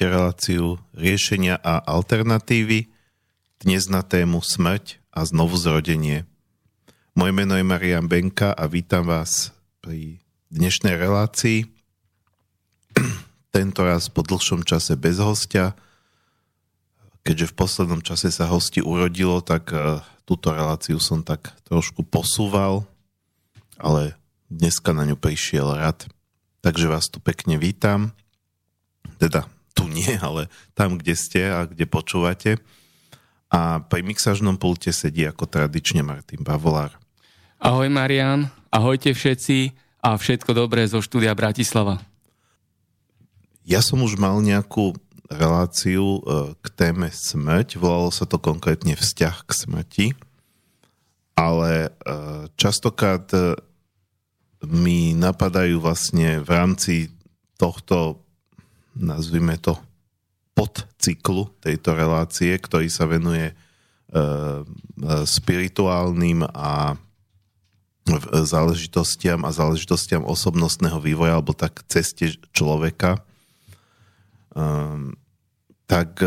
Počúvate 0.00 0.16
reláciu 0.16 0.64
riešenia 0.96 1.60
a 1.60 1.76
alternatívy 1.84 2.88
dnes 3.60 3.84
na 3.92 4.00
tému 4.00 4.40
smrť 4.40 4.96
a 5.12 5.28
znovu 5.28 5.60
zrodenie. 5.60 6.24
Moje 7.12 7.36
meno 7.36 7.52
je 7.52 7.60
Marian 7.60 8.08
Benka 8.08 8.56
a 8.56 8.64
vítam 8.64 9.04
vás 9.04 9.52
pri 9.84 10.24
dnešnej 10.48 10.96
relácii. 10.96 11.68
Tento 13.52 13.80
raz 13.84 14.08
po 14.08 14.24
dlhšom 14.24 14.64
čase 14.64 14.96
bez 14.96 15.20
hostia. 15.20 15.76
Keďže 17.20 17.52
v 17.52 17.56
poslednom 17.60 18.00
čase 18.00 18.32
sa 18.32 18.48
hosti 18.48 18.80
urodilo, 18.80 19.44
tak 19.44 19.68
uh, 19.68 20.00
túto 20.24 20.48
reláciu 20.48 20.96
som 20.96 21.20
tak 21.20 21.52
trošku 21.68 22.08
posúval, 22.08 22.88
ale 23.76 24.16
dneska 24.48 24.96
na 24.96 25.04
ňu 25.04 25.20
prišiel 25.20 25.76
rad. 25.76 26.08
Takže 26.64 26.88
vás 26.88 27.12
tu 27.12 27.20
pekne 27.20 27.60
vítam 27.60 28.16
teda 29.20 29.44
tu 29.74 29.86
nie, 29.86 30.14
ale 30.18 30.50
tam, 30.74 30.98
kde 30.98 31.14
ste 31.14 31.40
a 31.50 31.66
kde 31.66 31.84
počúvate. 31.86 32.58
A 33.50 33.82
pri 33.82 34.06
mixážnom 34.06 34.54
pulte 34.54 34.94
sedí 34.94 35.26
ako 35.26 35.50
tradične 35.50 36.06
Martin 36.06 36.46
Bavolár. 36.46 36.94
Ahoj 37.58 37.90
Marian, 37.90 38.46
ahojte 38.70 39.10
všetci 39.10 39.74
a 40.00 40.16
všetko 40.16 40.54
dobré 40.54 40.86
zo 40.86 41.02
štúdia 41.02 41.34
Bratislava. 41.34 42.00
Ja 43.66 43.84
som 43.84 44.00
už 44.00 44.16
mal 44.16 44.40
nejakú 44.40 44.96
reláciu 45.30 46.18
e, 46.18 46.20
k 46.58 46.66
téme 46.74 47.12
smrť, 47.12 47.78
volalo 47.78 48.10
sa 48.10 48.26
to 48.26 48.40
konkrétne 48.40 48.98
vzťah 48.98 49.36
k 49.46 49.50
smrti, 49.54 50.06
ale 51.38 51.70
e, 51.86 51.90
častokrát 52.58 53.30
e, 53.30 53.54
mi 54.66 55.14
napadajú 55.14 55.78
vlastne 55.78 56.42
v 56.42 56.48
rámci 56.50 56.94
tohto 57.60 58.24
nazvime 58.96 59.56
to, 59.60 59.78
podcyklu 60.54 61.48
tejto 61.62 61.96
relácie, 61.96 62.52
ktorý 62.58 62.90
sa 62.92 63.08
venuje 63.08 63.50
e, 63.50 63.54
e, 63.54 64.24
spirituálnym 65.24 66.44
a 66.44 66.98
záležitostiam 68.42 69.46
a 69.46 69.54
záležitostiam 69.54 70.26
osobnostného 70.26 70.98
vývoja 70.98 71.38
alebo 71.38 71.54
tak 71.54 71.86
ceste 71.86 72.34
človeka, 72.50 73.22
um, 74.50 75.14
tak 75.86 76.18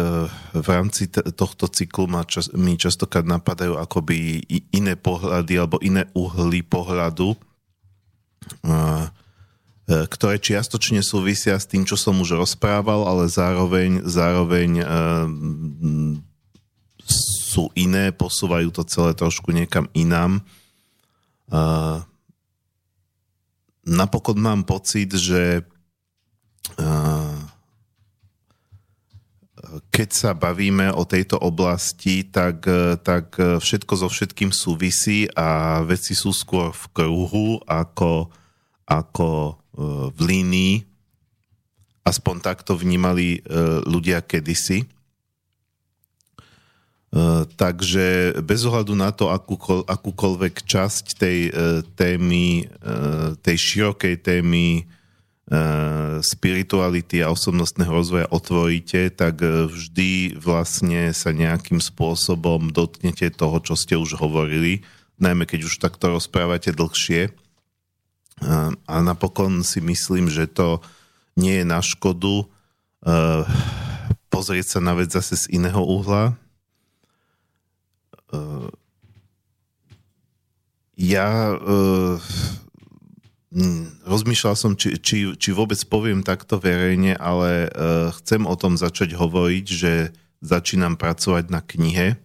v 0.56 0.68
rámci 0.69 1.12
tohto 1.12 1.68
cyklu 1.68 2.07
ma 2.07 2.23
čas, 2.23 2.56
mi 2.56 2.79
častokrát 2.79 3.28
napadajú 3.28 3.75
akoby 3.75 4.47
iné 4.72 4.96
pohľady 4.96 5.59
alebo 5.59 5.75
iné 5.84 6.07
uhly 6.16 6.63
pohľadu, 6.63 7.35
uh, 7.35 7.44
E, 8.63 9.22
ktoré 9.84 10.40
čiastočne 10.40 11.04
súvisia 11.04 11.60
s 11.60 11.68
tým, 11.68 11.84
čo 11.84 12.00
som 12.00 12.16
už 12.24 12.40
rozprával, 12.40 13.04
ale 13.04 13.28
zároveň, 13.28 14.08
zároveň 14.08 14.80
e, 14.80 14.86
sú 17.04 17.68
iné, 17.76 18.16
posúvajú 18.16 18.72
to 18.72 18.88
celé 18.88 19.12
trošku 19.12 19.52
niekam 19.52 19.92
inám. 19.92 20.40
E, 20.40 20.42
napokon 23.84 24.40
mám 24.40 24.64
pocit, 24.64 25.12
že 25.12 25.68
keď 29.92 30.10
sa 30.16 30.32
bavíme 30.32 30.96
o 30.96 31.04
tejto 31.04 31.36
oblasti, 31.44 32.24
tak, 32.24 32.64
tak 33.04 33.36
všetko 33.36 33.94
so 34.00 34.08
všetkým 34.08 34.56
súvisí 34.56 35.28
a 35.36 35.82
veci 35.84 36.16
sú 36.16 36.32
skôr 36.32 36.72
v 36.72 36.86
kruhu 36.96 37.60
ako, 37.68 38.32
ako 38.88 39.60
v 39.73 40.19
línii, 40.22 40.85
aspoň 42.03 42.35
takto 42.44 42.75
vnímali 42.75 43.39
e, 43.39 43.50
ľudia 43.88 44.19
kedysi. 44.22 44.84
E, 44.84 44.88
takže 47.56 48.38
bez 48.44 48.67
ohľadu 48.67 48.94
na 48.94 49.16
to, 49.16 49.31
akúkoľ, 49.31 49.88
akúkoľvek 49.88 50.67
časť 50.67 51.06
tej 51.17 51.39
e, 51.50 51.51
témy, 51.95 52.67
tej 53.39 53.57
širokej 53.57 54.16
témy 54.22 54.85
spirituality 56.23 57.19
a 57.19 57.29
osobnostného 57.29 57.91
rozvoja 57.91 58.31
otvoríte, 58.31 59.11
tak 59.11 59.44
vždy 59.44 60.40
vlastne 60.40 61.11
sa 61.11 61.35
nejakým 61.35 61.84
spôsobom 61.84 62.72
dotknete 62.72 63.28
toho, 63.28 63.59
čo 63.59 63.75
ste 63.75 64.00
už 64.00 64.17
hovorili, 64.23 64.88
najmä 65.19 65.44
keď 65.44 65.67
už 65.67 65.84
takto 65.84 66.16
rozprávate 66.16 66.72
dlhšie. 66.72 67.35
A 68.88 68.96
napokon 69.02 69.64
si 69.64 69.80
myslím, 69.80 70.28
že 70.28 70.48
to 70.48 70.84
nie 71.40 71.62
je 71.62 71.66
na 71.66 71.81
škodu 71.81 72.46
uh, 72.46 73.44
pozrieť 74.30 74.78
sa 74.78 74.80
na 74.84 74.94
vec 74.94 75.09
zase 75.09 75.38
z 75.38 75.46
iného 75.58 75.81
uhla. 75.81 76.38
Uh, 78.34 78.70
ja 80.94 81.58
uh, 81.58 82.18
rozmýšľal 84.06 84.56
som, 84.58 84.74
či, 84.74 84.98
či, 84.98 85.38
či 85.38 85.50
vôbec 85.53 85.78
poviem 85.86 86.26
takto 86.26 86.58
verejne, 86.58 87.14
ale 87.14 87.70
chcem 88.18 88.50
o 88.50 88.56
tom 88.58 88.82
začať 88.82 89.14
hovoriť, 89.14 89.66
že 89.70 90.09
začínam 90.42 90.97
pracovať 90.97 91.53
na 91.53 91.62
knihe 91.62 92.17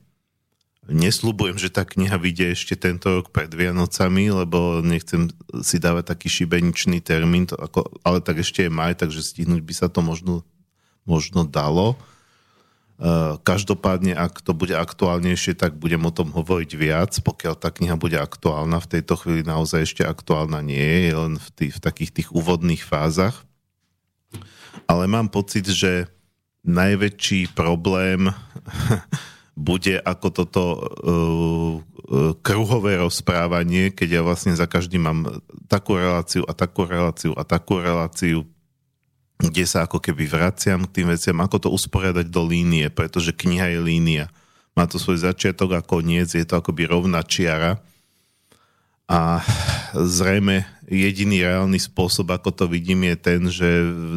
Nesľubujem, 0.89 1.61
že 1.61 1.69
tá 1.69 1.85
kniha 1.85 2.17
vyjde 2.17 2.57
ešte 2.57 2.73
tento 2.73 3.21
rok 3.21 3.29
pred 3.29 3.53
Vianocami, 3.53 4.33
lebo 4.33 4.81
nechcem 4.81 5.29
si 5.61 5.77
dávať 5.77 6.17
taký 6.17 6.33
šibeničný 6.33 7.05
termín, 7.05 7.45
to 7.45 7.61
ako, 7.61 7.93
ale 8.01 8.25
tak 8.25 8.41
ešte 8.41 8.65
je 8.65 8.73
maj, 8.73 8.97
takže 8.97 9.21
stihnúť 9.21 9.61
by 9.61 9.75
sa 9.77 9.93
to 9.93 10.01
možno, 10.01 10.49
možno 11.05 11.45
dalo. 11.45 11.93
Uh, 12.99 13.37
každopádne, 13.45 14.17
ak 14.17 14.41
to 14.41 14.57
bude 14.57 14.73
aktuálnejšie, 14.73 15.61
tak 15.61 15.77
budem 15.77 16.03
o 16.09 16.11
tom 16.11 16.33
hovoriť 16.33 16.71
viac. 16.75 17.13
Pokiaľ 17.21 17.55
tá 17.61 17.69
kniha 17.69 17.95
bude 18.01 18.17
aktuálna, 18.17 18.81
v 18.81 18.91
tejto 18.99 19.21
chvíli 19.21 19.45
naozaj 19.45 19.85
ešte 19.85 20.03
aktuálna 20.09 20.65
nie 20.65 21.07
je 21.07 21.13
len 21.13 21.35
v, 21.37 21.49
tých, 21.53 21.73
v 21.79 21.85
takých 21.85 22.11
tých 22.17 22.29
úvodných 22.33 22.81
fázach. 22.81 23.45
Ale 24.89 25.05
mám 25.05 25.29
pocit, 25.29 25.69
že 25.69 26.09
najväčší 26.65 27.53
problém 27.53 28.33
bude 29.59 29.99
ako 29.99 30.27
toto 30.31 30.63
uh, 30.79 31.73
uh, 31.83 32.33
kruhové 32.47 33.03
rozprávanie, 33.03 33.91
keď 33.91 34.09
ja 34.09 34.23
vlastne 34.23 34.55
za 34.55 34.71
každým 34.71 35.03
mám 35.03 35.21
takú 35.67 35.99
reláciu 35.99 36.47
a 36.47 36.55
takú 36.55 36.87
reláciu 36.87 37.35
a 37.35 37.43
takú 37.43 37.83
reláciu, 37.83 38.47
kde 39.43 39.67
sa 39.67 39.83
ako 39.91 39.99
keby 39.99 40.31
vraciam 40.31 40.87
k 40.87 41.03
tým 41.03 41.11
veciam, 41.11 41.43
ako 41.43 41.67
to 41.67 41.69
usporiadať 41.75 42.31
do 42.31 42.47
línie, 42.47 42.87
pretože 42.95 43.35
kniha 43.35 43.75
je 43.75 43.81
línia. 43.83 44.27
Má 44.79 44.87
to 44.87 45.03
svoj 45.03 45.27
začiatok 45.27 45.75
a 45.75 45.83
koniec, 45.83 46.31
je 46.31 46.47
to 46.47 46.63
akoby 46.63 46.87
rovná 46.87 47.27
čiara. 47.27 47.83
A 49.11 49.43
zrejme 49.97 50.69
jediný 50.87 51.43
reálny 51.43 51.81
spôsob, 51.83 52.31
ako 52.31 52.55
to 52.55 52.65
vidím, 52.71 53.09
je 53.09 53.17
ten, 53.17 53.41
že 53.51 53.69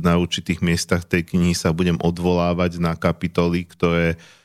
na 0.06 0.20
určitých 0.22 0.62
miestach 0.62 1.02
tej 1.08 1.34
knihy 1.34 1.58
sa 1.58 1.74
budem 1.74 1.98
odvolávať 1.98 2.78
na 2.78 2.94
kapitoly, 3.00 3.64
ktoré 3.66 4.20
uh, 4.20 4.41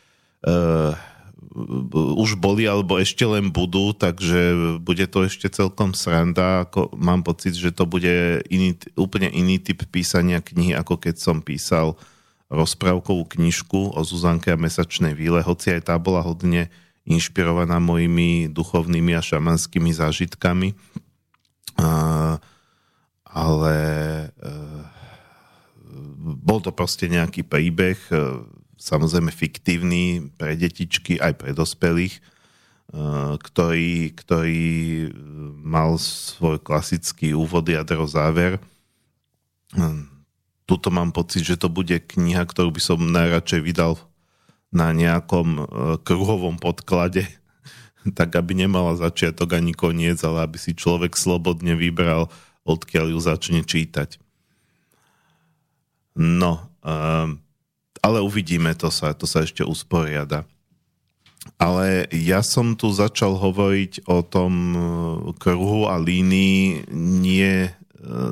už 2.16 2.36
boli 2.36 2.68
alebo 2.68 3.00
ešte 3.00 3.24
len 3.24 3.48
budú, 3.48 3.96
takže 3.96 4.76
bude 4.78 5.08
to 5.08 5.24
ešte 5.24 5.48
celkom 5.48 5.96
sranda. 5.96 6.68
Ako 6.68 6.92
mám 6.94 7.24
pocit, 7.24 7.56
že 7.56 7.72
to 7.72 7.88
bude 7.88 8.44
iný, 8.52 8.76
úplne 8.94 9.32
iný 9.32 9.56
typ 9.56 9.82
písania 9.88 10.44
knihy, 10.44 10.76
ako 10.76 11.00
keď 11.00 11.16
som 11.16 11.40
písal 11.40 11.96
rozprávkovú 12.52 13.26
knižku 13.26 13.96
o 13.96 14.00
Zuzanke 14.06 14.54
a 14.54 14.60
mesačnej 14.60 15.16
výle, 15.18 15.42
hoci 15.42 15.74
aj 15.74 15.90
tá 15.90 15.94
bola 15.98 16.22
hodne 16.22 16.70
inšpirovaná 17.06 17.78
mojimi 17.82 18.50
duchovnými 18.50 19.14
a 19.14 19.22
šamanskými 19.22 19.90
zážitkami. 19.94 20.74
Uh, 21.76 22.38
ale 23.26 23.76
uh, 24.30 24.82
bol 26.38 26.58
to 26.62 26.72
proste 26.72 27.06
nejaký 27.06 27.46
príbeh, 27.46 27.98
uh, 28.10 28.42
samozrejme 28.76 29.32
fiktívny 29.32 30.32
pre 30.36 30.54
detičky 30.54 31.16
aj 31.18 31.32
pre 31.40 31.50
dospelých, 31.56 32.14
eh, 32.16 33.34
ktorý, 33.40 34.12
ktorý 34.14 34.68
mal 35.64 35.98
svoj 35.98 36.62
klasický 36.62 37.32
úvod, 37.34 37.66
jadro, 37.66 38.06
záver. 38.06 38.62
Tuto 40.66 40.88
mám 40.94 41.10
pocit, 41.10 41.42
že 41.42 41.58
to 41.58 41.66
bude 41.68 41.94
kniha, 41.94 42.46
ktorú 42.46 42.70
by 42.70 42.80
som 42.80 42.98
najradšej 43.02 43.60
vydal 43.60 43.98
na 44.70 44.90
nejakom 44.94 45.62
kruhovom 46.02 46.58
podklade, 46.58 47.26
tak 48.18 48.34
aby 48.38 48.66
nemala 48.66 48.98
začiatok 48.98 49.58
ani 49.58 49.74
koniec, 49.74 50.22
ale 50.22 50.46
aby 50.46 50.58
si 50.58 50.72
človek 50.72 51.18
slobodne 51.18 51.74
vybral, 51.74 52.30
odkiaľ 52.66 53.14
ju 53.14 53.20
začne 53.22 53.60
čítať. 53.62 54.18
No, 56.16 56.66
um, 56.80 57.38
ale 58.06 58.22
uvidíme, 58.22 58.70
to 58.78 58.86
sa, 58.94 59.10
to 59.10 59.26
sa 59.26 59.42
ešte 59.42 59.66
usporiada. 59.66 60.46
Ale 61.58 62.06
ja 62.14 62.42
som 62.46 62.78
tu 62.78 62.90
začal 62.94 63.34
hovoriť 63.34 64.06
o 64.06 64.22
tom 64.22 64.52
e, 64.74 64.78
kruhu 65.38 65.90
a 65.90 65.98
línii 65.98 66.90
nie 66.94 67.70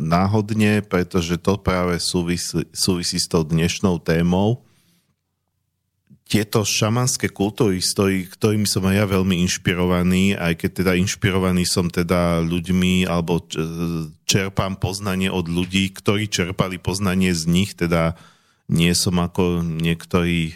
náhodne, 0.01 0.85
pretože 0.87 1.41
to 1.41 1.59
práve 1.59 1.99
súvisí, 1.99 2.67
súvisí 2.71 3.19
s 3.19 3.27
tou 3.27 3.43
dnešnou 3.43 3.99
témou. 3.99 4.63
Tieto 6.25 6.65
šamanské 6.65 7.29
kultúry, 7.29 7.85
ktorými 7.85 8.65
som 8.65 8.89
aj 8.89 8.97
ja 8.97 9.05
veľmi 9.05 9.45
inšpirovaný, 9.45 10.41
aj 10.41 10.57
keď 10.57 10.71
teda 10.83 10.93
inšpirovaný 10.97 11.69
som 11.69 11.93
teda 11.93 12.41
ľuďmi, 12.41 13.05
alebo 13.05 13.45
čerpám 14.25 14.81
poznanie 14.81 15.29
od 15.29 15.47
ľudí, 15.53 15.93
ktorí 15.93 16.33
čerpali 16.33 16.81
poznanie 16.81 17.37
z 17.37 17.45
nich, 17.45 17.77
teda 17.77 18.17
nie 18.65 18.97
som 18.97 19.21
ako 19.21 19.61
niektorí 19.61 20.49
e, 20.49 20.55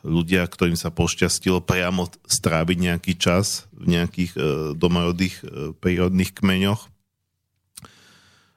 ľudia, 0.00 0.48
ktorým 0.48 0.76
sa 0.76 0.88
pošťastilo 0.88 1.60
priamo 1.60 2.08
stráviť 2.24 2.78
nejaký 2.80 3.12
čas 3.20 3.68
v 3.76 3.92
nejakých 3.92 4.32
e, 4.32 4.40
domorodých 4.72 5.44
e, 5.44 5.76
prírodných 5.76 6.32
kmeňoch. 6.32 6.88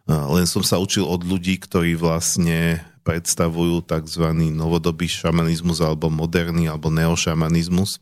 Len 0.10 0.50
som 0.50 0.66
sa 0.66 0.82
učil 0.82 1.06
od 1.06 1.22
ľudí, 1.22 1.62
ktorí 1.62 1.94
vlastne 1.94 2.82
predstavujú 3.06 3.86
tzv. 3.86 4.26
novodobý 4.34 5.06
šamanizmus 5.06 5.86
alebo 5.86 6.10
moderný 6.10 6.66
alebo 6.66 6.90
neošamanizmus. 6.90 8.02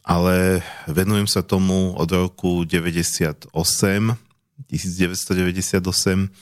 Ale 0.00 0.64
venujem 0.88 1.28
sa 1.28 1.44
tomu 1.44 1.92
od 2.00 2.08
roku 2.08 2.64
98, 2.64 3.52
1998 3.52 6.32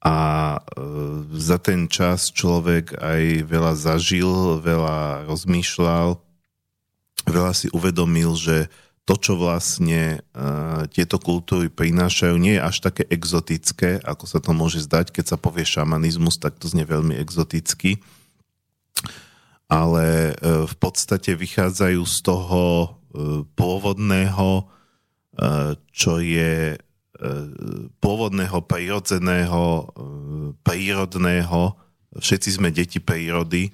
a 0.00 0.16
e, 0.56 0.60
za 1.36 1.60
ten 1.60 1.84
čas 1.84 2.32
človek 2.32 2.96
aj 2.96 3.22
veľa 3.44 3.72
zažil, 3.76 4.60
veľa 4.64 5.28
rozmýšľal, 5.28 6.16
veľa 7.28 7.52
si 7.52 7.68
uvedomil, 7.76 8.32
že 8.32 8.72
to, 9.08 9.18
čo 9.18 9.34
vlastne 9.34 10.22
uh, 10.22 10.86
tieto 10.86 11.18
kultúry 11.18 11.66
prinášajú, 11.66 12.36
nie 12.38 12.54
je 12.54 12.62
až 12.62 12.76
také 12.78 13.02
exotické, 13.10 13.98
ako 14.06 14.22
sa 14.22 14.38
to 14.38 14.54
môže 14.54 14.86
zdať, 14.86 15.10
keď 15.10 15.34
sa 15.34 15.36
povie 15.40 15.66
šamanizmus, 15.66 16.38
tak 16.38 16.62
to 16.62 16.70
znie 16.70 16.86
veľmi 16.86 17.18
exoticky. 17.18 17.98
Ale 19.66 20.38
uh, 20.38 20.62
v 20.62 20.74
podstate 20.78 21.34
vychádzajú 21.34 22.02
z 22.06 22.16
toho 22.22 22.62
pôvodného, 23.58 24.70
čo 25.90 26.12
je 26.22 26.78
pôvodného, 28.00 28.58
prírodzeného, 28.64 29.64
prírodného. 30.64 31.76
Všetci 32.16 32.58
sme 32.58 32.74
deti 32.74 32.98
prírody, 32.98 33.70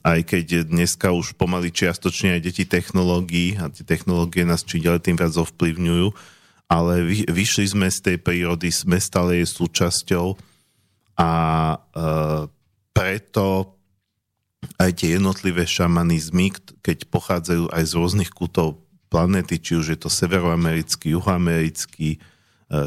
aj 0.00 0.20
keď 0.24 0.68
dneska 0.68 1.12
už 1.12 1.36
pomaly 1.36 1.68
čiastočne 1.68 2.38
aj 2.38 2.40
deti 2.40 2.64
technológií 2.64 3.60
a 3.60 3.68
tie 3.68 3.84
technológie 3.84 4.48
nás 4.48 4.64
či 4.64 4.80
ďalej 4.80 5.04
tým 5.04 5.16
viac 5.20 5.34
ovplyvňujú, 5.36 6.08
ale 6.72 6.94
vy, 7.04 7.28
vyšli 7.28 7.76
sme 7.76 7.88
z 7.92 7.98
tej 8.00 8.16
prírody, 8.20 8.72
sme 8.72 8.96
stále 8.96 9.40
jej 9.42 9.48
súčasťou 9.48 10.40
a 11.20 11.30
e, 11.74 11.76
preto 12.96 13.76
aj 14.80 14.90
tie 14.96 15.20
jednotlivé 15.20 15.68
šamanizmy, 15.68 16.56
keď 16.80 17.04
pochádzajú 17.12 17.68
aj 17.68 17.82
z 17.84 17.92
rôznych 17.92 18.30
kútov 18.32 18.83
planety, 19.14 19.62
či 19.62 19.78
už 19.78 19.94
je 19.94 19.98
to 20.02 20.10
severoamerický, 20.10 21.14
juhoamerický, 21.14 22.18
e, 22.18 22.20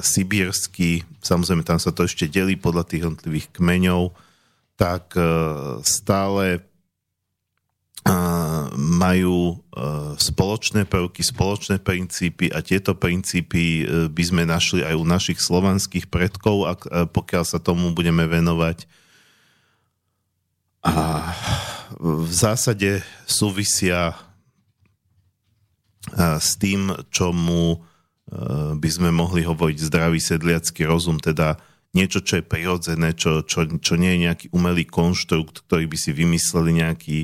sibírsky, 0.03 1.07
samozrejme 1.23 1.63
tam 1.63 1.79
sa 1.79 1.95
to 1.95 2.03
ešte 2.03 2.27
delí 2.27 2.59
podľa 2.59 2.83
tých 2.83 3.07
jednotlivých 3.07 3.47
kmeňov, 3.55 4.11
tak 4.75 5.15
e, 5.15 5.23
stále 5.87 6.67
majú 8.77 9.37
e, 9.51 9.55
spoločné 10.15 10.87
prvky, 10.87 11.21
spoločné 11.25 11.81
princípy 11.81 12.47
a 12.53 12.63
tieto 12.63 12.95
princípy 12.95 13.63
e, 13.63 13.83
by 14.07 14.23
sme 14.23 14.43
našli 14.47 14.85
aj 14.85 14.95
u 14.95 15.03
našich 15.03 15.39
slovanských 15.41 16.07
predkov, 16.07 16.55
ak, 16.67 16.79
e, 16.87 16.89
pokiaľ 17.09 17.43
sa 17.43 17.59
tomu 17.59 17.91
budeme 17.91 18.23
venovať. 18.23 18.87
A 20.87 21.33
v 21.99 22.31
zásade 22.31 23.03
súvisia 23.27 24.15
s 26.15 26.55
tým, 26.55 26.95
čomu 27.11 27.83
by 28.75 28.89
sme 28.91 29.11
mohli 29.11 29.43
hovoriť 29.43 29.77
zdravý 29.87 30.19
sedliacký 30.19 30.83
rozum, 30.87 31.19
teda 31.19 31.59
niečo, 31.95 32.19
čo 32.19 32.39
je 32.39 32.45
prirodzené, 32.47 33.15
čo, 33.15 33.43
čo, 33.43 33.67
čo 33.67 33.93
nie 33.95 34.15
je 34.15 34.23
nejaký 34.27 34.45
umelý 34.51 34.83
konštrukt, 34.87 35.63
ktorý 35.67 35.87
by 35.87 35.97
si 35.99 36.11
vymysleli 36.11 36.71
nejaký 36.79 37.19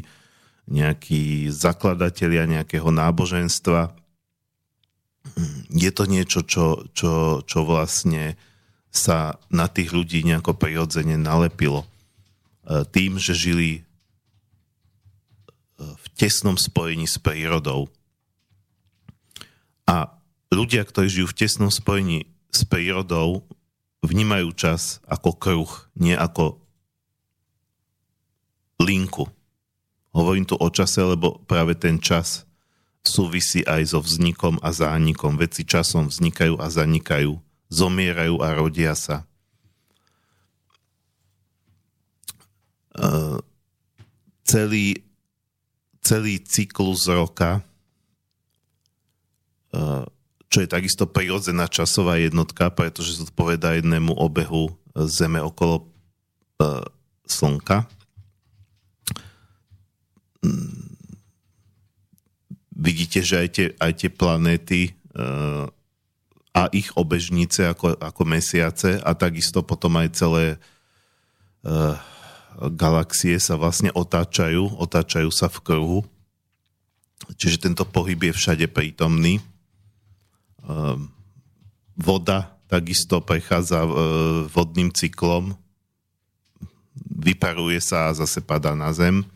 nejakí 0.68 1.52
zakladatelia 1.52 2.48
nejakého 2.48 2.88
náboženstva. 2.88 3.92
Je 5.72 5.92
to 5.92 6.04
niečo, 6.08 6.44
čo, 6.44 6.88
čo, 6.92 7.44
čo 7.44 7.60
vlastne 7.68 8.36
sa 8.94 9.42
na 9.50 9.66
tých 9.68 9.92
ľudí 9.92 10.22
nejako 10.24 10.54
prirodzene 10.56 11.18
nalepilo. 11.18 11.84
E, 11.84 11.88
tým, 12.88 13.18
že 13.18 13.34
žili 13.34 13.70
e, 13.80 13.82
v 15.80 16.06
tesnom 16.16 16.56
spojení 16.56 17.10
s 17.10 17.18
prírodou. 17.18 17.90
A 19.90 20.16
ľudia, 20.54 20.88
ktorí 20.88 21.12
žijú 21.12 21.28
v 21.32 21.38
tesnom 21.38 21.72
spojení 21.74 22.30
s 22.54 22.63
prírodou, 22.63 23.44
vnímajú 24.04 24.52
čas 24.56 25.04
ako 25.08 25.36
kruh, 25.36 25.72
nie 25.96 26.13
ako 26.13 26.60
linku. 28.84 29.28
Hovorím 30.13 30.46
tu 30.46 30.56
o 30.60 30.70
čase, 30.70 31.02
lebo 31.02 31.42
práve 31.50 31.74
ten 31.74 31.98
čas 31.98 32.46
súvisí 33.04 33.66
aj 33.66 33.96
so 33.96 34.00
vznikom 34.00 34.62
a 34.63 34.70
zánikom. 34.72 35.36
Veci 35.36 35.68
časom 35.68 36.08
vznikajú 36.08 36.56
a 36.62 36.70
zanikajú, 36.70 37.36
zomierajú 37.68 38.40
a 38.40 38.48
rodia 38.56 38.94
sa. 38.94 39.28
Uh, 42.94 43.42
celý, 44.46 45.02
celý 46.06 46.38
cyklus 46.46 47.10
roka, 47.10 47.66
čo 50.48 50.58
je 50.62 50.70
takisto 50.70 51.10
prirodzená 51.10 51.65
časová 51.65 52.22
jednotka, 52.22 52.70
pretože 52.70 53.18
zodpoveda 53.18 53.82
jednému 53.82 54.13
obehu 54.13 54.70
Zeme 54.94 55.42
okolo 55.42 55.89
uh, 56.62 56.86
Slnka 57.25 57.89
vidíte, 62.75 63.24
že 63.24 63.36
aj 63.39 63.50
tie, 63.50 63.68
aj 63.80 63.94
tie 63.96 64.10
planéty 64.12 64.82
a 66.53 66.70
ich 66.75 66.92
obežnice 66.94 67.70
ako, 67.70 67.98
ako 67.98 68.22
mesiace 68.27 69.00
a 69.00 69.15
takisto 69.15 69.63
potom 69.63 69.96
aj 69.98 70.10
celé 70.13 70.46
galaxie 72.75 73.39
sa 73.39 73.56
vlastne 73.58 73.89
otáčajú, 73.94 74.77
otáčajú 74.77 75.30
sa 75.32 75.48
v 75.50 75.60
kruhu. 75.63 76.00
Čiže 77.39 77.72
tento 77.72 77.88
pohyb 77.88 78.30
je 78.30 78.34
všade 78.36 78.68
prítomný. 78.68 79.39
Uh, 80.63 80.96
voda 82.00 82.55
takisto 82.72 83.20
prechádza 83.20 83.84
uh, 83.84 83.93
vodným 84.50 84.89
cyklom, 84.89 85.53
vyparuje 87.13 87.79
sa 87.84 88.10
a 88.10 88.17
zase 88.17 88.41
padá 88.41 88.74
na 88.74 88.91
zem 88.96 89.27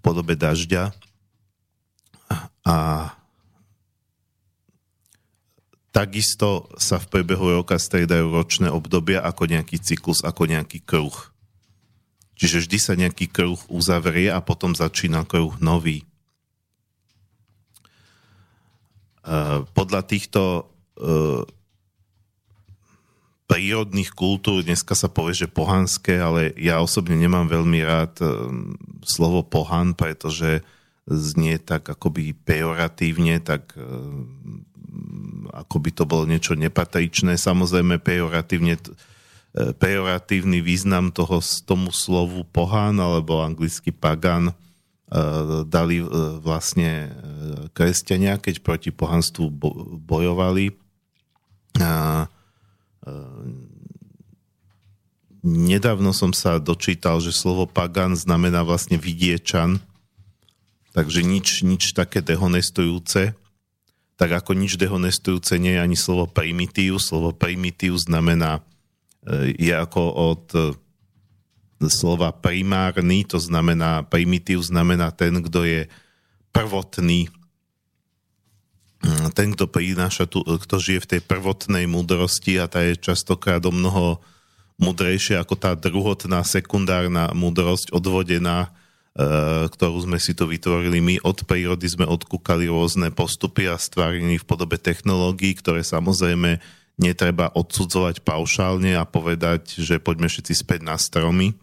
podobe 0.00 0.32
dažďa 0.32 0.96
a 2.64 2.76
takisto 5.92 6.72
sa 6.80 6.96
v 6.96 7.08
priebehu 7.12 7.60
roka 7.60 7.76
striedajú 7.76 8.32
ročné 8.32 8.68
obdobia 8.72 9.20
ako 9.20 9.48
nejaký 9.48 9.76
cyklus, 9.80 10.24
ako 10.24 10.48
nejaký 10.48 10.80
kruh. 10.80 11.14
Čiže 12.40 12.64
vždy 12.64 12.78
sa 12.80 12.96
nejaký 12.96 13.28
kruh 13.28 13.60
uzavrie 13.68 14.32
a 14.32 14.40
potom 14.40 14.72
začína 14.72 15.28
kruh 15.28 15.52
nový. 15.60 16.08
Podľa 19.76 20.02
týchto 20.08 20.42
e, 20.60 20.62
prírodných 23.44 24.10
kultúr, 24.16 24.64
dneska 24.64 24.96
sa 24.96 25.12
povie, 25.12 25.36
že 25.36 25.50
pohanské, 25.50 26.16
ale 26.16 26.56
ja 26.56 26.80
osobne 26.80 27.18
nemám 27.18 27.50
veľmi 27.50 27.80
rád 27.82 28.14
um, 28.22 28.78
slovo 29.02 29.42
pohan, 29.42 29.92
pretože 29.92 30.62
znie 31.10 31.58
tak 31.58 31.90
akoby 31.90 32.32
pejoratívne, 32.32 33.42
tak 33.42 33.74
ako 35.50 35.76
by 35.82 35.90
to 35.90 36.04
bolo 36.06 36.24
niečo 36.30 36.54
nepatričné. 36.54 37.34
Samozrejme 37.34 37.98
pejoratívne 37.98 38.78
pejoratívny 39.54 40.62
význam 40.62 41.10
toho, 41.10 41.42
tomu 41.66 41.90
slovu 41.90 42.46
pohan 42.46 43.02
alebo 43.02 43.42
anglicky 43.42 43.90
pagan 43.90 44.54
dali 45.66 45.98
e, 45.98 46.06
vlastne 46.38 47.10
kresťania, 47.74 48.38
keď 48.38 48.62
proti 48.62 48.90
pohanstvu 48.94 49.50
bojovali. 50.06 50.70
Nedávno 55.42 56.14
som 56.14 56.30
sa 56.30 56.62
dočítal, 56.62 57.18
že 57.18 57.34
slovo 57.34 57.66
pagan 57.66 58.14
znamená 58.14 58.62
vlastne 58.62 59.00
vidiečan, 59.00 59.82
takže 60.94 61.26
nič, 61.26 61.66
nič 61.66 61.90
také 61.90 62.22
dehonestujúce. 62.22 63.34
tak 64.20 64.30
ako 64.36 64.52
nič 64.52 64.76
dehonestujúce 64.76 65.56
nie 65.56 65.74
je 65.74 65.80
ani 65.80 65.96
slovo 65.96 66.28
primitív. 66.28 67.00
Slovo 67.00 67.32
primitív 67.32 67.96
znamená, 67.96 68.60
je 69.56 69.72
ako 69.72 70.02
od 70.12 70.44
slova 71.88 72.34
primárny, 72.34 73.24
to 73.24 73.40
znamená, 73.40 74.04
primitív 74.04 74.60
znamená 74.60 75.14
ten, 75.14 75.40
kto 75.40 75.64
je 75.64 75.80
prvotný, 76.52 77.32
mm, 79.00 79.32
ten, 79.32 79.56
kto 79.56 79.64
prináša 79.70 80.28
tu, 80.28 80.44
kto 80.44 80.76
žije 80.76 81.00
v 81.06 81.10
tej 81.16 81.20
prvotnej 81.24 81.88
múdrosti 81.88 82.60
a 82.60 82.68
tá 82.68 82.84
je 82.84 83.00
častokrát 83.00 83.64
o 83.64 83.72
mnoho 83.72 84.20
múdrejšia 84.76 85.40
ako 85.40 85.56
tá 85.56 85.72
druhotná, 85.72 86.44
sekundárna 86.44 87.32
múdrosť 87.32 87.94
odvodená 87.96 88.74
Eh, 89.10 89.66
ktorú 89.66 90.06
sme 90.06 90.22
si 90.22 90.38
tu 90.38 90.46
vytvorili 90.46 91.02
my. 91.02 91.14
Od 91.26 91.42
prírody 91.42 91.82
sme 91.82 92.06
odkúkali 92.06 92.70
rôzne 92.70 93.10
postupy 93.10 93.66
a 93.66 93.74
stváriny 93.74 94.38
v 94.38 94.46
podobe 94.46 94.78
technológií, 94.78 95.58
ktoré 95.58 95.82
samozrejme 95.82 96.62
netreba 96.94 97.50
odsudzovať 97.50 98.22
paušálne 98.22 98.94
a 98.94 99.02
povedať, 99.02 99.82
že 99.82 99.98
poďme 99.98 100.30
všetci 100.30 100.54
späť 100.54 100.86
na 100.86 100.94
stromy, 100.94 101.58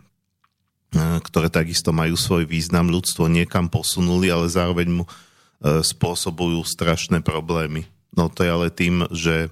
ktoré 0.96 1.52
takisto 1.52 1.92
majú 1.92 2.16
svoj 2.16 2.48
význam. 2.48 2.88
Ľudstvo 2.88 3.28
niekam 3.28 3.68
posunuli, 3.68 4.32
ale 4.32 4.48
zároveň 4.48 5.04
mu 5.04 5.04
eh, 5.04 5.84
spôsobujú 5.84 6.64
strašné 6.64 7.20
problémy. 7.22 7.88
No 8.16 8.32
to 8.32 8.42
je 8.42 8.50
ale 8.50 8.68
tým, 8.74 9.06
že 9.14 9.52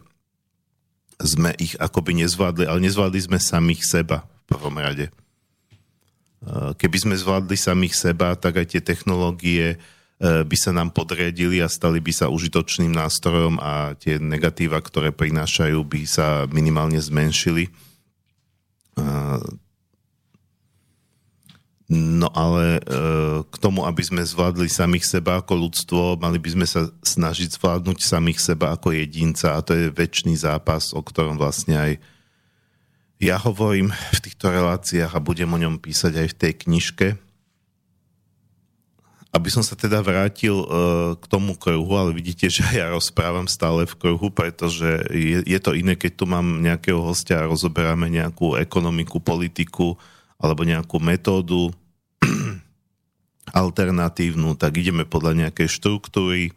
sme 1.21 1.55
ich 1.61 1.79
akoby 1.79 2.25
nezvládli, 2.25 2.67
ale 2.67 2.83
nezvládli 2.83 3.19
sme 3.23 3.39
samých 3.39 3.87
seba 3.87 4.27
v 4.27 4.43
prvom 4.51 4.75
rade. 4.75 5.07
Keby 6.77 6.97
sme 7.01 7.15
zvládli 7.17 7.57
samých 7.57 7.95
seba, 7.97 8.37
tak 8.37 8.61
aj 8.61 8.77
tie 8.77 8.81
technológie 8.83 9.65
e, 9.73 9.77
by 10.45 10.57
sa 10.59 10.69
nám 10.69 10.93
podriadili 10.93 11.57
a 11.57 11.71
stali 11.71 11.97
by 11.97 12.13
sa 12.13 12.29
užitočným 12.29 12.93
nástrojom 12.93 13.57
a 13.57 13.97
tie 13.97 14.21
negatíva, 14.21 14.77
ktoré 14.77 15.09
prinášajú, 15.09 15.81
by 15.81 16.01
sa 16.05 16.45
minimálne 16.51 17.01
zmenšili. 17.01 17.73
No 21.85 22.33
ale 22.33 22.81
e, 22.81 23.41
k 23.45 23.55
tomu, 23.61 23.85
aby 23.85 24.01
sme 24.01 24.25
zvládli 24.25 24.65
samých 24.65 25.05
seba 25.05 25.37
ako 25.37 25.69
ľudstvo, 25.69 26.01
mali 26.17 26.41
by 26.41 26.49
sme 26.57 26.65
sa 26.65 26.89
snažiť 27.05 27.61
zvládnuť 27.61 28.01
samých 28.01 28.41
seba 28.41 28.73
ako 28.73 28.89
jedinca 28.89 29.53
a 29.53 29.61
to 29.61 29.77
je 29.77 29.93
väčší 29.93 30.33
zápas, 30.33 30.97
o 30.97 31.01
ktorom 31.05 31.37
vlastne 31.37 31.77
aj 31.77 31.91
ja 33.21 33.37
hovorím 33.37 33.93
v 34.11 34.19
týchto 34.19 34.49
reláciách 34.49 35.13
a 35.13 35.23
budem 35.23 35.47
o 35.47 35.61
ňom 35.61 35.77
písať 35.79 36.25
aj 36.25 36.27
v 36.33 36.37
tej 36.41 36.53
knižke. 36.67 37.07
Aby 39.31 39.49
som 39.51 39.63
sa 39.63 39.75
teda 39.75 39.99
vrátil 39.99 40.55
uh, 40.55 41.15
k 41.19 41.25
tomu 41.27 41.55
kruhu, 41.55 41.91
ale 41.95 42.15
vidíte, 42.15 42.47
že 42.51 42.63
ja 42.75 42.91
rozprávam 42.91 43.47
stále 43.47 43.87
v 43.87 43.95
kruhu, 43.95 44.33
pretože 44.33 45.05
je, 45.11 45.43
je 45.43 45.59
to 45.61 45.77
iné, 45.77 45.95
keď 45.95 46.11
tu 46.17 46.25
mám 46.27 46.65
nejakého 46.65 46.99
hostia 46.99 47.43
a 47.43 47.47
rozoberáme 47.47 48.09
nejakú 48.09 48.57
ekonomiku, 48.57 49.21
politiku 49.23 49.95
alebo 50.39 50.67
nejakú 50.67 50.99
metódu 50.99 51.71
alternatívnu, 53.55 54.59
tak 54.59 54.77
ideme 54.81 55.07
podľa 55.07 55.47
nejakej 55.47 55.69
štruktúry, 55.71 56.51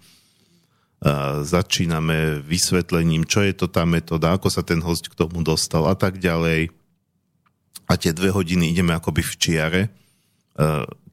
začíname 1.46 2.42
vysvetlením, 2.42 3.22
čo 3.22 3.46
je 3.46 3.54
to 3.54 3.70
tá 3.70 3.86
metóda, 3.86 4.34
ako 4.34 4.50
sa 4.50 4.66
ten 4.66 4.82
host 4.82 5.06
k 5.06 5.14
tomu 5.14 5.46
dostal 5.46 5.86
a 5.86 5.94
tak 5.94 6.18
ďalej. 6.18 6.74
A 7.86 7.94
tie 7.94 8.10
dve 8.10 8.34
hodiny 8.34 8.74
ideme 8.74 8.98
akoby 8.98 9.22
v 9.22 9.34
čiare. 9.38 9.82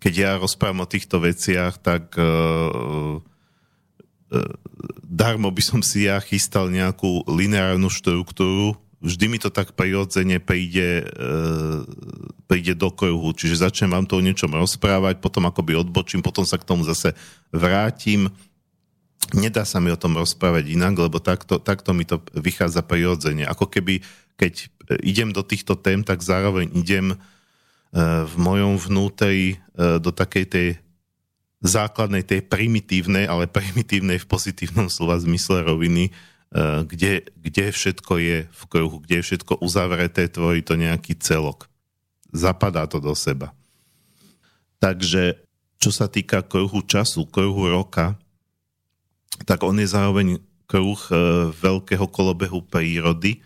Keď 0.01 0.13
ja 0.17 0.41
rozprávam 0.41 0.83
o 0.83 0.89
týchto 0.89 1.21
veciach, 1.21 1.77
tak 1.85 2.17
darmo 5.05 5.53
by 5.53 5.61
som 5.61 5.85
si 5.85 6.09
ja 6.09 6.17
chystal 6.17 6.73
nejakú 6.73 7.21
lineárnu 7.29 7.93
štruktúru, 7.93 8.73
vždy 9.05 9.25
mi 9.29 9.37
to 9.37 9.53
tak 9.53 9.77
prirodzene 9.77 10.41
príde, 10.41 11.05
príde 12.49 12.73
do 12.73 12.89
kruhu. 12.89 13.31
Čiže 13.37 13.61
začnem 13.61 13.93
vám 13.93 14.09
to 14.09 14.17
o 14.17 14.25
niečom 14.25 14.49
rozprávať, 14.49 15.21
potom 15.21 15.45
akoby 15.45 15.77
odbočím, 15.77 16.25
potom 16.25 16.41
sa 16.41 16.57
k 16.57 16.65
tomu 16.65 16.81
zase 16.81 17.13
vrátim, 17.53 18.33
nedá 19.33 19.65
sa 19.65 19.81
mi 19.81 19.89
o 19.89 19.97
tom 19.97 20.13
rozprávať 20.13 20.69
inak, 20.69 20.93
lebo 20.97 21.17
takto, 21.17 21.57
takto 21.57 21.95
mi 21.95 22.05
to 22.05 22.21
vychádza 22.35 22.85
prirodzene. 22.85 23.47
Ako 23.47 23.65
keby, 23.65 24.05
keď 24.37 24.69
idem 25.01 25.33
do 25.33 25.41
týchto 25.41 25.73
tém, 25.73 26.05
tak 26.05 26.21
zároveň 26.21 26.69
idem 26.77 27.15
e, 27.15 27.17
v 28.27 28.35
mojom 28.37 28.77
vnútri 28.77 29.57
e, 29.57 29.97
do 29.97 30.13
takej 30.13 30.45
tej 30.45 30.67
základnej, 31.65 32.21
tej 32.21 32.45
primitívnej, 32.45 33.25
ale 33.25 33.49
primitívnej 33.49 34.21
v 34.21 34.29
pozitívnom 34.29 34.91
slova 34.91 35.17
zmysle 35.17 35.65
roviny, 35.65 36.11
e, 36.11 36.13
kde, 36.87 37.27
kde 37.35 37.65
všetko 37.75 38.13
je 38.15 38.37
v 38.47 38.63
kruhu, 38.71 39.03
kde 39.03 39.19
je 39.19 39.25
všetko 39.27 39.59
uzavreté, 39.59 40.31
tvorí 40.31 40.63
to 40.63 40.79
nejaký 40.79 41.19
celok. 41.19 41.67
Zapadá 42.31 42.87
to 42.87 43.03
do 43.03 43.11
seba. 43.11 43.51
Takže 44.79 45.43
čo 45.83 45.91
sa 45.91 46.07
týka 46.07 46.39
kruhu 46.47 46.79
času, 46.79 47.27
kruhu 47.27 47.67
roka, 47.67 48.15
tak 49.43 49.67
on 49.67 49.75
je 49.75 49.87
zároveň 49.91 50.39
kruh 50.63 50.97
e, 51.11 51.13
veľkého 51.51 52.07
kolobehu 52.07 52.63
prírody, 52.63 53.43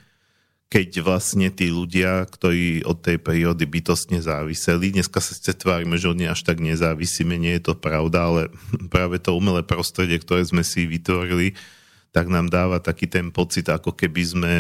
keď 0.70 1.02
vlastne 1.02 1.50
tí 1.50 1.74
ľudia, 1.74 2.30
ktorí 2.30 2.86
od 2.86 3.02
tej 3.02 3.18
prírody 3.18 3.66
bytostne 3.66 4.22
záviseli, 4.22 4.94
dneska 4.94 5.18
sa 5.18 5.34
ste 5.34 5.58
tvárime, 5.58 5.98
že 5.98 6.14
nej 6.14 6.30
až 6.30 6.46
tak 6.46 6.62
nezávisíme, 6.62 7.42
nie 7.42 7.58
je 7.58 7.74
to 7.74 7.74
pravda, 7.74 8.30
ale 8.30 8.42
práve 8.94 9.18
to 9.18 9.34
umelé 9.34 9.66
prostredie, 9.66 10.22
ktoré 10.22 10.46
sme 10.46 10.62
si 10.62 10.86
vytvorili, 10.86 11.58
tak 12.10 12.26
nám 12.28 12.50
dáva 12.50 12.82
taký 12.82 13.06
ten 13.06 13.30
pocit, 13.30 13.70
ako 13.70 13.94
keby 13.94 14.24
sme 14.26 14.54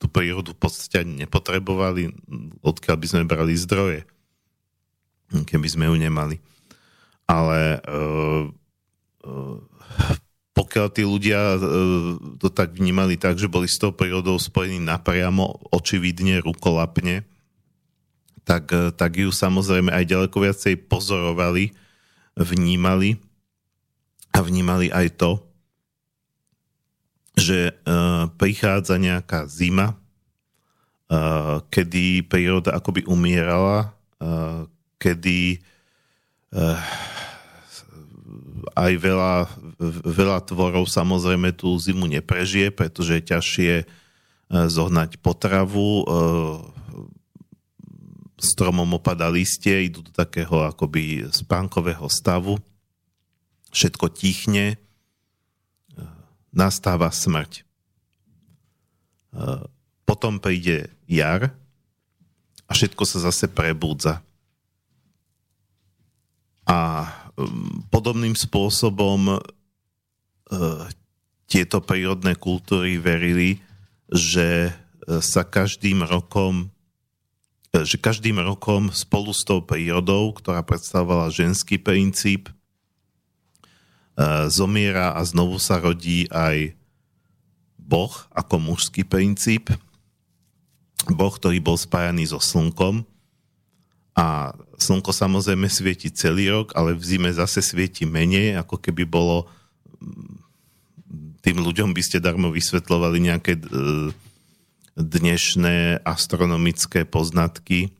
tú 0.00 0.08
prírodu 0.08 0.56
v 0.56 0.60
podstate 0.64 1.04
nepotrebovali, 1.04 2.08
odkiaľ 2.64 2.96
by 2.96 3.06
sme 3.06 3.28
brali 3.28 3.52
zdroje, 3.52 4.08
keby 5.28 5.68
sme 5.68 5.92
ju 5.92 5.96
nemali. 6.00 6.40
Ale 7.28 7.84
uh, 7.84 8.48
uh, 9.28 9.58
pokiaľ 10.56 10.86
tí 10.92 11.02
ľudia 11.08 11.56
e, 11.56 11.58
to 12.36 12.52
tak 12.52 12.76
vnímali 12.76 13.16
tak, 13.16 13.40
že 13.40 13.48
boli 13.48 13.64
s 13.64 13.80
tou 13.80 13.96
prírodou 13.96 14.36
spojení 14.36 14.76
napriamo, 14.82 15.72
očividne, 15.72 16.44
rukolapne, 16.44 17.24
tak, 18.44 18.68
tak 18.98 19.16
ju 19.16 19.32
samozrejme 19.32 19.88
aj 19.88 20.04
ďaleko 20.04 20.36
viacej 20.36 20.74
pozorovali, 20.84 21.72
vnímali 22.36 23.16
a 24.36 24.44
vnímali 24.44 24.92
aj 24.92 25.16
to, 25.16 25.40
že 27.40 27.72
uh, 27.72 28.28
prichádza 28.36 29.00
nejaká 29.00 29.48
zima, 29.48 29.96
uh, 31.08 31.64
kedy 31.72 32.28
príroda 32.28 32.76
akoby 32.76 33.08
umierala, 33.08 33.96
uh, 34.20 34.68
kedy 35.00 35.64
uh, 36.52 36.76
aj 38.76 38.92
veľa, 39.00 39.34
veľa 40.04 40.38
tvorov 40.44 40.84
samozrejme 40.86 41.56
tú 41.56 41.72
zimu 41.74 42.06
neprežije, 42.06 42.70
pretože 42.70 43.18
je 43.18 43.28
ťažšie 43.34 43.72
zohnať 44.50 45.22
potravu, 45.22 46.04
stromom 48.40 48.96
opada 48.96 49.28
listie, 49.28 49.86
idú 49.86 50.02
do 50.02 50.12
takého 50.12 50.64
akoby 50.64 51.28
spánkového 51.30 52.08
stavu, 52.08 52.56
všetko 53.70 54.10
tichne, 54.10 54.80
nastáva 56.50 57.10
smrť. 57.10 57.62
Potom 60.04 60.42
príde 60.42 60.90
jar 61.06 61.54
a 62.66 62.70
všetko 62.70 63.02
sa 63.06 63.18
zase 63.30 63.46
prebúdza. 63.50 64.22
A 66.66 67.06
podobným 67.90 68.38
spôsobom 68.38 69.26
e, 69.26 69.38
tieto 71.50 71.82
prírodné 71.82 72.38
kultúry 72.38 73.02
verili, 73.02 73.58
že 74.06 74.70
e, 74.70 74.72
sa 75.18 75.42
každým 75.42 76.06
rokom 76.06 76.70
e, 77.74 77.82
že 77.82 77.98
každým 77.98 78.38
rokom 78.38 78.90
spolu 78.94 79.34
s 79.34 79.42
tou 79.42 79.62
prírodou, 79.62 80.30
ktorá 80.30 80.62
predstavovala 80.62 81.34
ženský 81.34 81.82
princíp, 81.82 82.50
zomiera 84.50 85.16
a 85.16 85.20
znovu 85.24 85.56
sa 85.56 85.80
rodí 85.80 86.26
aj 86.28 86.74
Boh 87.78 88.12
ako 88.30 88.60
mužský 88.60 89.02
princíp. 89.02 89.72
Boh, 91.08 91.32
ktorý 91.32 91.58
bol 91.58 91.80
spájaný 91.80 92.28
so 92.28 92.38
slnkom 92.38 93.02
a 94.14 94.52
slnko 94.76 95.10
samozrejme 95.16 95.66
svieti 95.70 96.12
celý 96.12 96.52
rok, 96.52 96.76
ale 96.76 96.92
v 96.92 97.02
zime 97.02 97.30
zase 97.32 97.64
svieti 97.64 98.04
menej, 98.04 98.60
ako 98.60 98.76
keby 98.76 99.08
bolo 99.08 99.48
tým 101.40 101.56
ľuďom 101.56 101.96
by 101.96 102.02
ste 102.04 102.20
darmo 102.20 102.52
vysvetlovali 102.52 103.16
nejaké 103.24 103.56
e, 103.56 103.62
dnešné 104.96 106.04
astronomické 106.04 107.08
poznatky, 107.08 107.96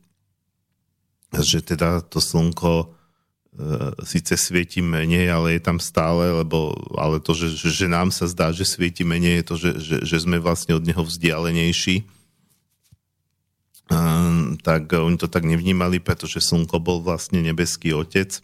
že 1.33 1.65
teda 1.65 2.05
to 2.05 2.21
slnko 2.21 2.93
síce 4.07 4.39
svieti 4.39 4.79
menej, 4.79 5.27
ale 5.27 5.59
je 5.59 5.61
tam 5.61 5.77
stále, 5.77 6.31
lebo, 6.43 6.71
ale 6.95 7.19
to, 7.19 7.35
že, 7.35 7.51
že 7.51 7.87
nám 7.91 8.07
sa 8.09 8.25
zdá, 8.25 8.55
že 8.55 8.63
svieti 8.63 9.03
menej, 9.03 9.43
je 9.43 9.45
to, 9.45 9.55
že, 9.59 9.71
že, 9.79 9.97
že 10.07 10.17
sme 10.23 10.39
vlastne 10.39 10.79
od 10.79 10.83
neho 10.87 11.03
vzdialenejší. 11.03 12.07
Um, 13.91 14.55
tak 14.63 14.87
oni 14.95 15.19
to 15.19 15.27
tak 15.27 15.43
nevnímali, 15.43 15.99
pretože 15.99 16.39
slnko 16.39 16.79
bol 16.79 17.03
vlastne 17.03 17.43
nebeský 17.43 17.91
otec, 17.91 18.39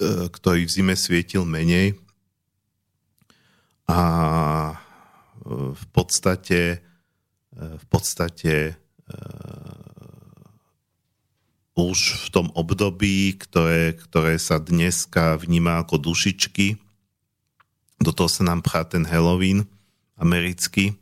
uh, 0.00 0.32
ktorý 0.32 0.64
v 0.64 0.72
zime 0.72 0.96
svietil 0.96 1.44
menej. 1.44 2.00
A 3.84 4.00
v 5.44 5.84
podstate 5.92 6.80
v 7.54 7.84
podstate 7.86 8.74
už 11.74 11.98
v 12.26 12.26
tom 12.30 12.46
období, 12.54 13.34
ktoré, 13.34 13.98
ktoré 13.98 14.38
sa 14.38 14.62
dneska 14.62 15.34
vníma 15.34 15.82
ako 15.82 15.98
dušičky. 15.98 16.78
Do 17.98 18.14
toho 18.14 18.30
sa 18.30 18.46
nám 18.46 18.62
pchá 18.62 18.86
ten 18.86 19.02
Halloween 19.02 19.66
americký. 20.14 20.94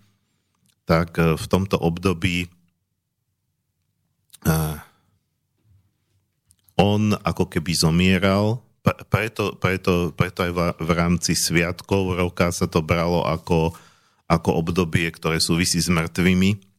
Tak 0.89 1.21
e, 1.21 1.37
v 1.37 1.47
tomto 1.47 1.77
období 1.77 2.49
uh, 4.49 4.81
on 6.81 7.13
ako 7.21 7.53
keby 7.53 7.73
zomieral, 7.77 8.65
preto, 8.83 9.55
preto, 9.55 10.11
preto 10.11 10.43
aj 10.43 10.53
v 10.81 10.91
rámci 10.91 11.39
sviatkov 11.39 12.19
roka 12.19 12.51
sa 12.51 12.67
to 12.67 12.83
bralo 12.83 13.23
ako, 13.23 13.71
ako 14.27 14.51
obdobie, 14.59 15.07
ktoré 15.15 15.39
súvisí 15.39 15.79
s 15.79 15.87
mŕtvými 15.87 16.72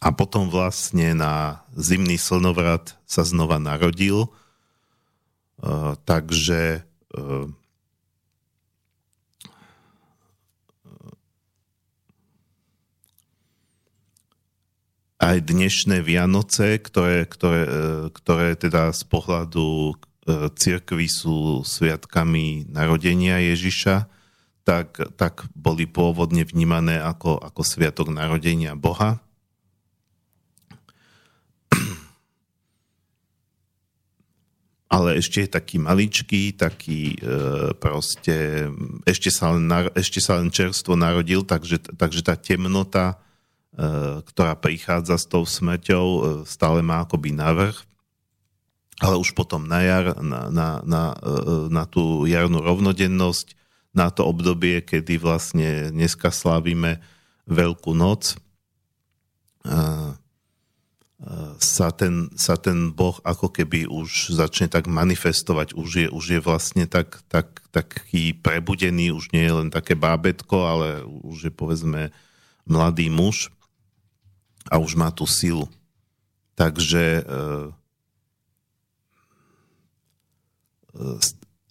a 0.00 0.08
potom 0.16 0.48
vlastne 0.48 1.12
na 1.12 1.60
zimný 1.76 2.16
slnovrat 2.16 2.96
sa 3.04 3.20
znova 3.22 3.60
narodil. 3.60 4.32
Uh, 5.60 5.92
takže 6.08 6.88
uh, 7.12 7.52
aj 15.20 15.36
dnešné 15.44 16.00
Vianoce, 16.00 16.80
ktoré, 16.80 17.28
ktoré, 17.28 17.62
e, 17.68 17.70
ktoré 18.08 18.56
teda 18.56 18.88
z 18.96 19.04
pohľadu 19.04 20.00
cirkvy 20.56 21.06
sú 21.12 21.60
sviatkami 21.60 22.68
narodenia 22.72 23.40
Ježiša, 23.52 24.08
tak, 24.64 24.96
tak 25.16 25.48
boli 25.52 25.84
pôvodne 25.88 26.44
vnímané 26.44 27.00
ako, 27.00 27.40
ako 27.40 27.60
sviatok 27.64 28.12
narodenia 28.12 28.76
Boha. 28.76 29.20
Ale 34.90 35.22
ešte 35.22 35.46
je 35.46 35.54
taký 35.54 35.78
maličký, 35.78 36.58
taký 36.58 37.14
e, 37.14 37.70
proste, 37.78 38.66
ešte 39.06 39.30
sa, 39.30 39.54
len, 39.54 39.70
ešte 39.94 40.18
sa 40.18 40.42
len 40.42 40.50
čerstvo 40.50 40.98
narodil, 40.98 41.46
takže, 41.46 41.94
takže 41.94 42.26
tá 42.26 42.34
temnota, 42.34 43.14
e, 43.70 44.18
ktorá 44.26 44.58
prichádza 44.58 45.14
s 45.14 45.30
tou 45.30 45.46
smrťou, 45.46 46.06
e, 46.10 46.20
stále 46.42 46.82
má 46.82 47.06
akoby 47.06 47.30
navrh, 47.30 47.78
ale 48.98 49.14
už 49.14 49.30
potom 49.38 49.62
na 49.62 49.78
jar, 49.78 50.18
na, 50.18 50.50
na, 50.50 50.68
na, 50.82 51.02
e, 51.22 51.70
na 51.70 51.86
tú 51.86 52.26
jarnú 52.26 52.58
rovnodennosť, 52.58 53.54
na 53.94 54.10
to 54.10 54.26
obdobie, 54.26 54.82
kedy 54.82 55.22
vlastne 55.22 55.94
dneska 55.94 56.34
slávime 56.34 56.98
Veľkú 57.46 57.94
noc, 57.94 58.34
e, 59.62 59.78
sa 61.60 61.92
ten, 61.92 62.32
sa 62.32 62.56
ten 62.56 62.96
Boh 62.96 63.20
ako 63.20 63.52
keby 63.52 63.84
už 63.84 64.32
začne 64.32 64.72
tak 64.72 64.88
manifestovať, 64.88 65.76
už 65.76 65.90
je, 65.92 66.06
už 66.08 66.24
je 66.24 66.40
vlastne 66.40 66.88
tak, 66.88 67.20
tak, 67.28 67.60
taký 67.68 68.32
prebudený, 68.32 69.12
už 69.12 69.28
nie 69.36 69.44
je 69.44 69.52
len 69.52 69.68
také 69.68 69.92
bábetko, 69.92 70.56
ale 70.64 70.88
už 71.04 71.48
je 71.48 71.52
povedzme 71.52 72.08
mladý 72.64 73.12
muž 73.12 73.52
a 74.72 74.80
už 74.80 74.96
má 74.96 75.12
tú 75.12 75.28
silu. 75.28 75.68
Takže 76.56 77.20
eh, 77.20 77.68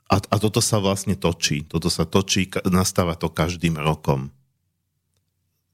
a, 0.10 0.16
a 0.18 0.36
toto 0.38 0.62
sa 0.62 0.78
vlastne 0.78 1.18
točí. 1.18 1.66
Toto 1.66 1.90
sa 1.90 2.06
točí, 2.06 2.50
nastáva 2.70 3.18
to 3.18 3.34
každým 3.34 3.82
rokom. 3.82 4.30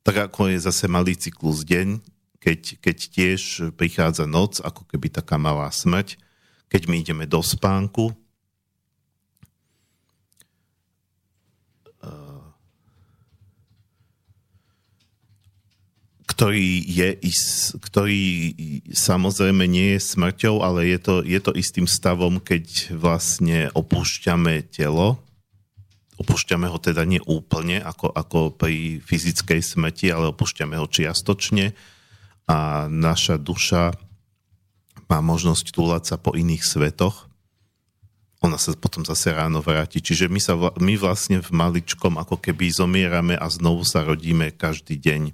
Tak 0.08 0.32
ako 0.32 0.52
je 0.52 0.64
zase 0.64 0.88
malý 0.88 1.16
cyklus 1.20 1.68
deň, 1.68 2.15
keď, 2.46 2.78
keď 2.78 2.98
tiež 3.10 3.42
prichádza 3.74 4.30
noc, 4.30 4.62
ako 4.62 4.86
keby 4.86 5.10
taká 5.10 5.42
malá 5.42 5.66
smrť, 5.74 6.22
keď 6.70 6.82
my 6.86 7.02
ideme 7.02 7.26
do 7.26 7.42
spánku, 7.42 8.14
eh, 12.06 12.46
ktorý 16.30 16.86
je, 16.86 17.10
ktorý 17.82 18.24
samozrejme 18.94 19.66
nie 19.66 19.98
je 19.98 20.06
smrťou, 20.06 20.62
ale 20.62 20.94
je 20.94 21.00
to, 21.02 21.16
je 21.26 21.40
to 21.42 21.50
istým 21.58 21.90
stavom, 21.90 22.38
keď 22.38 22.94
vlastne 22.94 23.74
opúšťame 23.74 24.70
telo, 24.70 25.18
opúšťame 26.22 26.70
ho 26.70 26.78
teda 26.78 27.10
nie 27.10 27.26
úplne, 27.26 27.82
ako, 27.82 28.14
ako 28.14 28.40
pri 28.54 29.02
fyzickej 29.02 29.66
smrti, 29.66 30.14
ale 30.14 30.30
opúšťame 30.30 30.78
ho 30.78 30.86
čiastočne, 30.86 31.74
a 32.46 32.86
naša 32.90 33.42
duša 33.42 33.94
má 35.06 35.20
možnosť 35.22 35.66
túlať 35.74 36.04
sa 36.14 36.18
po 36.18 36.34
iných 36.34 36.66
svetoch, 36.66 37.30
ona 38.46 38.62
sa 38.62 38.78
potom 38.78 39.02
zase 39.02 39.34
ráno 39.34 39.66
vráti. 39.66 39.98
Čiže 39.98 40.30
my, 40.30 40.38
sa, 40.38 40.54
my 40.78 40.94
vlastne 41.02 41.42
v 41.42 41.50
maličkom 41.50 42.22
ako 42.22 42.38
keby 42.38 42.70
zomierame 42.70 43.34
a 43.34 43.50
znovu 43.50 43.82
sa 43.82 44.06
rodíme 44.06 44.54
každý 44.54 45.02
deň. 45.02 45.34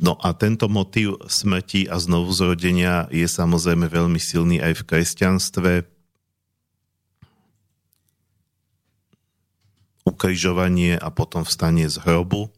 No 0.00 0.16
a 0.16 0.32
tento 0.32 0.64
motív 0.72 1.20
smrti 1.28 1.84
a 1.92 2.00
znovu 2.00 2.32
zrodenia 2.32 3.04
je 3.12 3.28
samozrejme 3.28 3.84
veľmi 3.84 4.16
silný 4.16 4.56
aj 4.56 4.80
v 4.80 4.86
kresťanstve. 4.88 5.72
Ukrižovanie 10.10 10.98
a 10.98 11.08
potom 11.14 11.46
vstanie 11.46 11.86
z 11.86 12.02
hrobu. 12.02 12.50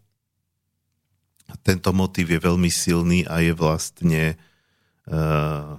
Tento 1.63 1.93
motív 1.93 2.33
je 2.33 2.41
veľmi 2.41 2.73
silný 2.73 3.29
a 3.29 3.45
je 3.45 3.53
vlastne 3.53 4.41
uh, 5.07 5.77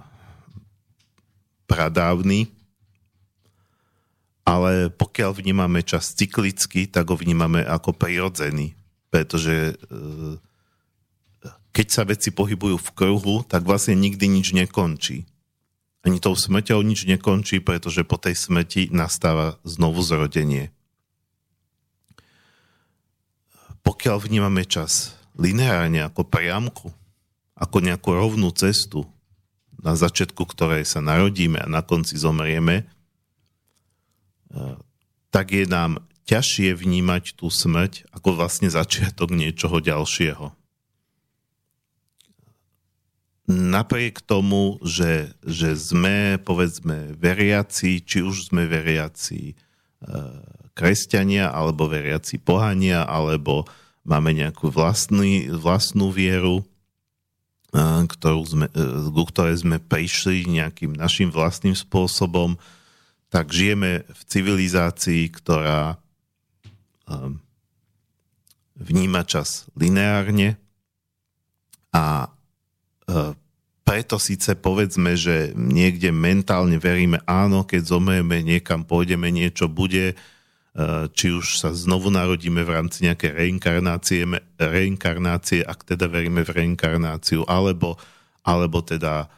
pradávny, 1.66 2.46
ale 4.46 4.92
pokiaľ 4.94 5.30
vnímame 5.34 5.82
čas 5.82 6.14
cyklicky, 6.14 6.86
tak 6.86 7.10
ho 7.10 7.16
vnímame 7.18 7.66
ako 7.66 7.90
prirodzený, 7.90 8.78
pretože 9.10 9.74
uh, 9.90 10.38
keď 11.74 11.86
sa 11.90 12.06
veci 12.06 12.30
pohybujú 12.30 12.78
v 12.78 12.90
kruhu, 12.94 13.42
tak 13.42 13.66
vlastne 13.66 13.98
nikdy 13.98 14.30
nič 14.30 14.54
nekončí. 14.54 15.26
Ani 16.04 16.20
tou 16.20 16.36
smrťou 16.36 16.84
nič 16.84 17.08
nekončí, 17.08 17.64
pretože 17.64 18.04
po 18.04 18.20
tej 18.20 18.36
smrti 18.36 18.92
nastáva 18.92 19.56
znovu 19.64 20.04
zrodenie. 20.04 20.70
Pokiaľ 23.84 24.16
vnímame 24.24 24.64
čas 24.64 25.14
lineárne 25.36 26.00
ako 26.08 26.24
priamku, 26.24 26.88
ako 27.54 27.76
nejakú 27.84 28.16
rovnú 28.16 28.50
cestu, 28.56 29.04
na 29.78 29.92
začiatku 29.92 30.48
ktorej 30.48 30.88
sa 30.88 31.04
narodíme 31.04 31.60
a 31.60 31.68
na 31.68 31.84
konci 31.84 32.16
zomrieme, 32.16 32.82
e, 32.82 32.84
tak 35.28 35.52
je 35.52 35.68
nám 35.68 36.00
ťažšie 36.24 36.72
vnímať 36.72 37.36
tú 37.36 37.52
smrť 37.52 38.08
ako 38.16 38.40
vlastne 38.40 38.72
začiatok 38.72 39.36
niečoho 39.36 39.76
ďalšieho. 39.84 40.56
Napriek 43.44 44.24
tomu, 44.24 44.80
že, 44.80 45.36
že 45.44 45.76
sme, 45.76 46.40
povedzme, 46.40 47.12
veriaci, 47.12 48.00
či 48.00 48.24
už 48.24 48.48
sme 48.48 48.64
veriaci 48.64 49.52
e, 49.52 49.54
kresťania, 50.74 51.50
alebo 51.50 51.86
veriaci 51.86 52.42
pohania, 52.42 53.06
alebo 53.06 53.64
máme 54.04 54.34
nejakú 54.34 54.68
vlastný, 54.68 55.48
vlastnú 55.48 56.10
vieru, 56.10 56.66
ktorú 57.74 58.42
sme, 58.46 58.66
e, 58.70 58.74
ku 59.10 59.24
ktorej 59.26 59.66
sme 59.66 59.82
prišli 59.82 60.46
nejakým 60.46 60.94
našim 60.94 61.30
vlastným 61.34 61.74
spôsobom, 61.74 62.54
tak 63.34 63.50
žijeme 63.50 64.06
v 64.06 64.20
civilizácii, 64.30 65.26
ktorá 65.34 65.98
vníma 68.74 69.22
čas 69.26 69.66
lineárne 69.78 70.58
a 71.94 72.26
e, 72.26 72.28
preto 73.84 74.16
síce 74.16 74.56
povedzme, 74.56 75.14
že 75.14 75.52
niekde 75.54 76.10
mentálne 76.10 76.80
veríme, 76.80 77.20
áno, 77.28 77.62
keď 77.68 77.82
zomrieme, 77.84 78.40
niekam 78.40 78.82
pôjdeme, 78.82 79.28
niečo 79.30 79.68
bude, 79.68 80.16
či 81.14 81.30
už 81.30 81.62
sa 81.62 81.70
znovu 81.70 82.10
narodíme 82.10 82.66
v 82.66 82.74
rámci 82.74 83.06
nejakej 83.06 83.30
reinkarnácie, 83.30 84.26
reinkarnácie 84.58 85.62
ak 85.62 85.86
teda 85.86 86.10
veríme 86.10 86.42
v 86.42 86.50
reinkarnáciu, 86.50 87.46
alebo, 87.46 87.94
alebo 88.42 88.82
teda 88.82 89.30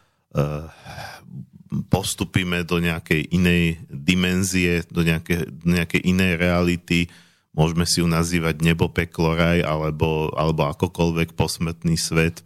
postupíme 1.93 2.65
do 2.65 2.81
nejakej 2.81 3.29
inej 3.37 3.85
dimenzie, 3.93 4.81
do 4.89 5.05
nejakej, 5.05 5.45
do 5.61 5.77
nejakej 5.77 6.03
inej 6.09 6.41
reality, 6.41 7.13
môžeme 7.53 7.85
si 7.85 8.01
ju 8.01 8.09
nazývať 8.09 8.65
nebo, 8.65 8.89
peklo, 8.89 9.37
raj, 9.37 9.61
alebo, 9.61 10.33
alebo 10.33 10.73
akokoľvek 10.73 11.37
posmrtný 11.37 12.01
svet. 12.01 12.41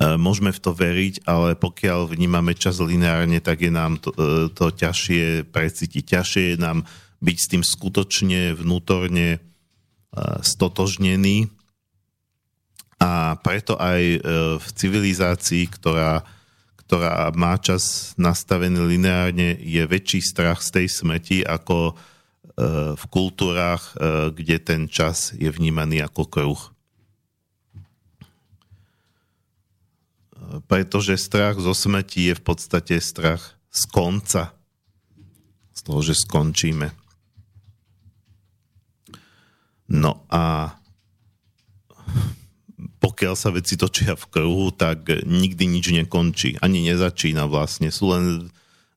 Môžeme 0.00 0.48
v 0.48 0.60
to 0.64 0.72
veriť, 0.72 1.28
ale 1.28 1.52
pokiaľ 1.60 2.08
vnímame 2.08 2.56
čas 2.56 2.80
lineárne, 2.80 3.36
tak 3.44 3.60
je 3.60 3.68
nám 3.68 4.00
to, 4.00 4.16
to 4.48 4.72
ťažšie 4.72 5.44
precítiť. 5.52 6.16
Ťažšie 6.16 6.44
je 6.52 6.56
nám 6.56 6.88
byť 7.20 7.36
s 7.36 7.46
tým 7.52 7.62
skutočne 7.62 8.56
vnútorne 8.56 9.36
e, 9.36 9.38
stotožnený 10.40 11.52
a 13.00 13.36
preto 13.40 13.76
aj 13.76 14.00
e, 14.00 14.18
v 14.56 14.66
civilizácii, 14.72 15.68
ktorá, 15.68 16.24
ktorá 16.84 17.28
má 17.36 17.60
čas 17.60 18.16
nastavený 18.16 18.96
lineárne, 18.96 19.56
je 19.60 19.84
väčší 19.84 20.24
strach 20.24 20.64
z 20.64 20.80
tej 20.80 20.86
smrti 20.88 21.38
ako 21.44 21.92
e, 21.92 21.94
v 22.96 23.04
kultúrach, 23.12 23.92
kde 24.32 24.56
ten 24.60 24.88
čas 24.88 25.36
je 25.36 25.48
vnímaný 25.52 26.00
ako 26.04 26.24
kruh. 26.28 26.62
Pretože 30.66 31.20
strach 31.20 31.60
zo 31.62 31.76
smrti 31.76 32.32
je 32.32 32.34
v 32.34 32.42
podstate 32.42 32.98
strach 32.98 33.54
z 33.70 33.82
konca, 33.86 34.50
z 35.70 35.80
toho, 35.86 36.00
že 36.02 36.18
skončíme. 36.18 36.99
No 39.90 40.22
a 40.30 40.74
pokiaľ 43.02 43.34
sa 43.34 43.50
veci 43.50 43.74
točia 43.74 44.14
v 44.14 44.24
kruhu, 44.30 44.70
tak 44.70 45.08
nikdy 45.24 45.66
nič 45.66 45.90
nekončí. 45.90 46.60
Ani 46.62 46.86
nezačína 46.86 47.48
vlastne. 47.50 47.90
Sú 47.90 48.14
len 48.14 48.48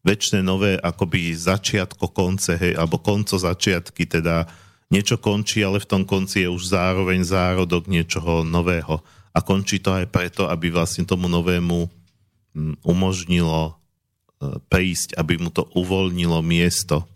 väčšie 0.04 0.44
nové 0.44 0.76
akoby 0.78 1.34
začiatko 1.34 2.12
konce, 2.12 2.60
hej, 2.60 2.76
alebo 2.76 3.00
konco 3.00 3.40
začiatky, 3.40 4.06
teda 4.06 4.46
niečo 4.92 5.18
končí, 5.18 5.64
ale 5.64 5.80
v 5.80 5.90
tom 5.90 6.04
konci 6.04 6.46
je 6.46 6.50
už 6.52 6.70
zároveň 6.70 7.24
zárodok 7.24 7.90
niečoho 7.90 8.44
nového. 8.44 9.02
A 9.34 9.40
končí 9.42 9.82
to 9.82 9.96
aj 9.96 10.12
preto, 10.14 10.46
aby 10.46 10.70
vlastne 10.70 11.08
tomu 11.08 11.26
novému 11.26 11.90
hm, 12.54 12.86
umožnilo 12.86 13.62
e, 13.66 13.74
prísť, 14.70 15.18
aby 15.18 15.42
mu 15.42 15.50
to 15.50 15.66
uvoľnilo 15.74 16.44
miesto. 16.46 17.10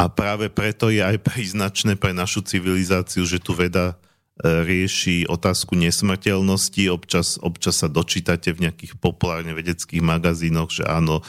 A 0.00 0.08
práve 0.08 0.48
preto 0.48 0.88
je 0.88 1.04
aj 1.04 1.20
príznačné 1.20 2.00
pre 2.00 2.16
našu 2.16 2.40
civilizáciu, 2.40 3.28
že 3.28 3.36
tu 3.36 3.52
veda 3.52 3.92
e, 3.92 4.64
rieši 4.64 5.28
otázku 5.28 5.76
nesmrteľnosti. 5.76 6.88
Občas, 6.88 7.36
občas 7.36 7.84
sa 7.84 7.88
dočítate 7.92 8.56
v 8.56 8.64
nejakých 8.64 8.96
populárne 8.96 9.52
vedeckých 9.52 10.00
magazínoch, 10.00 10.72
že 10.72 10.88
áno, 10.88 11.20
e, 11.20 11.24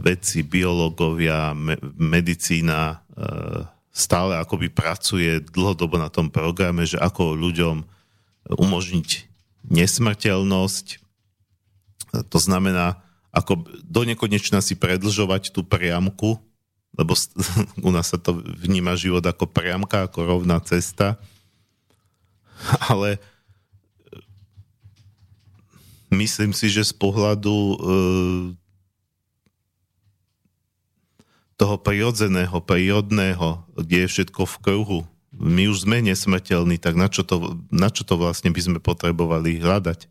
vedci, 0.00 0.40
biológovia, 0.40 1.52
me, 1.52 1.76
medicína 2.00 3.04
e, 3.12 3.28
stále 3.92 4.40
akoby 4.40 4.72
pracuje 4.72 5.44
dlhodobo 5.52 6.00
na 6.00 6.08
tom 6.08 6.32
programe, 6.32 6.88
že 6.88 6.96
ako 6.96 7.36
ľuďom 7.36 7.84
umožniť 8.56 9.08
nesmrteľnosť. 9.68 10.86
To 12.24 12.38
znamená, 12.40 13.04
ako 13.36 13.68
do 13.84 14.08
nekonečna 14.08 14.64
si 14.64 14.80
predlžovať 14.80 15.52
tú 15.52 15.60
priamku, 15.60 16.40
lebo 16.96 17.16
u 17.86 17.90
nás 17.90 18.12
sa 18.12 18.18
to 18.20 18.36
vníma 18.36 18.96
život 18.96 19.24
ako 19.24 19.48
priamka, 19.48 20.06
ako 20.06 20.38
rovná 20.38 20.60
cesta, 20.60 21.16
ale 22.92 23.16
e, 23.16 23.20
myslím 26.12 26.52
si, 26.52 26.68
že 26.68 26.84
z 26.84 26.94
pohľadu 26.96 27.54
e, 27.54 27.76
toho 31.56 31.76
prirodzeného, 31.78 32.58
prírodného, 32.58 33.62
kde 33.78 34.04
je 34.04 34.08
všetko 34.10 34.42
v 34.50 34.56
kruhu, 34.58 35.00
my 35.32 35.64
už 35.72 35.88
sme 35.88 36.04
nesmrteľní, 36.04 36.76
tak 36.76 36.92
na 36.92 37.08
čo, 37.08 37.24
to, 37.24 37.56
na 37.72 37.88
čo 37.88 38.04
to 38.04 38.20
vlastne 38.20 38.52
by 38.52 38.60
sme 38.60 38.78
potrebovali 38.84 39.64
hľadať? 39.64 40.10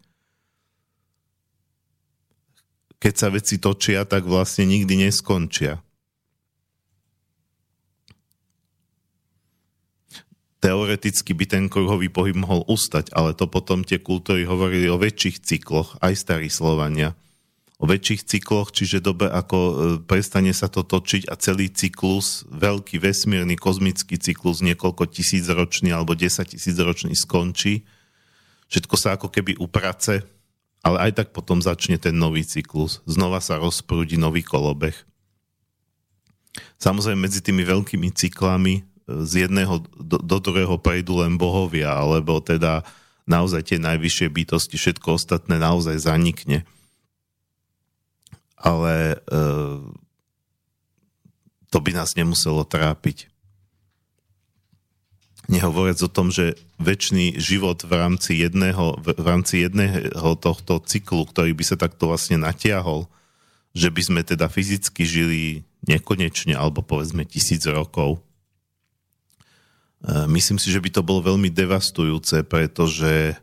Keď 3.01 3.13
sa 3.13 3.27
veci 3.29 3.61
točia, 3.61 4.05
tak 4.05 4.25
vlastne 4.25 4.65
nikdy 4.65 5.09
neskončia. 5.09 5.81
Teoreticky 10.61 11.33
by 11.33 11.45
ten 11.49 11.65
kruhový 11.67 12.07
pohyb 12.13 12.37
mohol 12.37 12.61
ustať, 12.69 13.11
ale 13.17 13.33
to 13.33 13.49
potom 13.49 13.81
tie 13.81 13.97
kultúry 13.97 14.45
hovorili 14.45 14.87
o 14.87 15.01
väčších 15.01 15.41
cykloch, 15.41 15.97
aj 15.99 16.13
starí 16.13 16.47
Slovania. 16.53 17.17
O 17.81 17.89
väčších 17.89 18.29
cykloch, 18.29 18.69
čiže 18.69 19.01
dobe 19.01 19.25
ako 19.25 19.57
e, 19.57 19.73
prestane 20.05 20.53
sa 20.53 20.69
to 20.69 20.85
točiť 20.85 21.25
a 21.25 21.33
celý 21.33 21.73
cyklus, 21.73 22.45
veľký 22.53 23.01
vesmírny 23.01 23.57
kozmický 23.57 24.21
cyklus, 24.21 24.61
niekoľko 24.61 25.09
tisíc 25.09 25.49
ročný 25.49 25.89
alebo 25.89 26.13
10 26.13 26.45
tisíc 26.45 26.77
ročný 26.77 27.17
skončí. 27.17 27.81
Všetko 28.69 28.95
sa 29.01 29.17
ako 29.17 29.33
keby 29.33 29.57
uprace, 29.57 30.21
ale 30.85 31.09
aj 31.09 31.25
tak 31.25 31.27
potom 31.33 31.57
začne 31.57 31.97
ten 31.97 32.13
nový 32.13 32.45
cyklus. 32.45 33.01
Znova 33.09 33.41
sa 33.41 33.57
rozprúdi 33.57 34.13
nový 34.13 34.45
kolobeh. 34.45 34.93
Samozrejme 36.77 37.25
medzi 37.25 37.41
tými 37.41 37.65
veľkými 37.65 38.13
cyklami 38.13 38.90
z 39.07 39.47
jedného 39.47 39.81
do, 39.97 40.17
do 40.21 40.37
druhého 40.37 40.77
prejdú 40.77 41.21
len 41.21 41.35
bohovia, 41.35 41.91
alebo 41.91 42.39
teda 42.39 42.85
naozaj 43.25 43.73
tie 43.73 43.79
najvyššie 43.81 44.27
bytosti, 44.29 44.75
všetko 44.77 45.17
ostatné 45.17 45.57
naozaj 45.61 45.97
zanikne. 46.01 46.65
Ale 48.61 49.17
e, 49.17 49.37
to 51.71 51.77
by 51.81 51.91
nás 51.95 52.13
nemuselo 52.13 52.61
trápiť. 52.67 53.31
Nehovoriac 55.49 55.99
o 56.05 56.09
tom, 56.11 56.31
že 56.31 56.55
väčší 56.79 57.35
život 57.41 57.83
v 57.83 57.91
rámci 57.97 58.39
jedného, 58.39 58.95
v 59.01 59.19
rámci 59.19 59.65
jedného 59.65 60.37
tohto 60.39 60.79
cyklu, 60.79 61.27
ktorý 61.27 61.51
by 61.57 61.63
sa 61.65 61.75
takto 61.75 62.07
vlastne 62.07 62.39
natiahol, 62.39 63.09
že 63.75 63.91
by 63.91 64.01
sme 64.03 64.21
teda 64.21 64.47
fyzicky 64.47 65.03
žili 65.03 65.41
nekonečne, 65.87 66.53
alebo 66.53 66.85
povedzme 66.85 67.25
tisíc 67.25 67.65
rokov, 67.65 68.21
myslím 70.07 70.57
si, 70.57 70.73
že 70.73 70.81
by 70.81 70.89
to 70.89 71.01
bolo 71.05 71.21
veľmi 71.21 71.53
devastujúce, 71.53 72.41
pretože 72.49 73.33
e, 73.33 73.35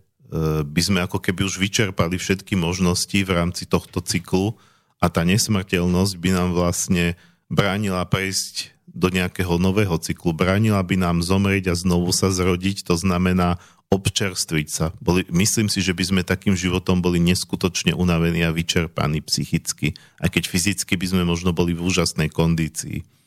by 0.67 0.83
sme 0.83 0.99
ako 1.07 1.23
keby 1.23 1.47
už 1.47 1.63
vyčerpali 1.63 2.19
všetky 2.19 2.59
možnosti 2.59 3.15
v 3.15 3.31
rámci 3.31 3.65
tohto 3.65 4.03
cyklu 4.03 4.59
a 4.99 5.07
tá 5.07 5.23
nesmrteľnosť 5.23 6.15
by 6.19 6.31
nám 6.35 6.51
vlastne 6.59 7.15
bránila 7.47 8.03
prejsť 8.05 8.75
do 8.91 9.09
nejakého 9.15 9.61
nového 9.63 9.95
cyklu, 10.03 10.35
bránila 10.35 10.83
by 10.83 10.99
nám 10.99 11.23
zomrieť 11.23 11.71
a 11.71 11.79
znovu 11.79 12.11
sa 12.11 12.35
zrodiť, 12.35 12.83
to 12.83 12.99
znamená 12.99 13.63
občerstviť 13.89 14.69
sa. 14.69 14.93
Boli, 15.01 15.25
myslím 15.33 15.73
si, 15.73 15.81
že 15.81 15.97
by 15.97 16.05
sme 16.05 16.23
takým 16.27 16.53
životom 16.53 17.01
boli 17.01 17.17
neskutočne 17.23 17.97
unavení 17.97 18.45
a 18.45 18.53
vyčerpaní 18.53 19.25
psychicky, 19.25 19.97
aj 20.21 20.29
keď 20.35 20.45
fyzicky 20.45 20.93
by 20.99 21.07
sme 21.09 21.23
možno 21.25 21.57
boli 21.57 21.73
v 21.73 21.87
úžasnej 21.89 22.29
kondícii. 22.29 23.18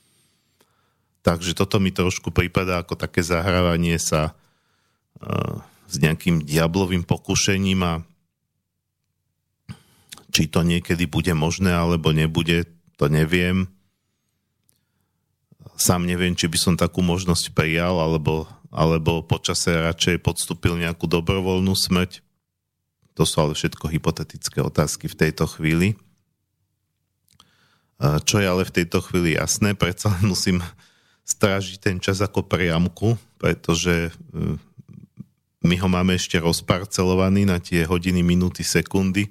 Takže 1.21 1.53
toto 1.53 1.77
mi 1.77 1.93
trošku 1.93 2.33
prípada 2.33 2.81
ako 2.81 2.97
také 2.97 3.21
zahrávanie 3.21 4.01
sa 4.01 4.33
uh, 4.33 5.61
s 5.85 5.95
nejakým 6.01 6.41
diablovým 6.41 7.05
pokušením 7.05 7.79
a 7.85 7.93
či 10.31 10.47
to 10.47 10.63
niekedy 10.63 11.05
bude 11.05 11.35
možné 11.35 11.75
alebo 11.75 12.15
nebude, 12.15 12.63
to 12.95 13.11
neviem. 13.11 13.67
Sám 15.75 16.07
neviem, 16.07 16.33
či 16.33 16.47
by 16.47 16.57
som 16.57 16.75
takú 16.79 17.03
možnosť 17.03 17.51
prijal, 17.51 17.99
alebo, 17.99 18.47
alebo 18.71 19.21
počase 19.27 19.75
radšej 19.75 20.23
podstúpil 20.23 20.79
nejakú 20.79 21.05
dobrovoľnú 21.11 21.75
smrť. 21.75 22.23
To 23.19 23.27
sú 23.27 23.43
ale 23.43 23.53
všetko 23.53 23.91
hypotetické 23.91 24.63
otázky 24.63 25.11
v 25.11 25.19
tejto 25.19 25.45
chvíli. 25.51 25.99
Čo 27.99 28.39
je 28.39 28.47
ale 28.47 28.63
v 28.63 28.75
tejto 28.81 29.03
chvíli 29.03 29.35
jasné, 29.35 29.75
predsa 29.75 30.15
musím 30.23 30.63
strážiť 31.25 31.77
ten 31.79 31.97
čas 32.01 32.19
ako 32.19 32.43
priamku, 32.45 33.15
pretože 33.37 34.09
e, 34.09 34.11
my 35.61 35.75
ho 35.77 35.87
máme 35.89 36.17
ešte 36.17 36.41
rozparcelovaný 36.41 37.45
na 37.45 37.61
tie 37.61 37.85
hodiny, 37.85 38.25
minúty, 38.25 38.65
sekundy 38.65 39.29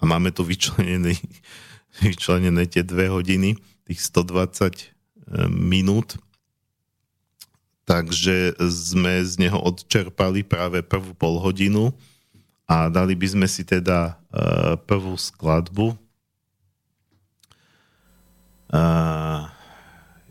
a 0.00 0.08
máme 0.08 0.32
tu 0.32 0.42
vyčlenené, 0.42 1.16
vyčlenené 2.04 2.64
tie 2.68 2.82
dve 2.82 3.12
hodiny, 3.12 3.56
tých 3.84 4.00
120 4.00 4.72
e, 4.72 4.84
minút. 5.52 6.18
Takže 7.86 8.58
sme 8.66 9.22
z 9.22 9.46
neho 9.46 9.62
odčerpali 9.62 10.42
práve 10.42 10.82
prvú 10.82 11.14
pol 11.14 11.38
hodinu 11.38 11.94
a 12.66 12.90
dali 12.90 13.14
by 13.14 13.26
sme 13.30 13.46
si 13.46 13.62
teda 13.62 14.18
e, 14.28 14.74
prvú 14.82 15.14
skladbu, 15.14 15.94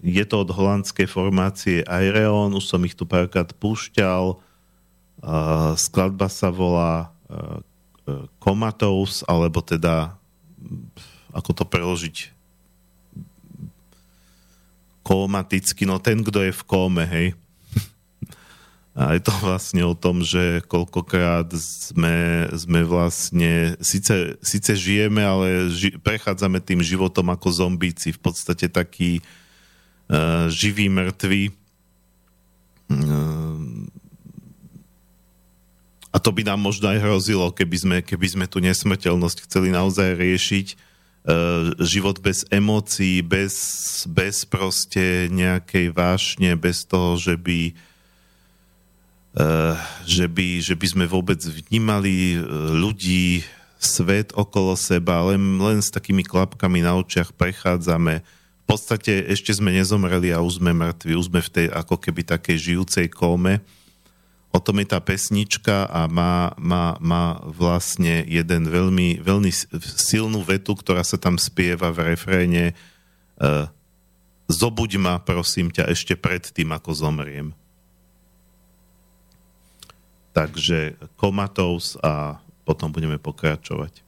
je 0.05 0.21
to 0.21 0.45
od 0.45 0.53
holandskej 0.53 1.09
formácie 1.09 1.81
Aireon, 1.89 2.53
už 2.53 2.69
som 2.69 2.77
ich 2.85 2.93
tu 2.93 3.09
párkrát 3.09 3.49
púšťal. 3.57 4.37
Skladba 5.81 6.29
sa 6.29 6.53
volá 6.53 7.09
Comatose, 8.37 9.25
alebo 9.25 9.65
teda 9.65 10.13
ako 11.33 11.51
to 11.57 11.63
preložiť 11.65 12.37
komaticky, 15.01 15.85
no 15.85 16.01
ten, 16.01 16.21
kto 16.21 16.49
je 16.49 16.53
v 16.53 16.63
kóme, 16.65 17.05
hej. 17.05 17.27
A 18.97 19.13
je 19.13 19.21
to 19.21 19.33
vlastne 19.37 19.85
o 19.85 19.93
tom, 19.93 20.25
že 20.25 20.65
koľkokrát 20.65 21.45
sme, 21.53 22.49
sme 22.57 22.81
vlastne, 22.81 23.77
síce, 23.85 24.33
síce 24.41 24.71
žijeme, 24.73 25.21
ale 25.21 25.69
ži, 25.69 25.93
prechádzame 26.01 26.57
tým 26.57 26.81
životom 26.81 27.29
ako 27.29 27.53
zombíci, 27.53 28.17
v 28.17 28.21
podstate 28.21 28.65
taký 28.65 29.21
uh, 29.21 29.44
živý, 30.51 30.91
mŕtvy. 30.91 31.53
Uh, 32.85 33.89
a 36.13 36.17
to 36.21 36.29
by 36.29 36.45
nám 36.45 36.61
možno 36.61 36.93
aj 36.93 37.01
hrozilo, 37.01 37.49
keby 37.49 37.77
sme, 37.77 37.97
keby 38.05 38.27
sme 38.29 38.45
tú 38.45 38.61
nesmrteľnosť 38.61 39.49
chceli 39.49 39.73
naozaj 39.73 40.15
riešiť. 40.15 40.67
Uh, 41.25 41.73
život 41.81 42.21
bez 42.21 42.45
emócií, 42.53 43.25
bez, 43.25 43.55
bez 44.05 44.45
proste 44.45 45.25
nejakej 45.33 45.89
vášne, 45.89 46.53
bez 46.53 46.85
toho, 46.85 47.17
že 47.17 47.33
by 47.33 47.73
Eh, 49.35 49.75
že 50.07 50.31
by, 50.31 50.63
že 50.63 50.79
by 50.79 50.87
sme 50.87 51.05
vôbec 51.11 51.35
vnímali 51.43 52.39
eh, 52.39 52.41
ľudí, 52.71 53.43
svet 53.75 54.31
okolo 54.31 54.79
seba, 54.79 55.21
len, 55.27 55.59
len 55.59 55.83
s 55.83 55.91
takými 55.91 56.23
klapkami 56.23 56.79
na 56.79 56.95
očiach 56.95 57.35
prechádzame. 57.35 58.23
Podstate 58.65 59.30
ešte 59.30 59.54
sme 59.54 59.69
nezomreli 59.71 60.34
a 60.34 60.41
už 60.41 60.58
sme 60.58 60.73
mŕtvi, 60.73 61.13
už 61.13 61.30
sme 61.30 61.41
v 61.41 61.54
tej 61.54 61.67
ako 61.69 62.01
keby 62.01 62.25
takej 62.25 62.58
žijúcej 62.58 63.08
kóme. 63.13 63.62
O 64.49 64.60
tom 64.63 64.80
je 64.82 64.88
tá 64.89 64.97
pesnička 65.04 65.86
a 65.86 66.08
má, 66.10 66.56
má, 66.58 66.97
má 66.97 67.43
vlastne 67.45 68.23
jeden 68.25 68.71
veľmi, 68.71 69.21
veľmi 69.21 69.51
silnú 69.84 70.41
vetu, 70.41 70.73
ktorá 70.73 71.04
sa 71.04 71.19
tam 71.19 71.36
spieva 71.36 71.91
v 71.91 72.15
refréne 72.15 72.71
uh, 73.43 73.67
Zobuď 74.45 75.01
ma, 75.01 75.17
prosím 75.17 75.73
ťa, 75.73 75.89
ešte 75.89 76.13
pred 76.13 76.45
tým, 76.54 76.69
ako 76.69 76.93
zomriem. 76.93 77.49
Takže 80.38 81.01
komatous 81.17 81.97
a 82.06 82.38
potom 82.62 82.93
budeme 82.93 83.17
pokračovať. 83.17 84.04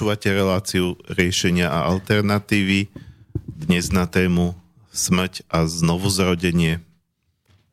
Počúvate 0.00 0.32
reláciu 0.32 0.96
riešenia 1.12 1.68
a 1.68 1.84
alternatívy 1.92 2.88
dnes 3.36 3.92
na 3.92 4.08
tému 4.08 4.56
smrť 4.88 5.44
a 5.52 5.68
znovuzrodenie. 5.68 6.80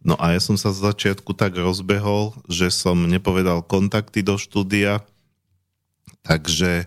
No 0.03 0.19
a 0.19 0.35
ja 0.35 0.43
som 0.43 0.59
sa 0.59 0.75
z 0.75 0.91
začiatku 0.91 1.31
tak 1.31 1.55
rozbehol, 1.55 2.35
že 2.51 2.67
som 2.67 3.07
nepovedal 3.07 3.63
kontakty 3.63 4.27
do 4.27 4.35
štúdia, 4.35 5.07
takže 6.27 6.83
e, 6.83 6.85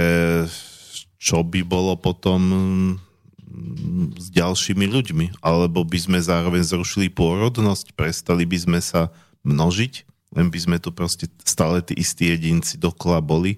čo 1.17 1.41
by 1.41 1.63
bolo 1.63 1.95
potom 1.95 2.39
mm, 2.39 4.19
s 4.19 4.27
ďalšími 4.35 4.85
ľuďmi, 4.85 5.25
alebo 5.39 5.87
by 5.87 5.97
sme 5.97 6.19
zároveň 6.19 6.61
zrušili 6.61 7.07
pôrodnosť, 7.09 7.95
prestali 7.95 8.43
by 8.43 8.57
sme 8.59 8.79
sa 8.83 9.09
množiť, 9.47 9.93
len 10.35 10.51
by 10.51 10.59
sme 10.59 10.77
tu 10.77 10.91
proste 10.91 11.31
stále 11.47 11.79
tí 11.81 11.95
istí 11.97 12.27
jedinci 12.27 12.75
dokola 12.75 13.23
boli. 13.23 13.57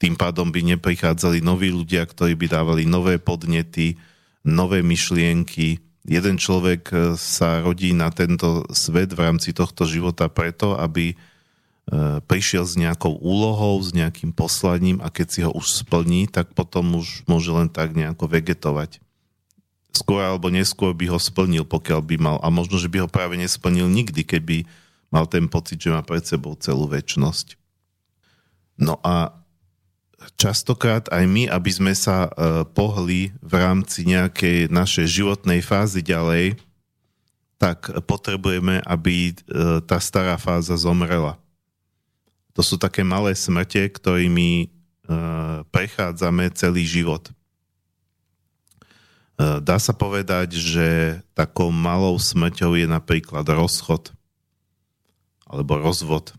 Tým 0.00 0.16
pádom 0.16 0.48
by 0.48 0.76
neprichádzali 0.76 1.44
noví 1.44 1.68
ľudia, 1.68 2.04
ktorí 2.08 2.36
by 2.36 2.46
dávali 2.48 2.82
nové 2.88 3.20
podnety, 3.20 3.96
nové 4.44 4.80
myšlienky, 4.80 5.85
jeden 6.06 6.38
človek 6.38 6.82
e, 6.90 6.96
sa 7.18 7.60
rodí 7.60 7.90
na 7.90 8.14
tento 8.14 8.64
svet 8.70 9.12
v 9.12 9.20
rámci 9.26 9.50
tohto 9.50 9.84
života 9.84 10.30
preto, 10.30 10.78
aby 10.78 11.12
e, 11.12 11.16
prišiel 12.24 12.64
s 12.64 12.78
nejakou 12.78 13.18
úlohou, 13.18 13.82
s 13.82 13.90
nejakým 13.90 14.30
poslaním 14.30 15.02
a 15.02 15.10
keď 15.10 15.26
si 15.28 15.40
ho 15.42 15.50
už 15.50 15.84
splní, 15.84 16.30
tak 16.30 16.54
potom 16.54 17.02
už 17.02 17.26
môže 17.26 17.50
len 17.50 17.66
tak 17.66 17.92
nejako 17.92 18.30
vegetovať. 18.30 19.02
Skôr 19.90 20.22
alebo 20.22 20.52
neskôr 20.52 20.94
by 20.94 21.10
ho 21.10 21.18
splnil, 21.18 21.64
pokiaľ 21.66 22.00
by 22.04 22.16
mal. 22.20 22.36
A 22.44 22.52
možno, 22.52 22.76
že 22.76 22.92
by 22.92 23.04
ho 23.04 23.08
práve 23.10 23.34
nesplnil 23.34 23.88
nikdy, 23.88 24.22
keby 24.22 24.68
mal 25.08 25.26
ten 25.26 25.48
pocit, 25.50 25.80
že 25.80 25.92
má 25.92 26.04
pred 26.04 26.22
sebou 26.22 26.54
celú 26.58 26.86
väčnosť. 26.86 27.56
No 28.76 29.00
a 29.00 29.32
častokrát 30.34 31.06
aj 31.14 31.24
my, 31.30 31.46
aby 31.46 31.70
sme 31.70 31.94
sa 31.94 32.26
uh, 32.26 32.66
pohli 32.66 33.30
v 33.38 33.52
rámci 33.54 34.02
nejakej 34.02 34.66
našej 34.66 35.06
životnej 35.06 35.62
fázy 35.62 36.02
ďalej, 36.02 36.58
tak 37.62 37.88
potrebujeme, 38.04 38.82
aby 38.82 39.32
uh, 39.32 39.78
tá 39.86 40.02
stará 40.02 40.34
fáza 40.36 40.74
zomrela. 40.74 41.38
To 42.58 42.64
sú 42.66 42.74
také 42.74 43.06
malé 43.06 43.38
smrte, 43.38 43.86
ktorými 43.92 44.66
uh, 45.06 45.62
prechádzame 45.70 46.50
celý 46.56 46.82
život. 46.82 47.30
Dá 49.36 49.76
sa 49.76 49.92
povedať, 49.92 50.56
že 50.56 51.20
takou 51.36 51.68
malou 51.68 52.16
smrťou 52.16 52.72
je 52.72 52.88
napríklad 52.88 53.44
rozchod 53.44 54.08
alebo 55.44 55.76
rozvod 55.76 56.32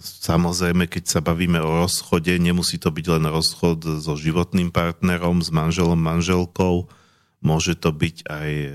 Samozrejme, 0.00 0.86
keď 0.86 1.18
sa 1.18 1.20
bavíme 1.20 1.58
o 1.58 1.82
rozchode, 1.82 2.30
nemusí 2.38 2.78
to 2.78 2.94
byť 2.94 3.06
len 3.18 3.24
rozchod 3.26 3.82
so 3.98 4.14
životným 4.14 4.70
partnerom, 4.70 5.42
s 5.42 5.50
manželom, 5.50 5.98
manželkou. 5.98 6.86
Môže 7.42 7.74
to 7.74 7.90
byť 7.90 8.30
aj 8.30 8.50
e, 8.52 8.70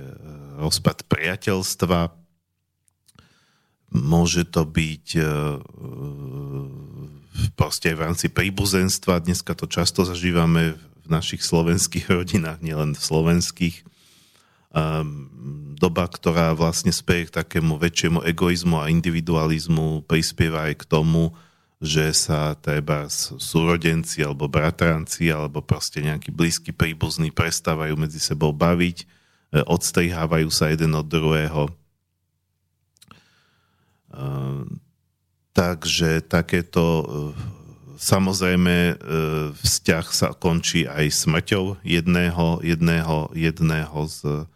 rozpad 0.60 1.08
priateľstva. 1.08 2.12
Môže 3.96 4.44
to 4.52 4.68
byť 4.68 5.06
e, 5.16 5.22
e, 5.24 5.28
proste 7.56 7.96
v 7.96 8.04
rámci 8.04 8.28
príbuzenstva. 8.28 9.24
Dneska 9.24 9.56
to 9.56 9.72
často 9.72 10.04
zažívame 10.04 10.76
v 10.76 11.08
našich 11.08 11.40
slovenských 11.40 12.12
rodinách, 12.20 12.60
nielen 12.60 13.00
v 13.00 13.06
slovenských 13.06 13.76
Ehm, 14.76 15.32
doba, 15.76 16.08
ktorá 16.08 16.56
vlastne 16.56 16.96
speje 16.96 17.30
k 17.30 17.44
takému 17.44 17.76
väčšiemu 17.76 18.24
egoizmu 18.24 18.80
a 18.80 18.90
individualizmu, 18.90 20.08
prispieva 20.08 20.72
aj 20.72 20.82
k 20.82 20.88
tomu, 20.88 21.36
že 21.84 22.16
sa 22.16 22.56
treba 22.56 23.12
súrodenci 23.12 24.24
alebo 24.24 24.48
bratranci 24.48 25.28
alebo 25.28 25.60
proste 25.60 26.00
nejakí 26.00 26.32
blízky 26.32 26.72
príbuzní 26.72 27.36
prestávajú 27.36 28.00
medzi 28.00 28.18
sebou 28.18 28.56
baviť, 28.56 28.98
e, 29.04 29.06
odstrihávajú 29.68 30.50
sa 30.50 30.72
jeden 30.72 30.96
od 30.96 31.06
druhého. 31.06 31.68
Ehm, 34.16 34.80
takže 35.52 36.24
takéto 36.24 36.84
e, 36.84 37.06
samozrejme 38.00 38.76
e, 38.76 38.96
vzťah 39.60 40.06
sa 40.10 40.32
končí 40.32 40.88
aj 40.88 41.12
smrťou 41.12 41.84
jedného, 41.84 42.64
jedného, 42.64 43.30
jedného 43.36 44.00
z 44.08 44.48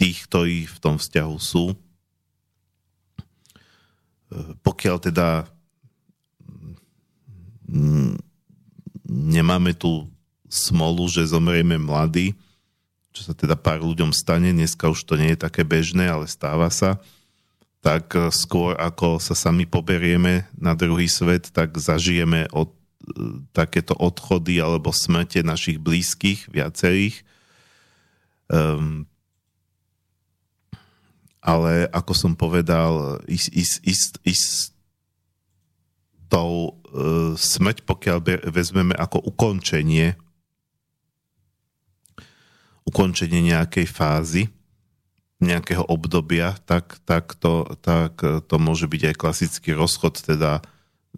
tých, 0.00 0.18
ktorí 0.26 0.64
v 0.66 0.78
tom 0.80 0.96
vzťahu 0.96 1.36
sú. 1.36 1.76
Pokiaľ 4.62 4.96
teda 5.10 5.44
nemáme 9.06 9.74
tú 9.74 10.06
smolu, 10.50 11.06
že 11.06 11.30
zomrieme 11.30 11.78
mladí, 11.78 12.34
čo 13.10 13.26
sa 13.26 13.34
teda 13.34 13.58
pár 13.58 13.82
ľuďom 13.82 14.14
stane, 14.14 14.54
dneska 14.54 14.86
už 14.90 15.02
to 15.02 15.18
nie 15.18 15.34
je 15.34 15.42
také 15.42 15.66
bežné, 15.66 16.06
ale 16.06 16.30
stáva 16.30 16.70
sa, 16.70 17.02
tak 17.82 18.14
skôr 18.30 18.78
ako 18.78 19.18
sa 19.18 19.34
sami 19.34 19.66
poberieme 19.66 20.46
na 20.54 20.78
druhý 20.78 21.10
svet, 21.10 21.50
tak 21.50 21.74
zažijeme 21.74 22.46
od 22.54 22.70
takéto 23.54 23.96
odchody 23.96 24.58
alebo 24.62 24.94
smrte 24.94 25.42
našich 25.42 25.80
blízkych, 25.80 26.50
viacerých. 26.50 27.22
Um, 28.50 29.06
ale 31.40 31.88
ako 31.90 32.12
som 32.12 32.32
povedal, 32.36 33.22
ist, 33.30 33.48
ist, 33.54 33.80
ist, 33.86 34.20
ist 34.26 34.76
tou 36.30 36.78
uh, 36.94 37.32
smrť, 37.34 37.82
pokiaľ 37.86 38.18
be, 38.22 38.34
vezmeme 38.50 38.94
ako 38.94 39.22
ukončenie 39.24 40.14
ukončenie 42.90 43.54
nejakej 43.54 43.86
fázy, 43.86 44.42
nejakého 45.38 45.86
obdobia, 45.86 46.58
tak, 46.66 46.98
tak, 47.06 47.38
to, 47.38 47.64
tak 47.80 48.18
to 48.20 48.54
môže 48.58 48.90
byť 48.90 49.14
aj 49.14 49.16
klasický 49.16 49.70
rozchod, 49.72 50.20
teda 50.20 50.60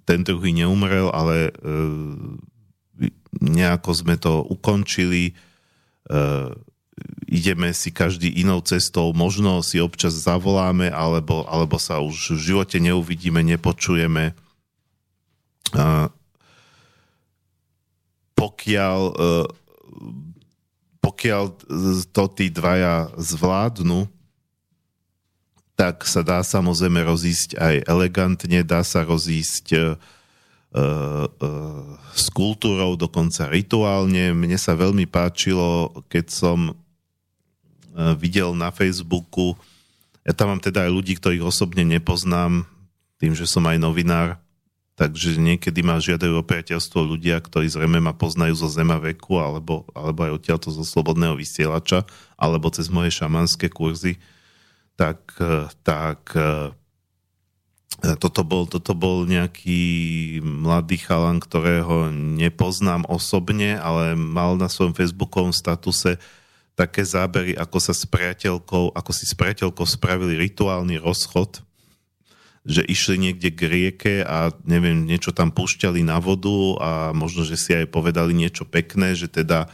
ten 0.03 0.25
druhý 0.27 0.51
neumrel, 0.57 1.13
ale 1.13 1.51
e, 1.51 1.53
nejako 3.39 3.91
sme 3.93 4.15
to 4.19 4.43
ukončili. 4.45 5.33
E, 5.33 5.33
ideme 7.29 7.73
si 7.73 7.89
každý 7.89 8.29
inou 8.29 8.61
cestou, 8.61 9.17
možno 9.17 9.65
si 9.65 9.81
občas 9.81 10.13
zavoláme, 10.13 10.93
alebo, 10.93 11.49
alebo 11.49 11.81
sa 11.81 12.05
už 12.05 12.37
v 12.37 12.53
živote 12.53 12.77
neuvidíme, 12.79 13.41
nepočujeme. 13.41 14.37
Uh, 15.73 16.13
pokiaľ, 18.37 19.01
uh, 19.17 19.49
pokiaľ 21.01 21.43
to 22.13 22.25
tí 22.37 22.53
dvaja 22.53 23.09
zvládnu, 23.17 24.05
tak 25.79 26.05
sa 26.05 26.21
dá 26.21 26.45
samozrejme 26.45 27.01
rozísť 27.05 27.57
aj 27.57 27.75
elegantne, 27.89 28.61
dá 28.63 28.85
sa 28.85 29.03
rozísť 29.03 29.67
uh, 29.73 29.97
uh, 30.77 31.27
s 32.13 32.29
kultúrou, 32.33 32.97
dokonca 32.97 33.49
rituálne. 33.49 34.37
Mne 34.37 34.61
sa 34.61 34.77
veľmi 34.77 35.09
páčilo, 35.09 35.93
keď 36.13 36.27
som 36.29 36.59
videl 38.17 38.57
na 38.57 38.73
Facebooku, 38.73 39.53
ja 40.25 40.33
tam 40.33 40.55
mám 40.55 40.63
teda 40.65 40.89
aj 40.89 40.91
ľudí, 40.97 41.13
ktorých 41.19 41.45
osobne 41.45 41.85
nepoznám, 41.85 42.65
tým, 43.21 43.37
že 43.37 43.45
som 43.45 43.69
aj 43.69 43.77
novinár, 43.77 44.41
takže 44.97 45.37
niekedy 45.37 45.85
ma 45.85 46.01
žiadajú 46.01 46.41
o 46.41 46.47
priateľstvo 46.47 47.05
ľudia, 47.05 47.37
ktorí 47.43 47.69
zrejme 47.69 48.01
ma 48.01 48.17
poznajú 48.17 48.55
zo 48.55 48.69
zema 48.73 48.97
veku, 48.97 49.37
alebo, 49.37 49.85
alebo 49.93 50.25
aj 50.25 50.41
odtiaľto 50.41 50.73
zo 50.73 50.89
slobodného 50.89 51.37
vysielača, 51.37 52.07
alebo 52.39 52.73
cez 52.73 52.89
moje 52.89 53.13
šamanské 53.13 53.69
kurzy 53.69 54.17
tak, 55.03 55.19
tak 55.83 56.31
e, 56.39 56.71
toto 58.23 58.47
bol, 58.47 58.71
toto 58.71 58.95
bol 58.95 59.27
nejaký 59.27 60.39
mladý 60.47 61.03
chalan, 61.03 61.43
ktorého 61.43 62.15
nepoznám 62.15 63.03
osobne, 63.11 63.83
ale 63.83 64.15
mal 64.15 64.55
na 64.55 64.71
svojom 64.71 64.95
facebookovom 64.95 65.51
statuse 65.51 66.23
také 66.79 67.03
zábery, 67.03 67.59
ako 67.59 67.79
sa 67.83 67.91
s 67.91 68.07
priateľkou, 68.07 68.95
ako 68.95 69.11
si 69.11 69.27
s 69.27 69.35
priateľkou 69.35 69.85
spravili 69.91 70.39
rituálny 70.39 71.03
rozchod, 71.03 71.67
že 72.63 72.87
išli 72.87 73.19
niekde 73.19 73.51
k 73.51 73.61
rieke 73.67 74.15
a 74.23 74.55
neviem, 74.63 75.03
niečo 75.03 75.35
tam 75.35 75.51
púšťali 75.51 76.07
na 76.07 76.23
vodu 76.23 76.79
a 76.79 76.91
možno, 77.11 77.43
že 77.43 77.59
si 77.59 77.75
aj 77.75 77.91
povedali 77.91 78.39
niečo 78.39 78.63
pekné, 78.63 79.19
že 79.19 79.27
teda 79.27 79.67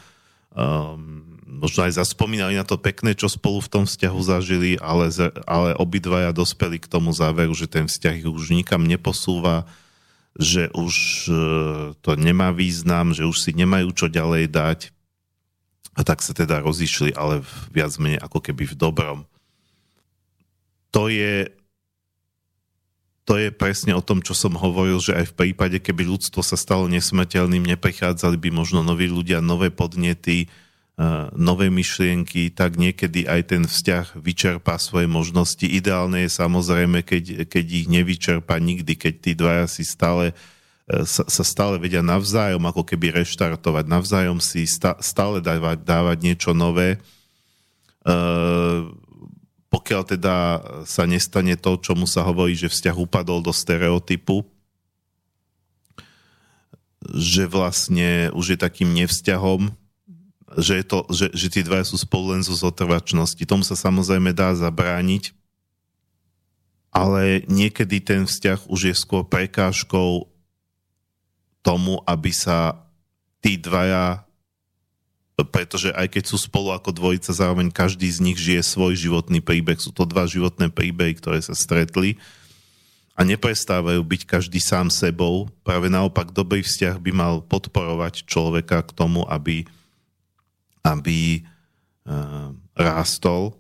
um, 0.57 1.28
možno 1.49 1.89
aj 1.89 1.97
zaspomínali 1.97 2.61
na 2.61 2.63
to 2.69 2.77
pekné, 2.77 3.17
čo 3.17 3.33
spolu 3.33 3.65
v 3.65 3.73
tom 3.73 3.85
vzťahu 3.89 4.21
zažili, 4.21 4.77
ale, 4.77 5.09
ale 5.49 5.73
obidvaja 5.81 6.37
dospeli 6.37 6.77
k 6.77 6.87
tomu 6.87 7.11
záveru, 7.17 7.57
že 7.57 7.65
ten 7.65 7.89
vzťah 7.89 8.15
ich 8.21 8.29
už 8.29 8.53
nikam 8.53 8.85
neposúva, 8.85 9.65
že 10.37 10.69
už 10.77 10.95
e, 11.27 11.33
to 12.05 12.11
nemá 12.21 12.53
význam, 12.53 13.17
že 13.17 13.25
už 13.25 13.41
si 13.41 13.51
nemajú 13.57 13.91
čo 13.97 14.13
ďalej 14.13 14.53
dať. 14.53 14.81
A 15.99 16.07
tak 16.07 16.23
sa 16.23 16.31
teda 16.37 16.63
rozišli, 16.63 17.17
ale 17.17 17.43
viac 17.75 17.91
menej 17.99 18.23
ako 18.23 18.39
keby 18.39 18.71
v 18.71 18.79
dobrom. 18.79 19.19
To 20.95 21.11
je, 21.11 21.51
to 23.27 23.35
je 23.35 23.51
presne 23.51 23.99
o 23.99 24.05
tom, 24.05 24.23
čo 24.23 24.37
som 24.37 24.55
hovoril, 24.55 25.03
že 25.03 25.17
aj 25.17 25.35
v 25.35 25.37
prípade, 25.43 25.83
keby 25.83 26.07
ľudstvo 26.07 26.45
sa 26.45 26.55
stalo 26.55 26.87
nesmrteľným, 26.87 27.67
neprichádzali 27.75 28.39
by 28.39 28.49
možno 28.55 28.87
noví 28.87 29.11
ľudia, 29.11 29.43
nové 29.43 29.75
podnety, 29.75 30.47
nové 31.39 31.71
myšlienky, 31.71 32.51
tak 32.51 32.75
niekedy 32.75 33.31
aj 33.31 33.55
ten 33.55 33.63
vzťah 33.71 34.19
vyčerpá 34.19 34.83
svoje 34.83 35.07
možnosti. 35.07 35.63
Ideálne 35.63 36.27
je 36.27 36.31
samozrejme, 36.35 37.07
keď, 37.07 37.47
keď 37.47 37.65
ich 37.71 37.87
nevyčerpá 37.87 38.59
nikdy, 38.59 38.99
keď 38.99 39.15
tí 39.23 39.33
dvaja 39.39 39.71
si 39.71 39.87
stále 39.87 40.35
e, 40.91 41.07
sa, 41.07 41.23
sa 41.31 41.45
stále 41.47 41.79
vedia 41.79 42.03
navzájom 42.03 42.59
ako 42.67 42.83
keby 42.83 43.15
reštartovať, 43.15 43.87
navzájom 43.87 44.43
si 44.43 44.67
stále 44.67 45.39
dávať, 45.39 45.87
dávať 45.87 46.19
niečo 46.19 46.51
nové. 46.51 46.99
E, 48.03 48.19
pokiaľ 49.71 50.03
teda 50.03 50.37
sa 50.83 51.07
nestane 51.07 51.55
to, 51.55 51.79
čomu 51.79 52.11
sa 52.11 52.27
hovorí, 52.27 52.59
že 52.59 52.67
vzťah 52.67 52.99
upadol 52.99 53.39
do 53.39 53.55
stereotypu, 53.55 54.43
že 57.15 57.47
vlastne 57.47 58.35
už 58.35 58.57
je 58.57 58.59
takým 58.59 58.91
nevzťahom, 58.99 59.71
že, 60.57 60.81
je 60.81 60.85
to, 60.85 60.99
že, 61.13 61.27
že 61.37 61.47
tí 61.53 61.61
dvaja 61.61 61.85
sú 61.85 62.01
spolu 62.01 62.33
len 62.33 62.43
zo 62.47 62.57
zotrvačnosti. 62.57 63.43
Tomu 63.45 63.67
sa 63.67 63.77
samozrejme 63.77 64.33
dá 64.33 64.57
zabrániť, 64.57 65.37
ale 66.89 67.45
niekedy 67.51 68.01
ten 68.01 68.25
vzťah 68.25 68.71
už 68.73 68.81
je 68.89 68.95
skôr 68.97 69.27
prekážkou 69.27 70.25
tomu, 71.61 72.01
aby 72.09 72.33
sa 72.33 72.81
tí 73.45 73.61
dvaja 73.61 74.25
pretože 75.39 75.95
aj 75.95 76.11
keď 76.11 76.25
sú 76.27 76.51
spolu 76.51 76.75
ako 76.75 76.91
dvojica, 76.91 77.31
zároveň 77.31 77.71
každý 77.71 78.11
z 78.11 78.19
nich 78.19 78.35
žije 78.35 78.59
svoj 78.59 78.99
životný 78.99 79.39
príbeh. 79.39 79.79
Sú 79.79 79.95
to 79.95 80.03
dva 80.03 80.27
životné 80.27 80.67
príbehy, 80.67 81.15
ktoré 81.15 81.39
sa 81.39 81.55
stretli 81.55 82.19
a 83.15 83.23
neprestávajú 83.23 84.03
byť 84.03 84.23
každý 84.27 84.59
sám 84.59 84.91
sebou. 84.91 85.47
Práve 85.63 85.87
naopak, 85.87 86.35
dobrý 86.35 86.67
vzťah 86.67 86.99
by 86.99 87.11
mal 87.15 87.35
podporovať 87.47 88.27
človeka 88.27 88.83
k 88.83 88.91
tomu, 88.91 89.23
aby 89.31 89.63
aby 90.83 91.43
uh, 92.07 92.55
rástol 92.79 93.59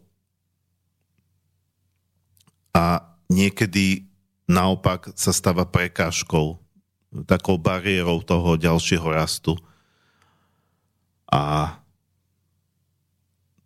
a 2.72 3.02
niekedy 3.26 4.06
naopak 4.48 5.12
sa 5.18 5.34
stáva 5.34 5.68
prekážkou, 5.68 6.56
takou 7.28 7.56
bariérou 7.60 8.22
toho 8.24 8.56
ďalšieho 8.56 9.04
rastu. 9.10 9.58
A 11.28 11.76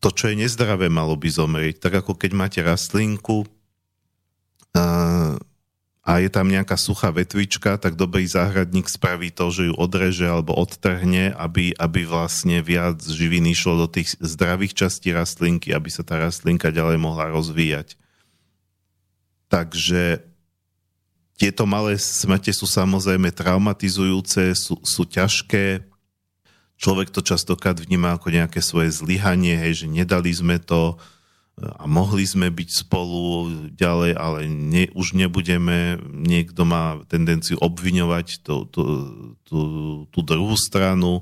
to, 0.02 0.10
čo 0.10 0.34
je 0.34 0.42
nezdravé, 0.42 0.90
malo 0.90 1.14
by 1.14 1.30
zomrieť. 1.30 1.78
Tak 1.78 2.02
ako 2.02 2.18
keď 2.18 2.30
máte 2.34 2.58
rastlinku, 2.58 3.46
uh, 4.74 5.38
a 6.02 6.18
je 6.18 6.26
tam 6.26 6.50
nejaká 6.50 6.74
suchá 6.74 7.14
vetvička, 7.14 7.78
tak 7.78 7.94
dobrý 7.94 8.26
záhradník 8.26 8.90
spraví 8.90 9.30
to, 9.30 9.54
že 9.54 9.70
ju 9.70 9.74
odreže 9.78 10.26
alebo 10.26 10.50
odtrhne, 10.50 11.30
aby, 11.38 11.70
aby 11.78 12.02
vlastne 12.02 12.58
viac 12.58 12.98
živiny 12.98 13.54
išlo 13.54 13.86
do 13.86 13.88
tých 13.88 14.18
zdravých 14.18 14.74
častí 14.74 15.14
rastlinky, 15.14 15.70
aby 15.70 15.86
sa 15.94 16.02
tá 16.02 16.18
rastlinka 16.18 16.74
ďalej 16.74 16.98
mohla 16.98 17.30
rozvíjať. 17.30 17.94
Takže 19.46 20.26
tieto 21.38 21.70
malé 21.70 21.94
smrte 21.94 22.50
sú 22.50 22.66
samozrejme 22.66 23.30
traumatizujúce, 23.30 24.58
sú, 24.58 24.82
sú 24.82 25.06
ťažké. 25.06 25.86
Človek 26.82 27.14
to 27.14 27.22
častokrát 27.22 27.78
vníma 27.78 28.18
ako 28.18 28.34
nejaké 28.34 28.58
svoje 28.58 28.90
zlyhanie, 28.90 29.54
hej, 29.54 29.86
že 29.86 29.86
nedali 29.86 30.34
sme 30.34 30.58
to, 30.58 30.98
a 31.60 31.84
mohli 31.84 32.24
sme 32.24 32.48
byť 32.48 32.68
spolu 32.88 33.20
ďalej, 33.76 34.16
ale 34.16 34.48
ne, 34.48 34.88
už 34.96 35.12
nebudeme, 35.12 36.00
niekto 36.08 36.64
má 36.64 37.04
tendenciu 37.12 37.60
obviňovať 37.60 38.40
tú, 38.40 38.64
tú, 38.72 38.82
tú, 39.44 39.60
tú 40.08 40.18
druhú 40.24 40.56
stranu, 40.56 41.20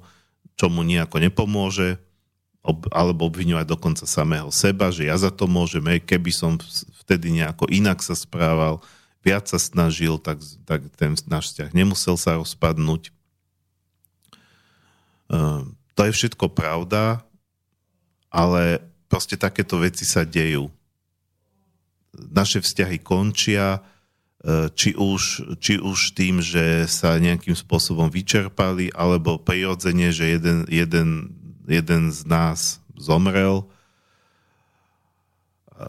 čo 0.55 0.71
mu 0.71 0.87
nejako 0.87 1.19
nepomôže, 1.19 1.99
ob, 2.63 2.87
alebo 2.95 3.27
obviňovať 3.27 3.67
dokonca 3.67 4.05
samého 4.07 4.55
seba, 4.55 4.95
že 4.95 5.11
ja 5.11 5.19
za 5.19 5.35
to 5.35 5.51
môžem, 5.51 5.83
keby 5.99 6.31
som 6.31 6.57
vtedy 7.03 7.35
nejako 7.35 7.67
inak 7.67 7.99
sa 7.99 8.15
správal, 8.15 8.79
viac 9.27 9.51
sa 9.51 9.59
snažil, 9.59 10.17
tak, 10.23 10.39
tak 10.63 10.87
ten 10.95 11.19
náš 11.27 11.53
vzťah 11.53 11.75
nemusel 11.75 12.15
sa 12.15 12.39
rozpadnúť. 12.39 13.11
Uh, 15.27 15.67
to 15.99 16.07
je 16.07 16.13
všetko 16.15 16.55
pravda, 16.55 17.23
ale 18.31 18.90
proste 19.11 19.35
takéto 19.35 19.83
veci 19.83 20.07
sa 20.07 20.23
dejú. 20.23 20.71
Naše 22.15 22.63
vzťahy 22.63 23.03
končia, 23.03 23.83
e, 24.47 24.71
či 24.71 24.95
už, 24.95 25.53
či 25.59 25.83
už 25.83 26.15
tým, 26.15 26.39
že 26.39 26.87
sa 26.87 27.19
nejakým 27.19 27.59
spôsobom 27.59 28.07
vyčerpali, 28.07 28.95
alebo 28.95 29.43
prirodzene, 29.43 30.15
že 30.15 30.39
jeden, 30.39 30.63
jeden, 30.71 31.35
jeden 31.67 32.15
z 32.15 32.21
nás 32.31 32.79
zomrel. 32.95 33.67
E, 35.75 35.85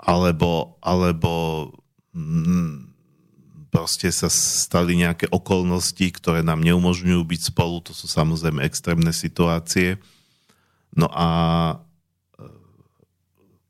alebo, 0.00 0.80
alebo 0.80 1.32
mm, 2.16 2.96
proste 3.68 4.08
sa 4.08 4.32
stali 4.32 4.96
nejaké 4.96 5.28
okolnosti, 5.28 6.06
ktoré 6.16 6.40
nám 6.40 6.64
neumožňujú 6.64 7.20
byť 7.20 7.40
spolu. 7.52 7.84
To 7.84 7.92
sú 7.92 8.08
samozrejme 8.08 8.64
extrémne 8.64 9.12
situácie. 9.12 10.00
No 10.94 11.10
a 11.10 11.28
e, 11.72 11.76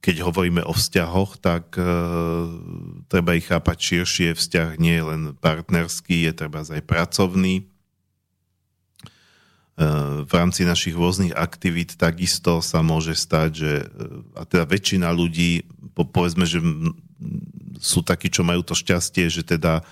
keď 0.05 0.27
hovoríme 0.27 0.63
o 0.67 0.77
vzťahoch, 0.77 1.41
tak 1.41 1.79
e, 1.79 1.87
treba 3.09 3.39
ich 3.39 3.49
chápať 3.49 3.79
širšie. 3.81 4.29
Vzťah 4.37 4.69
nie 4.77 5.01
je 5.01 5.05
len 5.07 5.23
partnerský, 5.39 6.29
je 6.29 6.33
treba 6.37 6.67
aj 6.67 6.83
pracovný. 6.85 7.65
E, 9.77 9.85
v 10.25 10.33
rámci 10.33 10.65
našich 10.65 10.97
rôznych 10.97 11.37
aktivít 11.37 12.01
takisto 12.01 12.65
sa 12.65 12.81
môže 12.81 13.13
stať, 13.13 13.51
že 13.53 13.73
e, 13.83 13.87
a 14.33 14.49
teda 14.49 14.65
väčšina 14.65 15.13
ľudí, 15.13 15.69
po, 15.93 16.09
povedzme, 16.09 16.49
že 16.49 16.65
sú 17.77 18.01
takí, 18.01 18.33
čo 18.33 18.41
majú 18.41 18.65
to 18.65 18.73
šťastie, 18.73 19.29
že 19.29 19.45
teda 19.45 19.85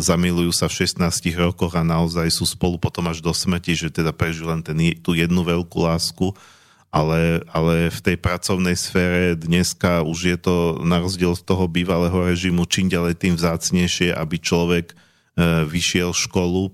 zamilujú 0.00 0.52
sa 0.52 0.68
v 0.68 0.84
16 0.84 1.08
rokoch 1.40 1.72
a 1.72 1.80
naozaj 1.80 2.28
sú 2.28 2.44
spolu 2.44 2.76
potom 2.76 3.08
až 3.08 3.24
do 3.24 3.32
smrti, 3.32 3.72
že 3.72 3.88
teda 3.88 4.12
prežijú 4.12 4.52
len 4.52 4.60
ten, 4.60 4.76
tú 5.00 5.16
jednu 5.16 5.40
veľkú 5.40 5.80
lásku, 5.80 6.36
ale, 6.92 7.40
ale 7.48 7.88
v 7.88 8.00
tej 8.04 8.16
pracovnej 8.20 8.76
sfére 8.76 9.34
dneska 9.34 10.04
už 10.04 10.18
je 10.30 10.38
to 10.38 10.84
na 10.84 11.00
rozdiel 11.00 11.32
z 11.32 11.42
toho 11.42 11.64
bývalého 11.64 12.14
režimu 12.14 12.68
čím 12.68 12.92
ďalej 12.92 13.18
tým 13.18 13.34
vzácnejšie, 13.40 14.12
aby 14.12 14.36
človek 14.36 14.92
e, 14.92 14.94
vyšiel 15.64 16.12
školu, 16.12 16.70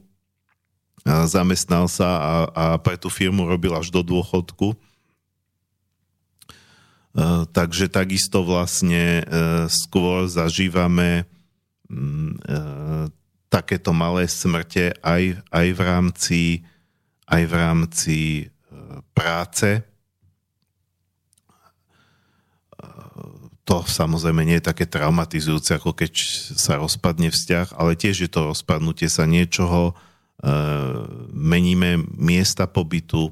zamestnal 1.07 1.88
sa 1.88 2.11
a, 2.20 2.34
a 2.53 2.64
pre 2.76 3.01
tú 3.01 3.09
firmu 3.09 3.49
robil 3.49 3.72
až 3.72 3.88
do 3.88 4.05
dôchodku. 4.05 4.74
E, 4.74 4.78
takže 7.55 7.88
takisto 7.88 8.45
vlastne 8.45 9.24
skôr 9.70 10.28
zažívame 10.28 11.24
e, 11.24 11.39
takéto 13.51 13.91
malé 13.91 14.30
smrte 14.30 14.95
aj, 15.03 15.43
aj 15.51 15.66
v 15.74 15.80
rámci, 15.80 16.41
aj 17.26 17.43
v 17.51 17.55
rámci 17.55 18.18
e, 18.41 18.45
práce. 19.11 19.68
E, 19.78 19.82
to 23.66 23.76
samozrejme 23.82 24.47
nie 24.47 24.62
je 24.62 24.68
také 24.70 24.86
traumatizujúce, 24.86 25.74
ako 25.74 25.95
keď 25.99 26.12
sa 26.55 26.78
rozpadne 26.78 27.34
vzťah, 27.34 27.74
ale 27.74 27.99
tiež 27.99 28.26
je 28.26 28.30
to 28.30 28.55
rozpadnutie 28.55 29.11
sa 29.11 29.26
niečoho, 29.26 29.95
meníme 31.36 32.01
miesta 32.16 32.64
pobytu, 32.64 33.28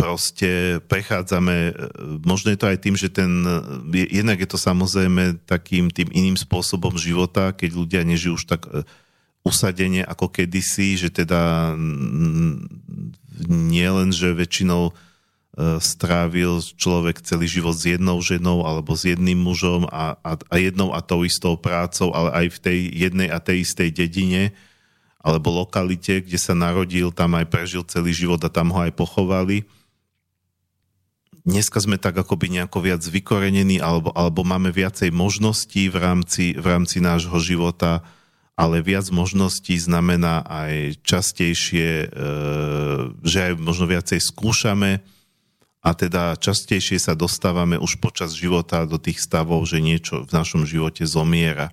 proste 0.00 0.80
prechádzame, 0.88 1.56
e, 1.70 1.72
možno 2.24 2.48
je 2.50 2.58
to 2.58 2.66
aj 2.72 2.78
tým, 2.80 2.96
že 2.96 3.12
ten, 3.12 3.44
e, 3.92 4.08
jednak 4.08 4.40
je 4.40 4.48
to 4.48 4.56
samozrejme 4.56 5.44
takým 5.44 5.92
tým 5.92 6.08
iným 6.08 6.40
spôsobom 6.40 6.96
života, 6.96 7.52
keď 7.52 7.70
ľudia 7.76 8.02
nežijú 8.08 8.40
už 8.40 8.44
tak 8.48 8.64
e, 8.72 8.82
usadenie 9.44 10.00
ako 10.04 10.32
kedysi, 10.32 11.00
že 11.00 11.08
teda 11.08 11.72
nie 13.48 13.88
len, 13.88 14.12
že 14.12 14.36
väčšinou 14.36 14.92
strávil 15.80 16.60
človek 16.60 17.24
celý 17.24 17.48
život 17.48 17.72
s 17.72 17.88
jednou 17.88 18.20
ženou 18.20 18.68
alebo 18.68 18.92
s 18.92 19.08
jedným 19.08 19.40
mužom 19.40 19.88
a, 19.88 20.20
a, 20.20 20.36
a 20.36 20.54
jednou 20.60 20.92
a 20.92 21.00
tou 21.00 21.24
istou 21.24 21.56
prácou, 21.56 22.12
ale 22.12 22.36
aj 22.36 22.46
v 22.52 22.58
tej 22.60 22.78
jednej 22.92 23.28
a 23.32 23.40
tej 23.40 23.64
istej 23.64 23.88
dedine 23.96 24.52
alebo 25.24 25.48
lokalite, 25.52 26.20
kde 26.20 26.36
sa 26.36 26.52
narodil, 26.52 27.08
tam 27.08 27.32
aj 27.36 27.48
prežil 27.48 27.80
celý 27.88 28.12
život 28.12 28.44
a 28.44 28.52
tam 28.52 28.76
ho 28.76 28.84
aj 28.84 28.92
pochovali 28.92 29.64
dneska 31.50 31.82
sme 31.82 31.98
tak 31.98 32.14
akoby 32.14 32.54
nejako 32.54 32.78
viac 32.86 33.02
vykorenení 33.02 33.82
alebo, 33.82 34.14
alebo 34.14 34.46
máme 34.46 34.70
viacej 34.70 35.10
možností 35.10 35.90
v 35.90 35.96
rámci, 35.98 36.54
v 36.54 36.64
rámci 36.64 37.02
nášho 37.02 37.36
života, 37.42 38.06
ale 38.54 38.84
viac 38.84 39.10
možností 39.10 39.74
znamená 39.74 40.46
aj 40.46 41.02
častejšie, 41.02 41.88
e, 42.04 42.06
že 43.26 43.38
aj 43.50 43.52
možno 43.58 43.90
viacej 43.90 44.20
skúšame 44.22 45.02
a 45.80 45.90
teda 45.96 46.36
častejšie 46.36 47.00
sa 47.00 47.16
dostávame 47.16 47.80
už 47.80 47.98
počas 48.04 48.36
života 48.36 48.84
do 48.84 49.00
tých 49.00 49.18
stavov, 49.18 49.64
že 49.64 49.80
niečo 49.80 50.28
v 50.28 50.30
našom 50.30 50.68
živote 50.68 51.08
zomiera. 51.08 51.72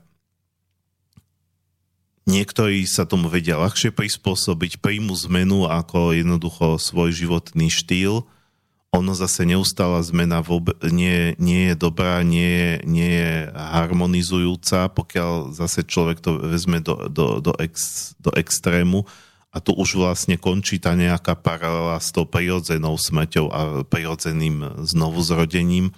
Niektorí 2.27 2.83
sa 2.83 3.07
tomu 3.07 3.31
vedia 3.31 3.55
ľahšie 3.55 3.95
prispôsobiť, 3.95 4.83
príjmu 4.83 5.15
zmenu 5.27 5.63
ako 5.67 6.11
jednoducho 6.11 6.75
svoj 6.75 7.15
životný 7.15 7.71
štýl, 7.71 8.27
ono 8.95 9.11
zase 9.11 9.43
neustála 9.43 9.99
zmena 9.99 10.39
vôbec 10.39 10.79
nie, 10.87 11.35
nie 11.37 11.71
je 11.71 11.75
dobrá, 11.75 12.23
nie 12.23 12.47
je, 12.47 12.71
nie 12.87 13.11
je 13.19 13.31
harmonizujúca, 13.51 14.87
pokiaľ 14.95 15.51
zase 15.51 15.83
človek 15.83 16.23
to 16.23 16.39
vezme 16.39 16.79
do, 16.79 17.11
do, 17.11 17.43
do, 17.43 17.51
ex, 17.59 18.11
do 18.23 18.31
extrému 18.31 19.03
a 19.51 19.57
tu 19.59 19.75
už 19.75 19.99
vlastne 19.99 20.39
končí 20.39 20.79
tá 20.79 20.95
nejaká 20.95 21.35
paralela 21.35 21.99
s 21.99 22.15
tou 22.15 22.23
prirodzenou 22.23 22.95
smrťou 22.95 23.45
a 23.51 23.59
prirodzeným 23.87 24.85
znovuzrodením. 24.85 25.91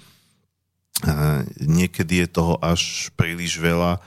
A 1.06 1.44
niekedy 1.60 2.26
je 2.26 2.28
toho 2.30 2.56
až 2.64 3.14
príliš 3.20 3.60
veľa. 3.60 4.02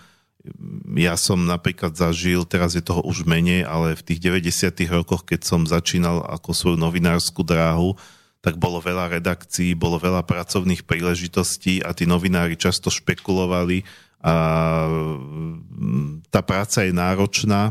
Ja 0.99 1.15
som 1.15 1.47
napríklad 1.47 1.95
zažil, 1.95 2.43
teraz 2.49 2.75
je 2.75 2.83
toho 2.83 3.05
už 3.07 3.29
menej, 3.29 3.63
ale 3.63 3.95
v 3.95 4.03
tých 4.03 4.21
90. 4.25 4.75
rokoch, 4.91 5.23
keď 5.23 5.41
som 5.47 5.69
začínal 5.69 6.25
ako 6.27 6.51
svoju 6.51 6.79
novinárskú 6.79 7.47
dráhu, 7.47 7.95
tak 8.43 8.59
bolo 8.59 8.83
veľa 8.83 9.23
redakcií, 9.23 9.79
bolo 9.79 10.03
veľa 10.03 10.27
pracovných 10.27 10.83
príležitostí 10.83 11.79
a 11.87 11.95
tí 11.95 12.11
novinári 12.11 12.59
často 12.59 12.91
špekulovali 12.91 13.87
a 14.19 14.35
mm, 14.91 16.27
tá 16.27 16.43
práca 16.43 16.83
je 16.83 16.91
náročná 16.91 17.71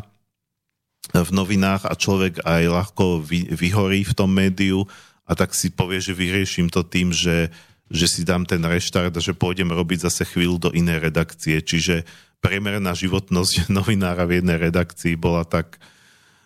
v 1.12 1.30
novinách 1.36 1.92
a 1.92 1.94
človek 2.00 2.40
aj 2.48 2.64
ľahko 2.72 3.20
vy, 3.20 3.52
vyhorí 3.52 4.08
v 4.08 4.16
tom 4.16 4.32
médiu 4.32 4.88
a 5.28 5.36
tak 5.36 5.52
si 5.52 5.68
povie, 5.68 6.00
že 6.00 6.16
vyrieším 6.16 6.72
to 6.72 6.88
tým, 6.88 7.12
že, 7.12 7.52
že 7.92 8.08
si 8.08 8.22
dám 8.24 8.48
ten 8.48 8.64
reštart 8.64 9.12
a 9.12 9.22
že 9.24 9.36
pôjdem 9.36 9.76
robiť 9.76 10.08
zase 10.08 10.24
chvíľu 10.24 10.56
do 10.56 10.70
inej 10.72 11.12
redakcie. 11.12 11.60
Čiže 11.60 12.08
priemerná 12.40 12.96
životnosť 12.96 13.68
novinára 13.78 14.24
v 14.24 14.40
jednej 14.40 14.72
redakcii 14.72 15.20
bola 15.20 15.44
tak 15.44 15.84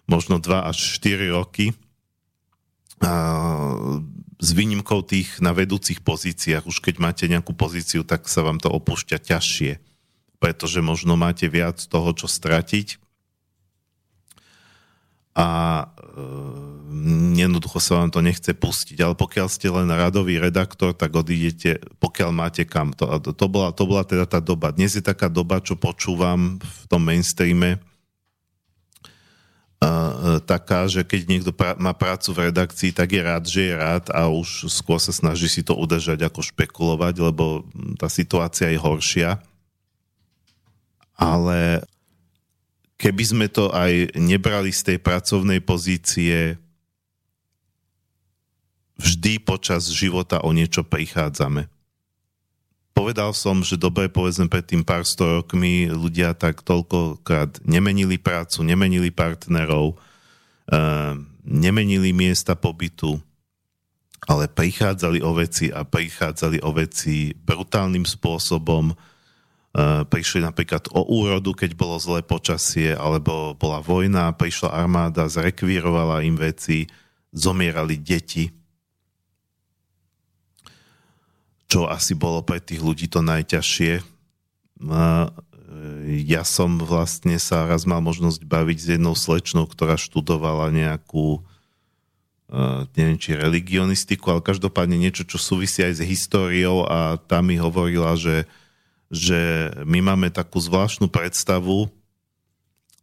možno 0.09 0.41
2 0.41 0.65
až 0.65 0.77
4 0.97 1.29
roky 1.29 1.77
s 4.35 4.49
výnimkou 4.51 5.03
tých 5.03 5.39
na 5.43 5.51
vedúcich 5.51 6.03
pozíciách. 6.03 6.67
Už 6.67 6.79
keď 6.79 6.95
máte 7.01 7.25
nejakú 7.27 7.55
pozíciu, 7.55 8.07
tak 8.07 8.27
sa 8.27 8.43
vám 8.45 8.59
to 8.61 8.71
opúšťa 8.71 9.19
ťažšie, 9.19 9.79
pretože 10.39 10.79
možno 10.83 11.19
máte 11.19 11.49
viac 11.49 11.79
toho, 11.79 12.11
čo 12.15 12.27
stratiť 12.29 13.05
a 15.35 15.47
e, 15.83 15.85
jednoducho 17.35 17.83
sa 17.83 17.99
vám 17.99 18.09
to 18.15 18.23
nechce 18.23 18.55
pustiť. 18.55 19.03
Ale 19.03 19.19
pokiaľ 19.19 19.47
ste 19.51 19.67
len 19.67 19.91
radový 19.91 20.39
redaktor, 20.39 20.95
tak 20.95 21.11
odídete, 21.11 21.83
pokiaľ 21.99 22.31
máte 22.31 22.63
kam. 22.63 22.95
To, 22.95 23.19
to, 23.19 23.45
bola, 23.51 23.75
to 23.75 23.83
bola 23.83 24.07
teda 24.07 24.23
tá 24.23 24.39
doba. 24.39 24.71
Dnes 24.71 24.95
je 24.95 25.03
taká 25.03 25.27
doba, 25.27 25.59
čo 25.59 25.75
počúvam 25.75 26.55
v 26.63 26.83
tom 26.87 27.03
mainstreame, 27.03 27.83
taká, 30.47 30.87
že 30.87 31.03
keď 31.03 31.21
niekto 31.27 31.51
pra- 31.51 31.75
má 31.75 31.91
prácu 31.91 32.31
v 32.31 32.49
redakcii, 32.49 32.95
tak 32.95 33.11
je 33.11 33.21
rád, 33.21 33.43
že 33.43 33.61
je 33.69 33.73
rád 33.75 34.07
a 34.15 34.31
už 34.31 34.71
skôr 34.71 34.97
sa 34.97 35.11
snaží 35.11 35.51
si 35.51 35.61
to 35.61 35.75
udržať 35.75 36.23
ako 36.23 36.41
špekulovať, 36.41 37.15
lebo 37.19 37.67
tá 37.99 38.07
situácia 38.07 38.71
je 38.71 38.79
horšia. 38.79 39.43
Ale 41.15 41.83
keby 42.95 43.23
sme 43.23 43.47
to 43.51 43.71
aj 43.71 44.15
nebrali 44.15 44.71
z 44.71 44.93
tej 44.93 44.97
pracovnej 45.03 45.59
pozície, 45.59 46.55
vždy 48.95 49.43
počas 49.43 49.91
života 49.91 50.39
o 50.39 50.55
niečo 50.55 50.87
prichádzame 50.87 51.74
povedal 52.95 53.35
som, 53.35 53.59
že 53.59 53.75
dobre, 53.75 54.07
povedzme 54.07 54.47
pred 54.47 54.63
tým 54.63 54.81
pár 54.87 55.03
sto 55.03 55.43
rokmi 55.43 55.91
ľudia 55.91 56.31
tak 56.31 56.63
toľkokrát 56.63 57.61
nemenili 57.67 58.15
prácu, 58.15 58.63
nemenili 58.63 59.11
partnerov, 59.11 59.99
uh, 59.99 61.13
nemenili 61.43 62.15
miesta 62.15 62.55
pobytu, 62.55 63.19
ale 64.25 64.47
prichádzali 64.47 65.19
o 65.21 65.35
veci 65.35 65.69
a 65.69 65.83
prichádzali 65.83 66.63
o 66.63 66.71
veci 66.71 67.35
brutálnym 67.35 68.07
spôsobom. 68.07 68.95
Uh, 69.75 70.07
prišli 70.07 70.39
napríklad 70.39 70.87
o 70.95 71.03
úrodu, 71.03 71.51
keď 71.51 71.75
bolo 71.75 71.99
zlé 71.99 72.23
počasie, 72.23 72.95
alebo 72.95 73.51
bola 73.59 73.83
vojna, 73.83 74.31
prišla 74.31 74.71
armáda, 74.71 75.27
zrekvírovala 75.27 76.23
im 76.23 76.39
veci, 76.39 76.87
zomierali 77.35 77.99
deti 77.99 78.64
čo 81.75 81.91
asi 81.91 82.15
bolo 82.15 82.39
pre 82.39 82.63
tých 82.63 82.79
ľudí 82.79 83.11
to 83.11 83.19
najťažšie. 83.19 83.99
E, 83.99 84.03
ja 86.23 86.47
som 86.47 86.79
vlastne 86.79 87.35
sa 87.35 87.67
raz 87.67 87.83
mal 87.83 87.99
možnosť 87.99 88.47
baviť 88.47 88.77
s 88.79 88.87
jednou 88.95 89.11
slečnou, 89.11 89.67
ktorá 89.67 89.99
študovala 89.99 90.71
nejakú 90.71 91.43
e, 92.47 92.59
neviem, 92.95 93.19
či 93.19 93.35
religionistiku, 93.35 94.31
ale 94.31 94.47
každopádne 94.47 94.95
niečo, 94.95 95.27
čo 95.27 95.35
súvisí 95.35 95.83
aj 95.83 95.99
s 95.99 96.01
históriou 96.07 96.87
a 96.87 97.19
tá 97.19 97.43
mi 97.43 97.59
hovorila, 97.59 98.15
že, 98.15 98.47
že 99.11 99.67
my 99.83 99.99
máme 99.99 100.31
takú 100.31 100.63
zvláštnu 100.63 101.11
predstavu, 101.11 101.91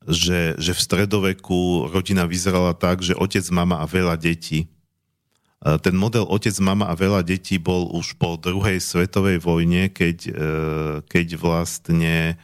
že, 0.08 0.56
že 0.56 0.72
v 0.72 0.80
stredoveku 0.80 1.92
rodina 1.92 2.24
vyzerala 2.24 2.72
tak, 2.72 3.04
že 3.04 3.12
otec, 3.20 3.44
mama 3.52 3.84
a 3.84 3.86
veľa 3.86 4.16
detí 4.16 4.72
ten 5.62 5.94
model 5.94 6.26
otec, 6.26 6.58
mama 6.58 6.90
a 6.90 6.98
veľa 6.98 7.22
detí 7.22 7.54
bol 7.54 7.86
už 7.94 8.18
po 8.18 8.34
druhej 8.34 8.82
svetovej 8.82 9.38
vojne, 9.38 9.86
keď, 9.94 10.18
e, 10.26 10.32
keď 11.06 11.26
vlastne 11.38 12.34
e, 12.34 12.36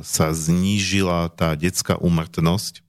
sa 0.00 0.26
znížila 0.32 1.28
tá 1.36 1.52
detská 1.52 2.00
umrtnosť. 2.00 2.80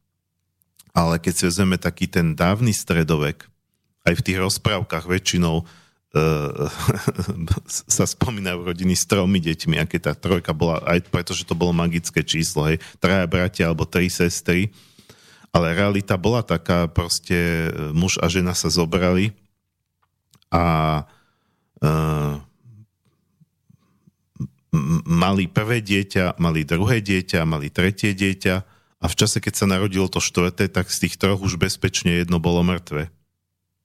Ale 0.96 1.20
keď 1.20 1.34
si 1.36 1.44
vezmeme 1.52 1.76
taký 1.76 2.08
ten 2.08 2.32
dávny 2.32 2.72
stredovek, 2.72 3.48
aj 4.08 4.14
v 4.20 4.26
tých 4.26 4.38
rozprávkach 4.40 5.08
väčšinou 5.08 5.68
sa 7.88 8.04
spomínajú 8.04 8.68
rodiny 8.68 9.00
s 9.00 9.08
tromi 9.08 9.40
deťmi, 9.40 9.80
aké 9.80 9.96
tá 9.96 10.12
trojka 10.12 10.52
bola, 10.52 10.84
aj 10.84 11.08
pretože 11.08 11.48
to 11.48 11.56
bolo 11.56 11.72
magické 11.72 12.20
číslo, 12.20 12.68
hej, 12.68 12.84
traja 13.00 13.24
bratia 13.24 13.72
alebo 13.72 13.88
tri 13.88 14.12
sestry, 14.12 14.76
ale 15.52 15.76
realita 15.76 16.16
bola 16.16 16.44
taká, 16.44 16.88
proste 16.88 17.68
e, 17.68 17.70
muž 17.92 18.16
a 18.24 18.32
žena 18.32 18.56
sa 18.56 18.72
zobrali 18.72 19.36
a 20.52 20.64
uh, 21.80 22.36
mali 25.08 25.48
prvé 25.48 25.84
dieťa, 25.84 26.40
mali 26.40 26.64
druhé 26.64 27.00
dieťa, 27.04 27.48
mali 27.48 27.72
tretie 27.72 28.16
dieťa 28.16 28.56
a 29.02 29.06
v 29.08 29.18
čase, 29.18 29.44
keď 29.44 29.54
sa 29.56 29.66
narodilo 29.68 30.08
to 30.08 30.24
štvrté, 30.24 30.72
tak 30.72 30.88
z 30.88 31.08
tých 31.08 31.16
troch 31.20 31.44
už 31.44 31.60
bezpečne 31.60 32.24
jedno 32.24 32.40
bolo 32.40 32.64
mŕtve. 32.64 33.12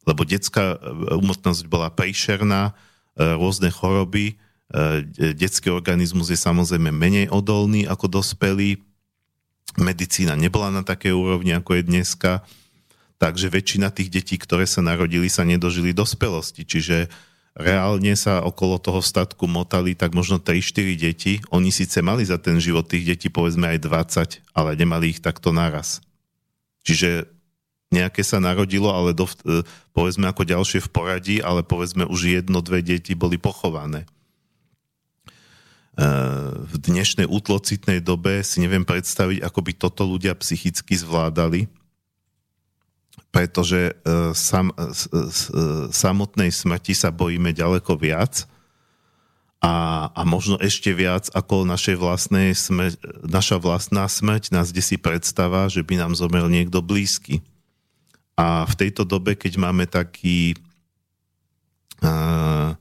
Lebo 0.07 0.23
detská 0.23 0.79
umotnosť 1.19 1.67
bola 1.67 1.91
príšerná, 1.91 2.71
e, 3.19 3.35
rôzne 3.35 3.75
choroby, 3.75 4.35
e, 4.35 5.35
detský 5.35 5.75
organizmus 5.75 6.31
je 6.31 6.39
samozrejme 6.39 6.95
menej 6.95 7.27
odolný 7.35 7.87
ako 7.91 8.23
dospelý, 8.23 8.86
medicína 9.75 10.39
nebola 10.39 10.71
na 10.71 10.87
takej 10.87 11.11
úrovni, 11.11 11.51
ako 11.51 11.79
je 11.79 11.83
dneska, 11.83 12.47
takže 13.19 13.51
väčšina 13.51 13.91
tých 13.91 14.09
detí, 14.15 14.39
ktoré 14.39 14.65
sa 14.65 14.85
narodili, 14.85 15.27
sa 15.27 15.43
nedožili 15.43 15.91
dospelosti, 15.91 16.63
čiže 16.63 17.11
reálne 17.57 18.13
sa 18.15 18.45
okolo 18.45 18.77
toho 18.77 19.01
statku 19.01 19.49
motali 19.49 19.97
tak 19.97 20.13
možno 20.13 20.37
3-4 20.37 20.93
deti. 21.01 21.41
Oni 21.49 21.73
síce 21.73 22.05
mali 22.05 22.23
za 22.29 22.37
ten 22.37 22.61
život 22.61 22.85
tých 22.87 23.17
detí 23.17 23.29
povedzme 23.33 23.73
aj 23.73 23.79
20, 24.45 24.53
ale 24.53 24.77
nemali 24.77 25.17
ich 25.17 25.25
takto 25.25 25.57
naraz. 25.57 26.05
Čiže 26.85 27.27
nejaké 27.89 28.21
sa 28.21 28.43
narodilo, 28.43 28.93
ale 28.93 29.17
do, 29.17 29.25
e, 29.25 29.65
povedzme 29.97 30.29
ako 30.29 30.45
ďalšie 30.45 30.85
v 30.85 30.93
poradí, 30.93 31.37
ale 31.41 31.65
povedzme 31.65 32.05
už 32.05 32.39
jedno, 32.39 32.61
dve 32.61 32.85
deti 32.85 33.17
boli 33.17 33.41
pochované. 33.41 34.05
E, 35.97 36.05
v 36.61 36.75
dnešnej 36.77 37.25
útlocitnej 37.25 38.05
dobe 38.05 38.45
si 38.45 38.61
neviem 38.61 38.85
predstaviť, 38.85 39.41
ako 39.41 39.61
by 39.65 39.73
toto 39.73 40.05
ľudia 40.05 40.37
psychicky 40.37 40.93
zvládali, 40.93 41.73
pretože 43.33 43.97
e, 43.97 44.33
sam, 44.37 44.77
samotnej 45.89 46.53
smrti 46.53 46.93
sa 46.93 47.09
bojíme 47.09 47.57
ďaleko 47.57 47.97
viac 47.97 48.45
a, 49.65 50.07
a 50.13 50.21
možno 50.29 50.61
ešte 50.61 50.93
viac 50.93 51.33
ako 51.33 51.65
našej 51.65 51.97
vlastnej 51.97 52.53
smrť, 52.53 53.01
naša 53.25 53.57
vlastná 53.57 54.05
smrť 54.05 54.53
nás 54.53 54.69
si 54.69 55.01
predstava, 55.01 55.65
že 55.73 55.81
by 55.81 55.97
nám 55.97 56.13
zomrel 56.13 56.47
niekto 56.53 56.85
blízky. 56.85 57.41
A 58.37 58.69
v 58.69 58.75
tejto 58.77 59.09
dobe, 59.09 59.33
keď 59.33 59.57
máme 59.57 59.89
taký 59.89 60.61
uh, 62.05 62.77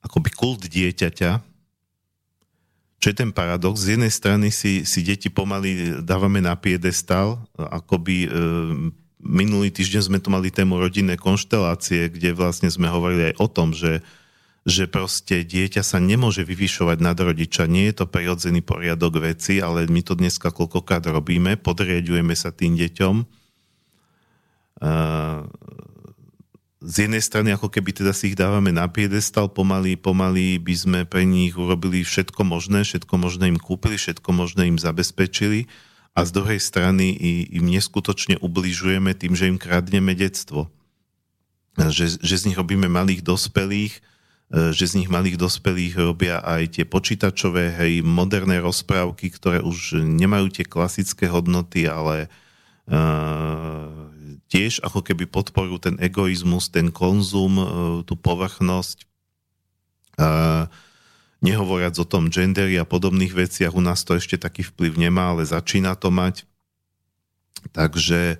akoby 0.00 0.30
kult 0.32 0.64
dieťaťa, 0.64 1.53
čo 3.04 3.12
je 3.12 3.20
ten 3.20 3.36
paradox? 3.36 3.84
Z 3.84 4.00
jednej 4.00 4.08
strany 4.08 4.48
si, 4.48 4.88
si 4.88 5.04
deti 5.04 5.28
pomaly 5.28 6.00
dávame 6.00 6.40
na 6.40 6.56
piedestal, 6.56 7.36
akoby 7.52 8.24
uh, 8.24 8.32
minulý 9.20 9.68
týždeň 9.68 10.08
sme 10.08 10.18
tu 10.24 10.32
mali 10.32 10.48
tému 10.48 10.80
rodinné 10.80 11.20
konštelácie, 11.20 12.08
kde 12.08 12.32
vlastne 12.32 12.72
sme 12.72 12.88
hovorili 12.88 13.28
aj 13.28 13.34
o 13.44 13.46
tom, 13.52 13.76
že 13.76 14.00
že 14.64 14.88
proste 14.88 15.44
dieťa 15.44 15.84
sa 15.84 16.00
nemôže 16.00 16.40
vyvyšovať 16.40 16.96
nad 17.04 17.20
rodiča. 17.20 17.68
Nie 17.68 17.92
je 17.92 18.00
to 18.00 18.08
prirodzený 18.08 18.64
poriadok 18.64 19.20
veci, 19.20 19.60
ale 19.60 19.84
my 19.84 20.00
to 20.00 20.16
dneska 20.16 20.48
koľkokrát 20.56 21.04
robíme, 21.04 21.60
podriadujeme 21.60 22.32
sa 22.32 22.48
tým 22.48 22.72
deťom 22.72 23.28
z 26.84 27.08
jednej 27.08 27.24
strany 27.24 27.48
ako 27.56 27.72
keby 27.72 27.96
teda 27.96 28.12
si 28.12 28.32
ich 28.32 28.36
dávame 28.36 28.68
na 28.68 28.84
piedestal, 28.84 29.48
pomaly, 29.48 29.96
pomaly 29.96 30.60
by 30.60 30.74
sme 30.76 31.00
pre 31.08 31.24
nich 31.24 31.56
urobili 31.56 32.04
všetko 32.04 32.44
možné, 32.44 32.84
všetko 32.84 33.14
možné 33.16 33.48
im 33.48 33.56
kúpili, 33.56 33.96
všetko 33.96 34.28
možné 34.36 34.68
im 34.68 34.76
zabezpečili 34.76 35.64
a 36.12 36.28
z 36.28 36.30
druhej 36.30 36.60
strany 36.60 37.16
im 37.50 37.72
neskutočne 37.72 38.36
ubližujeme 38.38 39.16
tým, 39.16 39.32
že 39.32 39.48
im 39.48 39.56
kradneme 39.56 40.12
detstvo. 40.12 40.68
Že, 41.74 42.22
že 42.22 42.34
z 42.38 42.46
nich 42.52 42.58
robíme 42.60 42.86
malých 42.86 43.26
dospelých, 43.26 43.98
e, 43.98 44.70
že 44.70 44.84
z 44.86 45.02
nich 45.02 45.10
malých 45.10 45.40
dospelých 45.40 45.98
robia 45.98 46.38
aj 46.38 46.78
tie 46.78 46.84
počítačové, 46.86 47.74
hej, 47.74 47.92
moderné 48.06 48.62
rozprávky, 48.62 49.26
ktoré 49.34 49.58
už 49.58 49.98
nemajú 49.98 50.54
tie 50.54 50.62
klasické 50.62 51.26
hodnoty, 51.26 51.90
ale 51.90 52.30
uh, 52.30 52.43
tiež 54.48 54.84
ako 54.84 55.00
keby 55.00 55.24
podporujú 55.24 55.80
ten 55.80 55.96
egoizmus, 55.98 56.68
ten 56.68 56.92
konzum, 56.92 57.58
e, 57.58 57.66
tú 58.04 58.14
povrchnosť. 58.14 59.08
Nehovoriac 61.42 61.98
o 61.98 62.06
tom 62.06 62.30
genderi 62.30 62.78
a 62.78 62.86
podobných 62.86 63.34
veciach, 63.34 63.74
u 63.74 63.82
nás 63.82 64.06
to 64.06 64.14
ešte 64.14 64.38
taký 64.38 64.62
vplyv 64.62 64.94
nemá, 64.94 65.34
ale 65.34 65.42
začína 65.42 65.98
to 65.98 66.14
mať. 66.14 66.46
Takže 67.74 68.38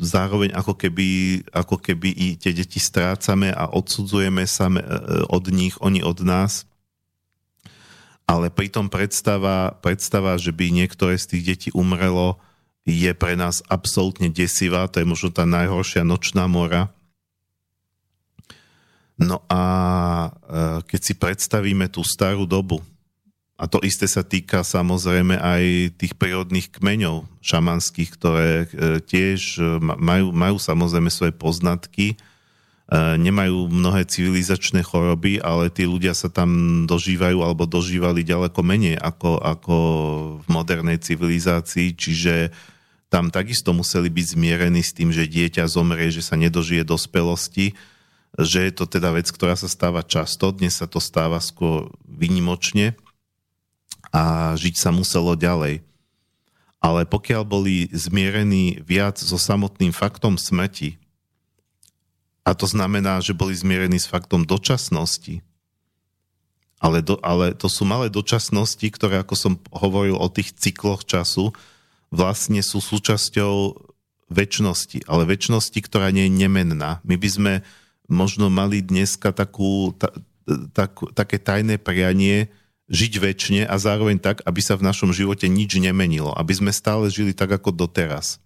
zároveň 0.00 0.50
ako 0.50 0.74
keby, 0.74 1.40
ako 1.54 1.78
keby 1.78 2.10
i 2.10 2.26
tie 2.34 2.50
deti 2.50 2.82
strácame 2.82 3.54
a 3.54 3.70
odsudzujeme 3.70 4.42
sa 4.50 4.66
od 5.30 5.44
nich, 5.54 5.78
oni 5.78 6.02
od 6.02 6.18
nás. 6.26 6.66
Ale 8.30 8.46
pritom 8.46 8.86
predstava, 8.86 9.74
predstava, 9.82 10.38
že 10.38 10.54
by 10.54 10.70
niektoré 10.70 11.18
z 11.18 11.34
tých 11.34 11.42
detí 11.42 11.68
umrelo, 11.74 12.38
je 12.86 13.10
pre 13.10 13.34
nás 13.34 13.58
absolútne 13.66 14.30
desivá, 14.30 14.86
to 14.86 15.02
je 15.02 15.10
možno 15.10 15.34
tá 15.34 15.42
najhoršia 15.42 16.06
nočná 16.06 16.46
mora. 16.46 16.94
No 19.18 19.42
a 19.50 19.62
e, 20.30 20.30
keď 20.86 21.00
si 21.02 21.14
predstavíme 21.18 21.90
tú 21.90 22.06
starú 22.06 22.46
dobu, 22.46 22.78
a 23.60 23.68
to 23.68 23.82
isté 23.84 24.08
sa 24.08 24.24
týka 24.24 24.62
samozrejme 24.64 25.36
aj 25.36 25.92
tých 26.00 26.16
prírodných 26.16 26.72
kmeňov 26.72 27.28
šamanských, 27.42 28.10
ktoré 28.14 28.50
e, 28.64 28.66
tiež 29.04 29.58
e, 29.58 29.62
majú, 29.82 30.30
majú 30.30 30.56
samozrejme 30.56 31.10
svoje 31.10 31.34
poznatky, 31.34 32.14
nemajú 32.90 33.70
mnohé 33.70 34.02
civilizačné 34.02 34.82
choroby, 34.82 35.38
ale 35.38 35.70
tí 35.70 35.86
ľudia 35.86 36.10
sa 36.10 36.26
tam 36.26 36.82
dožívajú 36.90 37.38
alebo 37.38 37.62
dožívali 37.62 38.26
ďaleko 38.26 38.60
menej 38.66 38.98
ako, 38.98 39.38
ako 39.38 39.76
v 40.42 40.46
modernej 40.50 40.98
civilizácii, 40.98 41.94
čiže 41.94 42.50
tam 43.10 43.30
takisto 43.30 43.70
museli 43.70 44.10
byť 44.10 44.26
zmierení 44.34 44.82
s 44.82 44.94
tým, 44.94 45.14
že 45.14 45.30
dieťa 45.30 45.70
zomrie, 45.70 46.10
že 46.10 46.22
sa 46.22 46.34
nedožije 46.34 46.82
dospelosti, 46.82 47.78
že 48.38 48.70
je 48.70 48.72
to 48.74 48.86
teda 48.86 49.14
vec, 49.14 49.26
ktorá 49.26 49.58
sa 49.58 49.66
stáva 49.66 50.06
často, 50.06 50.54
dnes 50.54 50.78
sa 50.78 50.86
to 50.86 51.02
stáva 51.02 51.42
skôr 51.42 51.90
vynimočne 52.06 52.94
a 54.14 54.54
žiť 54.58 54.74
sa 54.78 54.90
muselo 54.94 55.34
ďalej. 55.38 55.82
Ale 56.80 57.00
pokiaľ 57.06 57.42
boli 57.46 57.90
zmierení 57.90 58.82
viac 58.82 59.18
so 59.18 59.38
samotným 59.38 59.90
faktom 59.90 60.38
smrti, 60.38 60.99
a 62.44 62.56
to 62.56 62.64
znamená, 62.64 63.20
že 63.20 63.36
boli 63.36 63.52
zmierení 63.52 64.00
s 64.00 64.08
faktom 64.08 64.48
dočasnosti. 64.48 65.44
Ale, 66.80 67.04
do, 67.04 67.20
ale 67.20 67.52
to 67.52 67.68
sú 67.68 67.84
malé 67.84 68.08
dočasnosti, 68.08 68.88
ktoré, 68.88 69.20
ako 69.20 69.34
som 69.36 69.52
hovoril 69.68 70.16
o 70.16 70.32
tých 70.32 70.56
cykloch 70.56 71.04
času, 71.04 71.52
vlastne 72.08 72.64
sú 72.64 72.80
súčasťou 72.80 73.76
väčšnosti, 74.32 75.04
ale 75.04 75.28
väčšnosti, 75.28 75.76
ktorá 75.84 76.08
nie 76.08 76.26
je 76.26 76.36
nemenná. 76.46 77.04
My 77.04 77.20
by 77.20 77.28
sme 77.28 77.52
možno 78.08 78.48
mali 78.48 78.80
dneska 78.80 79.36
takú, 79.36 79.92
ta, 80.00 80.08
tak, 80.72 80.96
také 81.12 81.36
tajné 81.36 81.76
prianie 81.76 82.48
žiť 82.90 83.12
väčšine 83.20 83.62
a 83.68 83.76
zároveň 83.76 84.18
tak, 84.18 84.40
aby 84.48 84.58
sa 84.64 84.74
v 84.74 84.86
našom 84.88 85.12
živote 85.12 85.46
nič 85.46 85.76
nemenilo, 85.78 86.32
aby 86.34 86.56
sme 86.56 86.72
stále 86.74 87.06
žili 87.12 87.36
tak 87.36 87.52
ako 87.54 87.70
doteraz 87.70 88.42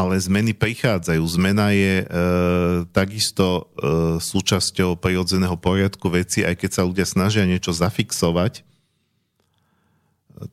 ale 0.00 0.16
zmeny 0.16 0.56
prichádzajú. 0.56 1.20
Zmena 1.28 1.76
je 1.76 2.00
e, 2.00 2.06
takisto 2.96 3.68
e, 3.76 4.16
súčasťou 4.16 4.96
prirodzeného 4.96 5.60
poriadku 5.60 6.08
veci, 6.08 6.40
aj 6.40 6.56
keď 6.56 6.70
sa 6.72 6.82
ľudia 6.88 7.04
snažia 7.04 7.44
niečo 7.44 7.76
zafixovať, 7.76 8.64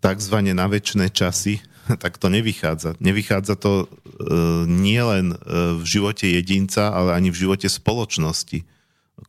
takzvané 0.04 0.52
na 0.52 0.68
väčšie 0.68 1.08
časy, 1.08 1.64
tak 2.04 2.20
to 2.20 2.28
nevychádza. 2.28 3.00
Nevychádza 3.00 3.56
to 3.56 3.86
e, 3.86 3.88
nielen 4.68 5.32
e, 5.32 5.38
v 5.80 5.84
živote 5.88 6.28
jedinca, 6.28 6.92
ale 6.92 7.16
ani 7.16 7.32
v 7.32 7.48
živote 7.48 7.72
spoločnosti. 7.72 8.68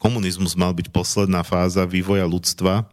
Komunizmus 0.02 0.58
mal 0.58 0.74
byť 0.74 0.90
posledná 0.90 1.46
fáza 1.46 1.86
vývoja 1.86 2.26
ľudstva. 2.26 2.82
E, 2.82 2.84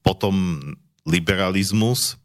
potom 0.00 0.34
liberalizmus, 1.02 2.19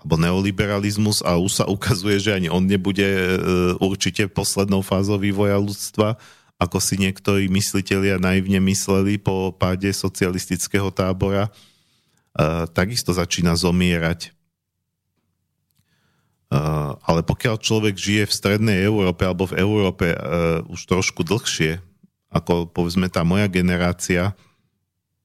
alebo 0.00 0.16
neoliberalizmus 0.16 1.20
a 1.20 1.36
už 1.36 1.62
sa 1.62 1.64
ukazuje, 1.68 2.16
že 2.16 2.32
ani 2.32 2.48
on 2.48 2.64
nebude 2.64 3.04
e, 3.04 3.36
určite 3.76 4.24
poslednou 4.30 4.80
fázou 4.80 5.20
vývoja 5.20 5.60
ľudstva, 5.60 6.16
ako 6.56 6.78
si 6.78 6.96
niektorí 6.96 7.50
myslitelia 7.52 8.16
naivne 8.16 8.62
mysleli 8.62 9.18
po 9.18 9.52
páde 9.52 9.90
socialistického 9.92 10.88
tábora, 10.94 11.48
e, 11.48 11.50
takisto 12.72 13.12
začína 13.12 13.52
zomierať. 13.58 14.32
ale 17.08 17.24
pokiaľ 17.24 17.56
človek 17.64 17.96
žije 17.96 18.24
v 18.28 18.36
strednej 18.36 18.78
Európe 18.84 19.24
alebo 19.24 19.48
v 19.48 19.56
Európe 19.56 20.12
už 20.68 20.84
trošku 20.84 21.24
dlhšie, 21.24 21.80
ako 22.28 22.68
povedzme 22.68 23.08
tá 23.08 23.24
moja 23.24 23.48
generácia, 23.48 24.36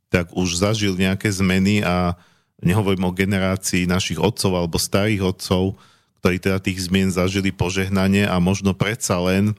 tak 0.07 0.31
už 0.31 0.59
zažil 0.59 0.95
nejaké 0.95 1.27
zmeny 1.31 1.83
a 1.83 2.15
nehovorím 2.61 3.09
o 3.09 3.15
generácii 3.15 3.85
našich 3.85 4.17
otcov 4.17 4.53
alebo 4.57 4.81
starých 4.81 5.35
otcov, 5.35 5.77
ktorí 6.21 6.41
teda 6.41 6.57
tých 6.57 6.89
zmien 6.89 7.13
zažili 7.13 7.53
požehnanie 7.53 8.25
a 8.25 8.41
možno 8.41 8.73
predsa 8.73 9.21
len 9.21 9.53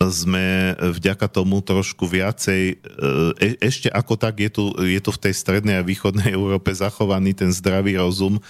sme 0.00 0.72
vďaka 0.80 1.28
tomu 1.28 1.60
trošku 1.60 2.08
viacej, 2.08 2.62
e, 2.72 3.56
ešte 3.60 3.92
ako 3.92 4.16
tak 4.16 4.40
je 4.40 4.48
tu, 4.48 4.64
je 4.80 4.96
tu 4.96 5.12
v 5.12 5.22
tej 5.28 5.34
strednej 5.36 5.76
a 5.76 5.84
východnej 5.84 6.32
Európe 6.32 6.72
zachovaný 6.72 7.36
ten 7.36 7.52
zdravý 7.52 8.00
rozum 8.00 8.40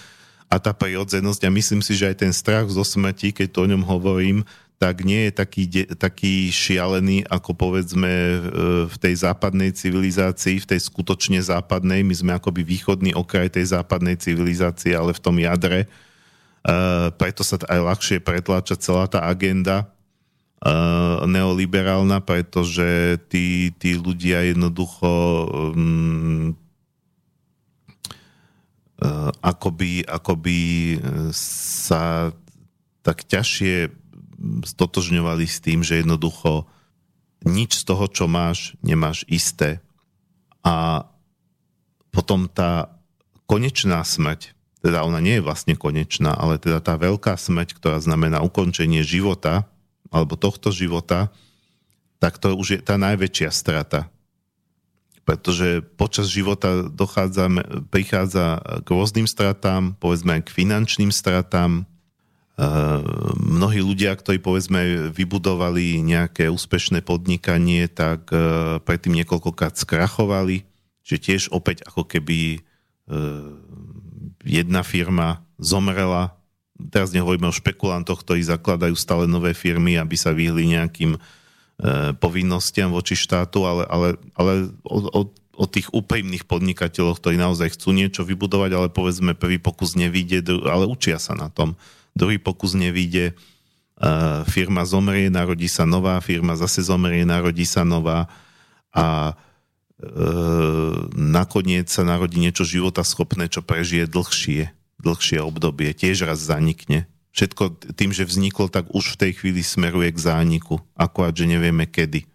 a 0.47 0.55
tá 0.63 0.71
prirodzenosť. 0.71 1.43
A 1.43 1.51
myslím 1.51 1.83
si, 1.83 1.99
že 1.99 2.07
aj 2.07 2.23
ten 2.23 2.31
strach 2.31 2.71
zo 2.71 2.87
smrti, 2.87 3.35
keď 3.35 3.47
to 3.51 3.59
o 3.67 3.69
ňom 3.75 3.83
hovorím, 3.83 4.47
tak 4.81 5.05
nie 5.05 5.29
je 5.29 5.31
taký, 5.37 5.63
taký 5.93 6.49
šialený, 6.49 7.29
ako 7.29 7.53
povedzme 7.53 8.09
e, 8.09 8.37
v 8.89 8.95
tej 8.97 9.13
západnej 9.21 9.77
civilizácii, 9.77 10.57
v 10.57 10.69
tej 10.73 10.81
skutočne 10.81 11.37
západnej. 11.37 12.01
My 12.01 12.15
sme 12.17 12.31
akoby 12.33 12.65
východný 12.65 13.13
okraj 13.13 13.53
tej 13.53 13.77
západnej 13.77 14.17
civilizácie, 14.17 14.97
ale 14.97 15.13
v 15.13 15.21
tom 15.21 15.37
jadre. 15.37 15.85
Uh, 16.61 17.09
preto 17.17 17.41
sa 17.41 17.57
aj 17.57 17.79
ľahšie 17.81 18.17
pretláča 18.21 18.77
celá 18.77 19.09
tá 19.09 19.25
agenda 19.25 19.89
uh, 20.61 21.25
neoliberálna, 21.25 22.21
pretože 22.21 23.17
tí, 23.33 23.73
tí 23.81 23.97
ľudia 23.97 24.45
jednoducho 24.45 25.09
um, 25.73 26.53
uh, 29.01 29.33
akoby, 29.41 30.05
akoby 30.05 30.61
sa 31.33 32.29
tak 33.01 33.25
ťažšie 33.25 34.00
stotožňovali 34.65 35.45
s 35.45 35.61
tým, 35.61 35.85
že 35.85 36.01
jednoducho 36.01 36.65
nič 37.45 37.81
z 37.81 37.83
toho, 37.85 38.05
čo 38.09 38.25
máš, 38.29 38.77
nemáš 38.85 39.25
isté. 39.25 39.81
A 40.61 41.05
potom 42.13 42.45
tá 42.45 42.93
konečná 43.49 44.05
smrť, 44.05 44.53
teda 44.81 45.05
ona 45.05 45.21
nie 45.21 45.37
je 45.37 45.45
vlastne 45.45 45.73
konečná, 45.77 46.33
ale 46.33 46.61
teda 46.61 46.81
tá 46.81 46.97
veľká 46.97 47.37
smrť, 47.37 47.77
ktorá 47.77 47.97
znamená 48.01 48.41
ukončenie 48.41 49.01
života, 49.05 49.65
alebo 50.11 50.35
tohto 50.35 50.69
života, 50.69 51.31
tak 52.19 52.37
to 52.37 52.53
už 52.53 52.67
je 52.77 52.79
tá 52.83 52.99
najväčšia 52.99 53.49
strata. 53.49 54.11
Pretože 55.25 55.85
počas 55.95 56.27
života 56.29 56.89
prichádza 57.89 58.59
k 58.83 58.87
rôznym 58.89 59.29
stratám, 59.29 59.95
povedzme 60.01 60.41
aj 60.41 60.49
k 60.49 60.55
finančným 60.65 61.13
stratám, 61.13 61.85
mnohí 63.41 63.79
ľudia, 63.81 64.13
ktorí 64.13 64.37
povedzme 64.37 65.09
vybudovali 65.09 66.03
nejaké 66.03 66.51
úspešné 66.51 67.01
podnikanie, 67.01 67.87
tak 67.87 68.29
e, 68.29 68.77
predtým 68.83 69.17
niekoľkokrát 69.23 69.79
skrachovali, 69.79 70.67
že 71.01 71.17
tiež 71.17 71.49
opäť 71.49 71.81
ako 71.87 72.05
keby 72.05 72.57
e, 72.57 72.59
jedna 74.45 74.85
firma 74.85 75.41
zomrela. 75.57 76.37
Teraz 76.91 77.15
nehovoríme 77.15 77.49
o 77.49 77.55
špekulantoch, 77.55 78.21
ktorí 78.21 78.45
zakladajú 78.45 78.93
stále 78.93 79.25
nové 79.25 79.55
firmy, 79.57 79.97
aby 79.97 80.17
sa 80.17 80.33
vyhli 80.33 80.75
nejakým 80.77 81.17
povinnostiam 82.21 82.93
voči 82.93 83.17
štátu, 83.17 83.65
ale, 83.65 83.83
ale, 83.89 84.07
ale 84.37 84.69
o, 84.85 85.01
o, 85.01 85.21
o 85.33 85.65
tých 85.65 85.89
úprimných 85.89 86.45
podnikateľoch, 86.45 87.17
ktorí 87.17 87.41
naozaj 87.41 87.73
chcú 87.73 87.89
niečo 87.93 88.21
vybudovať, 88.21 88.71
ale 88.77 88.87
povedzme 88.93 89.33
prvý 89.33 89.57
pokus 89.57 89.97
nevíde, 89.97 90.45
ale 90.65 90.85
učia 90.85 91.17
sa 91.17 91.33
na 91.33 91.49
tom 91.49 91.73
druhý 92.15 92.37
pokus 92.37 92.75
nevíde, 92.75 93.35
firma 94.49 94.81
zomrie, 94.81 95.29
narodí 95.29 95.69
sa 95.69 95.85
nová, 95.85 96.17
firma 96.21 96.57
zase 96.57 96.81
zomrie, 96.81 97.21
narodí 97.21 97.69
sa 97.69 97.85
nová 97.85 98.25
a 98.89 99.31
e, 99.31 99.33
nakoniec 101.13 101.85
sa 101.85 102.01
narodí 102.01 102.41
niečo 102.41 102.65
života 102.65 103.05
schopné, 103.05 103.45
čo 103.45 103.61
prežije 103.61 104.09
dlhšie, 104.09 104.73
dlhšie 105.05 105.39
obdobie, 105.45 105.93
tiež 105.93 106.25
raz 106.25 106.41
zanikne. 106.41 107.05
Všetko 107.31 107.93
tým, 107.93 108.11
že 108.11 108.27
vzniklo, 108.27 108.67
tak 108.67 108.89
už 108.91 109.15
v 109.15 109.19
tej 109.21 109.31
chvíli 109.37 109.61
smeruje 109.61 110.11
k 110.11 110.19
zániku, 110.19 110.81
akorát, 110.97 111.37
že 111.37 111.47
nevieme 111.47 111.85
kedy. 111.85 112.25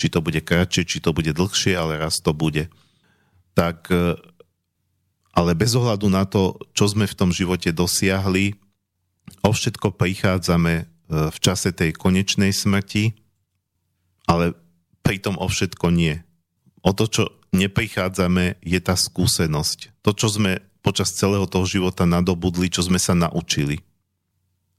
Či 0.00 0.06
to 0.08 0.24
bude 0.24 0.40
kratšie, 0.40 0.88
či 0.88 0.98
to 1.04 1.12
bude 1.12 1.36
dlhšie, 1.36 1.76
ale 1.76 2.00
raz 2.00 2.18
to 2.24 2.32
bude. 2.32 2.72
Tak, 3.52 3.92
e, 3.92 4.16
ale 5.36 5.52
bez 5.52 5.76
ohľadu 5.76 6.08
na 6.08 6.24
to, 6.24 6.56
čo 6.72 6.88
sme 6.88 7.04
v 7.04 7.12
tom 7.14 7.28
živote 7.28 7.68
dosiahli, 7.76 8.56
o 9.42 9.50
všetko 9.50 9.94
prichádzame 9.94 10.74
e, 10.80 10.84
v 11.30 11.38
čase 11.40 11.70
tej 11.74 11.94
konečnej 11.96 12.52
smrti, 12.54 13.14
ale 14.28 14.54
pritom 15.02 15.38
o 15.40 15.46
všetko 15.50 15.90
nie. 15.90 16.22
O 16.80 16.94
to, 16.94 17.10
čo 17.10 17.24
neprichádzame, 17.50 18.62
je 18.62 18.78
tá 18.78 18.94
skúsenosť. 18.94 20.02
To, 20.06 20.14
čo 20.14 20.30
sme 20.30 20.62
počas 20.80 21.12
celého 21.12 21.44
toho 21.44 21.66
života 21.68 22.08
nadobudli, 22.08 22.72
čo 22.72 22.80
sme 22.80 22.96
sa 22.96 23.12
naučili. 23.12 23.84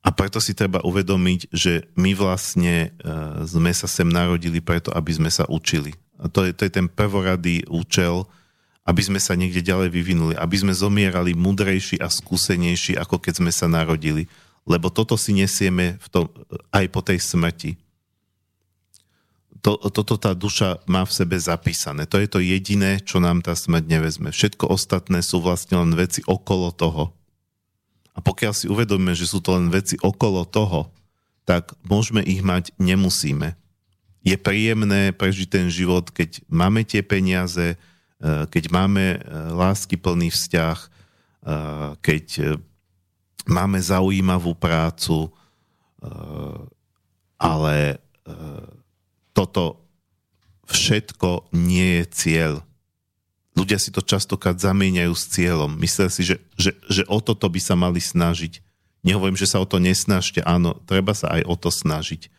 A 0.01 0.09
preto 0.09 0.41
si 0.41 0.57
treba 0.57 0.81
uvedomiť, 0.81 1.53
že 1.53 1.85
my 1.93 2.17
vlastne 2.17 2.89
e, 2.89 3.09
sme 3.45 3.69
sa 3.69 3.85
sem 3.85 4.09
narodili 4.09 4.57
preto, 4.57 4.89
aby 4.89 5.13
sme 5.13 5.29
sa 5.29 5.45
učili. 5.45 5.93
A 6.17 6.25
to 6.25 6.49
je, 6.49 6.57
to 6.57 6.65
je 6.65 6.73
ten 6.73 6.89
prvoradý 6.89 7.61
účel, 7.69 8.25
aby 8.91 9.01
sme 9.07 9.23
sa 9.23 9.39
niekde 9.39 9.63
ďalej 9.63 9.87
vyvinuli, 9.87 10.35
aby 10.35 10.55
sme 10.59 10.75
zomierali 10.75 11.31
mudrejší 11.31 12.03
a 12.03 12.11
skúsenejší, 12.11 12.99
ako 12.99 13.23
keď 13.23 13.39
sme 13.39 13.51
sa 13.55 13.71
narodili 13.71 14.27
lebo 14.65 14.93
toto 14.93 15.17
si 15.17 15.33
nesieme 15.33 15.97
v 15.97 16.07
tom, 16.09 16.25
aj 16.69 16.85
po 16.93 17.01
tej 17.01 17.17
smrti. 17.17 17.77
To, 19.61 19.77
toto 19.77 20.17
tá 20.17 20.33
duša 20.33 20.81
má 20.89 21.05
v 21.05 21.13
sebe 21.13 21.37
zapísané. 21.37 22.09
To 22.09 22.17
je 22.17 22.25
to 22.25 22.41
jediné, 22.41 22.97
čo 23.01 23.21
nám 23.21 23.45
tá 23.45 23.53
smrť 23.53 23.85
nevezme. 23.85 24.33
Všetko 24.33 24.65
ostatné 24.73 25.21
sú 25.21 25.37
vlastne 25.37 25.77
len 25.77 25.93
veci 25.93 26.25
okolo 26.25 26.73
toho. 26.73 27.13
A 28.17 28.19
pokiaľ 28.25 28.53
si 28.57 28.65
uvedomíme, 28.65 29.13
že 29.13 29.29
sú 29.29 29.37
to 29.37 29.53
len 29.53 29.69
veci 29.69 30.01
okolo 30.01 30.49
toho, 30.49 30.89
tak 31.45 31.77
môžeme 31.85 32.25
ich 32.25 32.41
mať, 32.41 32.73
nemusíme. 32.81 33.53
Je 34.21 34.37
príjemné 34.37 35.13
prežiť 35.13 35.47
ten 35.49 35.67
život, 35.69 36.09
keď 36.09 36.41
máme 36.49 36.81
tie 36.85 37.05
peniaze, 37.05 37.77
keď 38.21 38.63
máme 38.69 39.17
eh, 39.17 39.19
lásky 39.51 39.97
plný 39.97 40.29
vzťah, 40.29 40.77
eh, 40.81 41.89
keď 42.01 42.57
máme 43.49 43.81
zaujímavú 43.81 44.53
prácu, 44.53 45.29
eh, 45.29 46.61
ale 47.41 47.97
eh, 47.97 48.65
toto 49.33 49.81
všetko 50.69 51.51
nie 51.55 52.01
je 52.01 52.05
cieľ. 52.13 52.53
Ľudia 53.57 53.75
si 53.81 53.91
to 53.91 53.99
častokrát 53.99 54.55
zamieňajú 54.55 55.11
s 55.11 55.25
cieľom. 55.27 55.75
Myslia 55.75 56.07
si, 56.07 56.23
že, 56.23 56.39
že, 56.55 56.71
že 56.87 57.03
o 57.11 57.19
toto 57.19 57.51
by 57.51 57.59
sa 57.59 57.75
mali 57.75 57.99
snažiť. 57.99 58.63
Nehovorím, 59.03 59.35
že 59.35 59.49
sa 59.49 59.59
o 59.59 59.67
to 59.67 59.81
nesnažte. 59.81 60.39
Áno, 60.45 60.77
treba 60.87 61.11
sa 61.11 61.35
aj 61.35 61.43
o 61.49 61.55
to 61.59 61.67
snažiť. 61.67 62.31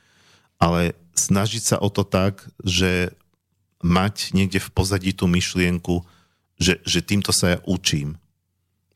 Ale 0.56 0.96
snažiť 1.12 1.62
sa 1.74 1.76
o 1.76 1.92
to 1.92 2.06
tak, 2.06 2.48
že 2.64 3.12
mať 3.82 4.32
niekde 4.32 4.62
v 4.62 4.72
pozadí 4.72 5.10
tú 5.12 5.26
myšlienku, 5.26 6.06
že, 6.56 6.78
že 6.86 7.02
týmto 7.02 7.34
sa 7.34 7.54
ja 7.54 7.58
učím. 7.66 8.16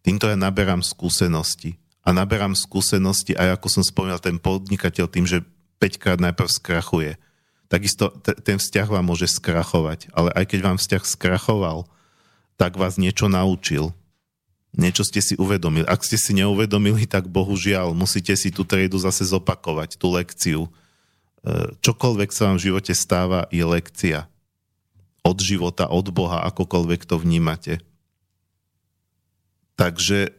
Týmto 0.07 0.31
ja 0.31 0.39
naberám 0.39 0.87
skúsenosti 0.87 1.75
a 2.07 2.15
naberám 2.15 2.55
skúsenosti 2.55 3.35
aj 3.35 3.59
ako 3.59 3.67
som 3.67 3.83
spomínal 3.83 4.23
ten 4.23 4.39
podnikateľ 4.39 5.11
tým, 5.11 5.27
že 5.27 5.43
5 5.83 5.99
krát 5.99 6.19
najprv 6.23 6.47
skrachuje. 6.47 7.19
Takisto 7.67 8.15
t- 8.23 8.39
ten 8.39 8.63
vzťah 8.63 8.87
vám 8.87 9.11
môže 9.11 9.27
skrachovať, 9.27 10.15
ale 10.15 10.31
aj 10.39 10.45
keď 10.47 10.61
vám 10.63 10.79
vzťah 10.79 11.03
skrachoval, 11.03 11.91
tak 12.55 12.79
vás 12.79 12.95
niečo 12.97 13.27
naučil. 13.27 13.91
Niečo 14.77 15.03
ste 15.03 15.19
si 15.19 15.35
uvedomili. 15.35 15.89
Ak 15.89 16.07
ste 16.07 16.15
si 16.15 16.31
neuvedomili, 16.37 17.09
tak 17.11 17.27
bohužiaľ 17.27 17.97
musíte 17.97 18.37
si 18.39 18.55
tú 18.55 18.63
triedu 18.63 19.03
zase 19.03 19.27
zopakovať, 19.27 19.99
tú 19.99 20.15
lekciu. 20.15 20.69
E, 20.69 20.71
čokoľvek 21.83 22.31
sa 22.31 22.53
vám 22.53 22.57
v 22.61 22.65
živote 22.71 22.93
stáva, 22.95 23.49
je 23.51 23.65
lekcia. 23.65 24.31
Od 25.27 25.39
života, 25.43 25.91
od 25.91 26.15
Boha, 26.15 26.47
akokoľvek 26.47 27.03
to 27.03 27.19
vnímate. 27.19 27.83
Takže 29.75 30.31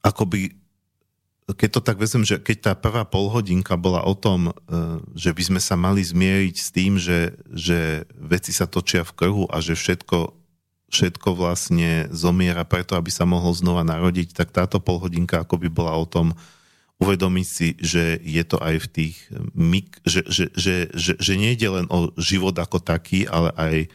akoby 0.00 0.56
keď 1.44 1.68
to 1.76 1.80
tak 1.84 2.00
vezmem, 2.00 2.24
že 2.24 2.40
keď 2.40 2.56
tá 2.56 2.72
prvá 2.72 3.04
polhodinka 3.04 3.76
bola 3.76 4.00
o 4.00 4.16
tom, 4.16 4.48
e, 4.48 4.52
že 5.12 5.36
by 5.36 5.42
sme 5.52 5.60
sa 5.60 5.76
mali 5.76 6.00
zmieriť 6.00 6.56
s 6.56 6.68
tým, 6.72 6.96
že, 6.96 7.36
že 7.52 8.08
veci 8.16 8.56
sa 8.56 8.64
točia 8.64 9.04
v 9.04 9.12
krhu 9.12 9.44
a 9.52 9.60
že 9.60 9.76
všetko, 9.76 10.32
všetko 10.88 11.28
vlastne 11.36 12.08
zomiera 12.08 12.64
preto, 12.64 12.96
aby 12.96 13.12
sa 13.12 13.28
mohol 13.28 13.52
znova 13.52 13.84
narodiť, 13.84 14.32
tak 14.32 14.56
táto 14.56 14.80
polhodinka 14.80 15.44
akoby 15.44 15.68
bola 15.68 15.92
o 16.00 16.08
tom 16.08 16.32
uvedomiť 17.02 17.46
si, 17.46 17.68
že 17.82 18.18
je 18.22 18.44
to 18.46 18.56
aj 18.62 18.76
v 18.84 18.90
tých 18.90 19.16
mik, 19.52 19.98
že, 20.06 20.22
že, 20.30 20.44
že, 20.54 20.76
že, 20.94 21.12
že 21.18 21.32
nejde 21.34 21.68
len 21.68 21.86
o 21.90 22.14
život 22.20 22.54
ako 22.54 22.78
taký, 22.78 23.26
ale 23.26 23.50
aj 23.58 23.74
e, 23.82 23.88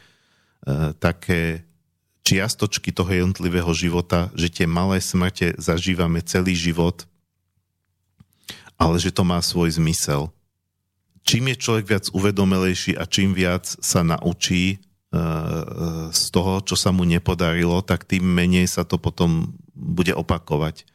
také 1.00 1.64
čiastočky 2.28 2.92
toho 2.92 3.10
jednotlivého 3.10 3.72
života, 3.72 4.30
že 4.36 4.52
tie 4.52 4.68
malé 4.68 5.00
smrte 5.00 5.56
zažívame 5.58 6.20
celý 6.22 6.54
život 6.54 7.10
ale 8.80 8.96
že 8.96 9.12
to 9.12 9.28
má 9.28 9.44
svoj 9.44 9.76
zmysel. 9.76 10.32
Čím 11.28 11.52
je 11.52 11.62
človek 11.62 11.86
viac 11.86 12.06
uvedomelejší 12.16 12.96
a 12.96 13.04
čím 13.04 13.36
viac 13.36 13.68
sa 13.68 14.02
naučí 14.02 14.80
uh, 14.80 16.10
z 16.16 16.24
toho, 16.32 16.64
čo 16.64 16.80
sa 16.80 16.96
mu 16.96 17.04
nepodarilo, 17.04 17.84
tak 17.84 18.08
tým 18.08 18.24
menej 18.24 18.72
sa 18.72 18.88
to 18.88 18.96
potom 18.96 19.52
bude 19.76 20.16
opakovať. 20.16 20.88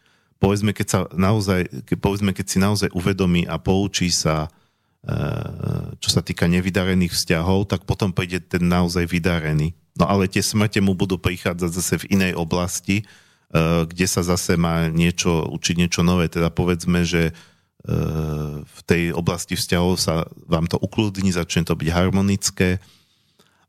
Povedzme, 0.45 0.77
keď, 0.77 0.87
sa 0.93 1.01
naozaj, 1.17 1.89
povedzme, 1.97 2.37
keď 2.37 2.47
si 2.47 2.59
naozaj 2.61 2.93
uvedomí 2.93 3.49
a 3.49 3.57
poučí 3.57 4.13
sa, 4.13 4.53
uh, 4.53 5.97
čo 5.97 6.11
sa 6.13 6.21
týka 6.21 6.45
nevydarených 6.45 7.17
vzťahov, 7.17 7.65
tak 7.73 7.89
potom 7.89 8.13
príde 8.13 8.45
ten 8.45 8.69
naozaj 8.69 9.09
vydarený. 9.09 9.73
No 9.97 10.05
ale 10.05 10.29
tie 10.29 10.45
smrte 10.45 10.85
mu 10.85 10.93
budú 10.93 11.17
prichádzať 11.17 11.71
zase 11.73 11.95
v 12.05 12.21
inej 12.21 12.33
oblasti, 12.37 13.09
uh, 13.09 13.89
kde 13.89 14.05
sa 14.05 14.21
zase 14.21 14.61
má 14.61 14.93
niečo, 14.93 15.49
učiť 15.49 15.81
niečo 15.81 16.05
nové. 16.05 16.29
Teda 16.29 16.53
povedzme, 16.53 17.09
že 17.09 17.33
uh, 17.33 18.61
v 18.61 18.81
tej 18.85 19.17
oblasti 19.17 19.57
vzťahov 19.57 19.97
sa 19.97 20.29
vám 20.45 20.69
to 20.69 20.77
ukludní, 20.77 21.33
začne 21.33 21.65
to 21.65 21.73
byť 21.73 21.89
harmonické, 21.89 22.85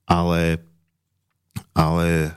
ale, 0.03 0.59
ale 1.71 2.35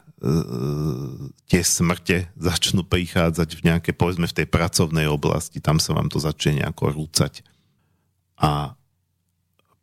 tie 1.47 1.63
smrte 1.63 2.27
začnú 2.35 2.83
prichádzať 2.83 3.49
v 3.55 3.65
nejaké, 3.71 3.91
povedzme 3.95 4.27
v 4.27 4.37
tej 4.43 4.47
pracovnej 4.51 5.07
oblasti, 5.07 5.63
tam 5.63 5.79
sa 5.79 5.95
vám 5.95 6.11
to 6.11 6.19
začne 6.19 6.63
nejako 6.63 6.91
rúcať. 6.91 7.47
A 8.39 8.75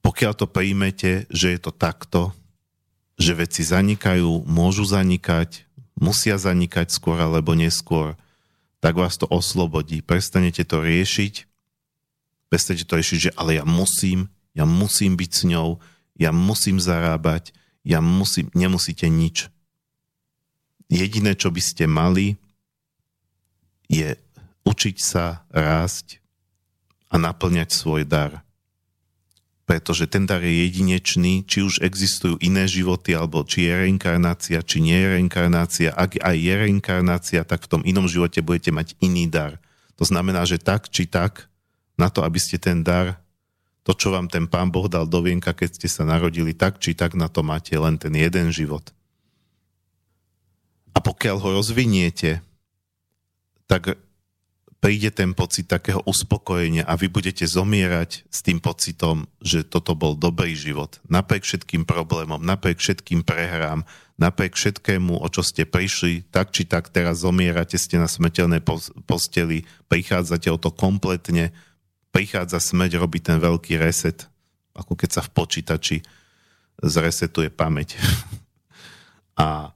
pokiaľ 0.04 0.34
to 0.36 0.48
príjmete, 0.52 1.26
že 1.32 1.56
je 1.56 1.60
to 1.60 1.72
takto, 1.72 2.36
že 3.16 3.32
veci 3.32 3.64
zanikajú, 3.64 4.44
môžu 4.44 4.84
zanikať, 4.84 5.64
musia 5.96 6.36
zanikať 6.36 6.92
skôr 6.92 7.16
alebo 7.16 7.56
neskôr, 7.56 8.20
tak 8.84 9.00
vás 9.00 9.16
to 9.16 9.26
oslobodí. 9.32 10.04
Prestanete 10.04 10.68
to 10.68 10.84
riešiť, 10.84 11.48
prestanete 12.52 12.86
to 12.86 13.00
riešiť, 13.00 13.20
že 13.32 13.36
ale 13.40 13.58
ja 13.58 13.66
musím, 13.66 14.28
ja 14.52 14.68
musím 14.68 15.16
byť 15.16 15.32
s 15.32 15.42
ňou, 15.48 15.80
ja 16.20 16.36
musím 16.36 16.78
zarábať, 16.78 17.56
ja 17.88 18.04
musím, 18.04 18.52
nemusíte 18.52 19.08
nič. 19.08 19.48
Jediné, 20.92 21.34
čo 21.34 21.50
by 21.50 21.62
ste 21.62 21.90
mali, 21.90 22.38
je 23.90 24.18
učiť 24.66 24.98
sa 24.98 25.46
rásť 25.54 26.22
a 27.10 27.22
naplňať 27.22 27.70
svoj 27.74 28.06
dar 28.06 28.46
pretože 29.66 30.06
ten 30.06 30.30
dar 30.30 30.46
je 30.46 30.70
jedinečný, 30.70 31.42
či 31.50 31.66
už 31.66 31.82
existujú 31.82 32.38
iné 32.38 32.70
životy, 32.70 33.18
alebo 33.18 33.42
či 33.42 33.66
je 33.66 33.74
reinkarnácia, 33.90 34.62
či 34.62 34.78
nie 34.78 34.94
je 34.94 35.08
reinkarnácia. 35.18 35.90
Ak 35.90 36.22
aj 36.22 36.38
je 36.38 36.54
reinkarnácia, 36.54 37.42
tak 37.42 37.66
v 37.66 37.70
tom 37.74 37.82
inom 37.82 38.06
živote 38.06 38.46
budete 38.46 38.70
mať 38.70 38.94
iný 39.02 39.26
dar. 39.26 39.58
To 39.98 40.06
znamená, 40.06 40.46
že 40.46 40.62
tak 40.62 40.94
či 40.94 41.10
tak, 41.10 41.50
na 41.98 42.14
to, 42.14 42.22
aby 42.22 42.38
ste 42.38 42.62
ten 42.62 42.86
dar, 42.86 43.18
to, 43.82 43.98
čo 43.98 44.14
vám 44.14 44.30
ten 44.30 44.46
pán 44.46 44.70
Boh 44.70 44.86
dal 44.86 45.10
do 45.10 45.18
vienka, 45.26 45.50
keď 45.50 45.82
ste 45.82 45.90
sa 45.90 46.06
narodili, 46.06 46.54
tak 46.54 46.78
či 46.78 46.94
tak 46.94 47.18
na 47.18 47.26
to 47.26 47.42
máte 47.42 47.74
len 47.74 47.98
ten 47.98 48.14
jeden 48.14 48.54
život. 48.54 48.94
A 50.96 51.04
pokiaľ 51.04 51.38
ho 51.44 51.50
rozviniete, 51.60 52.40
tak 53.68 54.00
príde 54.80 55.10
ten 55.10 55.34
pocit 55.34 55.66
takého 55.66 56.00
uspokojenia 56.06 56.86
a 56.86 56.94
vy 56.94 57.10
budete 57.10 57.44
zomierať 57.44 58.24
s 58.30 58.40
tým 58.46 58.62
pocitom, 58.62 59.26
že 59.42 59.66
toto 59.66 59.98
bol 59.98 60.14
dobrý 60.14 60.54
život. 60.54 61.02
Napriek 61.10 61.44
všetkým 61.44 61.84
problémom, 61.90 62.40
napriek 62.40 62.80
všetkým 62.80 63.26
prehrám, 63.26 63.82
napriek 64.22 64.56
všetkému, 64.56 65.20
o 65.20 65.28
čo 65.28 65.44
ste 65.44 65.68
prišli, 65.68 66.30
tak 66.32 66.56
či 66.56 66.64
tak 66.70 66.94
teraz 66.94 67.26
zomierate, 67.26 67.76
ste 67.76 68.00
na 68.00 68.08
smrteľnej 68.08 68.64
posteli, 69.10 69.68
prichádzate 69.92 70.48
o 70.54 70.62
to 70.62 70.72
kompletne, 70.72 71.52
prichádza 72.16 72.64
smrť, 72.64 72.96
robí 72.96 73.20
ten 73.20 73.44
veľký 73.44 73.76
reset, 73.76 74.30
ako 74.72 74.96
keď 74.96 75.20
sa 75.20 75.22
v 75.26 75.34
počítači 75.36 75.98
zresetuje 76.80 77.52
pamäť. 77.52 78.00
a 79.36 79.75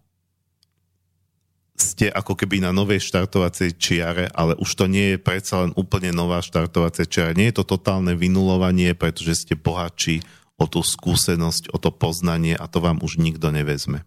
ste 1.79 2.11
ako 2.11 2.35
keby 2.35 2.59
na 2.59 2.75
novej 2.75 2.99
štartovacej 2.99 3.79
čiare, 3.79 4.25
ale 4.35 4.53
už 4.59 4.69
to 4.75 4.85
nie 4.91 5.15
je 5.15 5.17
predsa 5.17 5.63
len 5.63 5.71
úplne 5.79 6.11
nová 6.11 6.43
štartovacia 6.43 7.07
čiara. 7.07 7.35
Nie 7.35 7.49
je 7.49 7.63
to 7.63 7.79
totálne 7.79 8.13
vynulovanie, 8.19 8.91
pretože 8.93 9.47
ste 9.47 9.55
bohatší 9.55 10.21
o 10.59 10.67
tú 10.67 10.83
skúsenosť, 10.83 11.71
o 11.71 11.77
to 11.79 11.89
poznanie 11.89 12.53
a 12.53 12.67
to 12.67 12.83
vám 12.83 12.99
už 12.99 13.15
nikto 13.15 13.49
nevezme. 13.49 14.03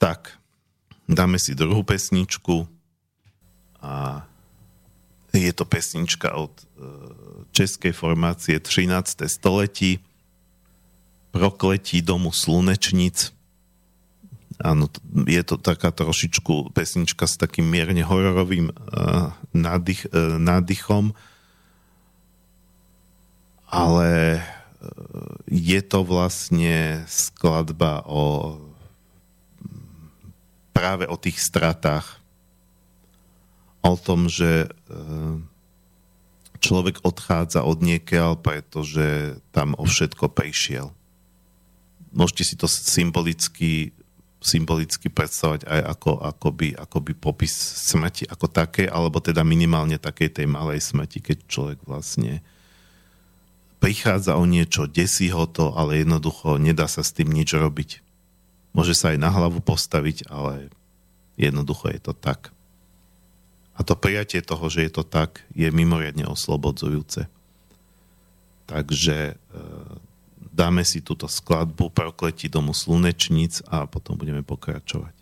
Tak, 0.00 0.40
dáme 1.04 1.36
si 1.36 1.52
druhú 1.52 1.84
pesničku 1.84 2.64
a 3.84 4.24
je 5.36 5.52
to 5.52 5.68
pesnička 5.68 6.32
od 6.34 6.50
e, 6.56 6.62
českej 7.52 7.92
formácie 7.92 8.56
13. 8.58 9.28
století 9.28 10.00
Prokletí 11.28 12.00
domu 12.00 12.32
slunečnic 12.32 13.36
Áno, 14.58 14.90
je 15.26 15.42
to 15.46 15.54
taká 15.54 15.94
trošičku 15.94 16.74
pesnička 16.74 17.30
s 17.30 17.38
takým 17.38 17.70
mierne 17.70 18.02
hororovým 18.02 18.74
uh, 18.74 19.30
nádych, 19.54 20.10
uh, 20.10 20.34
nádychom, 20.42 21.14
ale 23.70 24.42
uh, 24.42 24.42
je 25.46 25.80
to 25.86 26.02
vlastne 26.02 27.06
skladba 27.06 28.02
o 28.02 28.58
práve 30.74 31.10
o 31.10 31.18
tých 31.18 31.42
stratách. 31.42 32.22
O 33.82 33.98
tom, 33.98 34.30
že 34.30 34.70
človek 36.62 37.02
odchádza 37.02 37.66
od 37.66 37.82
niekiaľ, 37.82 38.38
pretože 38.38 39.38
tam 39.50 39.74
o 39.74 39.86
všetko 39.86 40.30
prišiel. 40.30 40.94
Môžete 42.14 42.42
si 42.46 42.54
to 42.54 42.70
symbolicky 42.70 43.90
symbolicky 44.38 45.10
predstavovať 45.10 45.66
aj 45.66 45.80
ako, 45.98 46.10
akoby, 46.22 46.68
akoby 46.78 47.12
popis 47.18 47.54
smrti 47.90 48.30
ako 48.30 48.46
také, 48.46 48.86
alebo 48.86 49.18
teda 49.18 49.42
minimálne 49.42 49.98
takej 49.98 50.30
tej 50.30 50.46
malej 50.46 50.78
smrti, 50.78 51.18
keď 51.18 51.38
človek 51.50 51.78
vlastne 51.82 52.38
prichádza 53.82 54.38
o 54.38 54.44
niečo, 54.46 54.90
desí 54.90 55.30
ho 55.30 55.46
to, 55.46 55.74
ale 55.74 56.02
jednoducho 56.02 56.58
nedá 56.58 56.86
sa 56.86 57.02
s 57.02 57.14
tým 57.14 57.30
nič 57.30 57.54
robiť. 57.54 58.02
Môže 58.74 58.94
sa 58.94 59.14
aj 59.14 59.18
na 59.18 59.30
hlavu 59.30 59.58
postaviť, 59.58 60.30
ale 60.30 60.70
jednoducho 61.38 61.90
je 61.90 62.00
to 62.02 62.14
tak. 62.14 62.54
A 63.78 63.86
to 63.86 63.94
prijatie 63.94 64.42
toho, 64.42 64.66
že 64.66 64.86
je 64.86 64.90
to 64.90 65.06
tak, 65.06 65.46
je 65.54 65.70
mimoriadne 65.70 66.26
oslobodzujúce. 66.26 67.30
Takže 68.66 69.16
e, 69.30 69.34
dáme 70.58 70.82
si 70.82 70.98
túto 71.06 71.30
skladbu 71.30 71.94
Prokletí 71.94 72.50
domu 72.50 72.74
slunečníc 72.74 73.62
a 73.70 73.86
potom 73.86 74.18
budeme 74.18 74.42
pokračovať. 74.42 75.17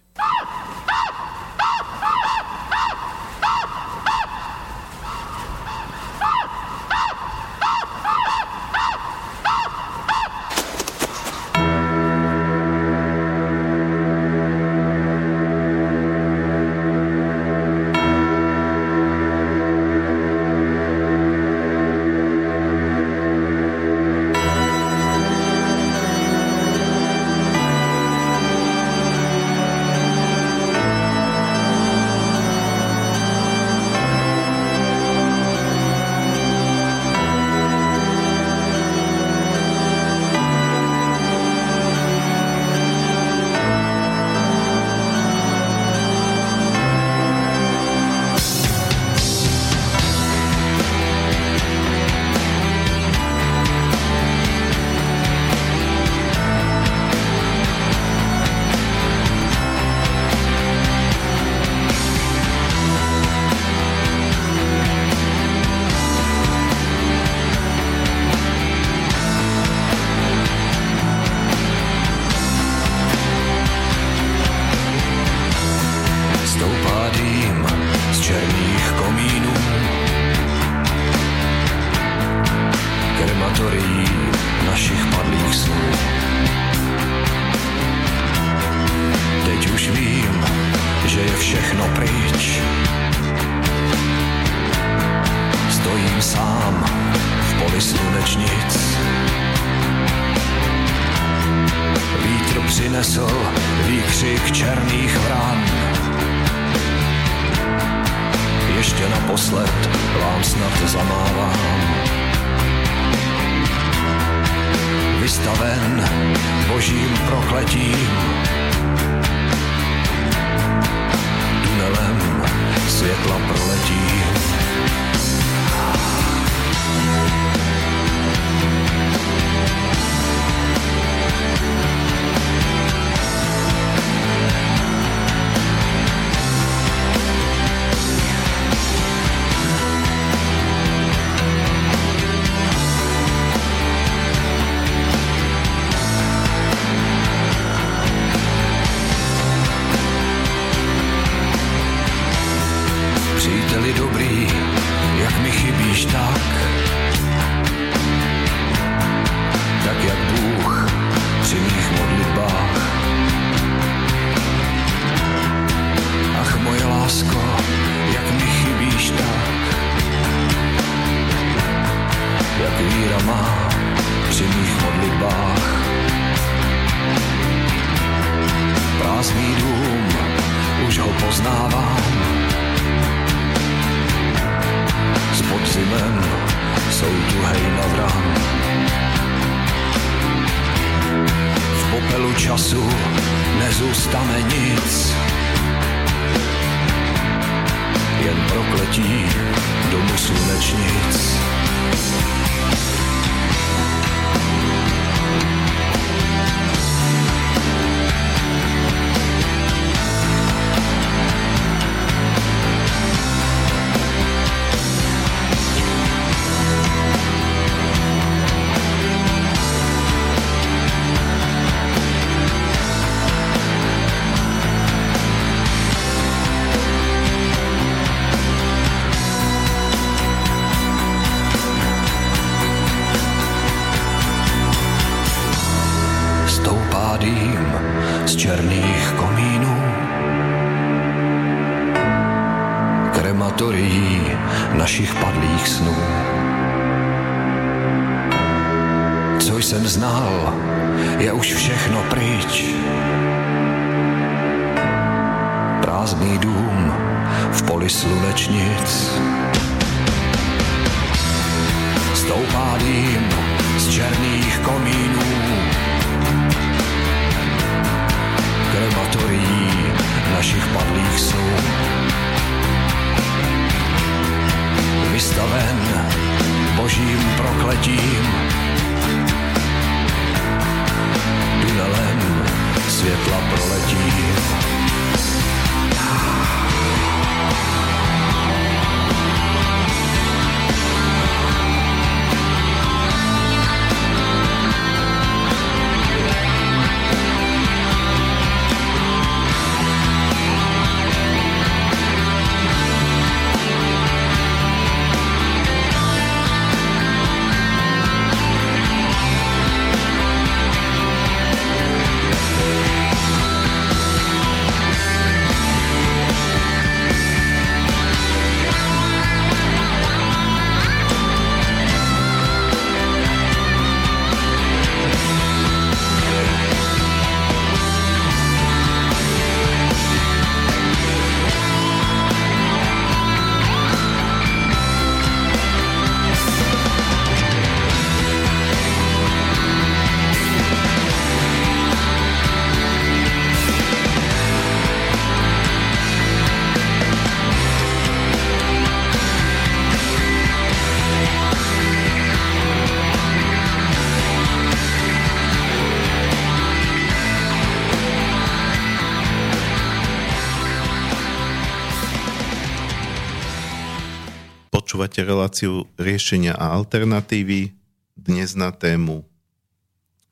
Počúvate 364.77 365.25
reláciu 365.25 365.89
riešenia 365.97 366.53
a 366.53 366.77
alternatívy 366.77 367.73
dnes 368.13 368.53
na 368.53 368.69
tému 368.77 369.25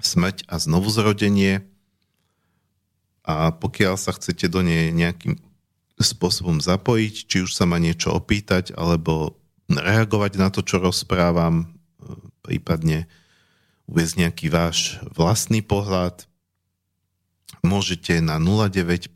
smrť 0.04 0.44
a 0.52 0.60
znovuzrodenie. 0.60 1.64
A 3.24 3.56
pokiaľ 3.56 3.96
sa 3.96 4.12
chcete 4.12 4.52
do 4.52 4.60
nej 4.60 4.92
nejakým 4.92 5.40
spôsobom 5.96 6.60
zapojiť, 6.60 7.14
či 7.24 7.36
už 7.40 7.56
sa 7.56 7.64
ma 7.64 7.80
niečo 7.80 8.12
opýtať, 8.12 8.76
alebo 8.76 9.40
reagovať 9.72 10.36
na 10.36 10.52
to, 10.52 10.60
čo 10.60 10.76
rozprávam, 10.76 11.80
prípadne 12.44 13.08
uvieť 13.88 14.28
nejaký 14.28 14.52
váš 14.52 15.00
vlastný 15.16 15.64
pohľad, 15.64 16.28
môžete 17.64 18.20
na 18.20 18.36
0950 18.36 19.08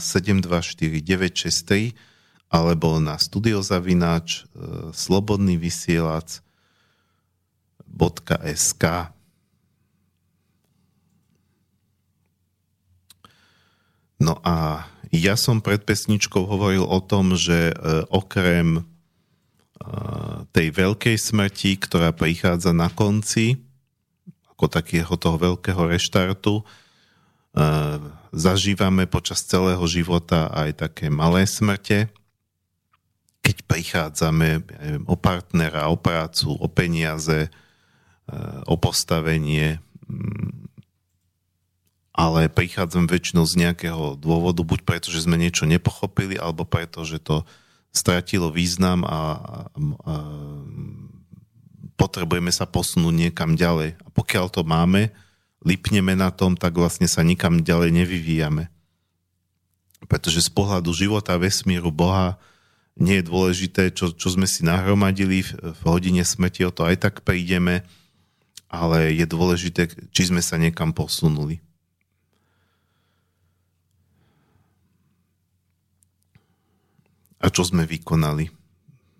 724 0.00 0.96
963 0.96 2.11
alebo 2.52 3.00
na 3.00 3.16
studiozavináč 3.16 4.44
e, 4.44 4.92
slobodný 4.92 5.56
vysielač 5.56 6.44
No 14.20 14.36
a 14.44 14.84
ja 15.08 15.34
som 15.40 15.64
pred 15.64 15.80
pesničkou 15.80 16.44
hovoril 16.44 16.84
o 16.84 17.00
tom, 17.00 17.32
že 17.40 17.72
e, 17.72 17.74
okrem 18.12 18.78
e, 18.78 18.82
tej 20.52 20.68
veľkej 20.76 21.16
smrti, 21.16 21.80
ktorá 21.80 22.12
prichádza 22.12 22.76
na 22.76 22.92
konci, 22.92 23.64
ako 24.52 24.68
takého 24.68 25.16
toho 25.16 25.40
veľkého 25.40 25.88
reštartu, 25.88 26.62
zažívame 28.32 29.04
počas 29.04 29.44
celého 29.44 29.84
života 29.84 30.48
aj 30.56 30.86
také 30.88 31.12
malé 31.12 31.44
smrte, 31.44 32.08
keď 33.42 33.56
prichádzame 33.66 34.48
neviem, 34.62 35.04
o 35.10 35.18
partnera, 35.18 35.90
o 35.90 35.98
prácu, 35.98 36.54
o 36.54 36.66
peniaze, 36.70 37.50
o 38.70 38.78
postavenie, 38.78 39.82
mm, 40.06 40.70
ale 42.12 42.52
prichádzam 42.52 43.08
väčšinou 43.08 43.42
z 43.48 43.66
nejakého 43.66 44.20
dôvodu, 44.20 44.62
buď 44.62 44.80
preto, 44.86 45.08
že 45.10 45.24
sme 45.24 45.40
niečo 45.40 45.66
nepochopili, 45.66 46.38
alebo 46.38 46.62
preto, 46.62 47.02
že 47.02 47.18
to 47.18 47.42
stratilo 47.92 48.52
význam 48.52 49.04
a, 49.04 49.10
a, 49.10 49.20
a 50.06 50.14
potrebujeme 51.96 52.52
sa 52.52 52.68
posunúť 52.68 53.14
niekam 53.28 53.56
ďalej. 53.56 53.96
A 54.00 54.08
pokiaľ 54.12 54.46
to 54.52 54.62
máme, 54.64 55.12
lipneme 55.64 56.12
na 56.14 56.30
tom, 56.30 56.54
tak 56.54 56.76
vlastne 56.76 57.08
sa 57.08 57.24
nikam 57.24 57.64
ďalej 57.64 57.90
nevyvíjame. 57.90 58.68
Pretože 60.06 60.44
z 60.44 60.50
pohľadu 60.52 60.92
života, 60.92 61.38
vesmíru, 61.38 61.88
Boha 61.94 62.36
nie 62.96 63.20
je 63.20 63.24
dôležité, 63.24 63.92
čo, 63.92 64.12
čo 64.12 64.28
sme 64.32 64.44
si 64.44 64.64
nahromadili 64.64 65.40
v, 65.44 65.50
v 65.72 65.80
hodine 65.88 66.24
smrti, 66.26 66.68
o 66.68 66.74
to 66.74 66.84
aj 66.84 67.00
tak 67.00 67.14
prídeme, 67.24 67.86
ale 68.68 69.12
je 69.12 69.24
dôležité, 69.28 69.88
či 70.12 70.22
sme 70.28 70.40
sa 70.44 70.60
niekam 70.60 70.92
posunuli. 70.92 71.60
a 77.42 77.50
čo 77.50 77.66
sme 77.66 77.82
vykonali. 77.82 78.54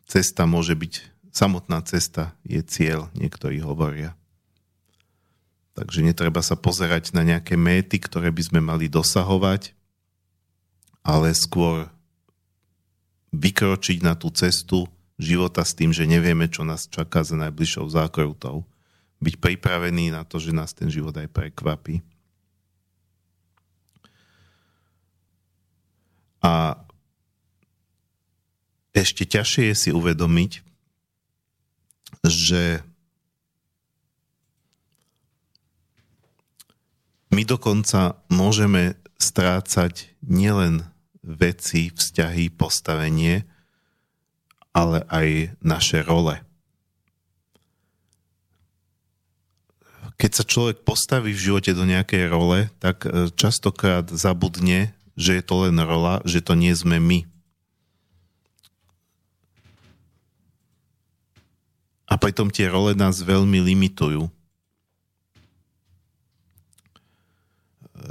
Cesta 0.07 0.47
môže 0.47 0.79
byť, 0.79 1.03
samotná 1.35 1.83
cesta 1.83 2.39
je 2.47 2.63
cieľ, 2.63 3.11
niektorí 3.19 3.59
hovoria. 3.59 4.15
Takže 5.75 6.07
netreba 6.07 6.39
sa 6.45 6.55
pozerať 6.55 7.11
na 7.17 7.27
nejaké 7.27 7.59
méty, 7.59 7.99
ktoré 7.99 8.31
by 8.31 8.43
sme 8.47 8.61
mali 8.63 8.87
dosahovať, 8.87 9.75
ale 11.03 11.35
skôr 11.35 11.91
vykročiť 13.33 14.05
na 14.05 14.13
tú 14.13 14.29
cestu 14.31 14.85
života 15.17 15.65
s 15.65 15.73
tým, 15.73 15.91
že 15.91 16.09
nevieme, 16.09 16.47
čo 16.53 16.63
nás 16.63 16.89
čaká 16.89 17.25
za 17.25 17.35
najbližšou 17.41 17.89
zákrutou. 17.89 18.69
Byť 19.23 19.35
pripravený 19.41 20.13
na 20.13 20.23
to, 20.29 20.37
že 20.37 20.53
nás 20.53 20.77
ten 20.77 20.93
život 20.93 21.17
aj 21.17 21.33
prekvapí. 21.33 22.05
A 26.43 26.75
ešte 28.93 29.25
ťažšie 29.25 29.73
je 29.73 29.77
si 29.79 29.91
uvedomiť, 29.95 30.61
že 32.27 32.85
my 37.33 37.43
dokonca 37.49 38.21
môžeme 38.29 39.01
strácať 39.17 40.13
nielen 40.21 40.92
veci, 41.23 41.95
vzťahy, 41.95 42.51
postavenie, 42.51 43.47
ale 44.75 45.07
aj 45.07 45.55
naše 45.63 46.03
role. 46.03 46.43
Keď 50.19 50.31
sa 50.31 50.45
človek 50.47 50.87
postaví 50.87 51.35
v 51.35 51.45
živote 51.51 51.73
do 51.75 51.83
nejakej 51.83 52.31
role, 52.31 52.71
tak 52.79 53.07
e, 53.07 53.31
častokrát 53.35 54.07
zabudne, 54.07 54.95
že 55.19 55.39
je 55.39 55.43
to 55.43 55.67
len 55.67 55.79
rola, 55.83 56.23
že 56.23 56.43
to 56.43 56.55
nie 56.55 56.71
sme 56.75 57.03
my. 57.03 57.27
A 62.07 62.15
pritom 62.21 62.53
tie 62.53 62.69
role 62.69 62.93
nás 62.93 63.25
veľmi 63.25 63.57
limitujú. 63.73 64.29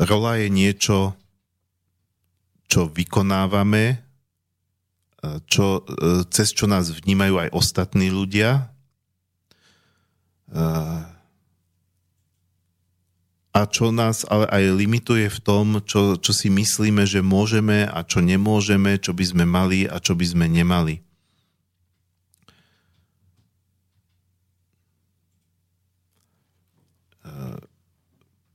Rola 0.02 0.42
je 0.42 0.48
niečo, 0.50 1.14
čo 2.72 2.88
vykonávame, 2.88 4.00
čo, 5.52 5.84
cez 6.32 6.56
čo 6.56 6.72
nás 6.72 6.88
vnímajú 6.88 7.36
aj 7.44 7.50
ostatní 7.52 8.08
ľudia. 8.08 8.72
A 13.52 13.62
čo 13.68 13.92
nás 13.92 14.24
ale 14.32 14.48
aj 14.48 14.64
limituje 14.80 15.28
v 15.28 15.40
tom, 15.44 15.84
čo, 15.84 16.16
čo 16.16 16.32
si 16.32 16.48
myslíme, 16.48 17.04
že 17.04 17.20
môžeme 17.20 17.84
a 17.84 18.00
čo 18.08 18.24
nemôžeme, 18.24 18.96
čo 19.04 19.12
by 19.12 19.26
sme 19.28 19.44
mali 19.44 19.84
a 19.92 20.00
čo 20.00 20.16
by 20.16 20.24
sme 20.24 20.48
nemali. 20.48 21.04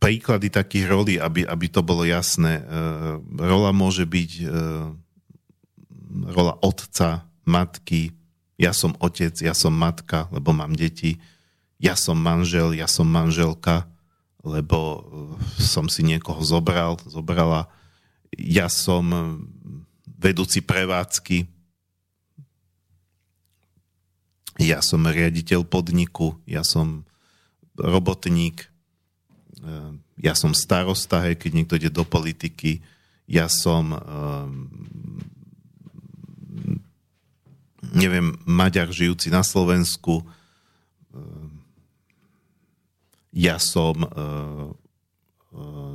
Príklady 0.06 0.54
takých 0.54 0.86
rolí, 0.86 1.14
aby, 1.18 1.42
aby 1.42 1.66
to 1.66 1.82
bolo 1.82 2.06
jasné. 2.06 2.62
Uh, 2.62 3.18
rola 3.34 3.74
môže 3.74 4.06
byť 4.06 4.30
uh, 4.46 4.94
rola 6.30 6.54
otca, 6.62 7.26
matky, 7.42 8.14
ja 8.54 8.70
som 8.70 8.94
otec, 9.02 9.34
ja 9.42 9.50
som 9.50 9.74
matka, 9.74 10.30
lebo 10.30 10.54
mám 10.54 10.78
deti, 10.78 11.18
ja 11.82 11.98
som 11.98 12.14
manžel, 12.22 12.70
ja 12.78 12.86
som 12.86 13.10
manželka, 13.10 13.90
lebo 14.46 14.78
uh, 14.78 15.02
som 15.58 15.90
si 15.90 16.06
niekoho 16.06 16.38
zobral, 16.46 17.02
zobrala, 17.02 17.66
ja 18.38 18.70
som 18.70 19.10
vedúci 20.06 20.62
prevádzky, 20.62 21.50
ja 24.62 24.78
som 24.86 25.02
riaditeľ 25.02 25.66
podniku, 25.66 26.38
ja 26.46 26.62
som 26.62 27.02
robotník, 27.74 28.70
ja 30.20 30.34
som 30.36 30.52
starosta, 30.52 31.24
hej, 31.24 31.40
keď 31.40 31.50
niekto 31.52 31.74
ide 31.80 31.90
do 31.92 32.04
politiky, 32.04 32.84
ja 33.26 33.48
som 33.50 33.96
um, 33.96 34.68
neviem, 37.96 38.36
Maďar 38.44 38.92
žijúci 38.92 39.32
na 39.32 39.40
Slovensku, 39.40 40.22
um, 41.12 41.50
ja 43.32 43.60
som 43.60 44.04
uh, 44.04 44.72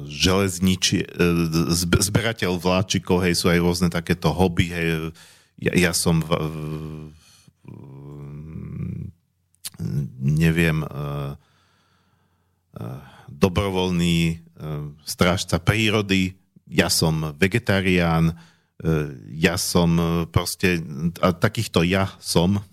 železniči, 0.05 1.05
uh, 1.05 1.85
zberateľ 2.01 2.57
vláčikov, 2.57 3.21
hej, 3.25 3.37
sú 3.37 3.49
aj 3.49 3.59
rôzne 3.61 3.89
takéto 3.93 4.33
hobby, 4.33 4.69
hej, 4.73 5.13
ja, 5.61 5.89
ja 5.89 5.91
som 5.93 6.21
v, 6.21 6.29
v, 6.33 6.61
neviem 10.21 10.85
uh, 10.85 11.33
uh, 12.77 13.01
dobrovoľný 13.41 14.17
e, 14.29 14.35
strážca 15.01 15.57
prírody, 15.57 16.37
ja 16.69 16.87
som 16.93 17.33
vegetarián, 17.33 18.31
e, 18.31 18.33
ja 19.41 19.57
som 19.57 19.97
e, 19.97 20.03
proste, 20.29 20.77
a 21.17 21.33
takýchto 21.33 21.81
ja 21.81 22.13
som, 22.21 22.61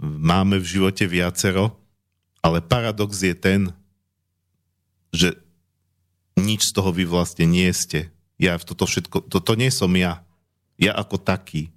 máme 0.00 0.56
v 0.56 0.64
živote 0.64 1.04
viacero, 1.04 1.76
ale 2.40 2.64
paradox 2.64 3.20
je 3.20 3.36
ten, 3.36 3.68
že 5.12 5.36
nič 6.40 6.72
z 6.72 6.72
toho 6.72 6.88
vy 6.88 7.04
vlastne 7.04 7.44
nie 7.44 7.68
ste. 7.76 8.08
Ja 8.40 8.56
v 8.56 8.64
toto 8.64 8.88
všetko, 8.88 9.28
toto 9.28 9.52
nie 9.60 9.68
som 9.68 9.92
ja. 9.92 10.24
Ja 10.80 10.96
ako 10.96 11.20
taký. 11.20 11.68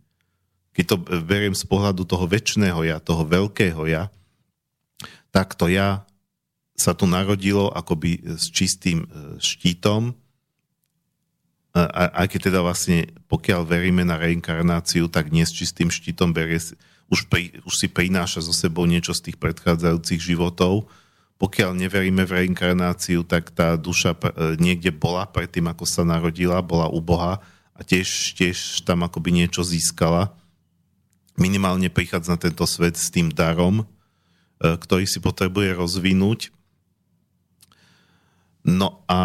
Keď 0.71 0.85
to 0.87 0.95
beriem 1.27 1.51
z 1.51 1.67
pohľadu 1.67 2.07
toho 2.07 2.23
väčšného 2.23 2.79
ja, 2.87 3.03
toho 3.03 3.27
veľkého 3.27 3.83
ja, 3.91 4.07
tak 5.35 5.59
to 5.59 5.67
ja 5.67 6.07
sa 6.73 6.97
tu 6.97 7.05
narodilo 7.05 7.69
akoby 7.69 8.37
s 8.37 8.49
čistým 8.49 9.05
e, 9.05 9.37
štítom, 9.37 10.17
aj 11.73 12.29
keď 12.29 12.53
teda 12.53 12.59
vlastne, 12.61 13.09
pokiaľ 13.25 13.65
veríme 13.65 14.05
na 14.05 14.21
reinkarnáciu, 14.21 15.09
tak 15.09 15.33
nie 15.33 15.41
s 15.41 15.57
čistým 15.57 15.89
štítom 15.89 16.29
berie, 16.29 16.61
už, 17.09 17.25
pri, 17.25 17.49
už 17.65 17.73
si 17.73 17.87
prináša 17.89 18.45
so 18.45 18.53
sebou 18.53 18.85
niečo 18.85 19.17
z 19.17 19.29
tých 19.29 19.37
predchádzajúcich 19.41 20.21
životov. 20.21 20.85
Pokiaľ 21.41 21.73
neveríme 21.73 22.29
v 22.29 22.45
reinkarnáciu, 22.45 23.25
tak 23.25 23.49
tá 23.49 23.73
duša 23.73 24.13
e, 24.13 24.53
niekde 24.61 24.93
bola 24.93 25.25
predtým, 25.25 25.65
ako 25.65 25.89
sa 25.89 26.05
narodila, 26.05 26.61
bola 26.61 26.85
u 26.93 27.01
Boha 27.01 27.41
a 27.73 27.81
tiež, 27.81 28.37
tiež 28.37 28.85
tam 28.85 29.01
akoby 29.01 29.33
niečo 29.33 29.65
získala. 29.65 30.29
Minimálne 31.41 31.89
prichádza 31.89 32.37
na 32.37 32.39
tento 32.39 32.69
svet 32.69 33.01
s 33.01 33.09
tým 33.09 33.33
darom, 33.33 33.81
e, 33.81 33.85
ktorý 34.77 35.09
si 35.09 35.17
potrebuje 35.17 35.73
rozvinúť 35.73 36.53
No 38.63 39.03
a 39.11 39.21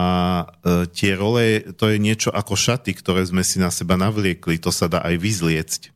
e, 0.67 0.91
tie 0.91 1.15
role, 1.15 1.63
to 1.79 1.87
je 1.87 2.03
niečo 2.03 2.35
ako 2.35 2.59
šaty, 2.59 2.91
ktoré 2.91 3.23
sme 3.23 3.47
si 3.47 3.63
na 3.63 3.71
seba 3.71 3.95
navliekli, 3.95 4.59
to 4.59 4.75
sa 4.75 4.91
dá 4.91 4.99
aj 5.07 5.15
vyzliecť. 5.15 5.83
E, 5.87 5.91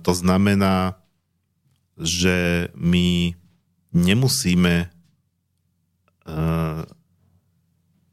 to 0.00 0.12
znamená, 0.16 0.96
že 2.00 2.72
my 2.72 3.36
nemusíme 3.92 4.88
uh, 6.24 6.80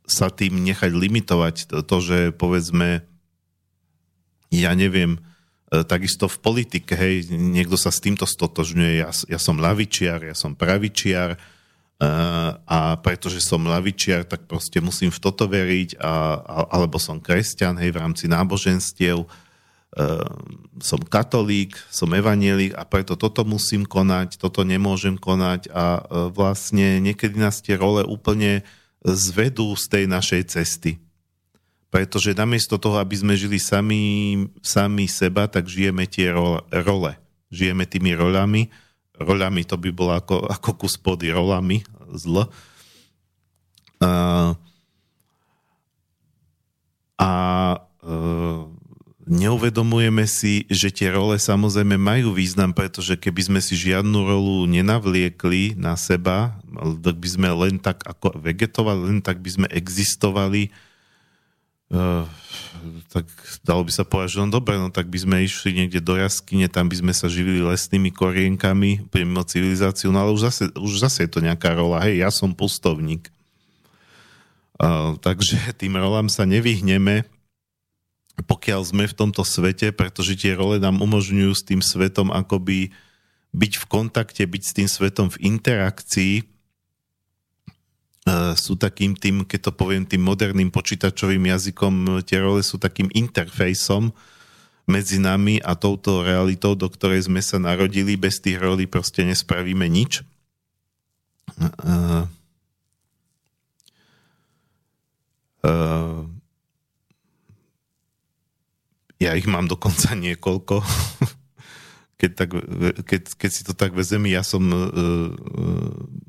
sa 0.03 0.27
tým 0.27 0.59
nechať 0.59 0.91
limitovať. 0.91 1.55
To, 1.71 1.97
že 2.03 2.35
povedzme, 2.35 3.07
ja 4.51 4.75
neviem, 4.75 5.15
uh, 5.15 5.87
takisto 5.87 6.27
v 6.27 6.41
politike, 6.43 6.99
hej, 6.99 7.31
niekto 7.31 7.79
sa 7.79 7.95
s 7.95 8.03
týmto 8.03 8.27
stotožňuje, 8.27 8.93
ja, 8.99 9.15
ja 9.15 9.39
som 9.39 9.55
lavičiar, 9.55 10.19
ja 10.27 10.35
som 10.35 10.51
pravičiar, 10.51 11.39
uh, 11.39 11.56
a 12.67 12.93
pretože 13.01 13.41
som 13.41 13.65
lavičiar, 13.65 14.21
tak 14.21 14.45
proste 14.45 14.77
musím 14.77 15.09
v 15.09 15.17
toto 15.17 15.49
veriť, 15.49 15.97
a, 15.97 16.37
a, 16.37 16.57
alebo 16.77 17.01
som 17.01 17.17
kresťan, 17.17 17.73
hej, 17.81 17.89
v 17.89 18.01
rámci 18.05 18.29
náboženstiev, 18.29 19.25
Ehm, 19.97 20.67
som 20.77 21.01
katolík, 21.01 21.73
som 21.89 22.13
evanielik 22.13 22.77
a 22.77 22.85
preto 22.85 23.17
toto 23.17 23.41
musím 23.41 23.81
konať, 23.81 24.37
toto 24.37 24.61
nemôžem 24.61 25.17
konať 25.17 25.73
a 25.73 25.97
e, 25.97 26.01
vlastne 26.29 27.01
niekedy 27.01 27.33
nás 27.33 27.65
tie 27.65 27.73
role 27.79 28.05
úplne 28.05 28.61
zvedú 29.01 29.73
z 29.73 29.85
tej 29.89 30.03
našej 30.05 30.53
cesty. 30.53 31.01
Pretože 31.89 32.37
namiesto 32.37 32.77
toho, 32.77 33.01
aby 33.01 33.15
sme 33.17 33.33
žili 33.33 33.57
sami, 33.57 34.03
sami 34.61 35.09
seba, 35.09 35.49
tak 35.49 35.65
žijeme 35.65 36.05
tie 36.05 36.29
role. 36.69 37.17
Žijeme 37.49 37.87
tými 37.89 38.11
rolami. 38.11 38.69
Rolami 39.17 39.65
to 39.65 39.75
by 39.77 39.89
bolo 39.89 40.13
ako, 40.13 40.45
ako 40.45 40.69
kus 40.85 40.95
pody 40.97 41.33
rolami, 41.33 41.81
zl. 42.13 42.45
A, 43.97 44.53
a 47.17 47.31
e, 48.05 48.17
neuvedomujeme 49.27 50.23
si, 50.23 50.63
že 50.71 50.87
tie 50.87 51.11
role 51.11 51.35
samozrejme 51.35 51.99
majú 51.99 52.31
význam, 52.31 52.71
pretože 52.71 53.19
keby 53.19 53.41
sme 53.43 53.59
si 53.59 53.75
žiadnu 53.75 54.15
rolu 54.23 54.63
nenavliekli 54.69 55.75
na 55.75 55.99
seba, 55.99 56.55
tak 57.03 57.17
by 57.19 57.27
sme 57.27 57.47
len 57.67 57.75
tak 57.81 58.07
ako 58.07 58.39
vegetovali, 58.39 59.11
len 59.11 59.19
tak 59.19 59.43
by 59.43 59.49
sme 59.51 59.67
existovali, 59.73 60.71
uh, 61.91 62.23
tak 63.11 63.27
dalo 63.61 63.83
by 63.83 63.91
sa 63.91 64.07
povedať, 64.07 64.37
že 64.37 64.41
no 64.43 64.49
dobre, 64.49 64.79
no 64.79 64.89
tak 64.89 65.07
by 65.07 65.19
sme 65.21 65.45
išli 65.45 65.73
niekde 65.73 66.01
do 66.01 66.17
jaskyne, 66.17 66.65
tam 66.71 66.89
by 66.89 66.99
sme 66.99 67.13
sa 67.13 67.29
živili 67.29 67.61
lesnými 67.61 68.09
korienkami, 68.09 69.07
mimo 69.11 69.43
civilizáciu, 69.45 70.09
no 70.09 70.23
ale 70.23 70.33
už 70.33 70.51
zase, 70.51 70.63
už 70.73 71.03
zase 71.03 71.27
je 71.27 71.31
to 71.31 71.39
nejaká 71.43 71.73
rola, 71.75 72.03
hej, 72.05 72.23
ja 72.23 72.29
som 72.33 72.55
pustovník. 72.55 73.29
Uh, 74.77 75.17
takže 75.25 75.57
tým 75.81 75.97
rolám 75.97 76.29
sa 76.29 76.45
nevyhneme, 76.45 77.25
pokiaľ 78.45 78.81
sme 78.85 79.09
v 79.09 79.17
tomto 79.17 79.41
svete, 79.41 79.89
pretože 79.89 80.37
tie 80.37 80.53
role 80.53 80.77
nám 80.77 81.01
umožňujú 81.01 81.51
s 81.57 81.65
tým 81.65 81.81
svetom 81.81 82.29
akoby 82.29 82.93
byť 83.57 83.73
v 83.81 83.85
kontakte, 83.89 84.43
byť 84.45 84.63
s 84.63 84.75
tým 84.75 84.87
svetom 84.89 85.27
v 85.33 85.41
interakcii, 85.49 86.56
sú 88.59 88.75
takým 88.75 89.15
tým, 89.15 89.47
keď 89.47 89.69
to 89.69 89.71
poviem 89.71 90.03
tým 90.03 90.19
moderným 90.19 90.67
počítačovým 90.67 91.47
jazykom, 91.47 92.23
tie 92.27 92.43
role 92.43 92.59
sú 92.59 92.75
takým 92.75 93.07
interfejsom 93.15 94.11
medzi 94.87 95.19
nami 95.19 95.59
a 95.59 95.75
touto 95.75 96.23
realitou, 96.23 96.71
do 96.73 96.87
ktorej 96.87 97.27
sme 97.27 97.43
sa 97.43 97.59
narodili. 97.59 98.15
Bez 98.15 98.39
tých 98.39 98.55
rolí 98.55 98.87
proste 98.87 99.27
nespravíme 99.27 99.83
nič. 99.83 100.23
Uh, 101.59 102.23
uh, 105.67 106.23
ja 109.19 109.35
ich 109.35 109.47
mám 109.47 109.67
dokonca 109.67 110.15
niekoľko. 110.15 110.79
keď, 112.19 112.31
tak, 112.31 112.49
keď, 113.03 113.21
keď 113.35 113.51
si 113.51 113.61
to 113.67 113.75
tak 113.75 113.91
vezem, 113.91 114.23
ja 114.31 114.41
som 114.41 114.63
uh, 114.71 114.87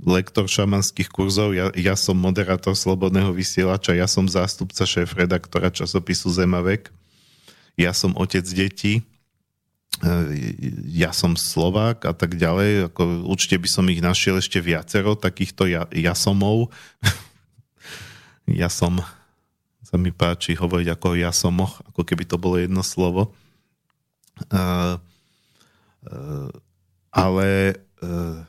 lektor 0.09 0.48
šamanských 0.48 1.12
kurzov, 1.12 1.52
ja, 1.52 1.68
ja 1.76 1.94
som 1.94 2.16
moderátor 2.16 2.72
Slobodného 2.72 3.30
vysielača, 3.36 3.93
ja 3.93 4.09
som 4.09 4.24
zástupca 4.24 4.89
šéf-redaktora 4.89 5.68
časopisu 5.68 6.32
Zemavek, 6.32 6.89
ja 7.76 7.93
som 7.93 8.16
otec 8.16 8.43
detí, 8.48 9.05
uh, 10.02 10.32
ja 10.89 11.12
som 11.12 11.36
Slovák 11.36 12.09
a 12.09 12.12
tak 12.16 12.35
ďalej. 12.35 12.90
Ako, 12.90 13.28
určite 13.28 13.60
by 13.60 13.68
som 13.70 13.85
ich 13.93 14.02
našiel 14.02 14.40
ešte 14.40 14.59
viacero, 14.59 15.14
takýchto 15.14 15.68
ja, 15.70 15.86
jasomov. 15.94 16.74
ja 18.48 18.72
som 18.72 18.98
sa 19.89 19.97
mi 19.97 20.12
páči 20.12 20.52
hovoriť 20.52 20.89
ako 20.93 21.16
ja 21.16 21.32
som 21.32 21.64
moh, 21.64 21.72
ako 21.89 22.05
keby 22.05 22.28
to 22.28 22.36
bolo 22.36 22.60
jedno 22.60 22.85
slovo. 22.85 23.32
Uh, 24.52 25.01
uh, 26.05 26.52
ale 27.09 27.80
uh, 28.05 28.44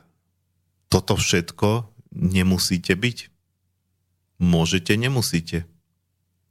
toto 0.90 1.14
všetko 1.14 1.86
nemusíte 2.12 2.92
byť. 2.92 3.18
Môžete, 4.42 4.98
nemusíte. 4.98 5.64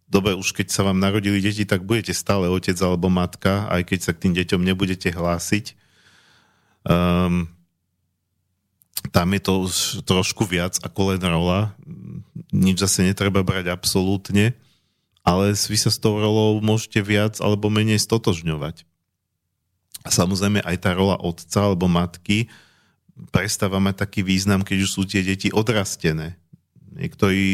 Dobre, 0.09 0.33
už 0.33 0.55
keď 0.55 0.73
sa 0.73 0.81
vám 0.87 0.97
narodili 0.97 1.37
deti, 1.43 1.67
tak 1.67 1.85
budete 1.85 2.15
stále 2.17 2.49
otec 2.49 2.73
alebo 2.81 3.13
matka, 3.13 3.69
aj 3.69 3.93
keď 3.93 3.99
sa 4.01 4.11
k 4.15 4.25
tým 4.25 4.33
deťom 4.33 4.61
nebudete 4.65 5.13
hlásiť. 5.13 5.77
Um, 6.87 7.51
tam 9.13 9.27
je 9.35 9.41
to 9.43 9.53
už 9.69 9.75
trošku 10.07 10.49
viac 10.49 10.81
ako 10.81 11.13
len 11.13 11.21
rola. 11.21 11.77
Nič 12.49 12.81
zase 12.81 13.05
netreba 13.05 13.45
brať 13.45 13.69
absolútne 13.69 14.57
ale 15.29 15.53
vy 15.53 15.77
sa 15.77 15.93
s 15.93 16.01
tou 16.01 16.17
rolou 16.17 16.57
môžete 16.63 17.05
viac 17.05 17.37
alebo 17.37 17.69
menej 17.69 18.01
stotožňovať. 18.01 18.81
A 20.01 20.09
samozrejme 20.09 20.63
aj 20.65 20.77
tá 20.81 20.95
rola 20.97 21.19
otca 21.21 21.69
alebo 21.69 21.85
matky 21.85 22.49
prestáva 23.29 23.83
mať 23.83 24.07
taký 24.07 24.21
význam, 24.23 24.63
keď 24.63 24.77
už 24.87 24.91
sú 24.91 25.01
tie 25.03 25.19
deti 25.19 25.51
odrastené. 25.51 26.39
Niektorí 26.89 27.45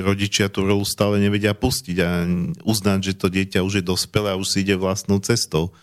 rodičia 0.00 0.46
tú 0.48 0.64
rolu 0.64 0.86
stále 0.86 1.18
nevedia 1.18 1.52
pustiť 1.52 1.96
a 2.00 2.24
uznať, 2.62 3.12
že 3.12 3.18
to 3.18 3.26
dieťa 3.28 3.60
už 3.66 3.82
je 3.82 3.84
dospelé 3.84 4.32
a 4.32 4.40
už 4.40 4.48
si 4.48 4.58
ide 4.62 4.78
vlastnou 4.78 5.18
cestou. 5.20 5.74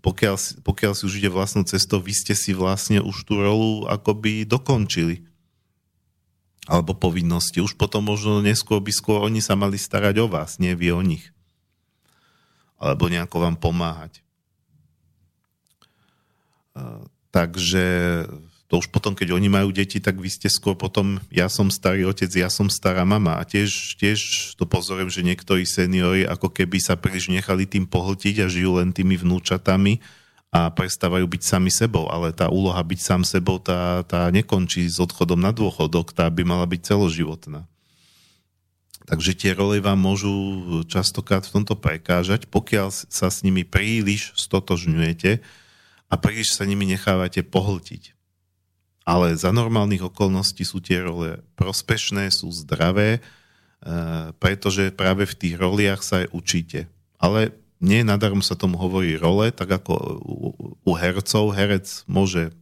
Pokiaľ, 0.00 0.64
pokiaľ 0.64 0.92
si 0.96 1.02
už 1.04 1.20
ide 1.20 1.30
vlastnou 1.30 1.64
cestou, 1.68 2.00
vy 2.00 2.12
ste 2.16 2.32
si 2.32 2.56
vlastne 2.56 3.04
už 3.04 3.28
tú 3.28 3.40
rolu 3.40 3.84
akoby 3.88 4.48
dokončili 4.48 5.24
alebo 6.66 6.94
povinnosti. 6.94 7.58
Už 7.58 7.74
potom 7.74 8.06
možno 8.06 8.38
neskôr 8.38 8.78
by 8.78 8.92
skôr 8.94 9.18
oni 9.22 9.42
sa 9.42 9.58
mali 9.58 9.76
starať 9.78 10.14
o 10.22 10.26
vás, 10.30 10.62
nie 10.62 10.74
vy 10.78 10.94
o 10.94 11.02
nich. 11.02 11.30
Alebo 12.78 13.06
nejako 13.10 13.36
vám 13.38 13.56
pomáhať. 13.58 14.22
Takže 17.30 17.84
to 18.72 18.80
už 18.80 18.88
potom, 18.88 19.12
keď 19.12 19.36
oni 19.36 19.52
majú 19.52 19.68
deti, 19.68 20.00
tak 20.00 20.16
vy 20.16 20.32
ste 20.32 20.48
skôr 20.48 20.72
potom, 20.72 21.20
ja 21.28 21.52
som 21.52 21.68
starý 21.68 22.08
otec, 22.08 22.32
ja 22.32 22.48
som 22.48 22.72
stará 22.72 23.04
mama. 23.04 23.36
A 23.36 23.44
tiež, 23.44 24.00
tiež 24.00 24.56
to 24.56 24.64
pozorujem, 24.64 25.12
že 25.12 25.20
niektorí 25.20 25.68
seniori 25.68 26.24
ako 26.24 26.48
keby 26.48 26.80
sa 26.80 26.96
príliš 26.96 27.28
nechali 27.28 27.68
tým 27.68 27.84
pohltiť 27.84 28.40
a 28.40 28.48
žijú 28.48 28.80
len 28.80 28.96
tými 28.96 29.20
vnúčatami, 29.20 30.00
a 30.52 30.68
prestávajú 30.68 31.24
byť 31.24 31.42
sami 31.48 31.72
sebou, 31.72 32.12
ale 32.12 32.28
tá 32.28 32.52
úloha 32.52 32.80
byť 32.84 33.00
sám 33.00 33.22
sebou, 33.24 33.56
tá, 33.56 34.04
tá 34.04 34.28
nekončí 34.28 34.84
s 34.84 35.00
odchodom 35.00 35.40
na 35.40 35.48
dôchodok, 35.48 36.12
tá 36.12 36.28
by 36.28 36.44
mala 36.44 36.68
byť 36.68 36.92
celoživotná. 36.92 37.64
Takže 39.08 39.32
tie 39.32 39.56
role 39.56 39.80
vám 39.80 39.96
môžu 39.96 40.32
častokrát 40.92 41.48
v 41.48 41.56
tomto 41.56 41.72
prekážať, 41.74 42.52
pokiaľ 42.52 42.92
sa 42.92 43.32
s 43.32 43.40
nimi 43.40 43.64
príliš 43.64 44.36
stotožňujete 44.36 45.40
a 46.12 46.14
príliš 46.20 46.52
sa 46.52 46.68
nimi 46.68 46.84
nechávate 46.84 47.40
pohltiť. 47.40 48.21
Ale 49.02 49.34
za 49.34 49.50
normálnych 49.50 50.06
okolností 50.06 50.62
sú 50.62 50.78
tie 50.78 51.02
role 51.02 51.42
prospešné, 51.58 52.30
sú 52.30 52.54
zdravé, 52.54 53.18
e, 53.18 53.20
pretože 54.38 54.94
práve 54.94 55.26
v 55.26 55.34
tých 55.34 55.54
roliach 55.58 56.06
sa 56.06 56.22
aj 56.22 56.30
učíte. 56.30 56.86
Ale 57.18 57.50
nie 57.82 58.06
nadarmo 58.06 58.46
sa 58.46 58.54
tomu 58.54 58.78
hovorí 58.78 59.18
role, 59.18 59.50
tak 59.50 59.74
ako 59.74 60.22
u 60.86 60.92
hercov, 60.94 61.50
herec 61.50 62.06
môže, 62.06 62.54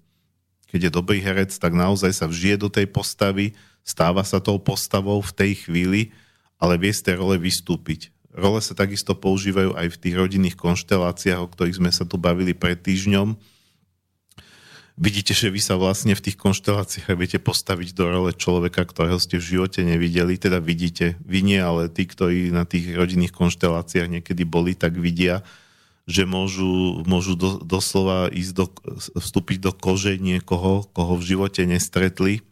keď 0.72 0.88
je 0.88 0.96
dobrý 0.96 1.20
herec, 1.20 1.52
tak 1.52 1.76
naozaj 1.76 2.16
sa 2.16 2.24
vžije 2.24 2.56
do 2.56 2.72
tej 2.72 2.88
postavy, 2.88 3.52
stáva 3.84 4.24
sa 4.24 4.40
tou 4.40 4.56
postavou 4.56 5.20
v 5.20 5.32
tej 5.36 5.52
chvíli, 5.68 6.16
ale 6.56 6.80
vie 6.80 6.88
z 6.88 7.04
tej 7.04 7.20
role 7.20 7.36
vystúpiť. 7.36 8.08
Role 8.32 8.64
sa 8.64 8.72
takisto 8.72 9.12
používajú 9.12 9.76
aj 9.76 9.92
v 9.92 10.00
tých 10.00 10.14
rodinných 10.16 10.56
konšteláciách, 10.56 11.40
o 11.44 11.50
ktorých 11.52 11.78
sme 11.84 11.90
sa 11.92 12.08
tu 12.08 12.16
bavili 12.16 12.56
pred 12.56 12.80
týždňom, 12.80 13.36
vidíte, 15.00 15.32
že 15.32 15.48
vy 15.48 15.64
sa 15.64 15.80
vlastne 15.80 16.12
v 16.12 16.20
tých 16.28 16.36
konšteláciách 16.36 17.16
viete 17.16 17.40
postaviť 17.40 17.96
do 17.96 18.04
role 18.04 18.30
človeka, 18.36 18.84
ktorého 18.84 19.16
ste 19.16 19.40
v 19.40 19.48
živote 19.56 19.80
nevideli, 19.80 20.36
teda 20.36 20.60
vidíte, 20.60 21.16
vy 21.24 21.40
nie, 21.40 21.56
ale 21.56 21.88
tí, 21.88 22.04
ktorí 22.04 22.52
na 22.52 22.68
tých 22.68 22.92
rodinných 22.92 23.32
konšteláciách 23.32 24.20
niekedy 24.20 24.44
boli, 24.44 24.76
tak 24.76 25.00
vidia, 25.00 25.40
že 26.04 26.28
môžu, 26.28 27.00
môžu 27.08 27.32
do, 27.32 27.56
doslova 27.64 28.28
ísť 28.28 28.52
do, 28.52 28.66
vstúpiť 29.16 29.58
do 29.64 29.72
kože 29.72 30.20
niekoho, 30.20 30.84
koho 30.92 31.16
v 31.16 31.26
živote 31.32 31.64
nestretli. 31.64 32.44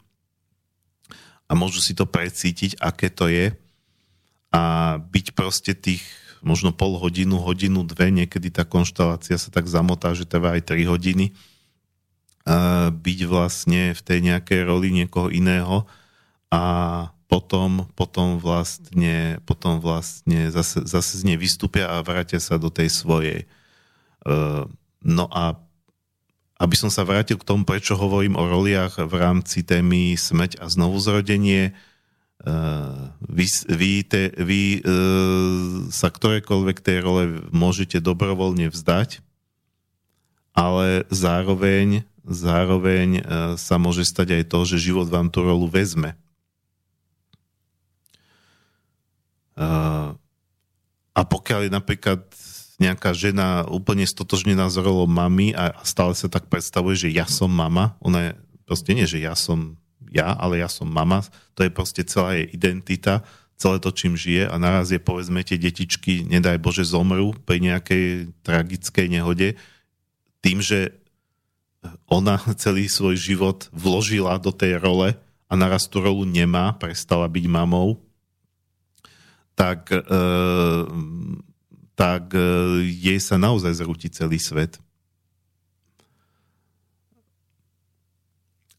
A 1.45 1.53
môžu 1.53 1.81
si 1.81 1.93
to 1.93 2.09
precítiť, 2.09 2.81
aké 2.81 3.13
to 3.13 3.29
je. 3.29 3.53
A 4.49 4.95
byť 4.97 5.37
proste 5.37 5.77
tých 5.77 6.01
možno 6.39 6.71
pol 6.71 6.95
hodinu, 6.97 7.41
hodinu, 7.41 7.83
dve, 7.83 8.09
niekedy 8.09 8.49
tá 8.49 8.63
konštelácia 8.63 9.35
sa 9.35 9.49
tak 9.51 9.67
zamotá, 9.67 10.15
že 10.15 10.29
trvá 10.29 10.55
aj 10.55 10.71
3 10.71 10.87
hodiny 10.87 11.35
byť 12.89 13.19
vlastne 13.27 13.93
v 13.93 14.01
tej 14.01 14.19
nejakej 14.25 14.61
roli 14.65 14.89
niekoho 14.93 15.27
iného 15.29 15.85
a 16.49 16.63
potom, 17.29 17.85
potom 17.93 18.41
vlastne, 18.41 19.37
potom 19.45 19.77
vlastne 19.77 20.49
zase, 20.49 20.81
zase 20.81 21.21
z 21.21 21.23
nej 21.29 21.37
vystúpia 21.37 21.85
a 21.85 22.01
vrátia 22.01 22.41
sa 22.41 22.57
do 22.57 22.73
tej 22.73 22.89
svojej. 22.89 23.45
No 25.05 25.25
a 25.29 25.53
aby 26.59 26.75
som 26.75 26.91
sa 26.91 27.07
vrátil 27.07 27.39
k 27.39 27.47
tomu, 27.47 27.63
prečo 27.63 27.95
hovorím 27.95 28.35
o 28.35 28.43
roliach 28.43 28.99
v 28.99 29.13
rámci 29.13 29.61
témy 29.63 30.17
smrť 30.17 30.59
a 30.59 30.67
znovuzrodenie, 30.67 31.71
vy, 33.29 33.45
vy, 33.67 33.91
te, 34.03 34.33
vy 34.35 34.81
sa 35.93 36.09
ktorékoľvek 36.09 36.77
tej 36.81 36.97
role 37.03 37.23
môžete 37.53 38.01
dobrovoľne 38.01 38.73
vzdať, 38.73 39.21
ale 40.57 41.05
zároveň, 41.13 42.08
zároveň 42.29 43.09
e, 43.19 43.21
sa 43.57 43.81
môže 43.81 44.05
stať 44.05 44.37
aj 44.37 44.43
to, 44.53 44.59
že 44.69 44.85
život 44.93 45.09
vám 45.09 45.33
tú 45.33 45.41
rolu 45.41 45.65
vezme. 45.65 46.13
E, 49.57 49.67
a 51.17 51.21
pokiaľ 51.25 51.67
je 51.67 51.71
napríklad 51.73 52.21
nejaká 52.79 53.11
žena 53.11 53.67
úplne 53.67 54.07
stotožnená 54.07 54.71
s 54.71 54.79
rolou 54.79 55.09
mamy 55.09 55.51
a 55.51 55.75
stále 55.83 56.15
sa 56.15 56.31
tak 56.31 56.47
predstavuje, 56.47 56.95
že 56.95 57.09
ja 57.11 57.27
som 57.27 57.51
mama, 57.51 57.99
ona 57.99 58.31
je 58.31 58.31
proste 58.63 58.95
nie, 58.95 59.03
že 59.03 59.19
ja 59.19 59.35
som 59.35 59.75
ja, 60.09 60.33
ale 60.37 60.61
ja 60.61 60.69
som 60.69 60.89
mama, 60.89 61.21
to 61.53 61.65
je 61.65 61.71
proste 61.73 62.01
celá 62.07 62.33
jej 62.39 62.49
identita, 62.49 63.21
celé 63.59 63.77
to, 63.83 63.91
čím 63.91 64.15
žije 64.15 64.47
a 64.47 64.55
naraz 64.55 64.89
je, 64.89 64.97
povedzme, 64.97 65.43
tie 65.43 65.59
detičky, 65.59 66.23
nedaj 66.25 66.57
Bože, 66.63 66.87
zomrú 66.87 67.35
pri 67.45 67.59
nejakej 67.59 68.31
tragickej 68.41 69.07
nehode, 69.11 69.59
tým, 70.39 70.63
že 70.63 70.98
ona 72.09 72.41
celý 72.59 72.91
svoj 72.91 73.15
život 73.15 73.67
vložila 73.71 74.35
do 74.41 74.51
tej 74.51 74.79
role 74.79 75.15
a 75.49 75.53
naraz 75.57 75.89
tú 75.89 76.03
rolu 76.03 76.27
nemá, 76.27 76.75
prestala 76.77 77.25
byť 77.25 77.45
mamou, 77.49 77.97
tak, 79.57 79.91
e, 79.91 80.01
tak 81.97 82.23
e, 82.31 82.39
jej 82.87 83.19
sa 83.19 83.35
naozaj 83.35 83.83
zrúti 83.83 84.07
celý 84.07 84.39
svet. 84.39 84.79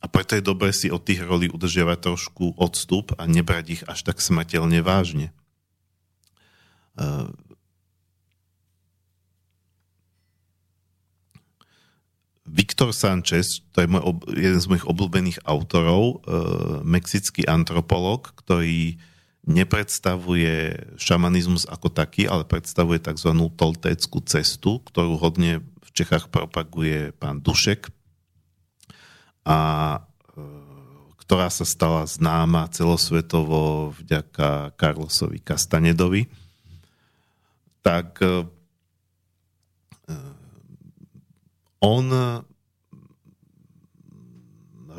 A 0.00 0.08
preto 0.08 0.32
je 0.32 0.40
dobré 0.40 0.72
si 0.72 0.88
od 0.88 1.04
tých 1.04 1.20
rolí 1.20 1.52
udržiavať 1.52 1.98
trošku 2.00 2.56
odstup 2.56 3.12
a 3.20 3.28
nebrať 3.28 3.64
ich 3.68 3.82
až 3.84 4.00
tak 4.08 4.24
smrteľne 4.24 4.80
vážne. 4.80 5.28
E, 6.96 7.12
Viktor 12.50 12.90
Sanchez, 12.90 13.62
to 13.70 13.86
je 13.86 13.88
môj, 13.88 14.02
jeden 14.34 14.58
z 14.58 14.66
mojich 14.66 14.86
obľúbených 14.86 15.38
autorov, 15.46 16.02
e, 16.02 16.14
mexický 16.82 17.46
antropolog, 17.46 18.34
ktorý 18.34 18.98
nepredstavuje 19.46 20.76
šamanizmus 20.98 21.64
ako 21.70 21.88
taký, 21.88 22.26
ale 22.26 22.44
predstavuje 22.44 22.98
tzv. 23.00 23.30
toltécku 23.54 24.18
cestu, 24.26 24.82
ktorú 24.82 25.16
hodne 25.16 25.62
v 25.62 25.90
Čechách 25.94 26.28
propaguje 26.28 27.14
pán 27.16 27.38
Dušek 27.38 27.88
a 29.46 29.58
e, 30.34 30.40
ktorá 31.22 31.48
sa 31.54 31.62
stala 31.62 32.02
známa 32.10 32.66
celosvetovo 32.74 33.94
vďaka 33.94 34.74
Carlosovi 34.74 35.38
Castanedovi. 35.38 36.26
Tak 37.80 38.18
e, 38.18 38.59
on 41.80 42.06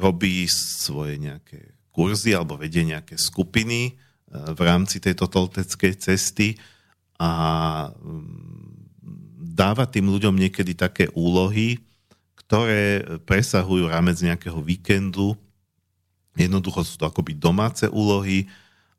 robí 0.01 0.49
svoje 0.49 1.21
nejaké 1.21 1.71
kurzy 1.93 2.33
alebo 2.33 2.57
vedie 2.57 2.81
nejaké 2.81 3.19
skupiny 3.19 3.93
eh, 3.93 3.95
v 4.33 4.59
rámci 4.65 4.97
tejto 4.97 5.29
tolteckej 5.29 5.93
cesty 6.01 6.57
a 7.21 7.29
mm, 7.93 9.53
dáva 9.53 9.85
tým 9.85 10.09
ľuďom 10.09 10.33
niekedy 10.33 10.73
také 10.73 11.05
úlohy, 11.13 11.77
ktoré 12.33 13.05
presahujú 13.27 13.85
rámec 13.85 14.17
nejakého 14.17 14.57
víkendu. 14.63 15.37
Jednoducho 16.33 16.81
sú 16.81 16.97
to 16.97 17.05
akoby 17.05 17.37
domáce 17.37 17.85
úlohy 17.91 18.49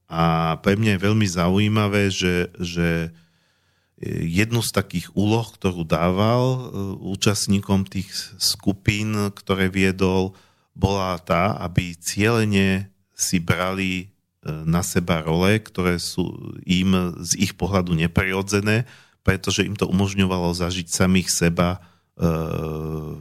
a 0.07 0.55
pre 0.61 0.77
mňa 0.77 0.95
je 0.95 1.05
veľmi 1.09 1.27
zaujímavé, 1.27 2.13
že, 2.13 2.53
že 2.61 3.11
jednu 4.03 4.61
z 4.67 4.71
takých 4.75 5.15
úloh, 5.15 5.47
ktorú 5.47 5.87
dával 5.87 6.43
e, 6.43 6.59
účastníkom 7.15 7.87
tých 7.87 8.11
skupín, 8.43 9.31
ktoré 9.31 9.71
viedol, 9.71 10.35
bola 10.75 11.15
tá, 11.23 11.55
aby 11.63 11.95
cieľene 11.95 12.91
si 13.15 13.39
brali 13.39 13.91
e, 13.95 14.05
na 14.67 14.83
seba 14.83 15.23
role, 15.23 15.63
ktoré 15.63 16.03
sú 16.03 16.35
im 16.67 17.15
z 17.23 17.39
ich 17.39 17.55
pohľadu 17.55 17.95
neprirodzené, 17.95 18.91
pretože 19.23 19.63
im 19.63 19.79
to 19.79 19.87
umožňovalo 19.87 20.51
zažiť 20.51 20.91
samých 20.91 21.31
seba 21.31 21.79
e, 21.79 22.27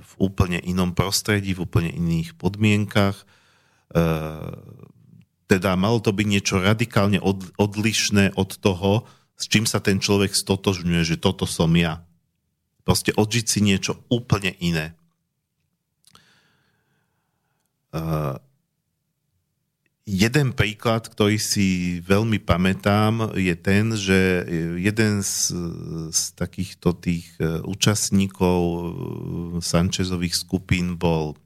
v 0.02 0.12
úplne 0.18 0.58
inom 0.66 0.98
prostredí, 0.98 1.54
v 1.54 1.70
úplne 1.70 1.94
iných 1.94 2.34
podmienkach. 2.42 3.30
Teda 5.52 5.76
malo 5.76 6.00
to 6.00 6.16
byť 6.16 6.28
niečo 6.32 6.64
radikálne 6.64 7.20
odlišné 7.60 8.40
od 8.40 8.56
toho, 8.56 9.04
s 9.42 9.50
čím 9.50 9.66
sa 9.66 9.82
ten 9.82 9.98
človek 9.98 10.38
stotožňuje, 10.38 11.02
že 11.02 11.18
toto 11.18 11.50
som 11.50 11.74
ja. 11.74 12.06
Proste 12.86 13.10
odžiť 13.18 13.46
si 13.50 13.60
niečo 13.66 13.98
úplne 14.14 14.54
iné. 14.62 14.94
Uh, 17.92 18.38
jeden 20.06 20.54
príklad, 20.54 21.10
ktorý 21.10 21.42
si 21.42 21.98
veľmi 22.06 22.38
pamätám, 22.42 23.34
je 23.38 23.56
ten, 23.58 23.94
že 23.98 24.46
jeden 24.78 25.26
z, 25.26 25.56
z 26.10 26.22
takýchto 26.36 26.98
tých 26.98 27.32
e, 27.38 27.62
účastníkov 27.64 28.60
e, 28.60 28.84
Sanchezových 29.62 30.36
skupín 30.36 30.98
bol 30.98 31.38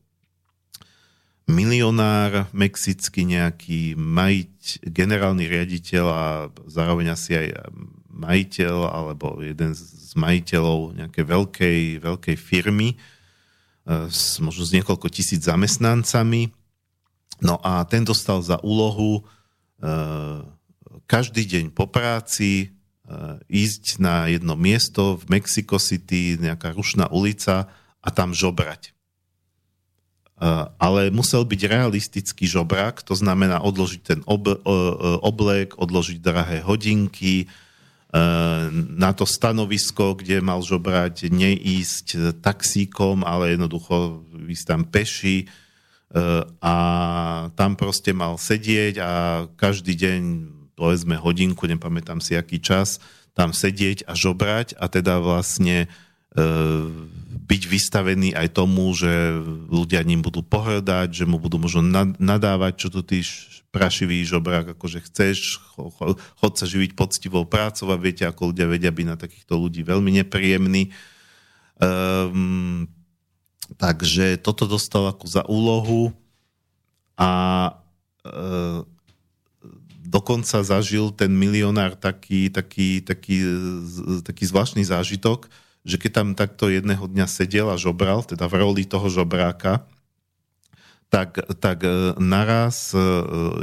milionár 1.45 2.49
mexický 2.57 3.21
nejaký 3.25 3.93
majiteľ, 3.93 4.53
generálny 4.89 5.45
riaditeľ 5.45 6.05
a 6.09 6.23
zároveň 6.65 7.13
asi 7.13 7.37
aj 7.37 7.69
majiteľ 8.09 8.75
alebo 8.89 9.37
jeden 9.45 9.77
z 9.77 10.09
majiteľov 10.17 10.97
nejakej 10.97 11.25
veľkej, 11.27 11.79
veľkej 12.01 12.37
firmy 12.39 12.95
e, 12.95 12.97
s 14.09 14.41
možno 14.41 14.65
s 14.65 14.73
niekoľko 14.73 15.05
tisíc 15.13 15.45
zamestnancami. 15.45 16.49
No 17.45 17.61
a 17.61 17.85
ten 17.85 18.01
dostal 18.01 18.41
za 18.41 18.57
úlohu 18.65 19.21
e, 19.21 19.23
každý 21.05 21.45
deň 21.45 21.65
po 21.77 21.85
práci 21.85 22.65
e, 22.65 22.67
ísť 23.53 24.01
na 24.01 24.25
jedno 24.33 24.57
miesto 24.57 25.21
v 25.21 25.37
Mexico 25.37 25.77
City, 25.77 26.41
nejaká 26.41 26.73
rušná 26.73 27.05
ulica 27.13 27.69
a 28.01 28.09
tam 28.09 28.33
žobrať 28.33 28.94
ale 30.79 31.15
musel 31.15 31.47
byť 31.47 31.61
realistický 31.71 32.43
žobrák, 32.43 32.99
to 33.07 33.15
znamená 33.15 33.63
odložiť 33.63 34.01
ten 34.03 34.19
ob, 34.27 34.51
oblek, 35.23 35.79
odložiť 35.79 36.19
drahé 36.19 36.59
hodinky, 36.59 37.47
na 38.95 39.11
to 39.11 39.27
stanovisko, 39.27 40.15
kde 40.15 40.39
mal 40.39 40.63
žobrať, 40.63 41.27
neísť 41.27 42.39
taxíkom, 42.39 43.27
ale 43.27 43.59
jednoducho 43.59 44.23
ísť 44.47 44.65
tam 44.67 44.81
peši 44.87 45.51
a 46.63 46.75
tam 47.59 47.75
proste 47.75 48.15
mal 48.15 48.39
sedieť 48.39 48.95
a 49.03 49.11
každý 49.59 49.99
deň, 49.99 50.21
povedzme 50.79 51.19
hodinku, 51.19 51.67
nepamätám 51.67 52.23
si 52.23 52.39
aký 52.39 52.63
čas, 52.63 53.03
tam 53.35 53.51
sedieť 53.51 54.07
a 54.07 54.15
žobrať 54.15 54.79
a 54.79 54.87
teda 54.87 55.19
vlastne 55.19 55.91
byť 57.45 57.61
vystavený 57.69 58.35
aj 58.35 58.47
tomu, 58.57 58.91
že 58.91 59.39
ľudia 59.71 60.03
ním 60.03 60.19
budú 60.19 60.43
pohrdať, 60.43 61.23
že 61.23 61.25
mu 61.29 61.39
budú 61.39 61.61
možno 61.61 61.85
nadávať, 62.19 62.73
čo 62.75 62.87
tu 62.91 63.05
ty 63.05 63.23
prašivý 63.75 64.23
žobrák, 64.23 64.71
akože 64.79 65.03
chceš, 65.03 65.59
chod 66.39 66.53
sa 66.55 66.63
živiť 66.63 66.95
poctivou 66.95 67.43
prácou 67.43 67.91
a 67.91 67.99
viete, 67.99 68.23
ako 68.23 68.55
ľudia 68.55 68.71
vedia 68.71 68.87
byť 68.87 69.07
na 69.07 69.19
takýchto 69.19 69.59
ľudí 69.59 69.83
veľmi 69.83 70.23
nepríjemní. 70.23 70.95
Um, 71.75 72.87
takže 73.75 74.39
toto 74.39 74.63
dostal 74.63 75.11
ako 75.11 75.27
za 75.27 75.43
úlohu 75.51 76.15
a 77.19 77.31
uh, 78.23 78.79
dokonca 80.07 80.63
zažil 80.63 81.11
ten 81.11 81.35
milionár 81.35 81.99
taký, 81.99 82.47
taký, 82.47 83.03
taký, 83.03 83.43
taký 84.23 84.43
zvláštny 84.47 84.87
zážitok, 84.87 85.51
že 85.85 86.01
keď 86.01 86.11
tam 86.11 86.27
takto 86.33 86.67
jedného 86.67 87.05
dňa 87.05 87.29
sedel 87.29 87.69
a 87.69 87.77
žobral, 87.77 88.25
teda 88.25 88.49
v 88.49 88.57
roli 88.57 88.83
toho 88.89 89.05
žobráka, 89.05 89.85
tak, 91.13 91.37
tak 91.61 91.85
e, 91.85 92.17
naraz 92.17 92.91
e, 92.91 92.99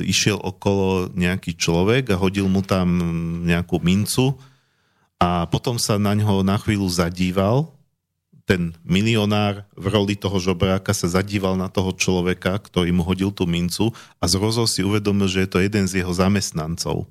išiel 0.07 0.39
okolo 0.39 1.11
nejaký 1.13 1.59
človek 1.59 2.15
a 2.15 2.21
hodil 2.23 2.47
mu 2.47 2.63
tam 2.63 2.89
nejakú 3.43 3.83
mincu 3.83 4.39
a 5.19 5.51
potom 5.51 5.77
sa 5.77 5.99
na 5.99 6.15
ňo 6.15 6.47
na 6.47 6.55
chvíľu 6.57 6.87
zadíval, 6.87 7.75
ten 8.43 8.75
milionár 8.83 9.63
v 9.79 9.87
roli 9.87 10.15
toho 10.19 10.39
žobráka 10.43 10.91
sa 10.91 11.07
zadíval 11.07 11.55
na 11.55 11.71
toho 11.71 11.95
človeka, 11.95 12.59
ktorý 12.59 12.91
mu 12.91 13.07
hodil 13.07 13.31
tú 13.31 13.47
mincu 13.47 13.95
a 14.19 14.25
zrozol 14.27 14.67
si 14.67 14.83
uvedomil, 14.83 15.31
že 15.31 15.47
je 15.47 15.51
to 15.51 15.59
jeden 15.63 15.87
z 15.87 16.03
jeho 16.03 16.11
zamestnancov. 16.11 17.07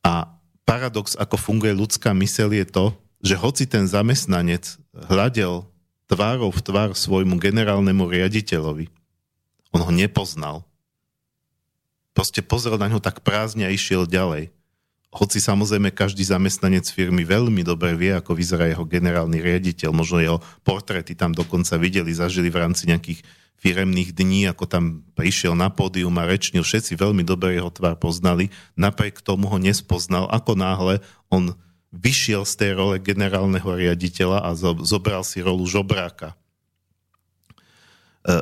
A 0.00 0.30
paradox, 0.62 1.18
ako 1.18 1.34
funguje 1.34 1.74
ľudská 1.74 2.14
mysel, 2.22 2.54
je 2.54 2.64
to, 2.64 2.94
že 3.20 3.36
hoci 3.36 3.68
ten 3.68 3.84
zamestnanec 3.84 4.80
hľadel 4.92 5.68
tvárov 6.10 6.50
v 6.50 6.64
tvár 6.64 6.90
svojmu 6.96 7.38
generálnemu 7.38 8.04
riaditeľovi, 8.08 8.90
on 9.70 9.80
ho 9.86 9.92
nepoznal. 9.94 10.66
Proste 12.10 12.42
pozrel 12.42 12.74
na 12.74 12.90
ňo 12.90 12.98
tak 12.98 13.22
prázdne 13.22 13.70
a 13.70 13.74
išiel 13.74 14.08
ďalej. 14.08 14.50
Hoci 15.10 15.38
samozrejme 15.42 15.90
každý 15.90 16.22
zamestnanec 16.22 16.86
firmy 16.86 17.26
veľmi 17.26 17.66
dobre 17.66 17.94
vie, 17.98 18.14
ako 18.14 18.34
vyzerá 18.34 18.70
jeho 18.70 18.86
generálny 18.86 19.42
riaditeľ, 19.42 19.90
možno 19.90 20.22
jeho 20.22 20.38
portréty 20.62 21.18
tam 21.18 21.34
dokonca 21.34 21.78
videli, 21.78 22.14
zažili 22.14 22.50
v 22.50 22.62
rámci 22.62 22.90
nejakých 22.90 23.22
firemných 23.60 24.16
dní, 24.16 24.48
ako 24.48 24.64
tam 24.70 24.84
prišiel 25.12 25.52
na 25.52 25.68
pódium 25.68 26.14
a 26.16 26.24
rečnil, 26.24 26.64
všetci 26.64 26.96
veľmi 26.96 27.26
dobre 27.26 27.58
jeho 27.58 27.68
tvár 27.68 27.98
poznali, 28.00 28.48
napriek 28.78 29.20
tomu 29.20 29.50
ho 29.52 29.58
nespoznal, 29.60 30.30
ako 30.32 30.56
náhle 30.56 30.94
on 31.28 31.52
vyšiel 31.90 32.46
z 32.46 32.54
tej 32.54 32.70
role 32.78 32.96
generálneho 33.02 33.66
riaditeľa 33.66 34.46
a 34.46 34.50
zobral 34.82 35.26
si 35.26 35.42
rolu 35.42 35.66
žobráka. 35.66 36.38
E, 38.20 38.36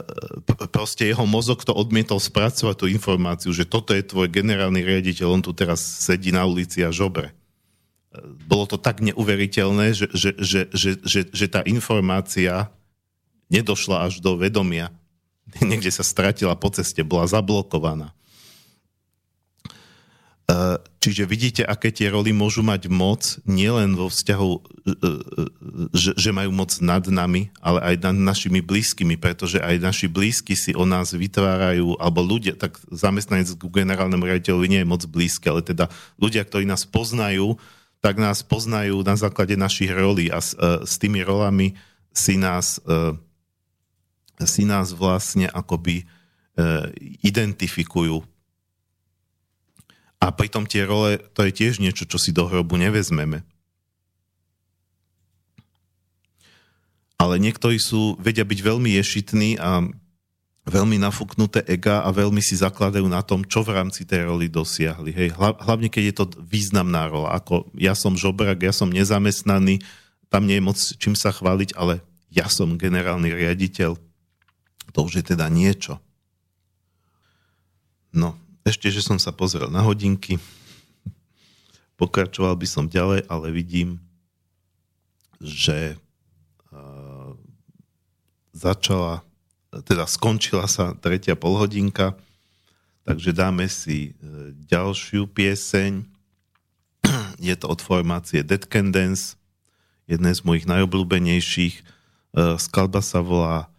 proste 0.69 1.09
jeho 1.09 1.25
mozog 1.25 1.65
to 1.65 1.73
odmietol 1.73 2.21
spracovať 2.21 2.77
tú 2.77 2.87
informáciu, 2.91 3.51
že 3.55 3.65
toto 3.65 3.97
je 3.97 4.05
tvoj 4.05 4.29
generálny 4.29 4.85
riaditeľ, 4.85 5.41
on 5.41 5.43
tu 5.45 5.55
teraz 5.57 5.81
sedí 5.81 6.35
na 6.35 6.45
ulici 6.45 6.85
a 6.85 6.93
žobre. 6.93 7.31
E, 7.31 7.35
bolo 8.45 8.69
to 8.69 8.77
tak 8.77 9.01
neuveriteľné, 9.01 9.97
že, 9.97 10.07
že, 10.13 10.31
že, 10.37 10.61
že, 10.75 10.91
že, 11.01 11.21
že 11.33 11.47
tá 11.49 11.65
informácia 11.65 12.69
nedošla 13.49 14.11
až 14.11 14.21
do 14.21 14.37
vedomia. 14.37 14.93
Niekde 15.65 15.89
sa 15.89 16.05
stratila 16.05 16.53
po 16.53 16.69
ceste, 16.69 17.01
bola 17.01 17.25
zablokovaná. 17.25 18.13
E, 20.49 20.81
čiže 21.05 21.29
vidíte, 21.29 21.61
aké 21.61 21.93
tie 21.93 22.09
roly 22.09 22.33
môžu 22.33 22.65
mať 22.65 22.89
moc, 22.89 23.37
nielen 23.45 23.93
vo 23.93 24.09
vzťahu, 24.09 24.53
e, 24.57 24.61
e, 24.97 25.11
že, 25.93 26.17
že 26.17 26.33
majú 26.33 26.57
moc 26.57 26.73
nad 26.81 27.05
nami, 27.05 27.53
ale 27.61 27.85
aj 27.85 27.95
nad 28.09 28.17
našimi 28.17 28.65
blízkymi, 28.65 29.21
pretože 29.21 29.61
aj 29.61 29.77
naši 29.77 30.09
blízky 30.09 30.57
si 30.57 30.73
o 30.73 30.89
nás 30.89 31.13
vytvárajú, 31.13 32.01
alebo 32.01 32.25
ľudia, 32.25 32.57
tak 32.57 32.81
zamestnanec 32.89 33.61
k 33.61 33.61
generálnemu 33.61 34.25
riaditeľovi 34.25 34.67
nie 34.73 34.81
je 34.81 34.89
moc 34.89 35.05
blízky, 35.05 35.53
ale 35.53 35.61
teda 35.61 35.93
ľudia, 36.17 36.49
ktorí 36.49 36.65
nás 36.65 36.89
poznajú, 36.89 37.61
tak 38.01 38.17
nás 38.17 38.41
poznajú 38.41 39.05
na 39.05 39.21
základe 39.21 39.53
našich 39.53 39.93
rolí 39.93 40.33
a 40.33 40.41
s, 40.41 40.57
s 40.87 40.97
tými 40.97 41.21
rolami 41.29 41.77
si 42.15 42.39
nás, 42.39 42.79
si 44.39 44.63
nás 44.63 44.95
vlastne 44.95 45.51
akoby 45.51 46.07
identifikujú 47.27 48.23
a 50.19 50.35
pritom 50.35 50.67
tie 50.67 50.83
role, 50.83 51.23
to 51.35 51.47
je 51.47 51.53
tiež 51.55 51.79
niečo, 51.79 52.03
čo 52.03 52.19
si 52.19 52.35
do 52.35 52.47
hrobu 52.51 52.75
nevezmeme. 52.75 53.47
Ale 57.19 57.39
niektorí 57.43 57.83
sú, 57.83 58.15
vedia 58.19 58.47
byť 58.47 58.61
veľmi 58.63 58.95
ješitní 58.99 59.59
a 59.59 59.83
veľmi 60.69 61.01
nafúknuté 61.01 61.65
ega 61.67 62.05
a 62.05 62.15
veľmi 62.15 62.39
si 62.45 62.55
zakladajú 62.55 63.09
na 63.09 63.25
tom, 63.25 63.43
čo 63.43 63.65
v 63.65 63.75
rámci 63.75 64.05
tej 64.05 64.29
roli 64.29 64.47
dosiahli. 64.47 65.11
Hej. 65.11 65.29
Hlavne, 65.39 65.89
keď 65.91 66.03
je 66.13 66.15
to 66.15 66.25
významná 66.45 67.09
rola. 67.09 67.35
Ako 67.35 67.67
ja 67.75 67.97
som 67.97 68.15
žobrak, 68.15 68.63
ja 68.63 68.71
som 68.71 68.93
nezamestnaný, 68.93 69.83
tam 70.29 70.45
nie 70.45 70.61
je 70.61 70.67
moc 70.67 70.79
čím 70.79 71.17
sa 71.17 71.33
chváliť, 71.33 71.75
ale 71.75 72.05
ja 72.29 72.47
som 72.53 72.77
generálny 72.77 73.33
riaditeľ. 73.33 73.97
To 74.93 74.99
už 75.03 75.25
je 75.25 75.25
teda 75.35 75.49
niečo. 75.49 75.97
No, 78.13 78.37
ešte, 78.69 78.93
že 78.93 79.01
som 79.01 79.17
sa 79.17 79.33
pozrel 79.33 79.73
na 79.73 79.81
hodinky. 79.81 80.37
Pokračoval 81.99 82.55
by 82.55 82.67
som 82.69 82.85
ďalej, 82.87 83.27
ale 83.27 83.47
vidím, 83.51 83.99
že 85.43 85.97
začala, 88.59 89.23
teda 89.87 90.03
skončila 90.11 90.67
sa 90.67 90.99
tretia 90.99 91.39
polhodinka, 91.39 92.19
takže 93.07 93.31
dáme 93.31 93.71
si 93.71 94.19
uh, 94.19 94.51
ďalšiu 94.67 95.31
pieseň. 95.31 96.03
Je 97.39 97.55
to 97.55 97.67
od 97.71 97.79
formácie 97.79 98.43
Dead 98.43 98.67
Can 98.67 98.91
Dance, 98.91 99.39
jedné 100.11 100.35
z 100.35 100.43
mojich 100.43 100.67
najobľúbenejších. 100.67 101.87
Uh, 102.35 102.59
skladba 102.59 102.99
sa 102.99 103.23
volá 103.23 103.71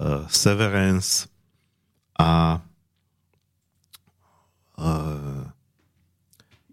uh, 0.00 0.24
Severance 0.32 1.28
a 2.16 2.64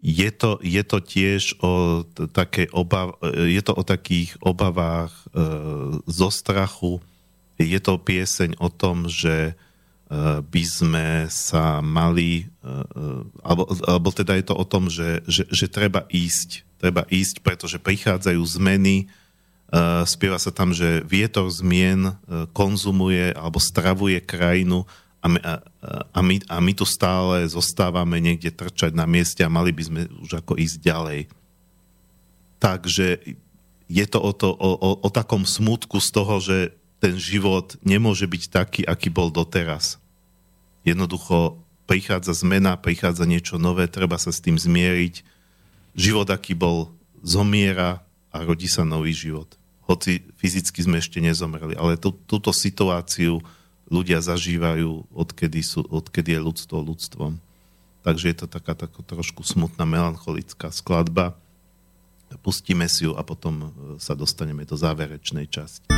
je 0.01 0.29
to, 0.33 0.57
je 0.65 0.81
to 0.81 0.97
tiež 0.97 1.61
o 1.61 2.01
takej 2.33 2.73
obav, 2.73 3.21
je 3.21 3.61
to 3.61 3.73
o 3.77 3.85
takých 3.85 4.33
obavách 4.41 5.13
e, 5.13 5.25
zo 6.09 6.29
strachu. 6.33 6.97
Je 7.61 7.77
to 7.77 8.01
pieseň 8.01 8.57
o 8.57 8.73
tom, 8.73 9.05
že 9.05 9.53
e, 9.53 9.55
by 10.41 10.63
sme 10.65 11.29
sa 11.29 11.85
mali, 11.85 12.49
e, 12.65 12.73
alebo, 13.45 13.69
alebo 13.85 14.09
teda 14.09 14.41
je 14.41 14.45
to 14.49 14.55
o 14.57 14.65
tom, 14.65 14.89
že, 14.89 15.21
že, 15.29 15.45
že 15.53 15.69
treba 15.69 16.09
ísť, 16.09 16.65
treba 16.81 17.05
ísť, 17.05 17.45
pretože 17.45 17.77
prichádzajú 17.77 18.41
zmeny, 18.41 19.05
spieva 20.03 20.35
sa 20.35 20.51
tam, 20.51 20.75
že 20.75 20.99
vietor 21.07 21.47
zmien 21.47 22.19
konzumuje 22.51 23.31
alebo 23.31 23.55
stravuje 23.55 24.19
krajinu 24.19 24.83
a 25.21 25.25
my, 25.29 25.39
a, 25.45 25.53
a, 26.17 26.19
my, 26.25 26.35
a 26.49 26.57
my 26.57 26.73
tu 26.73 26.85
stále 26.85 27.45
zostávame 27.45 28.17
niekde 28.17 28.49
trčať 28.49 28.97
na 28.97 29.05
mieste 29.05 29.45
a 29.45 29.53
mali 29.53 29.69
by 29.69 29.83
sme 29.85 30.01
už 30.25 30.41
ako 30.41 30.57
ísť 30.57 30.77
ďalej. 30.81 31.19
Takže 32.57 33.37
je 33.85 34.05
to 34.09 34.17
o, 34.17 34.31
to, 34.33 34.49
o, 34.49 34.69
o, 34.81 34.89
o 35.05 35.09
takom 35.13 35.45
smutku 35.45 36.01
z 36.01 36.09
toho, 36.09 36.35
že 36.41 36.57
ten 36.97 37.17
život 37.17 37.77
nemôže 37.85 38.25
byť 38.25 38.43
taký, 38.49 38.81
aký 38.85 39.13
bol 39.13 39.29
doteraz. 39.29 40.01
Jednoducho 40.81 41.61
prichádza 41.85 42.33
zmena, 42.33 42.77
prichádza 42.77 43.25
niečo 43.29 43.61
nové, 43.61 43.85
treba 43.85 44.17
sa 44.17 44.33
s 44.33 44.41
tým 44.41 44.57
zmieriť. 44.57 45.21
Život, 45.93 46.29
aký 46.33 46.57
bol, 46.57 46.93
zomiera 47.21 48.01
a 48.33 48.41
rodí 48.41 48.65
sa 48.65 48.81
nový 48.81 49.13
život. 49.13 49.59
Hoci 49.85 50.23
fyzicky 50.39 50.81
sme 50.81 50.97
ešte 50.97 51.21
nezomreli, 51.21 51.77
ale 51.77 51.99
tú, 51.99 52.15
túto 52.25 52.49
situáciu 52.55 53.43
ľudia 53.91 54.23
zažívajú, 54.23 55.11
odkedy, 55.11 55.59
sú, 55.59 55.83
odkedy 55.91 56.39
je 56.39 56.39
ľudstvo 56.39 56.79
ľudstvom. 56.79 57.35
Takže 58.01 58.25
je 58.31 58.37
to 58.39 58.47
taká, 58.47 58.73
taká 58.73 59.03
trošku 59.03 59.43
smutná, 59.43 59.83
melancholická 59.83 60.71
skladba. 60.71 61.35
Pustíme 62.41 62.87
si 62.87 63.05
ju 63.05 63.13
a 63.19 63.21
potom 63.21 63.53
e, 63.59 63.67
sa 63.99 64.15
dostaneme 64.15 64.63
do 64.63 64.79
záverečnej 64.79 65.45
časti. 65.51 65.91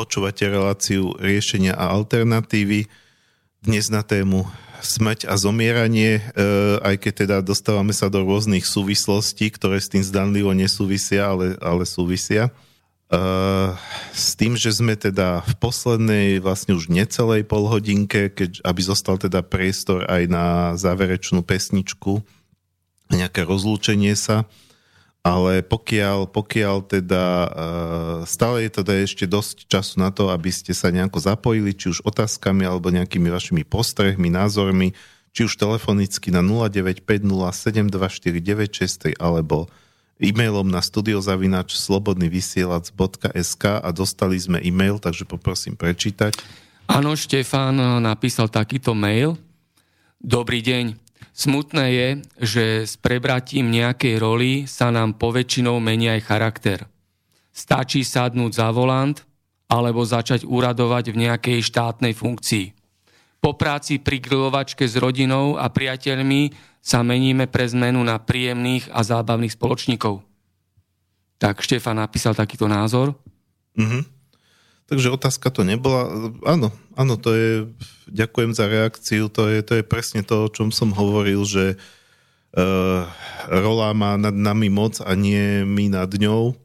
Počúvate 0.00 0.48
reláciu 0.48 1.12
riešenia 1.20 1.76
a 1.76 1.92
alternatívy. 1.92 2.88
Dnes 3.60 3.92
na 3.92 4.00
tému 4.00 4.48
smrť 4.80 5.28
a 5.28 5.36
zomieranie, 5.36 6.24
e, 6.24 6.40
aj 6.80 6.96
keď 7.04 7.12
teda 7.12 7.36
dostávame 7.44 7.92
sa 7.92 8.08
do 8.08 8.24
rôznych 8.24 8.64
súvislostí, 8.64 9.52
ktoré 9.52 9.76
s 9.76 9.92
tým 9.92 10.00
zdanlivo 10.00 10.56
nesúvisia, 10.56 11.28
ale, 11.28 11.60
ale 11.60 11.84
súvisia. 11.84 12.48
E, 12.48 12.52
s 14.16 14.40
tým, 14.40 14.56
že 14.56 14.72
sme 14.72 14.96
teda 14.96 15.44
v 15.44 15.54
poslednej 15.60 16.40
vlastne 16.40 16.80
už 16.80 16.88
necelej 16.88 17.44
polhodinke, 17.44 18.32
keď, 18.32 18.64
aby 18.64 18.80
zostal 18.80 19.20
teda 19.20 19.44
priestor 19.44 20.08
aj 20.08 20.22
na 20.32 20.46
záverečnú 20.80 21.44
pesničku, 21.44 22.24
nejaké 23.12 23.44
rozlúčenie 23.44 24.16
sa, 24.16 24.48
ale 25.20 25.60
pokiaľ, 25.60 26.32
pokiaľ 26.32 26.88
teda 26.88 27.24
uh, 27.44 28.24
stále 28.24 28.64
je 28.64 28.80
teda 28.80 29.04
ešte 29.04 29.28
dosť 29.28 29.68
času 29.68 30.00
na 30.00 30.08
to, 30.08 30.32
aby 30.32 30.48
ste 30.48 30.72
sa 30.72 30.88
nejako 30.88 31.20
zapojili, 31.20 31.76
či 31.76 31.92
už 31.92 32.00
otázkami 32.08 32.64
alebo 32.64 32.88
nejakými 32.88 33.28
vašimi 33.28 33.68
postrehmi, 33.68 34.32
názormi, 34.32 34.96
či 35.36 35.44
už 35.44 35.60
telefonicky 35.60 36.32
na 36.32 36.40
0950724963 36.40 39.20
alebo 39.20 39.68
e-mailom 40.20 40.68
na 40.68 40.80
studiozavinač 40.80 41.76
slobodnyvysielac.sk 41.76 43.64
a 43.80 43.88
dostali 43.92 44.40
sme 44.40 44.60
e-mail, 44.64 44.98
takže 45.00 45.24
poprosím 45.28 45.76
prečítať. 45.76 46.36
Áno, 46.90 47.14
Štefán 47.14 48.02
napísal 48.02 48.48
takýto 48.48 48.94
mail. 48.96 49.38
Dobrý 50.20 50.60
deň. 50.60 51.09
Smutné 51.40 51.86
je, 51.88 52.08
že 52.36 52.64
s 52.84 53.00
prebratím 53.00 53.72
nejakej 53.72 54.20
roli 54.20 54.68
sa 54.68 54.92
nám 54.92 55.16
poväčšinou 55.16 55.80
mení 55.80 56.12
aj 56.12 56.28
charakter. 56.28 56.84
Stačí 57.48 58.04
sadnúť 58.04 58.60
za 58.60 58.68
volant 58.76 59.16
alebo 59.64 60.04
začať 60.04 60.44
uradovať 60.44 61.16
v 61.16 61.20
nejakej 61.24 61.64
štátnej 61.64 62.12
funkcii. 62.12 62.76
Po 63.40 63.56
práci 63.56 63.96
pri 63.96 64.20
grilovačke 64.20 64.84
s 64.84 65.00
rodinou 65.00 65.56
a 65.56 65.72
priateľmi 65.72 66.52
sa 66.84 67.00
meníme 67.00 67.48
pre 67.48 67.64
zmenu 67.72 68.04
na 68.04 68.20
príjemných 68.20 68.92
a 68.92 69.00
zábavných 69.00 69.56
spoločníkov. 69.56 70.20
Tak 71.40 71.64
Štefan 71.64 72.04
napísal 72.04 72.36
takýto 72.36 72.68
názor. 72.68 73.16
Mm-hmm. 73.80 74.19
Takže 74.90 75.14
otázka 75.14 75.54
to 75.54 75.62
nebola. 75.62 76.10
Áno, 76.42 76.74
áno, 76.98 77.14
to 77.14 77.30
je, 77.30 77.70
ďakujem 78.10 78.50
za 78.58 78.66
reakciu, 78.66 79.30
to 79.30 79.46
je, 79.46 79.62
to 79.62 79.78
je 79.78 79.84
presne 79.86 80.26
to, 80.26 80.50
o 80.50 80.52
čom 80.52 80.74
som 80.74 80.90
hovoril, 80.90 81.46
že 81.46 81.78
uh, 82.58 83.06
rola 83.46 83.94
má 83.94 84.18
nad 84.18 84.34
nami 84.34 84.66
moc 84.66 84.98
a 84.98 85.14
nie 85.14 85.62
my 85.62 85.94
nad 85.94 86.10
ňou. 86.10 86.58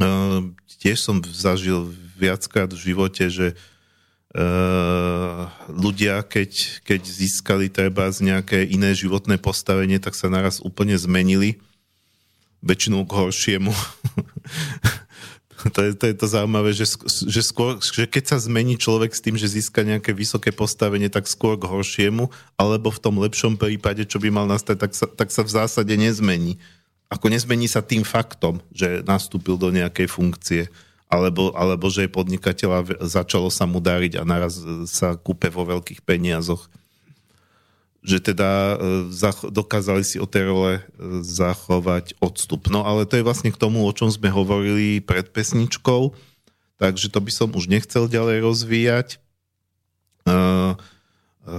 Uh, 0.00 0.56
tiež 0.80 1.04
som 1.04 1.20
zažil 1.20 1.92
viackrát 2.16 2.72
v 2.72 2.96
živote, 2.96 3.28
že 3.28 3.52
uh, 4.32 5.52
ľudia, 5.68 6.24
keď, 6.24 6.80
keď 6.80 7.00
získali 7.04 7.68
treba 7.68 8.08
z 8.08 8.24
nejaké 8.24 8.64
iné 8.64 8.96
životné 8.96 9.36
postavenie, 9.36 10.00
tak 10.00 10.16
sa 10.16 10.32
naraz 10.32 10.64
úplne 10.64 10.96
zmenili. 10.96 11.60
Väčšinou 12.64 13.04
k 13.04 13.12
horšiemu. 13.20 13.76
To 15.74 15.80
je, 15.82 15.90
to 15.94 16.04
je 16.06 16.14
to 16.14 16.26
zaujímavé, 16.30 16.70
že, 16.70 16.86
že, 17.26 17.42
skôr, 17.42 17.82
že 17.82 18.06
keď 18.06 18.34
sa 18.34 18.38
zmení 18.38 18.78
človek 18.78 19.10
s 19.10 19.22
tým, 19.22 19.34
že 19.34 19.50
získa 19.50 19.82
nejaké 19.82 20.14
vysoké 20.14 20.54
postavenie, 20.54 21.10
tak 21.10 21.26
skôr 21.26 21.58
k 21.58 21.66
horšiemu, 21.66 22.30
alebo 22.54 22.94
v 22.94 23.02
tom 23.02 23.18
lepšom 23.18 23.58
prípade, 23.58 24.06
čo 24.06 24.22
by 24.22 24.30
mal 24.30 24.46
nastať, 24.46 24.76
tak 24.78 24.92
sa, 24.94 25.06
tak 25.10 25.28
sa 25.34 25.42
v 25.42 25.50
zásade 25.50 25.94
nezmení. 25.98 26.62
Ako 27.10 27.32
nezmení 27.32 27.66
sa 27.66 27.82
tým 27.82 28.04
faktom, 28.04 28.62
že 28.70 29.02
nastúpil 29.02 29.56
do 29.58 29.72
nejakej 29.74 30.06
funkcie, 30.06 30.62
alebo, 31.08 31.56
alebo 31.56 31.88
že 31.88 32.04
je 32.04 32.12
podnikateľ 32.12 32.70
a 32.70 32.80
začalo 33.08 33.48
sa 33.48 33.64
mu 33.64 33.80
dariť 33.80 34.20
a 34.20 34.28
naraz 34.28 34.60
sa 34.86 35.16
kúpe 35.16 35.48
vo 35.48 35.64
veľkých 35.64 36.04
peniazoch 36.04 36.68
že 38.08 38.32
teda 38.32 38.80
e, 38.80 39.52
dokázali 39.52 40.00
si 40.00 40.16
od 40.16 40.32
tej 40.32 40.48
role 40.48 40.72
e, 40.80 40.82
zachovať 41.20 42.16
odstup. 42.24 42.72
No 42.72 42.88
ale 42.88 43.04
to 43.04 43.20
je 43.20 43.26
vlastne 43.26 43.52
k 43.52 43.60
tomu, 43.60 43.84
o 43.84 43.92
čom 43.92 44.08
sme 44.08 44.32
hovorili 44.32 45.04
pred 45.04 45.28
pesničkou, 45.28 46.16
takže 46.80 47.12
to 47.12 47.20
by 47.20 47.28
som 47.28 47.52
už 47.52 47.68
nechcel 47.68 48.08
ďalej 48.08 48.40
rozvíjať. 48.40 49.08
E, 49.12 49.18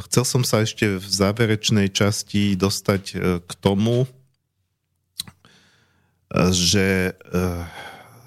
chcel 0.10 0.24
som 0.26 0.42
sa 0.42 0.66
ešte 0.66 0.98
v 0.98 1.06
záverečnej 1.06 1.94
časti 1.94 2.58
dostať 2.58 3.04
k 3.46 3.52
tomu, 3.62 4.10
že 6.54 7.18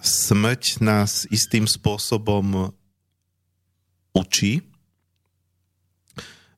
smrť 0.02 0.82
nás 0.82 1.22
istým 1.30 1.70
spôsobom 1.70 2.74
učí, 4.10 4.71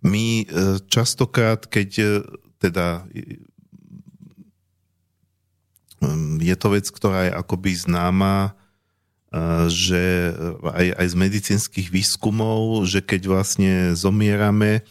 my 0.04 0.44
e, 0.44 0.46
častokrát, 0.92 1.64
keď 1.64 1.90
e, 1.96 2.06
teda 2.60 3.08
je 6.44 6.54
to 6.60 6.68
vec, 6.76 6.86
ktorá 6.92 7.28
je 7.28 7.32
akoby 7.32 7.72
známa, 7.72 8.52
e, 9.32 9.66
že 9.72 10.02
aj, 10.60 10.86
aj 11.00 11.06
z 11.08 11.16
medicínskych 11.16 11.88
výskumov, 11.88 12.84
že 12.84 13.00
keď 13.00 13.22
vlastne 13.24 13.72
zomierame, 13.96 14.84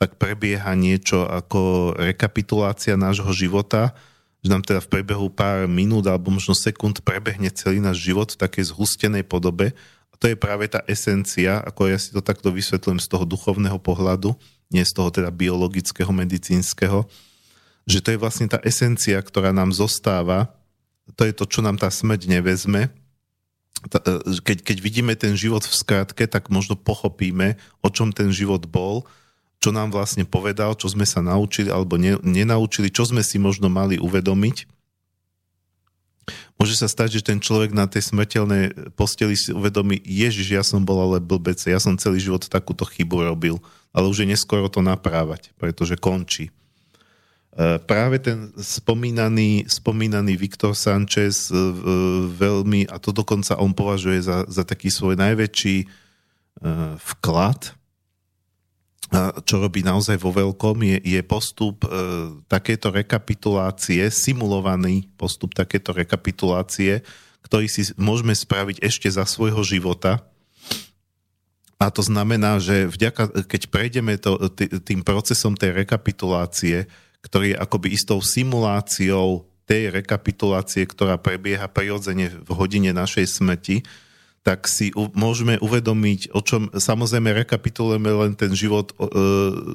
tak 0.00 0.16
prebieha 0.18 0.74
niečo 0.74 1.28
ako 1.28 1.94
rekapitulácia 1.94 2.98
nášho 2.98 3.30
života, 3.30 3.94
že 4.44 4.52
nám 4.52 4.60
teda 4.60 4.80
v 4.84 4.90
priebehu 4.90 5.32
pár 5.32 5.64
minút 5.64 6.04
alebo 6.04 6.28
možno 6.28 6.52
sekúnd 6.52 7.00
prebehne 7.00 7.48
celý 7.48 7.80
náš 7.80 8.04
život 8.04 8.28
v 8.32 8.40
takej 8.44 8.74
zhustenej 8.74 9.24
podobe. 9.24 9.72
A 10.14 10.18
to 10.22 10.30
je 10.30 10.38
práve 10.38 10.70
tá 10.70 10.86
esencia, 10.86 11.58
ako 11.66 11.90
ja 11.90 11.98
si 11.98 12.14
to 12.14 12.22
takto 12.22 12.54
vysvetlím 12.54 13.02
z 13.02 13.10
toho 13.10 13.26
duchovného 13.26 13.82
pohľadu, 13.82 14.38
nie 14.70 14.86
z 14.86 14.94
toho 14.94 15.10
teda 15.10 15.34
biologického, 15.34 16.14
medicínskeho, 16.14 17.02
že 17.84 17.98
to 17.98 18.14
je 18.14 18.22
vlastne 18.22 18.46
tá 18.46 18.62
esencia, 18.62 19.18
ktorá 19.18 19.50
nám 19.50 19.74
zostáva, 19.74 20.54
to 21.18 21.26
je 21.26 21.34
to, 21.36 21.44
čo 21.44 21.60
nám 21.60 21.76
tá 21.76 21.92
smrť 21.92 22.30
nevezme. 22.30 22.88
E, 22.88 24.00
keď, 24.40 24.64
keď 24.64 24.76
vidíme 24.80 25.12
ten 25.18 25.36
život 25.36 25.66
v 25.66 25.74
skratke, 25.74 26.24
tak 26.24 26.48
možno 26.48 26.80
pochopíme, 26.80 27.60
o 27.84 27.88
čom 27.92 28.14
ten 28.14 28.32
život 28.32 28.64
bol, 28.64 29.04
čo 29.60 29.72
nám 29.72 29.92
vlastne 29.92 30.24
povedal, 30.24 30.76
čo 30.76 30.88
sme 30.88 31.04
sa 31.04 31.20
naučili 31.20 31.68
alebo 31.68 32.00
ne, 32.00 32.16
nenaučili, 32.24 32.88
čo 32.88 33.04
sme 33.04 33.20
si 33.20 33.36
možno 33.36 33.68
mali 33.68 34.00
uvedomiť. 34.00 34.68
Môže 36.56 36.74
sa 36.78 36.88
stať, 36.88 37.20
že 37.20 37.26
ten 37.26 37.38
človek 37.38 37.76
na 37.76 37.84
tej 37.84 38.08
smrteľnej 38.08 38.94
posteli 38.96 39.36
si 39.36 39.52
uvedomí, 39.52 40.00
Ježiš, 40.00 40.48
ja 40.52 40.64
som 40.64 40.80
bol 40.80 40.96
ale 41.00 41.18
blbec, 41.20 41.60
ja 41.60 41.76
som 41.76 42.00
celý 42.00 42.22
život 42.22 42.48
takúto 42.48 42.88
chybu 42.88 43.28
robil 43.28 43.56
ale 43.94 44.10
už 44.10 44.26
je 44.26 44.30
neskoro 44.34 44.66
to 44.66 44.82
naprávať, 44.82 45.54
pretože 45.54 45.94
končí. 45.94 46.50
E, 46.50 46.52
práve 47.86 48.18
ten 48.18 48.50
spomínaný, 48.58 49.70
spomínaný 49.70 50.34
Viktor 50.34 50.74
Sanchez 50.74 51.48
e, 51.48 51.54
veľmi, 52.34 52.90
a 52.90 52.98
to 52.98 53.14
dokonca 53.14 53.54
on 53.62 53.70
považuje 53.70 54.18
za, 54.26 54.42
za 54.50 54.66
taký 54.66 54.90
svoj 54.90 55.14
najväčší 55.14 55.76
e, 55.78 55.86
vklad, 56.98 57.78
čo 59.44 59.60
robí 59.60 59.84
naozaj 59.84 60.16
vo 60.18 60.32
veľkom, 60.32 60.80
je, 60.82 60.96
je 61.04 61.20
postup 61.22 61.84
takéto 62.48 62.90
rekapitulácie, 62.90 64.08
simulovaný 64.10 65.06
postup 65.14 65.54
takéto 65.54 65.92
rekapitulácie, 65.94 67.04
ktorý 67.44 67.68
si 67.68 67.92
môžeme 68.00 68.32
spraviť 68.32 68.80
ešte 68.80 69.08
za 69.12 69.28
svojho 69.28 69.60
života, 69.62 70.24
a 71.84 71.90
to 71.90 72.00
znamená, 72.00 72.62
že 72.62 72.88
vďaka, 72.88 73.44
keď 73.44 73.62
prejdeme 73.68 74.16
to, 74.16 74.48
tým 74.86 75.02
procesom 75.02 75.58
tej 75.58 75.84
rekapitulácie, 75.84 76.86
ktorý 77.20 77.52
je 77.52 77.60
akoby 77.60 77.88
istou 77.92 78.24
simuláciou 78.24 79.44
tej 79.64 79.92
rekapitulácie, 79.92 80.84
ktorá 80.84 81.16
prebieha 81.20 81.68
prirodzene 81.68 82.30
v 82.30 82.50
hodine 82.56 82.92
našej 82.92 83.26
smrti, 83.26 83.84
tak 84.44 84.68
si 84.68 84.92
u, 84.92 85.08
môžeme 85.16 85.56
uvedomiť, 85.56 86.36
o 86.36 86.44
čom 86.44 86.68
samozrejme 86.68 87.32
rekapitulujeme 87.32 88.12
len 88.12 88.32
ten 88.36 88.52
život 88.52 88.92
e, 88.92 89.08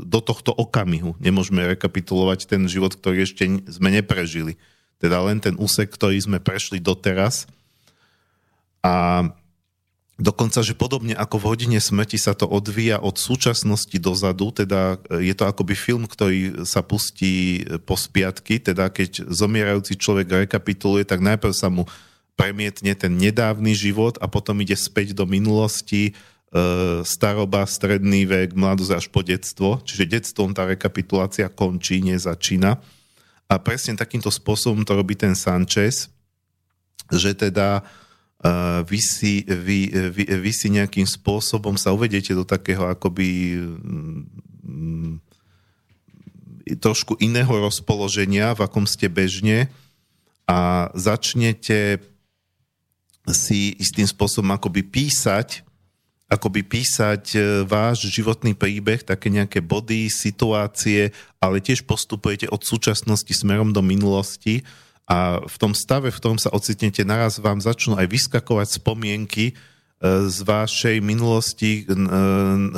do 0.05 0.19
tohto 0.21 0.53
okamihu. 0.53 1.17
Nemôžeme 1.17 1.65
rekapitulovať 1.73 2.45
ten 2.45 2.69
život, 2.69 2.93
ktorý 2.93 3.25
ešte 3.25 3.49
sme 3.65 3.89
neprežili. 3.89 4.61
Teda 5.01 5.25
len 5.25 5.41
ten 5.41 5.57
úsek, 5.57 5.89
ktorý 5.89 6.21
sme 6.21 6.37
prešli 6.37 6.77
doteraz. 6.77 7.49
A 8.85 9.25
Dokonca, 10.19 10.59
že 10.59 10.75
podobne 10.75 11.15
ako 11.15 11.39
v 11.39 11.47
hodine 11.47 11.79
smrti 11.79 12.19
sa 12.19 12.35
to 12.35 12.43
odvíja 12.43 12.99
od 12.99 13.15
súčasnosti 13.15 13.95
dozadu, 14.03 14.51
teda 14.51 14.99
e, 15.07 15.31
je 15.31 15.33
to 15.33 15.47
akoby 15.47 15.79
film, 15.79 16.11
ktorý 16.11 16.67
sa 16.67 16.83
pustí 16.83 17.63
e, 17.63 17.79
po 17.79 17.95
spiatky, 17.95 18.59
teda 18.59 18.91
keď 18.91 19.31
zomierajúci 19.31 19.95
človek 19.95 20.43
rekapituluje, 20.43 21.07
tak 21.07 21.23
najprv 21.23 21.55
sa 21.55 21.71
mu 21.71 21.87
premietne 22.39 22.95
ten 22.95 23.19
nedávny 23.19 23.75
život 23.75 24.15
a 24.23 24.31
potom 24.31 24.63
ide 24.63 24.79
späť 24.79 25.11
do 25.11 25.27
minulosti, 25.27 26.15
e, 26.15 27.03
staroba, 27.03 27.67
stredný 27.67 28.23
vek, 28.23 28.55
mladosť 28.55 28.93
až 28.95 29.05
po 29.11 29.19
detstvo. 29.19 29.83
Čiže 29.83 30.07
detstvom 30.07 30.55
tá 30.55 30.63
rekapitulácia 30.63 31.51
končí, 31.51 31.99
nezačína. 31.99 32.79
A 33.51 33.53
presne 33.59 33.99
takýmto 33.99 34.31
spôsobom 34.31 34.87
to 34.87 34.95
robí 34.95 35.19
ten 35.19 35.35
Sanchez, 35.35 36.07
že 37.09 37.33
teda 37.33 37.81
uh, 37.81 38.85
vy, 38.85 39.01
si, 39.01 39.41
vy, 39.41 39.89
vy, 39.89 40.23
vy 40.37 40.51
si 40.53 40.69
nejakým 40.69 41.09
spôsobom 41.09 41.73
sa 41.73 41.89
uvedete 41.89 42.37
do 42.37 42.45
takého 42.45 42.85
akoby 42.85 43.57
um, 43.57 45.17
trošku 46.77 47.17
iného 47.17 47.49
rozpoloženia, 47.49 48.53
v 48.53 48.69
akom 48.69 48.85
ste 48.85 49.09
bežne 49.09 49.73
a 50.45 50.89
začnete 50.93 52.08
si 53.31 53.75
istým 53.77 54.05
spôsobom 54.05 54.51
akoby 54.55 54.85
písať 54.85 55.69
akoby 56.29 56.61
písať 56.61 57.23
e, 57.33 57.37
váš 57.65 58.05
životný 58.05 58.53
príbeh, 58.53 59.01
také 59.01 59.33
nejaké 59.33 59.65
body, 59.65 60.13
situácie, 60.13 61.09
ale 61.41 61.57
tiež 61.57 61.89
postupujete 61.89 62.45
od 62.53 62.61
súčasnosti 62.61 63.33
smerom 63.33 63.73
do 63.73 63.81
minulosti 63.81 64.61
a 65.09 65.41
v 65.41 65.55
tom 65.57 65.73
stave, 65.73 66.13
v 66.13 66.19
ktorom 66.21 66.37
sa 66.37 66.53
ocitnete, 66.53 67.01
naraz 67.01 67.41
vám 67.41 67.57
začnú 67.57 67.97
aj 67.97 68.05
vyskakovať 68.05 68.77
spomienky 68.77 69.45
e, 69.49 69.53
z 70.29 70.37
vašej 70.45 71.01
minulosti, 71.01 71.89
e, 71.89 71.97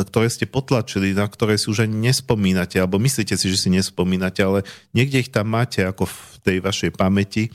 ktoré 0.08 0.32
ste 0.32 0.48
potlačili, 0.48 1.12
na 1.12 1.28
ktoré 1.28 1.60
si 1.60 1.68
už 1.68 1.84
ani 1.84 2.08
nespomínate, 2.08 2.80
alebo 2.80 3.04
myslíte 3.04 3.36
si, 3.36 3.52
že 3.52 3.68
si 3.68 3.68
nespomínate, 3.68 4.40
ale 4.40 4.64
niekde 4.96 5.28
ich 5.28 5.30
tam 5.30 5.52
máte 5.52 5.84
ako 5.84 6.08
v 6.08 6.18
tej 6.40 6.58
vašej 6.64 6.92
pamäti, 6.96 7.52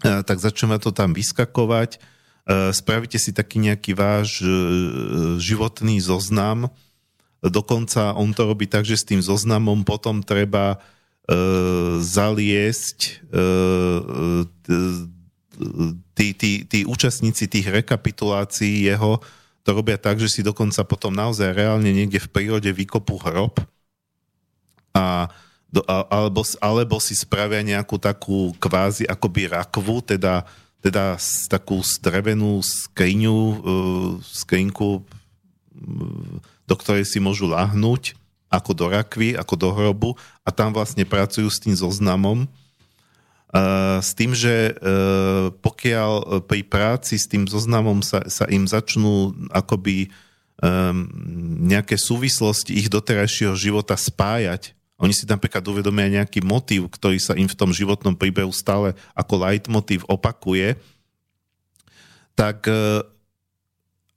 tak 0.00 0.38
začne 0.38 0.76
to 0.80 0.92
tam 0.92 1.12
vyskakovať. 1.16 1.96
Eh, 2.46 2.70
spravíte 2.70 3.18
si 3.18 3.34
taký 3.34 3.58
nejaký 3.58 3.92
váš 3.98 4.40
eh, 4.42 4.50
životný 5.42 5.98
zoznam. 5.98 6.70
Dokonca 7.42 8.16
on 8.16 8.32
to 8.32 8.48
robí 8.48 8.66
tak, 8.66 8.86
že 8.86 8.96
s 8.96 9.06
tým 9.06 9.20
zoznamom 9.22 9.84
potom 9.84 10.24
treba 10.24 10.82
zaliesť 12.06 13.18
tí, 16.14 16.26
tí, 16.38 16.52
tí 16.62 16.78
účastníci 16.86 17.50
tých 17.50 17.66
rekapitulácií 17.66 18.86
jeho. 18.86 19.18
To 19.66 19.70
robia 19.74 19.98
tak, 19.98 20.22
že 20.22 20.30
si 20.30 20.40
dokonca 20.46 20.86
potom 20.86 21.10
naozaj 21.10 21.50
reálne 21.50 21.90
niekde 21.90 22.22
v 22.22 22.30
prírode 22.30 22.70
vykopú 22.70 23.18
hrob. 23.18 23.58
A 24.94 25.26
alebo, 25.86 26.46
alebo 26.62 26.96
si 27.02 27.12
spravia 27.18 27.60
nejakú 27.60 27.98
takú 27.98 28.54
kvázi 28.62 29.04
akoby 29.04 29.50
rakvu, 29.50 30.02
teda 30.04 30.46
teda 30.86 31.18
takú 31.50 31.82
drevenú 31.98 32.62
skriňu, 32.62 33.38
e, 33.42 33.56
skrinku, 34.22 35.00
e, 35.00 35.04
do 36.62 36.74
ktorej 36.78 37.02
si 37.02 37.18
môžu 37.18 37.50
lahnúť 37.50 38.14
ako 38.46 38.70
do 38.70 38.86
rakvy, 38.86 39.34
ako 39.34 39.54
do 39.58 39.68
hrobu 39.74 40.10
a 40.46 40.54
tam 40.54 40.70
vlastne 40.70 41.02
pracujú 41.02 41.50
s 41.50 41.58
tým 41.58 41.74
zoznamom. 41.74 42.46
E, 42.46 42.48
s 43.98 44.14
tým, 44.14 44.30
že 44.30 44.78
pokiaľ 45.58 46.44
pri 46.46 46.62
práci 46.62 47.18
s 47.18 47.26
tým 47.26 47.50
zoznamom 47.50 48.06
sa, 48.06 48.22
sa 48.30 48.46
im 48.46 48.70
začnú 48.70 49.34
akoby 49.50 50.12
nejaké 51.68 52.00
súvislosti 52.00 52.72
ich 52.80 52.88
doterajšieho 52.88 53.52
života 53.52 53.92
spájať, 53.92 54.72
oni 54.96 55.12
si 55.12 55.28
napríklad 55.28 55.60
uvedomia 55.68 56.08
nejaký 56.08 56.40
motív, 56.40 56.88
ktorý 56.88 57.20
sa 57.20 57.36
im 57.36 57.44
v 57.44 57.58
tom 57.58 57.68
životnom 57.68 58.16
príbehu 58.16 58.48
stále 58.48 58.96
ako 59.12 59.44
leitmotív 59.44 60.08
opakuje, 60.08 60.80
tak 62.32 62.64
e, 62.68 63.04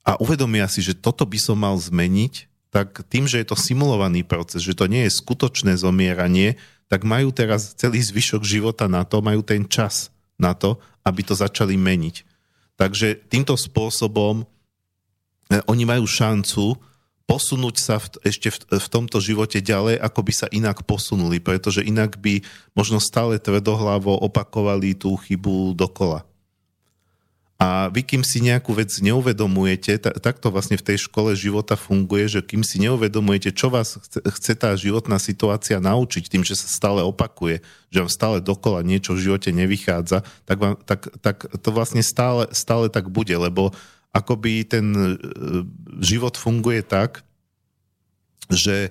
a 0.04 0.12
uvedomia 0.16 0.64
si, 0.72 0.80
že 0.80 0.96
toto 0.96 1.28
by 1.28 1.36
som 1.36 1.60
mal 1.60 1.76
zmeniť, 1.76 2.48
tak 2.72 3.04
tým, 3.12 3.28
že 3.28 3.42
je 3.42 3.46
to 3.50 3.58
simulovaný 3.58 4.24
proces, 4.24 4.64
že 4.64 4.78
to 4.78 4.88
nie 4.88 5.04
je 5.04 5.16
skutočné 5.20 5.76
zomieranie, 5.76 6.56
tak 6.88 7.04
majú 7.04 7.28
teraz 7.30 7.76
celý 7.76 8.00
zvyšok 8.00 8.42
života 8.42 8.88
na 8.88 9.04
to, 9.04 9.20
majú 9.20 9.44
ten 9.44 9.68
čas 9.68 10.08
na 10.40 10.56
to, 10.56 10.80
aby 11.04 11.20
to 11.20 11.36
začali 11.36 11.76
meniť. 11.76 12.24
Takže 12.80 13.28
týmto 13.28 13.52
spôsobom 13.52 14.42
e, 14.42 14.44
oni 15.68 15.84
majú 15.84 16.08
šancu 16.08 16.80
posunúť 17.30 17.76
sa 17.78 18.02
v, 18.02 18.26
ešte 18.26 18.50
v, 18.50 18.58
v 18.82 18.86
tomto 18.90 19.22
živote 19.22 19.62
ďalej, 19.62 20.02
ako 20.02 20.20
by 20.26 20.32
sa 20.34 20.50
inak 20.50 20.82
posunuli, 20.82 21.38
pretože 21.38 21.86
inak 21.86 22.18
by 22.18 22.42
možno 22.74 22.98
stále 22.98 23.38
tvrdohlavo 23.38 24.18
opakovali 24.18 24.98
tú 24.98 25.14
chybu 25.14 25.78
dokola. 25.78 26.26
A 27.60 27.92
vy, 27.92 28.00
kým 28.00 28.24
si 28.24 28.40
nejakú 28.40 28.72
vec 28.72 28.88
neuvedomujete, 28.88 30.00
tak, 30.00 30.16
tak 30.24 30.34
to 30.40 30.48
vlastne 30.48 30.80
v 30.80 30.86
tej 30.90 31.06
škole 31.06 31.36
života 31.36 31.76
funguje, 31.76 32.24
že 32.24 32.40
kým 32.40 32.64
si 32.64 32.80
neuvedomujete, 32.80 33.52
čo 33.52 33.68
vás 33.68 34.00
chce, 34.00 34.24
chce 34.24 34.52
tá 34.56 34.72
životná 34.72 35.20
situácia 35.20 35.76
naučiť 35.76 36.24
tým, 36.24 36.40
že 36.40 36.56
sa 36.56 36.66
stále 36.72 37.04
opakuje, 37.04 37.60
že 37.92 38.00
vám 38.00 38.08
stále 38.08 38.36
dokola 38.40 38.80
niečo 38.80 39.12
v 39.12 39.28
živote 39.28 39.52
nevychádza, 39.52 40.24
tak, 40.48 40.56
vám, 40.56 40.74
tak, 40.88 41.12
tak 41.20 41.36
to 41.60 41.68
vlastne 41.68 42.00
stále, 42.00 42.48
stále 42.56 42.88
tak 42.88 43.12
bude, 43.12 43.36
lebo 43.36 43.76
akoby 44.10 44.66
ten 44.66 44.86
e, 44.90 45.02
život 46.02 46.34
funguje 46.34 46.82
tak, 46.82 47.22
že 48.50 48.90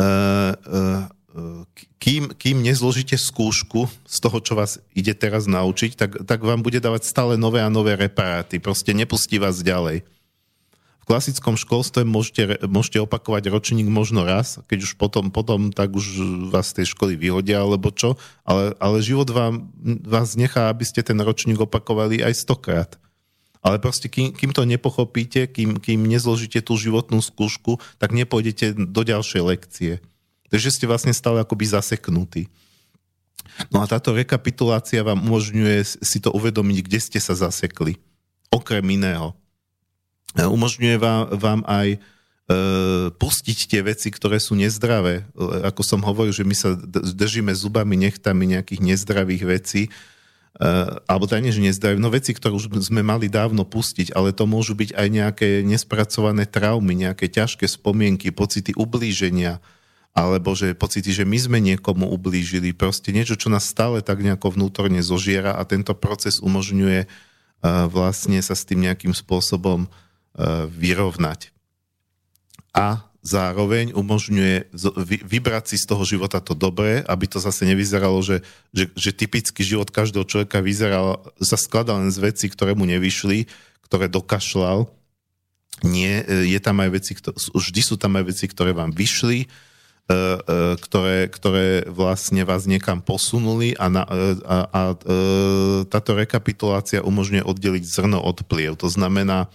e, 0.00 0.04
kým, 2.00 2.32
kým 2.32 2.64
nezložíte 2.64 3.20
skúšku 3.20 3.92
z 4.08 4.16
toho, 4.24 4.38
čo 4.40 4.56
vás 4.56 4.80
ide 4.96 5.12
teraz 5.12 5.44
naučiť, 5.44 5.92
tak, 5.92 6.10
tak 6.24 6.40
vám 6.40 6.64
bude 6.64 6.80
dávať 6.80 7.04
stále 7.04 7.36
nové 7.36 7.60
a 7.60 7.68
nové 7.68 7.92
reparáty. 7.92 8.56
Proste 8.56 8.96
nepustí 8.96 9.36
vás 9.36 9.60
ďalej. 9.60 10.08
V 11.06 11.14
klasickom 11.14 11.54
školstve 11.54 12.02
môžete, 12.02 12.66
môžete 12.66 12.98
opakovať 12.98 13.46
ročník 13.52 13.86
možno 13.86 14.26
raz, 14.26 14.58
keď 14.66 14.90
už 14.90 14.92
potom, 14.98 15.30
potom 15.30 15.70
tak 15.70 15.94
už 15.94 16.18
vás 16.50 16.74
z 16.74 16.82
tej 16.82 16.96
školy 16.96 17.14
vyhodia 17.14 17.62
alebo 17.62 17.94
čo, 17.94 18.18
ale, 18.42 18.74
ale 18.82 19.04
život 19.06 19.30
vám, 19.30 19.70
vás 20.02 20.34
nechá, 20.34 20.66
aby 20.66 20.82
ste 20.82 21.06
ten 21.06 21.20
ročník 21.22 21.62
opakovali 21.62 22.26
aj 22.26 22.34
stokrát. 22.34 22.90
Ale 23.64 23.80
proste 23.82 24.06
kým, 24.06 24.32
kým 24.32 24.52
to 24.52 24.62
nepochopíte, 24.68 25.50
kým, 25.50 25.80
kým 25.80 26.04
nezložíte 26.04 26.62
tú 26.62 26.76
životnú 26.78 27.18
skúšku, 27.18 27.82
tak 28.00 28.12
nepôjdete 28.12 28.76
do 28.76 29.02
ďalšej 29.02 29.42
lekcie. 29.42 29.92
Takže 30.48 30.70
ste 30.70 30.86
vlastne 30.86 31.12
stále 31.12 31.42
akoby 31.42 31.66
zaseknutí. 31.66 32.46
No 33.72 33.80
a 33.80 33.88
táto 33.88 34.12
rekapitulácia 34.12 35.00
vám 35.00 35.24
umožňuje 35.24 36.02
si 36.04 36.18
to 36.20 36.30
uvedomiť, 36.34 36.78
kde 36.84 36.98
ste 37.00 37.18
sa 37.18 37.32
zasekli. 37.32 37.96
Okrem 38.52 38.84
iného. 38.84 39.32
Umožňuje 40.36 40.96
vám, 41.00 41.22
vám 41.40 41.60
aj 41.64 41.96
e, 41.96 41.98
pustiť 43.16 43.58
tie 43.72 43.80
veci, 43.80 44.12
ktoré 44.12 44.36
sú 44.36 44.52
nezdravé. 44.52 45.24
Ako 45.64 45.80
som 45.80 46.04
hovoril, 46.04 46.36
že 46.36 46.44
my 46.44 46.52
sa 46.52 46.76
držíme 46.92 47.50
zubami, 47.56 47.96
nechtami 47.96 48.44
nejakých 48.52 48.84
nezdravých 48.84 49.44
vecí, 49.48 49.88
alebo 51.04 51.28
teda 51.28 51.44
nie, 51.44 51.52
že 51.52 51.60
nezdajú, 51.60 52.00
no 52.00 52.08
veci, 52.08 52.32
ktoré 52.32 52.56
už 52.56 52.72
sme 52.80 53.04
mali 53.04 53.28
dávno 53.28 53.68
pustiť, 53.68 54.16
ale 54.16 54.32
to 54.32 54.48
môžu 54.48 54.72
byť 54.72 54.96
aj 54.96 55.08
nejaké 55.12 55.48
nespracované 55.60 56.48
traumy, 56.48 56.96
nejaké 56.96 57.28
ťažké 57.28 57.68
spomienky, 57.68 58.32
pocity 58.32 58.72
ublíženia, 58.72 59.60
alebo 60.16 60.56
že 60.56 60.72
pocity, 60.72 61.12
že 61.12 61.28
my 61.28 61.36
sme 61.36 61.58
niekomu 61.60 62.08
ublížili, 62.08 62.72
proste 62.72 63.12
niečo, 63.12 63.36
čo 63.36 63.52
nás 63.52 63.68
stále 63.68 64.00
tak 64.00 64.24
nejako 64.24 64.56
vnútorne 64.56 65.04
zožiera 65.04 65.52
a 65.52 65.62
tento 65.68 65.92
proces 65.92 66.40
umožňuje 66.40 67.04
uh, 67.04 67.84
vlastne 67.92 68.40
sa 68.40 68.56
s 68.56 68.64
tým 68.64 68.80
nejakým 68.88 69.12
spôsobom 69.12 69.84
uh, 69.84 69.90
vyrovnať. 70.72 71.52
A 72.72 73.05
zároveň 73.26 73.90
umožňuje 73.90 74.70
vybrať 75.26 75.74
si 75.74 75.76
z 75.82 75.90
toho 75.90 76.06
života 76.06 76.38
to 76.38 76.54
dobré, 76.54 77.02
aby 77.10 77.26
to 77.26 77.42
zase 77.42 77.66
nevyzeralo, 77.66 78.22
že, 78.22 78.46
že, 78.70 78.86
že 78.94 79.10
typický 79.10 79.66
život 79.66 79.90
každého 79.90 80.22
človeka 80.22 80.62
vyzeral, 80.62 81.26
sa 81.42 81.58
skladal 81.58 82.06
len 82.06 82.14
z 82.14 82.22
vecí, 82.22 82.46
ktoré 82.46 82.78
mu 82.78 82.86
nevyšli, 82.86 83.50
ktoré 83.90 84.06
dokašľal. 84.06 84.86
Nie, 85.82 86.22
e, 86.22 86.46
je 86.54 86.60
tam 86.62 86.78
aj 86.78 86.90
veci, 86.94 87.12
vždy 87.50 87.80
sú 87.82 87.98
tam 87.98 88.14
aj 88.14 88.30
veci, 88.30 88.46
ktoré 88.46 88.70
vám 88.70 88.94
vyšli, 88.94 89.44
e, 89.44 89.46
e, 90.08 90.18
ktoré, 90.78 91.26
ktoré 91.26 91.84
vlastne 91.90 92.46
vás 92.46 92.70
niekam 92.70 93.02
posunuli 93.02 93.74
a, 93.74 93.90
na, 93.90 94.06
a, 94.46 94.56
a 94.70 94.80
táto 95.90 96.14
rekapitulácia 96.14 97.02
umožňuje 97.02 97.42
oddeliť 97.42 97.84
zrno 97.84 98.22
od 98.22 98.46
pliev. 98.46 98.78
To 98.78 98.86
znamená, 98.86 99.50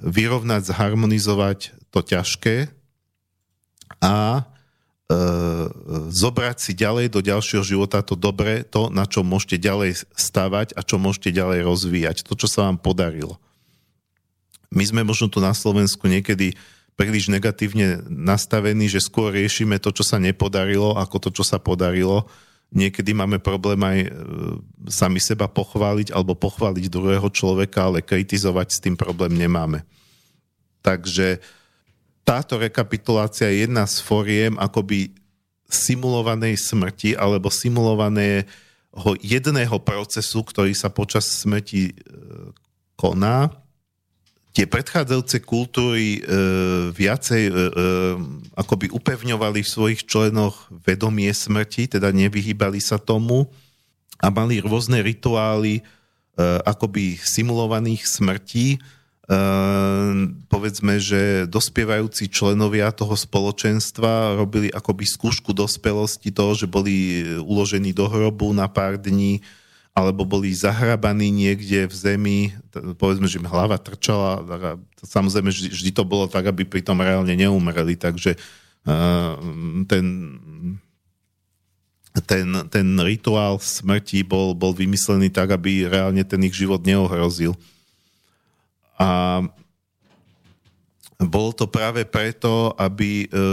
vyrovnať, 0.00 0.72
zharmonizovať 0.72 1.76
to 1.92 2.00
ťažké 2.00 2.72
a 4.00 4.40
eh, 4.40 5.66
zobrať 6.10 6.56
si 6.60 6.72
ďalej 6.72 7.12
do 7.12 7.20
ďalšieho 7.20 7.64
života 7.64 8.00
to 8.00 8.16
dobré, 8.16 8.64
to, 8.64 8.88
na 8.88 9.04
čo 9.04 9.20
môžete 9.20 9.60
ďalej 9.60 10.08
stavať 10.16 10.72
a 10.74 10.80
čo 10.80 10.96
môžete 10.96 11.32
ďalej 11.32 11.60
rozvíjať, 11.64 12.16
to, 12.24 12.34
čo 12.36 12.48
sa 12.48 12.68
vám 12.68 12.80
podarilo. 12.80 13.36
My 14.72 14.82
sme 14.82 15.06
možno 15.06 15.30
tu 15.30 15.38
na 15.38 15.54
Slovensku 15.54 16.08
niekedy 16.10 16.58
príliš 16.96 17.28
negatívne 17.28 18.02
nastavení, 18.08 18.88
že 18.88 19.04
skôr 19.04 19.30
riešime 19.30 19.76
to, 19.76 19.92
čo 19.92 20.02
sa 20.02 20.16
nepodarilo, 20.16 20.96
ako 20.96 21.28
to, 21.28 21.30
čo 21.30 21.44
sa 21.44 21.60
podarilo 21.60 22.26
niekedy 22.74 23.14
máme 23.14 23.38
problém 23.38 23.78
aj 23.82 23.98
e, 24.06 24.10
sami 24.90 25.22
seba 25.22 25.46
pochváliť 25.46 26.10
alebo 26.10 26.34
pochváliť 26.34 26.90
druhého 26.90 27.28
človeka, 27.30 27.90
ale 27.90 28.02
kritizovať 28.02 28.68
s 28.70 28.82
tým 28.82 28.94
problém 28.98 29.34
nemáme. 29.34 29.86
Takže 30.82 31.42
táto 32.26 32.58
rekapitulácia 32.58 33.50
je 33.50 33.66
jedna 33.66 33.86
z 33.86 34.02
foriem 34.02 34.58
akoby 34.58 35.14
simulovanej 35.66 36.58
smrti 36.58 37.14
alebo 37.18 37.50
simulované 37.50 38.46
jedného 39.22 39.76
procesu, 39.82 40.40
ktorý 40.46 40.72
sa 40.72 40.88
počas 40.88 41.26
smrti 41.26 41.90
e, 41.90 41.94
koná. 42.96 43.52
Tie 44.56 44.64
predchádzajúce 44.64 45.44
kultúry 45.44 46.16
e, 46.16 46.20
viacej 46.96 47.42
e, 47.44 47.52
e, 47.52 47.60
akoby 48.56 48.88
upevňovali 48.88 49.60
v 49.60 49.68
svojich 49.68 50.08
členoch 50.08 50.72
vedomie 50.72 51.28
smrti, 51.28 51.92
teda 51.92 52.08
nevyhýbali 52.08 52.80
sa 52.80 52.96
tomu 52.96 53.52
a 54.16 54.32
mali 54.32 54.64
rôzne 54.64 55.04
rituály 55.04 55.78
e, 55.78 55.82
akoby 56.64 57.20
simulovaných 57.20 58.08
smrtí, 58.08 58.80
Ehm, 59.26 60.46
povedzme, 60.46 61.02
že 61.02 61.50
dospievajúci 61.50 62.30
členovia 62.30 62.94
toho 62.94 63.18
spoločenstva 63.18 64.38
robili 64.38 64.70
akoby 64.70 65.02
skúšku 65.02 65.50
dospelosti 65.50 66.30
toho, 66.30 66.54
že 66.54 66.70
boli 66.70 67.26
uložení 67.42 67.90
do 67.90 68.06
hrobu 68.06 68.54
na 68.54 68.70
pár 68.70 68.94
dní, 68.94 69.42
alebo 69.96 70.28
boli 70.28 70.52
zahrabaní 70.52 71.32
niekde 71.32 71.88
v 71.88 71.94
zemi, 71.96 72.38
povedzme, 73.00 73.24
že 73.24 73.40
im 73.40 73.48
hlava 73.48 73.80
trčala, 73.80 74.44
samozrejme 75.00 75.48
vždy, 75.48 75.88
to 75.88 76.04
bolo 76.04 76.28
tak, 76.28 76.52
aby 76.52 76.68
pritom 76.68 77.00
reálne 77.00 77.32
neumreli, 77.32 77.96
takže 77.96 78.36
ten, 79.88 80.06
ten, 82.28 82.46
ten 82.68 82.86
rituál 83.00 83.56
smrti 83.56 84.20
bol, 84.20 84.52
bol 84.52 84.76
vymyslený 84.76 85.32
tak, 85.32 85.56
aby 85.56 85.88
reálne 85.88 86.22
ten 86.28 86.44
ich 86.44 86.52
život 86.52 86.84
neohrozil. 86.84 87.56
A 89.00 89.40
bolo 91.16 91.50
to 91.56 91.64
práve 91.64 92.04
preto, 92.04 92.76
aby, 92.76 93.28
e, 93.28 93.48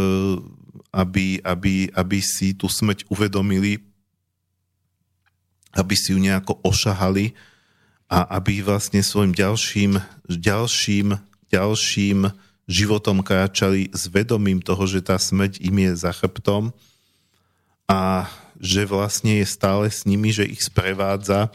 aby, 0.91 1.39
aby, 1.39 1.87
aby 1.95 2.19
si 2.19 2.51
tú 2.51 2.67
smrť 2.67 3.07
uvedomili, 3.07 3.79
aby 5.73 5.95
si 5.97 6.13
ju 6.13 6.19
nejako 6.21 6.61
ošahali 6.61 7.33
a 8.07 8.37
aby 8.37 8.61
vlastne 8.61 9.01
svojim 9.01 9.33
ďalším, 9.33 9.97
ďalším, 10.29 11.17
ďalším 11.49 12.19
životom 12.69 13.25
kráčali 13.25 13.91
s 13.91 14.07
vedomím 14.07 14.63
toho, 14.63 14.85
že 14.87 15.03
tá 15.03 15.19
smrť 15.19 15.59
im 15.59 15.75
je 15.89 15.91
za 15.97 16.11
chrbtom 16.15 16.71
a 17.89 18.29
že 18.61 18.87
vlastne 18.87 19.43
je 19.43 19.47
stále 19.49 19.91
s 19.91 20.07
nimi, 20.07 20.31
že 20.31 20.47
ich 20.47 20.63
sprevádza 20.63 21.51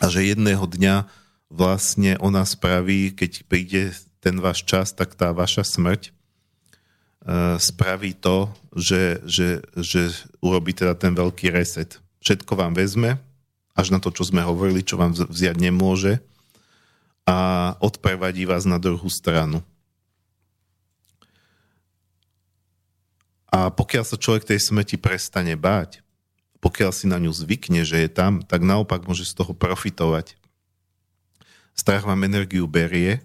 a 0.00 0.04
že 0.08 0.24
jedného 0.32 0.64
dňa 0.64 1.04
vlastne 1.52 2.16
ona 2.16 2.48
spraví, 2.48 3.12
keď 3.12 3.44
príde 3.44 3.92
ten 4.24 4.40
váš 4.40 4.64
čas, 4.64 4.96
tak 4.96 5.12
tá 5.12 5.34
vaša 5.36 5.66
smrť 5.66 6.08
uh, 6.08 7.60
spraví 7.60 8.16
to, 8.16 8.48
že, 8.72 9.20
že, 9.28 9.60
že 9.76 10.16
urobí 10.40 10.72
teda 10.72 10.96
ten 10.96 11.12
veľký 11.12 11.52
reset. 11.52 12.00
Všetko 12.22 12.54
vám 12.54 12.78
vezme, 12.78 13.18
až 13.74 13.90
na 13.90 13.98
to, 13.98 14.14
čo 14.14 14.22
sme 14.22 14.46
hovorili, 14.46 14.86
čo 14.86 14.94
vám 14.94 15.12
vziať 15.12 15.58
nemôže 15.58 16.22
a 17.26 17.72
odprevadí 17.82 18.46
vás 18.46 18.62
na 18.62 18.78
druhú 18.78 19.10
stranu. 19.10 19.62
A 23.52 23.68
pokiaľ 23.68 24.04
sa 24.06 24.16
človek 24.16 24.48
tej 24.48 24.62
smrti 24.62 24.96
prestane 24.96 25.58
báť, 25.58 26.00
pokiaľ 26.62 26.90
si 26.94 27.10
na 27.10 27.18
ňu 27.18 27.34
zvykne, 27.34 27.82
že 27.82 28.00
je 28.00 28.08
tam, 28.08 28.40
tak 28.40 28.62
naopak 28.62 29.04
môže 29.04 29.26
z 29.26 29.34
toho 29.36 29.52
profitovať 29.52 30.38
strach 31.72 32.04
vám 32.04 32.24
energiu 32.24 32.68
berie, 32.68 33.20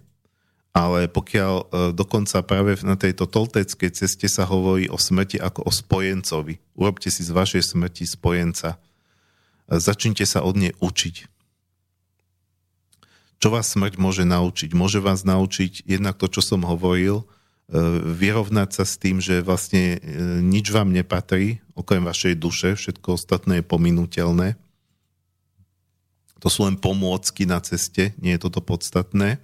ale 0.72 1.10
pokiaľ 1.10 1.54
e, 1.58 1.66
dokonca 1.94 2.38
práve 2.46 2.78
na 2.86 2.94
tejto 2.94 3.26
tolteckej 3.26 3.92
ceste 3.92 4.28
sa 4.30 4.46
hovorí 4.46 4.88
o 4.88 4.98
smrti 4.98 5.42
ako 5.42 5.66
o 5.68 5.72
spojencovi. 5.74 6.62
Urobte 6.78 7.10
si 7.10 7.26
z 7.26 7.34
vašej 7.34 7.74
smrti 7.76 8.06
spojenca. 8.06 8.78
E, 9.68 9.80
začnite 9.80 10.24
sa 10.24 10.44
od 10.44 10.56
nej 10.56 10.74
učiť. 10.80 11.16
Čo 13.38 13.54
vás 13.54 13.70
smrť 13.70 14.02
môže 14.02 14.26
naučiť? 14.26 14.74
Môže 14.74 14.98
vás 14.98 15.22
naučiť 15.22 15.86
jednak 15.86 16.18
to, 16.18 16.26
čo 16.26 16.42
som 16.42 16.66
hovoril, 16.66 17.22
e, 17.22 17.26
vyrovnať 18.02 18.70
sa 18.74 18.84
s 18.88 18.98
tým, 18.98 19.22
že 19.22 19.46
vlastne 19.46 20.02
nič 20.42 20.74
vám 20.74 20.90
nepatrí, 20.90 21.62
okrem 21.78 22.02
vašej 22.02 22.34
duše, 22.40 22.74
všetko 22.74 23.20
ostatné 23.20 23.62
je 23.62 23.70
pominutelné 23.70 24.58
to 26.38 26.48
sú 26.50 26.70
len 26.70 26.78
pomôcky 26.78 27.50
na 27.50 27.58
ceste, 27.62 28.14
nie 28.22 28.38
je 28.38 28.44
toto 28.46 28.62
podstatné. 28.62 29.42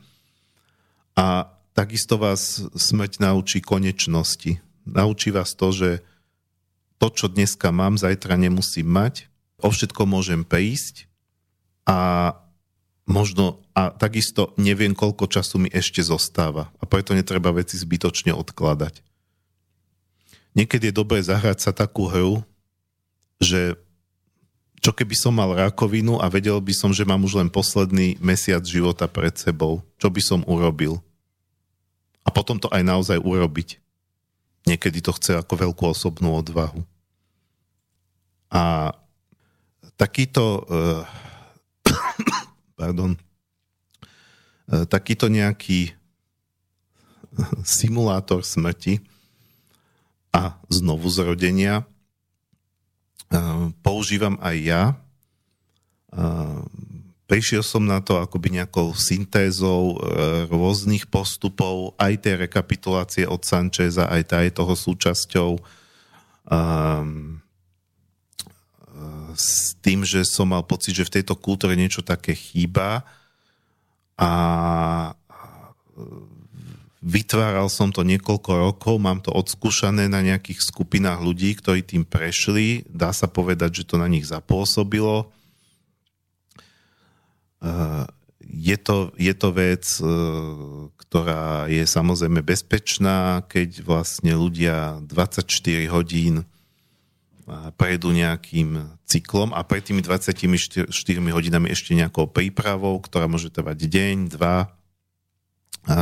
A 1.17 1.49
takisto 1.73 2.21
vás 2.21 2.61
smrť 2.73 3.21
naučí 3.21 3.61
konečnosti. 3.61 4.61
Naučí 4.85 5.33
vás 5.33 5.57
to, 5.57 5.73
že 5.73 5.89
to, 7.01 7.09
čo 7.09 7.27
dneska 7.29 7.73
mám, 7.73 7.97
zajtra 7.97 8.37
nemusím 8.37 8.87
mať, 8.93 9.27
o 9.63 9.71
všetko 9.71 10.03
môžem 10.03 10.43
prísť 10.43 11.07
a 11.87 12.31
možno 13.07 13.63
a 13.73 13.89
takisto 13.89 14.53
neviem, 14.59 14.93
koľko 14.93 15.25
času 15.25 15.57
mi 15.57 15.69
ešte 15.71 16.03
zostáva 16.03 16.69
a 16.77 16.83
preto 16.85 17.15
netreba 17.17 17.49
veci 17.49 17.79
zbytočne 17.79 18.35
odkladať. 18.35 19.01
Niekedy 20.53 20.93
je 20.93 20.99
dobré 20.99 21.17
zahrať 21.25 21.57
sa 21.65 21.71
takú 21.73 22.05
hru, 22.05 22.45
že 23.41 23.73
čo 24.83 24.91
keby 24.91 25.15
som 25.15 25.33
mal 25.33 25.55
rakovinu 25.55 26.19
a 26.19 26.27
vedel 26.27 26.59
by 26.59 26.75
som, 26.75 26.91
že 26.91 27.07
mám 27.07 27.23
už 27.23 27.39
len 27.39 27.49
posledný 27.49 28.19
mesiac 28.19 28.61
života 28.61 29.07
pred 29.07 29.33
sebou, 29.33 29.81
čo 29.97 30.11
by 30.11 30.21
som 30.21 30.45
urobil. 30.45 30.99
A 32.21 32.29
potom 32.29 32.59
to 32.59 32.67
aj 32.69 32.83
naozaj 32.83 33.17
urobiť. 33.17 33.79
Niekedy 34.67 34.99
to 34.99 35.15
chce 35.15 35.39
ako 35.39 35.55
veľkú 35.55 35.83
osobnú 35.87 36.35
odvahu. 36.35 36.83
A 38.51 38.93
takýto 39.95 40.63
uh, 40.63 41.03
pardon, 42.79 43.15
uh, 43.15 44.85
takýto 44.89 45.27
nejaký 45.29 45.93
simulátor 47.65 48.45
smrti 48.45 49.01
a 50.29 50.61
znovu 50.69 51.09
zrodenia 51.09 51.85
používam 53.81 54.37
aj 54.41 54.57
ja. 54.61 54.83
Prišiel 57.25 57.65
som 57.65 57.81
na 57.81 57.97
to 58.03 58.21
akoby 58.21 58.61
nejakou 58.61 58.93
syntézou 58.93 59.97
rôznych 60.51 61.09
postupov, 61.09 61.97
aj 61.97 62.21
tie 62.21 62.33
rekapitulácie 62.37 63.25
od 63.25 63.41
Sancheza, 63.41 64.05
aj 64.05 64.21
tá 64.29 64.37
je 64.45 64.53
toho 64.53 64.77
súčasťou. 64.77 65.57
S 69.33 69.73
tým, 69.81 70.05
že 70.05 70.21
som 70.25 70.49
mal 70.49 70.61
pocit, 70.61 70.93
že 70.93 71.07
v 71.09 71.19
tejto 71.19 71.33
kultúre 71.33 71.73
niečo 71.73 72.05
také 72.05 72.37
chýba 72.37 73.01
a 74.17 74.29
Vytváral 77.03 77.67
som 77.67 77.91
to 77.91 78.07
niekoľko 78.07 78.71
rokov, 78.71 78.95
mám 78.95 79.19
to 79.19 79.27
odskúšané 79.35 80.07
na 80.07 80.23
nejakých 80.23 80.63
skupinách 80.63 81.19
ľudí, 81.19 81.51
ktorí 81.59 81.83
tým 81.83 82.07
prešli. 82.07 82.87
Dá 82.87 83.11
sa 83.11 83.27
povedať, 83.27 83.83
že 83.83 83.91
to 83.91 83.99
na 83.99 84.07
nich 84.07 84.23
zapôsobilo. 84.23 85.27
Eh, 87.59 88.07
je 88.39 88.77
to, 88.79 89.11
je 89.19 89.33
to 89.35 89.49
vec, 89.51 89.83
eh, 89.99 90.07
ktorá 90.95 91.67
je 91.67 91.83
samozrejme 91.83 92.39
bezpečná, 92.39 93.43
keď 93.51 93.83
vlastne 93.83 94.31
ľudia 94.39 95.03
24 95.03 95.91
hodín 95.91 96.47
prejdú 97.75 98.15
nejakým 98.15 98.99
cyklom 99.03 99.51
a 99.51 99.61
pred 99.67 99.83
tými 99.83 99.99
24 99.99 100.87
hodinami 101.31 101.67
ešte 101.71 101.91
nejakou 101.91 102.31
prípravou, 102.31 102.99
ktorá 103.03 103.27
môže 103.27 103.51
trvať 103.51 103.87
deň, 103.87 104.15
dva. 104.31 104.71
A 105.87 105.99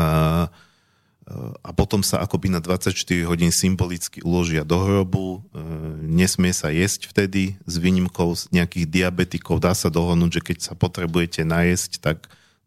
a 1.63 1.69
potom 1.71 2.03
sa 2.03 2.19
akoby 2.19 2.51
na 2.51 2.59
24 2.59 2.91
hodín 3.29 3.53
symbolicky 3.53 4.19
uložia 4.25 4.65
do 4.65 4.81
hrobu, 4.81 5.39
e, 5.53 5.61
nesmie 6.03 6.51
sa 6.51 6.73
jesť 6.73 7.07
vtedy 7.07 7.55
s 7.63 7.75
výnimkou 7.79 8.35
nejakých 8.51 8.89
diabetikov, 8.89 9.63
dá 9.63 9.71
sa 9.71 9.87
dohodnúť, 9.87 10.41
že 10.41 10.45
keď 10.51 10.57
sa 10.59 10.73
potrebujete 10.75 11.47
najesť, 11.47 12.03
tak 12.03 12.17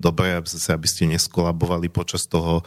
dobre, 0.01 0.39
aby 0.39 0.89
ste 0.89 1.11
neskolabovali 1.11 1.93
počas 1.93 2.25
toho, 2.25 2.65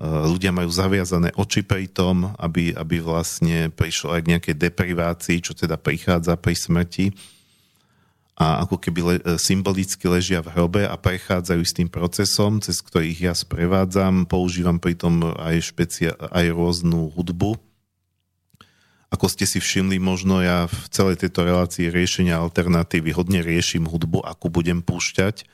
ľudia 0.00 0.48
majú 0.48 0.72
zaviazané 0.72 1.36
oči 1.36 1.60
pri 1.60 1.84
tom, 1.84 2.32
aby, 2.40 2.72
aby 2.72 3.04
vlastne 3.04 3.68
prišlo 3.68 4.16
aj 4.16 4.20
k 4.24 4.30
nejakej 4.32 4.56
deprivácii, 4.56 5.44
čo 5.44 5.52
teda 5.52 5.76
prichádza 5.76 6.40
pri 6.40 6.56
smrti. 6.56 7.06
A 8.40 8.64
ako 8.64 8.80
keby 8.80 9.00
le, 9.04 9.14
e, 9.20 9.36
symbolicky 9.36 10.08
ležia 10.08 10.40
v 10.40 10.56
hrobe 10.56 10.88
a 10.88 10.96
prechádzajú 10.96 11.60
s 11.60 11.76
tým 11.76 11.92
procesom, 11.92 12.64
cez 12.64 12.80
ktorých 12.80 13.28
ja 13.28 13.34
sprevádzam, 13.36 14.24
používam 14.24 14.80
pritom 14.80 15.36
aj, 15.36 15.68
špecia- 15.68 16.16
aj 16.16 16.48
rôznu 16.48 17.12
hudbu. 17.12 17.60
Ako 19.12 19.28
ste 19.28 19.44
si 19.44 19.60
všimli, 19.60 20.00
možno 20.00 20.40
ja 20.40 20.64
v 20.64 20.80
celej 20.88 21.20
tejto 21.20 21.44
relácii 21.44 21.92
riešenia 21.92 22.40
alternatívy 22.40 23.12
hodne 23.12 23.44
riešim 23.44 23.84
hudbu, 23.84 24.24
akú 24.24 24.48
budem 24.48 24.80
púšťať, 24.80 25.44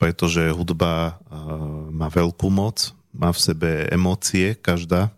pretože 0.00 0.48
hudba 0.56 1.20
uh, 1.28 1.90
má 1.92 2.08
veľkú 2.08 2.48
moc, 2.48 2.96
má 3.10 3.34
v 3.34 3.42
sebe 3.42 3.70
emócie, 3.90 4.54
každá, 4.54 5.10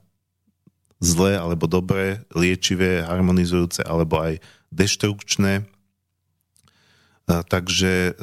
zlé 1.03 1.35
alebo 1.35 1.67
dobré, 1.67 2.23
liečivé, 2.31 3.03
harmonizujúce 3.03 3.83
alebo 3.83 4.23
aj 4.23 4.39
deštrukčné. 4.71 5.67
Takže 7.27 8.15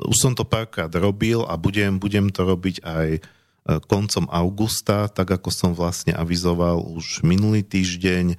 už 0.00 0.16
som 0.16 0.32
to 0.32 0.46
párkrát 0.46 0.90
robil 0.94 1.42
a 1.44 1.58
budem, 1.58 1.98
budem 1.98 2.30
to 2.30 2.46
robiť 2.46 2.86
aj 2.86 3.08
koncom 3.86 4.24
augusta, 4.32 5.10
tak 5.12 5.36
ako 5.36 5.50
som 5.52 5.70
vlastne 5.76 6.16
avizoval 6.16 6.80
už 6.96 7.20
minulý 7.26 7.60
týždeň, 7.60 8.38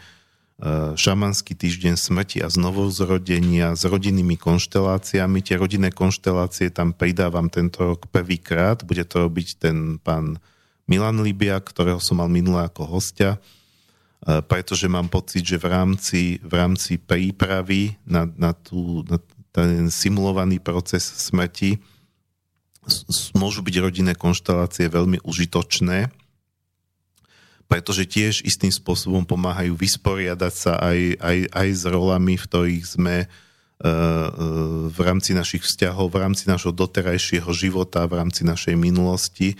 šamanský 0.93 1.57
týždeň 1.57 1.97
smrti 1.97 2.37
a 2.45 2.47
znovuzrodenia 2.53 3.73
s 3.73 3.81
rodinnými 3.81 4.37
konšteláciami. 4.37 5.41
Tie 5.41 5.57
rodinné 5.57 5.89
konštelácie 5.89 6.69
tam 6.69 6.93
pridávam 6.93 7.49
tento 7.49 7.97
rok 7.97 8.05
prvýkrát. 8.13 8.85
Bude 8.85 9.01
to 9.01 9.25
robiť 9.25 9.47
ten 9.57 9.97
pán 9.97 10.37
Milan 10.85 11.25
Libia, 11.25 11.57
ktorého 11.57 11.97
som 11.97 12.21
mal 12.21 12.29
minulé 12.29 12.69
ako 12.69 12.85
hostia, 12.85 13.41
pretože 14.21 14.85
mám 14.85 15.09
pocit, 15.09 15.41
že 15.41 15.57
v 15.57 15.65
rámci, 15.65 16.21
v 16.45 16.53
rámci 16.53 17.01
prípravy 17.01 17.97
na, 18.05 18.29
na, 18.37 18.53
tú, 18.53 19.01
na 19.09 19.17
ten 19.49 19.89
simulovaný 19.89 20.61
proces 20.61 21.01
smrti 21.01 21.81
môžu 23.33 23.61
byť 23.61 23.75
rodinné 23.81 24.13
konštelácie 24.13 24.89
veľmi 24.89 25.21
užitočné, 25.25 26.09
pretože 27.71 28.03
tiež 28.03 28.43
istým 28.43 28.67
spôsobom 28.67 29.23
pomáhajú 29.23 29.79
vysporiadať 29.79 30.51
sa 30.51 30.75
aj, 30.75 31.23
aj, 31.23 31.37
aj 31.55 31.67
s 31.71 31.83
rolami, 31.87 32.35
v 32.35 32.43
ktorých 32.43 32.83
sme 32.83 33.15
e, 33.23 33.25
e, 33.25 33.87
v 34.91 34.99
rámci 34.99 35.31
našich 35.31 35.63
vzťahov, 35.63 36.11
v 36.11 36.19
rámci 36.19 36.51
našho 36.51 36.75
doterajšieho 36.75 37.47
života, 37.55 38.03
v 38.11 38.19
rámci 38.19 38.43
našej 38.43 38.75
minulosti. 38.75 39.55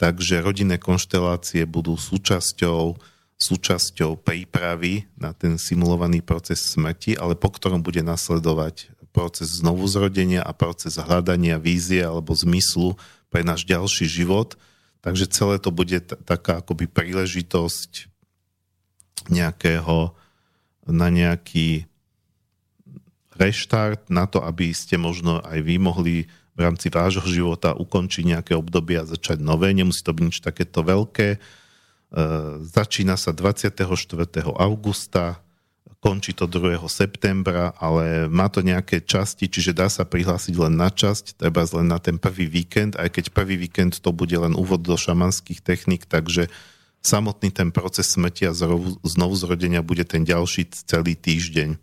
Takže 0.00 0.40
rodinné 0.40 0.80
konštelácie 0.80 1.68
budú 1.68 2.00
súčasťou, 2.00 2.96
súčasťou 3.36 4.16
prípravy 4.24 5.04
na 5.20 5.36
ten 5.36 5.60
simulovaný 5.60 6.24
proces 6.24 6.64
smrti, 6.64 7.20
ale 7.20 7.36
po 7.36 7.52
ktorom 7.52 7.84
bude 7.84 8.00
nasledovať 8.00 8.88
proces 9.12 9.60
znovuzrodenia 9.60 10.40
a 10.40 10.56
proces 10.56 10.96
hľadania 10.96 11.60
vízie 11.60 12.00
alebo 12.00 12.32
zmyslu 12.32 12.96
pre 13.28 13.44
náš 13.44 13.68
ďalší 13.68 14.08
život– 14.08 14.56
Takže 15.00 15.32
celé 15.32 15.56
to 15.56 15.72
bude 15.72 15.96
t- 15.96 16.18
taká 16.28 16.60
akoby 16.60 16.84
príležitosť 16.88 18.08
nejakého 19.32 20.12
na 20.88 21.08
nejaký 21.08 21.88
reštart 23.36 24.12
na 24.12 24.28
to, 24.28 24.44
aby 24.44 24.72
ste 24.76 25.00
možno 25.00 25.40
aj 25.40 25.58
vy 25.64 25.76
mohli 25.80 26.16
v 26.52 26.58
rámci 26.60 26.92
vášho 26.92 27.24
života 27.24 27.72
ukončiť 27.72 28.36
nejaké 28.36 28.52
obdobie 28.52 29.00
a 29.00 29.08
začať 29.08 29.40
nové. 29.40 29.72
Nemusí 29.72 30.04
to 30.04 30.12
byť 30.12 30.24
nič 30.28 30.38
takéto 30.44 30.84
veľké. 30.84 31.28
E, 31.36 31.38
začína 32.60 33.16
sa 33.16 33.32
24. 33.32 33.80
augusta 34.44 35.40
končí 36.00 36.32
to 36.32 36.48
2. 36.48 36.80
septembra, 36.88 37.76
ale 37.76 38.24
má 38.32 38.48
to 38.48 38.64
nejaké 38.64 39.04
časti, 39.04 39.52
čiže 39.52 39.76
dá 39.76 39.92
sa 39.92 40.08
prihlásiť 40.08 40.56
len 40.56 40.80
na 40.80 40.88
časť, 40.88 41.36
treba 41.36 41.60
len 41.76 41.92
na 41.92 42.00
ten 42.00 42.16
prvý 42.16 42.48
víkend, 42.48 42.96
aj 42.96 43.20
keď 43.20 43.24
prvý 43.36 43.60
víkend 43.60 44.00
to 44.00 44.08
bude 44.08 44.32
len 44.32 44.56
úvod 44.56 44.80
do 44.80 44.96
šamanských 44.96 45.60
technik, 45.60 46.08
takže 46.08 46.48
samotný 47.04 47.52
ten 47.52 47.68
proces 47.68 48.16
smrti 48.16 48.48
a 48.48 48.56
znovu 49.04 49.34
zrodenia 49.36 49.84
bude 49.84 50.08
ten 50.08 50.24
ďalší 50.24 50.72
celý 50.72 51.16
týždeň. 51.20 51.76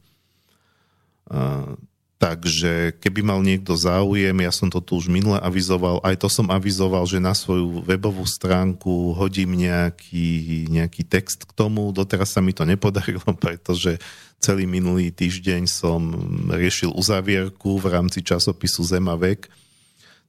Takže 2.18 2.98
keby 2.98 3.22
mal 3.22 3.45
niekto 3.45 3.77
záujem, 3.77 4.34
ja 4.41 4.49
som 4.49 4.73
to 4.73 4.81
tu 4.81 4.98
už 4.98 5.06
minule 5.06 5.38
avizoval, 5.38 6.02
aj 6.02 6.18
to 6.18 6.26
som 6.34 6.49
avizoval, 6.49 7.06
že 7.06 7.22
na 7.22 7.38
svoju 7.38 7.85
webovú 7.85 8.26
stránku 8.26 9.14
hodím 9.14 9.53
nejaký, 9.53 10.65
nejaký 10.65 11.06
text 11.06 11.45
k 11.45 11.53
tomu. 11.53 11.94
Doteraz 11.94 12.34
sa 12.34 12.41
mi 12.41 12.57
to 12.57 12.65
nepodarilo, 12.65 13.22
pretože 13.44 14.02
celý 14.41 14.65
minulý 14.65 15.14
týždeň 15.14 15.69
som 15.69 16.10
riešil 16.49 16.89
uzavierku 16.89 17.77
v 17.77 17.85
rámci 17.85 18.26
časopisu 18.26 18.81
Zema 18.81 19.14
vek. 19.14 19.45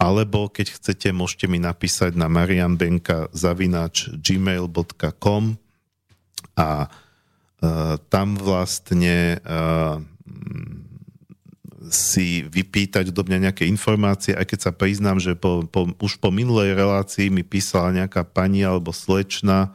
Alebo 0.01 0.49
keď 0.49 0.81
chcete, 0.81 1.13
môžete 1.13 1.45
mi 1.45 1.61
napísať 1.61 2.17
na 2.17 2.25
marianbenka 2.25 3.29
zavinač 3.37 4.09
gmail.com 4.17 5.61
a 6.57 6.89
uh, 6.89 7.95
tam 8.09 8.27
vlastne 8.33 9.37
uh, 9.45 10.01
si 11.89 12.45
vypýtať 12.45 13.09
do 13.09 13.25
mňa 13.25 13.49
nejaké 13.49 13.65
informácie, 13.65 14.37
aj 14.37 14.53
keď 14.53 14.59
sa 14.69 14.71
priznám, 14.75 15.17
že 15.17 15.33
po, 15.33 15.65
po, 15.65 15.89
už 15.97 16.21
po 16.21 16.29
minulej 16.29 16.77
relácii 16.77 17.33
mi 17.33 17.41
písala 17.41 17.89
nejaká 17.89 18.21
pani 18.21 18.61
alebo 18.61 18.93
slečna 18.93 19.73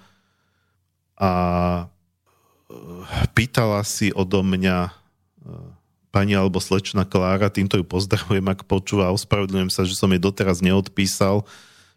a 1.19 1.33
e, 2.71 2.75
pýtala 3.35 3.83
si 3.83 4.15
odo 4.15 4.47
mňa 4.47 4.79
e, 4.87 4.91
pani 6.15 6.39
alebo 6.39 6.63
slečna 6.63 7.03
Klára, 7.03 7.51
týmto 7.51 7.75
ju 7.75 7.83
pozdravujem, 7.83 8.47
ak 8.47 8.71
počúva, 8.71 9.11
ospravedlňujem 9.11 9.73
sa, 9.75 9.83
že 9.83 9.99
som 9.99 10.13
jej 10.15 10.23
doteraz 10.23 10.63
neodpísal. 10.63 11.43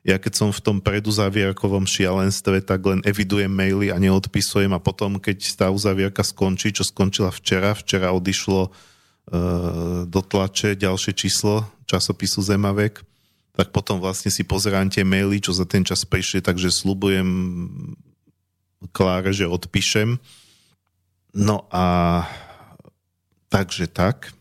Ja 0.01 0.17
keď 0.17 0.33
som 0.33 0.49
v 0.49 0.63
tom 0.63 0.77
preduzavierkovom 0.81 1.85
šialenstve, 1.85 2.65
tak 2.65 2.81
len 2.81 3.05
evidujem 3.05 3.51
maily 3.51 3.93
a 3.93 4.01
neodpisujem 4.01 4.73
a 4.73 4.81
potom, 4.81 5.21
keď 5.21 5.37
tá 5.53 5.67
uzavierka 5.69 6.25
skončí, 6.25 6.73
čo 6.73 6.87
skončila 6.87 7.29
včera, 7.29 7.77
včera 7.77 8.09
odišlo 8.15 8.73
do 10.09 10.21
tlače 10.25 10.73
ďalšie 10.73 11.13
číslo 11.13 11.65
časopisu 11.85 12.41
Zemavek, 12.41 13.05
tak 13.53 13.75
potom 13.75 13.99
vlastne 13.99 14.31
si 14.33 14.41
pozerám 14.47 14.87
tie 14.89 15.03
maily, 15.03 15.43
čo 15.43 15.51
za 15.51 15.67
ten 15.67 15.83
čas 15.83 16.07
prišli, 16.07 16.39
takže 16.41 16.71
slubujem 16.71 17.27
Kláre, 18.95 19.35
že 19.35 19.43
odpíšem. 19.43 20.15
No 21.35 21.67
a 21.67 22.23
takže 23.51 23.91
tak. 23.91 24.31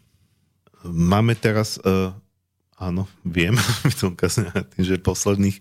Máme 0.86 1.34
teraz, 1.34 1.74
uh, 1.82 2.14
áno, 2.78 3.10
viem, 3.26 3.58
že 4.78 5.02
posledných 5.02 5.58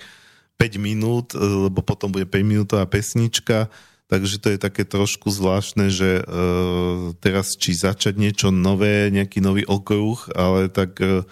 5 0.61 0.77
minút, 0.77 1.33
lebo 1.33 1.81
potom 1.81 2.13
bude 2.13 2.29
5 2.29 2.37
minútová 2.45 2.85
pesnička, 2.85 3.65
Takže 4.07 4.39
to 4.39 4.55
je 4.55 4.59
také 4.59 4.87
trošku 4.87 5.27
zvláštne, 5.27 5.91
že 5.91 6.23
uh, 6.23 7.11
teraz 7.19 7.59
či 7.59 7.75
začať 7.75 8.15
niečo 8.15 8.55
nové, 8.55 9.11
nejaký 9.11 9.43
nový 9.43 9.67
okruh, 9.67 10.15
ale 10.31 10.71
tak 10.71 10.95
uh, 11.03 11.27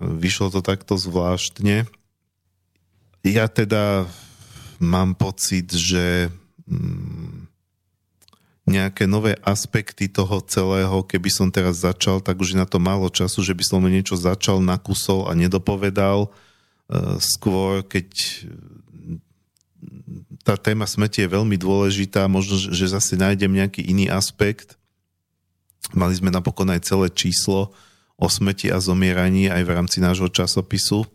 vyšlo 0.00 0.48
to 0.48 0.64
takto 0.64 0.96
zvláštne. 0.96 1.84
Ja 3.20 3.44
teda 3.52 4.08
mám 4.80 5.12
pocit, 5.12 5.68
že 5.68 6.32
um, 6.64 7.44
nejaké 8.64 9.04
nové 9.04 9.36
aspekty 9.44 10.08
toho 10.08 10.40
celého, 10.48 11.04
keby 11.04 11.28
som 11.28 11.52
teraz 11.52 11.84
začal, 11.84 12.24
tak 12.24 12.40
už 12.40 12.56
je 12.56 12.60
na 12.60 12.64
to 12.64 12.80
málo 12.80 13.12
času, 13.12 13.44
že 13.44 13.52
by 13.52 13.64
som 13.68 13.84
niečo 13.84 14.16
začal, 14.16 14.64
nakusol 14.64 15.28
a 15.28 15.36
nedopovedal. 15.36 16.32
Uh, 16.88 17.20
skôr, 17.20 17.84
keď 17.84 18.08
tá 20.50 20.58
téma 20.58 20.82
smrti 20.82 21.22
je 21.22 21.30
veľmi 21.30 21.54
dôležitá, 21.54 22.26
možno, 22.26 22.58
že 22.58 22.90
zase 22.90 23.14
nájdem 23.14 23.54
nejaký 23.54 23.86
iný 23.86 24.10
aspekt. 24.10 24.74
Mali 25.94 26.18
sme 26.18 26.34
napokon 26.34 26.66
aj 26.74 26.90
celé 26.90 27.06
číslo 27.14 27.70
o 28.18 28.26
smrti 28.26 28.74
a 28.74 28.82
zomieraní 28.82 29.46
aj 29.46 29.62
v 29.62 29.70
rámci 29.70 30.02
nášho 30.02 30.26
časopisu 30.26 31.06
e, 31.06 31.08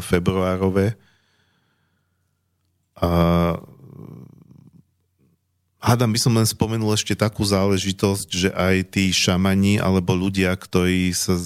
februárove. 0.00 0.96
A 2.96 3.08
Hádam, 5.80 6.12
by 6.12 6.20
som 6.20 6.36
len 6.36 6.44
spomenul 6.44 6.92
ešte 6.92 7.16
takú 7.16 7.40
záležitosť, 7.40 8.28
že 8.28 8.52
aj 8.52 8.92
tí 8.92 9.08
šamani 9.16 9.80
alebo 9.80 10.12
ľudia, 10.12 10.52
ktorí 10.52 11.08
sa, 11.16 11.40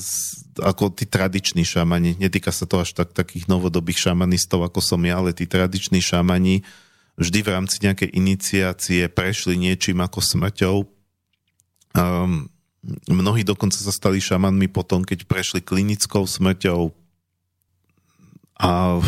ako 0.59 0.91
tí 0.91 1.07
tradiční 1.07 1.62
šamani, 1.62 2.19
netýka 2.19 2.51
sa 2.51 2.66
to 2.66 2.83
až 2.83 2.99
tak 2.99 3.15
takých 3.15 3.47
novodobých 3.47 4.11
šamanistov, 4.11 4.66
ako 4.66 4.83
som 4.83 4.99
ja, 5.07 5.23
ale 5.23 5.31
tí 5.31 5.47
tradiční 5.47 6.03
šamani 6.03 6.66
vždy 7.15 7.39
v 7.43 7.53
rámci 7.53 7.77
nejakej 7.82 8.11
iniciácie 8.15 9.07
prešli 9.11 9.55
niečím 9.59 10.03
ako 10.03 10.19
smrťou. 10.19 10.77
Um, 11.95 12.51
mnohí 13.07 13.47
dokonca 13.47 13.78
sa 13.78 13.95
stali 13.95 14.19
šamanmi 14.19 14.66
potom, 14.69 15.07
keď 15.07 15.24
prešli 15.24 15.62
klinickou 15.62 16.27
smrťou 16.27 16.91
a 18.59 18.99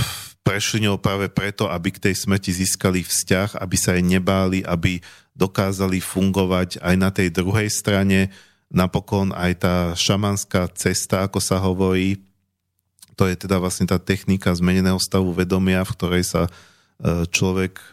prešli 0.46 0.86
ňou 0.86 1.02
práve 1.02 1.26
preto, 1.26 1.66
aby 1.66 1.90
k 1.90 2.02
tej 2.10 2.14
smrti 2.14 2.54
získali 2.54 3.02
vzťah, 3.02 3.58
aby 3.58 3.76
sa 3.76 3.98
jej 3.98 4.04
nebáli, 4.06 4.62
aby 4.62 5.02
dokázali 5.34 5.98
fungovať 5.98 6.78
aj 6.78 6.94
na 6.94 7.10
tej 7.10 7.34
druhej 7.34 7.66
strane. 7.66 8.30
Napokon 8.70 9.34
aj 9.34 9.52
tá 9.58 9.76
šamanská 9.98 10.70
cesta, 10.78 11.26
ako 11.26 11.42
sa 11.42 11.58
hovorí, 11.58 12.22
to 13.18 13.26
je 13.26 13.34
teda 13.34 13.58
vlastne 13.58 13.90
tá 13.90 13.98
technika 13.98 14.54
zmeneného 14.54 15.00
stavu 15.02 15.34
vedomia, 15.34 15.82
v 15.82 15.94
ktorej 15.98 16.24
sa 16.24 16.42
človek 17.04 17.92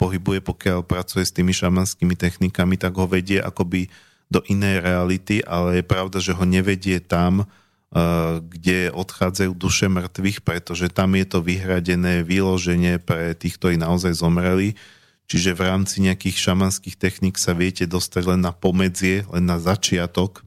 pohybuje, 0.00 0.40
pokiaľ 0.40 0.80
pracuje 0.88 1.28
s 1.28 1.36
tými 1.36 1.52
šamanskými 1.52 2.16
technikami, 2.16 2.80
tak 2.80 2.96
ho 2.96 3.04
vedie 3.04 3.36
akoby 3.36 3.92
do 4.32 4.40
inej 4.48 4.80
reality, 4.80 5.44
ale 5.44 5.80
je 5.80 5.84
pravda, 5.84 6.18
že 6.24 6.32
ho 6.32 6.44
nevedie 6.48 7.04
tam, 7.04 7.44
kde 8.40 8.90
odchádzajú 8.90 9.52
duše 9.54 9.86
mŕtvych, 9.86 10.42
pretože 10.42 10.90
tam 10.90 11.14
je 11.14 11.26
to 11.28 11.38
vyhradené 11.44 12.26
vyloženie 12.26 12.98
pre 12.98 13.36
tých, 13.38 13.60
ktorí 13.60 13.78
naozaj 13.78 14.18
zomreli. 14.18 14.74
Čiže 15.30 15.56
v 15.56 15.62
rámci 15.62 16.02
nejakých 16.02 16.36
šamanských 16.36 16.98
techník 16.98 17.38
sa 17.38 17.54
viete 17.54 17.86
dostať 17.86 18.34
len 18.34 18.40
na 18.42 18.50
pomedzie, 18.50 19.22
len 19.30 19.46
na 19.46 19.62
začiatok 19.62 20.42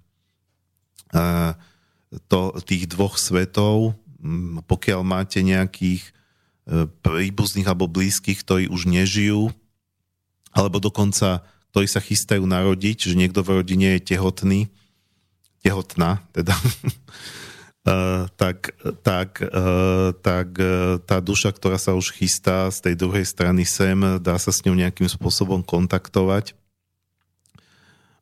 to, 2.28 2.42
tých 2.68 2.84
dvoch 2.92 3.16
svetov. 3.16 3.96
Pokiaľ 4.68 5.02
máte 5.08 5.40
nejakých 5.40 6.04
e, 6.04 6.12
príbuzných 7.02 7.68
alebo 7.68 7.88
blízkych, 7.88 8.44
ktorí 8.44 8.66
už 8.68 8.92
nežijú, 8.92 9.56
alebo 10.52 10.84
dokonca 10.84 11.48
ktorí 11.78 11.88
sa 11.88 12.02
chystajú 12.02 12.42
narodiť, 12.42 13.14
že 13.14 13.14
niekto 13.14 13.46
v 13.46 13.62
rodine 13.62 14.02
je 14.02 14.16
tehotný, 14.16 14.66
tehotná, 15.62 16.26
teda, 16.34 16.58
uh, 17.86 18.26
tak, 18.42 18.74
tak, 19.06 19.46
uh, 19.46 20.10
tak 20.26 20.58
uh, 20.58 20.98
tá 21.06 21.22
duša, 21.22 21.54
ktorá 21.54 21.78
sa 21.78 21.94
už 21.94 22.18
chystá 22.18 22.74
z 22.74 22.82
tej 22.82 22.96
druhej 22.98 23.30
strany 23.30 23.62
sem, 23.62 23.94
dá 24.18 24.42
sa 24.42 24.50
s 24.50 24.66
ňou 24.66 24.74
nejakým 24.74 25.06
spôsobom 25.06 25.62
kontaktovať. 25.62 26.58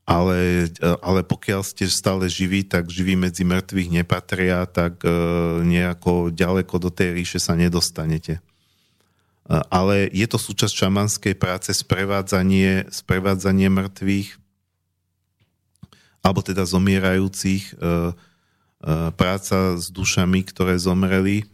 Ale, 0.05 0.69
ale 1.01 1.25
pokiaľ 1.25 1.65
ste 1.65 1.89
stále 1.89 2.29
živí, 2.29 2.61
tak 2.61 2.93
živí 2.93 3.17
medzi 3.17 3.41
mŕtvych 3.41 3.89
nepatria, 3.89 4.69
tak 4.69 5.01
nejako 5.65 6.29
ďaleko 6.29 6.77
do 6.77 6.93
tej 6.93 7.17
ríše 7.17 7.41
sa 7.41 7.57
nedostanete 7.57 8.37
ale 9.45 10.09
je 10.09 10.25
to 10.25 10.41
súčasť 10.41 10.73
šamanskej 10.73 11.35
práce 11.37 11.69
sprevádzanie, 11.69 12.89
sprevádzanie 12.89 13.69
mŕtvych 13.69 14.41
alebo 16.25 16.41
teda 16.41 16.65
zomierajúcich, 16.65 17.63
e, 17.69 17.73
e, 17.77 17.93
práca 19.13 19.77
s 19.77 19.93
dušami, 19.93 20.41
ktoré 20.41 20.73
zomreli. 20.81 21.45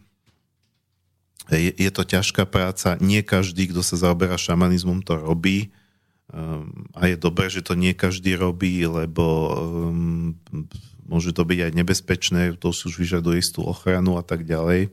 Je, 1.52 1.76
je 1.76 1.90
to 1.92 2.08
ťažká 2.08 2.48
práca, 2.48 2.96
nie 2.96 3.20
každý, 3.20 3.68
kto 3.68 3.84
sa 3.84 4.00
zaoberá 4.00 4.40
šamanizmom, 4.40 5.04
to 5.04 5.20
robí. 5.20 5.68
E, 6.32 6.40
a 6.96 7.02
je 7.06 7.16
dobré, 7.20 7.52
že 7.52 7.60
to 7.60 7.76
nie 7.76 7.92
každý 7.92 8.34
robí, 8.40 8.82
lebo 8.88 9.24
môže 11.04 11.36
to 11.36 11.44
byť 11.44 11.58
aj 11.68 11.72
nebezpečné, 11.76 12.42
to 12.56 12.72
už 12.72 12.96
vyžaduje 12.96 13.44
istú 13.44 13.62
ochranu 13.68 14.16
a 14.16 14.24
tak 14.24 14.48
ďalej. 14.48 14.88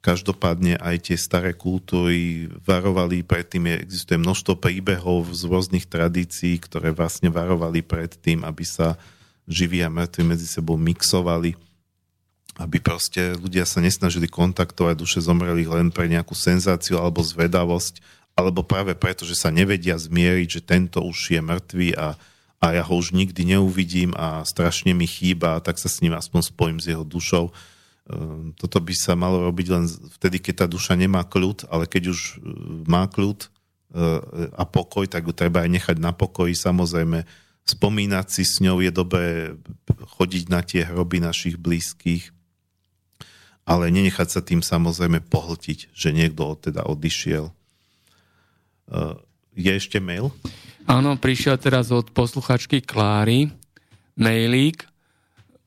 Každopádne 0.00 0.80
aj 0.80 1.12
tie 1.12 1.16
staré 1.18 1.52
kultúry 1.52 2.48
varovali 2.64 3.20
predtým, 3.20 3.68
existuje 3.84 4.16
množstvo 4.16 4.56
príbehov 4.56 5.28
z 5.34 5.44
rôznych 5.44 5.84
tradícií, 5.90 6.56
ktoré 6.56 6.94
vlastne 6.94 7.28
varovali 7.28 7.84
pred 7.84 8.14
tým, 8.16 8.46
aby 8.46 8.64
sa 8.64 8.96
živí 9.50 9.84
a 9.84 9.92
mŕtvi 9.92 10.22
medzi 10.24 10.46
sebou 10.46 10.80
mixovali, 10.80 11.52
aby 12.56 12.76
proste 12.80 13.34
ľudia 13.36 13.68
sa 13.68 13.82
nesnažili 13.82 14.30
kontaktovať 14.30 14.94
duše 14.96 15.20
zomrelých 15.20 15.68
len 15.68 15.88
pre 15.92 16.06
nejakú 16.06 16.32
senzáciu 16.32 16.96
alebo 16.96 17.20
zvedavosť, 17.20 18.00
alebo 18.40 18.64
práve 18.64 18.96
preto, 18.96 19.28
že 19.28 19.36
sa 19.36 19.52
nevedia 19.52 20.00
zmieriť, 20.00 20.48
že 20.48 20.64
tento 20.64 21.04
už 21.04 21.36
je 21.36 21.40
mŕtvý 21.44 21.88
a, 22.00 22.16
a 22.56 22.66
ja 22.72 22.82
ho 22.82 22.94
už 22.96 23.12
nikdy 23.12 23.52
neuvidím 23.52 24.16
a 24.16 24.40
strašne 24.48 24.96
mi 24.96 25.04
chýba, 25.04 25.60
tak 25.60 25.76
sa 25.76 25.92
s 25.92 26.00
ním 26.00 26.16
aspoň 26.16 26.48
spojím 26.48 26.78
s 26.80 26.88
jeho 26.88 27.04
dušou 27.04 27.52
Ehm, 28.10 28.56
toto 28.58 28.82
by 28.82 28.94
sa 28.96 29.14
malo 29.14 29.46
robiť 29.46 29.66
len 29.70 29.84
vtedy, 30.18 30.42
keď 30.42 30.64
tá 30.64 30.66
duša 30.66 30.98
nemá 30.98 31.22
kľud, 31.22 31.70
ale 31.70 31.86
keď 31.86 32.10
už 32.10 32.18
e, 32.18 32.32
má 32.90 33.06
kľud 33.06 33.46
e, 33.46 33.48
a 34.50 34.64
pokoj, 34.66 35.06
tak 35.06 35.30
ju 35.30 35.32
treba 35.36 35.62
aj 35.62 35.70
nechať 35.70 35.96
na 36.02 36.10
pokoji. 36.10 36.58
Samozrejme, 36.58 37.22
spomínať 37.70 38.26
si 38.26 38.42
s 38.42 38.58
ňou 38.58 38.82
je 38.82 38.90
dobré 38.90 39.54
chodiť 40.18 40.44
na 40.50 40.64
tie 40.66 40.82
hroby 40.82 41.22
našich 41.22 41.54
blízkych, 41.54 42.34
ale 43.62 43.94
nenechať 43.94 44.26
sa 44.26 44.40
tým 44.42 44.64
samozrejme 44.64 45.22
pohltiť, 45.30 45.94
že 45.94 46.10
niekto 46.10 46.58
teda 46.58 46.82
odišiel. 46.90 47.54
E, 48.90 49.16
je 49.54 49.72
ešte 49.72 50.02
mail? 50.02 50.34
Áno, 50.90 51.14
prišiel 51.14 51.54
teraz 51.56 51.94
od 51.94 52.10
posluchačky 52.10 52.82
Kláry 52.82 53.54
mailík, 54.20 54.84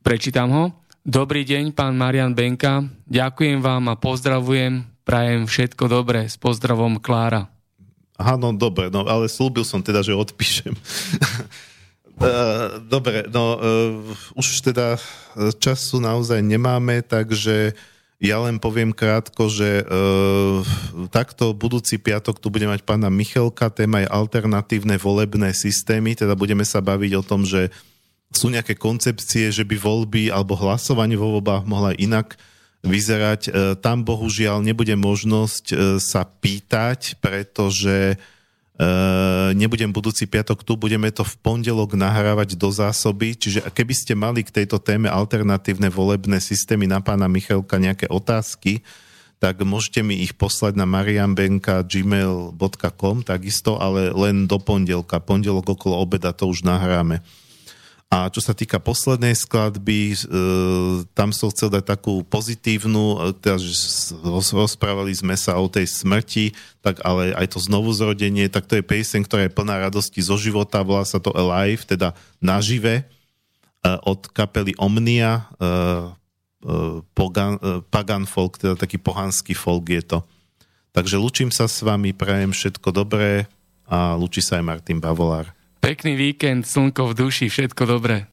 prečítam 0.05 0.53
ho. 0.53 0.63
Dobrý 1.03 1.43
deň, 1.43 1.73
pán 1.75 1.97
Marian 1.97 2.31
Benka. 2.31 2.85
Ďakujem 3.09 3.59
vám 3.59 3.91
a 3.91 3.95
pozdravujem. 3.99 4.87
Prajem 5.03 5.49
všetko 5.49 5.91
dobré. 5.91 6.31
S 6.31 6.39
pozdravom 6.39 7.01
Klára. 7.01 7.51
Áno, 8.15 8.55
dobre, 8.55 8.87
no 8.87 9.03
ale 9.03 9.27
slúbil 9.27 9.67
som 9.67 9.83
teda, 9.83 10.05
že 10.05 10.15
odpíšem. 10.15 10.75
Eh, 12.13 12.67
dobre, 12.85 13.25
no 13.25 13.57
uh, 13.57 14.37
už 14.37 14.61
teda 14.61 15.01
času 15.57 15.97
naozaj 15.97 16.45
nemáme, 16.45 17.01
takže 17.01 17.73
ja 18.23 18.39
len 18.39 18.55
poviem 18.55 18.95
krátko, 18.95 19.51
že 19.51 19.83
uh, 19.83 20.63
takto 21.11 21.51
budúci 21.51 21.99
piatok 21.99 22.39
tu 22.39 22.47
bude 22.47 22.63
mať 22.63 22.87
pána 22.87 23.11
Michelka, 23.11 23.67
téma 23.67 23.99
je 23.99 24.07
alternatívne 24.07 24.95
volebné 24.95 25.51
systémy, 25.51 26.15
teda 26.15 26.31
budeme 26.39 26.63
sa 26.63 26.79
baviť 26.79 27.11
o 27.19 27.23
tom, 27.23 27.43
že 27.43 27.67
sú 28.31 28.47
nejaké 28.49 28.79
koncepcie, 28.79 29.51
že 29.51 29.67
by 29.67 29.75
voľby 29.77 30.31
alebo 30.31 30.57
hlasovanie 30.57 31.19
vo 31.19 31.37
voľbách 31.37 31.67
mohla 31.67 31.91
inak 31.99 32.39
vyzerať. 32.81 33.41
E, 33.47 33.51
tam 33.79 34.01
bohužiaľ 34.01 34.59
nebude 34.65 34.93
možnosť 34.97 35.65
e, 35.69 35.75
sa 36.01 36.25
pýtať, 36.25 37.21
pretože 37.21 38.15
e, 38.15 38.17
nebudem 39.53 39.93
budúci 39.93 40.25
piatok 40.25 40.65
tu, 40.65 40.77
budeme 40.79 41.11
to 41.13 41.23
v 41.23 41.37
pondelok 41.41 41.93
nahrávať 41.93 42.55
do 42.57 42.71
zásoby, 42.73 43.35
čiže 43.37 43.61
keby 43.69 43.93
ste 43.93 44.15
mali 44.15 44.41
k 44.41 44.63
tejto 44.63 44.79
téme 44.81 45.09
alternatívne 45.11 45.89
volebné 45.91 46.39
systémy 46.41 46.87
na 46.89 47.01
pána 47.03 47.27
Michalka 47.29 47.77
nejaké 47.77 48.07
otázky, 48.09 48.81
tak 49.43 49.59
môžete 49.59 49.99
mi 50.07 50.23
ich 50.23 50.39
poslať 50.39 50.79
na 50.79 50.87
marianbenka.gmail.com 50.87 53.27
takisto, 53.27 53.75
ale 53.75 54.15
len 54.15 54.47
do 54.47 54.55
pondelka. 54.55 55.19
Pondelok 55.19 55.75
okolo 55.75 55.99
obeda 55.99 56.31
to 56.31 56.47
už 56.47 56.63
nahráme. 56.63 57.19
A 58.13 58.29
čo 58.29 58.45
sa 58.45 58.53
týka 58.53 58.77
poslednej 58.77 59.33
skladby, 59.33 60.13
e, 60.13 60.17
tam 61.17 61.33
som 61.33 61.49
chcel 61.49 61.73
dať 61.73 61.97
takú 61.97 62.21
pozitívnu, 62.21 63.33
e, 63.33 63.33
teda, 63.41 63.57
že 63.57 63.73
rozprávali 64.53 65.09
sme 65.17 65.33
sa 65.33 65.57
o 65.57 65.65
tej 65.65 65.89
smrti, 65.89 66.53
tak 66.85 67.01
ale 67.01 67.33
aj 67.33 67.57
to 67.57 67.57
znovu 67.57 67.89
zrodenie, 67.89 68.53
tak 68.53 68.69
to 68.69 68.77
je 68.77 68.85
pieseň, 68.85 69.25
ktorá 69.25 69.49
je 69.49 69.55
plná 69.57 69.89
radosti 69.89 70.21
zo 70.21 70.37
života, 70.37 70.85
volá 70.85 71.01
sa 71.09 71.17
to 71.17 71.33
Alive, 71.33 71.89
teda 71.89 72.13
nažive, 72.37 73.01
e, 73.01 73.03
od 74.05 74.29
kapely 74.29 74.77
Omnia, 74.77 75.49
pogan, 77.17 77.59
pagan 77.91 78.23
folk, 78.23 78.55
teda 78.61 78.77
taký 78.77 78.95
pohanský 78.95 79.51
folk 79.57 79.89
je 79.89 79.99
to. 80.05 80.19
Takže 80.93 81.17
lučím 81.17 81.49
sa 81.49 81.65
s 81.65 81.81
vami, 81.81 82.13
prajem 82.13 82.53
všetko 82.53 82.93
dobré 82.93 83.49
a 83.89 84.15
lučí 84.15 84.39
sa 84.39 84.61
aj 84.61 84.63
Martin 84.63 85.01
Bavolár. 85.01 85.62
Pekný 85.83 86.15
víkend, 86.15 86.63
slnko 86.63 87.11
v 87.11 87.27
duši, 87.27 87.51
všetko 87.51 87.83
dobré. 87.83 88.31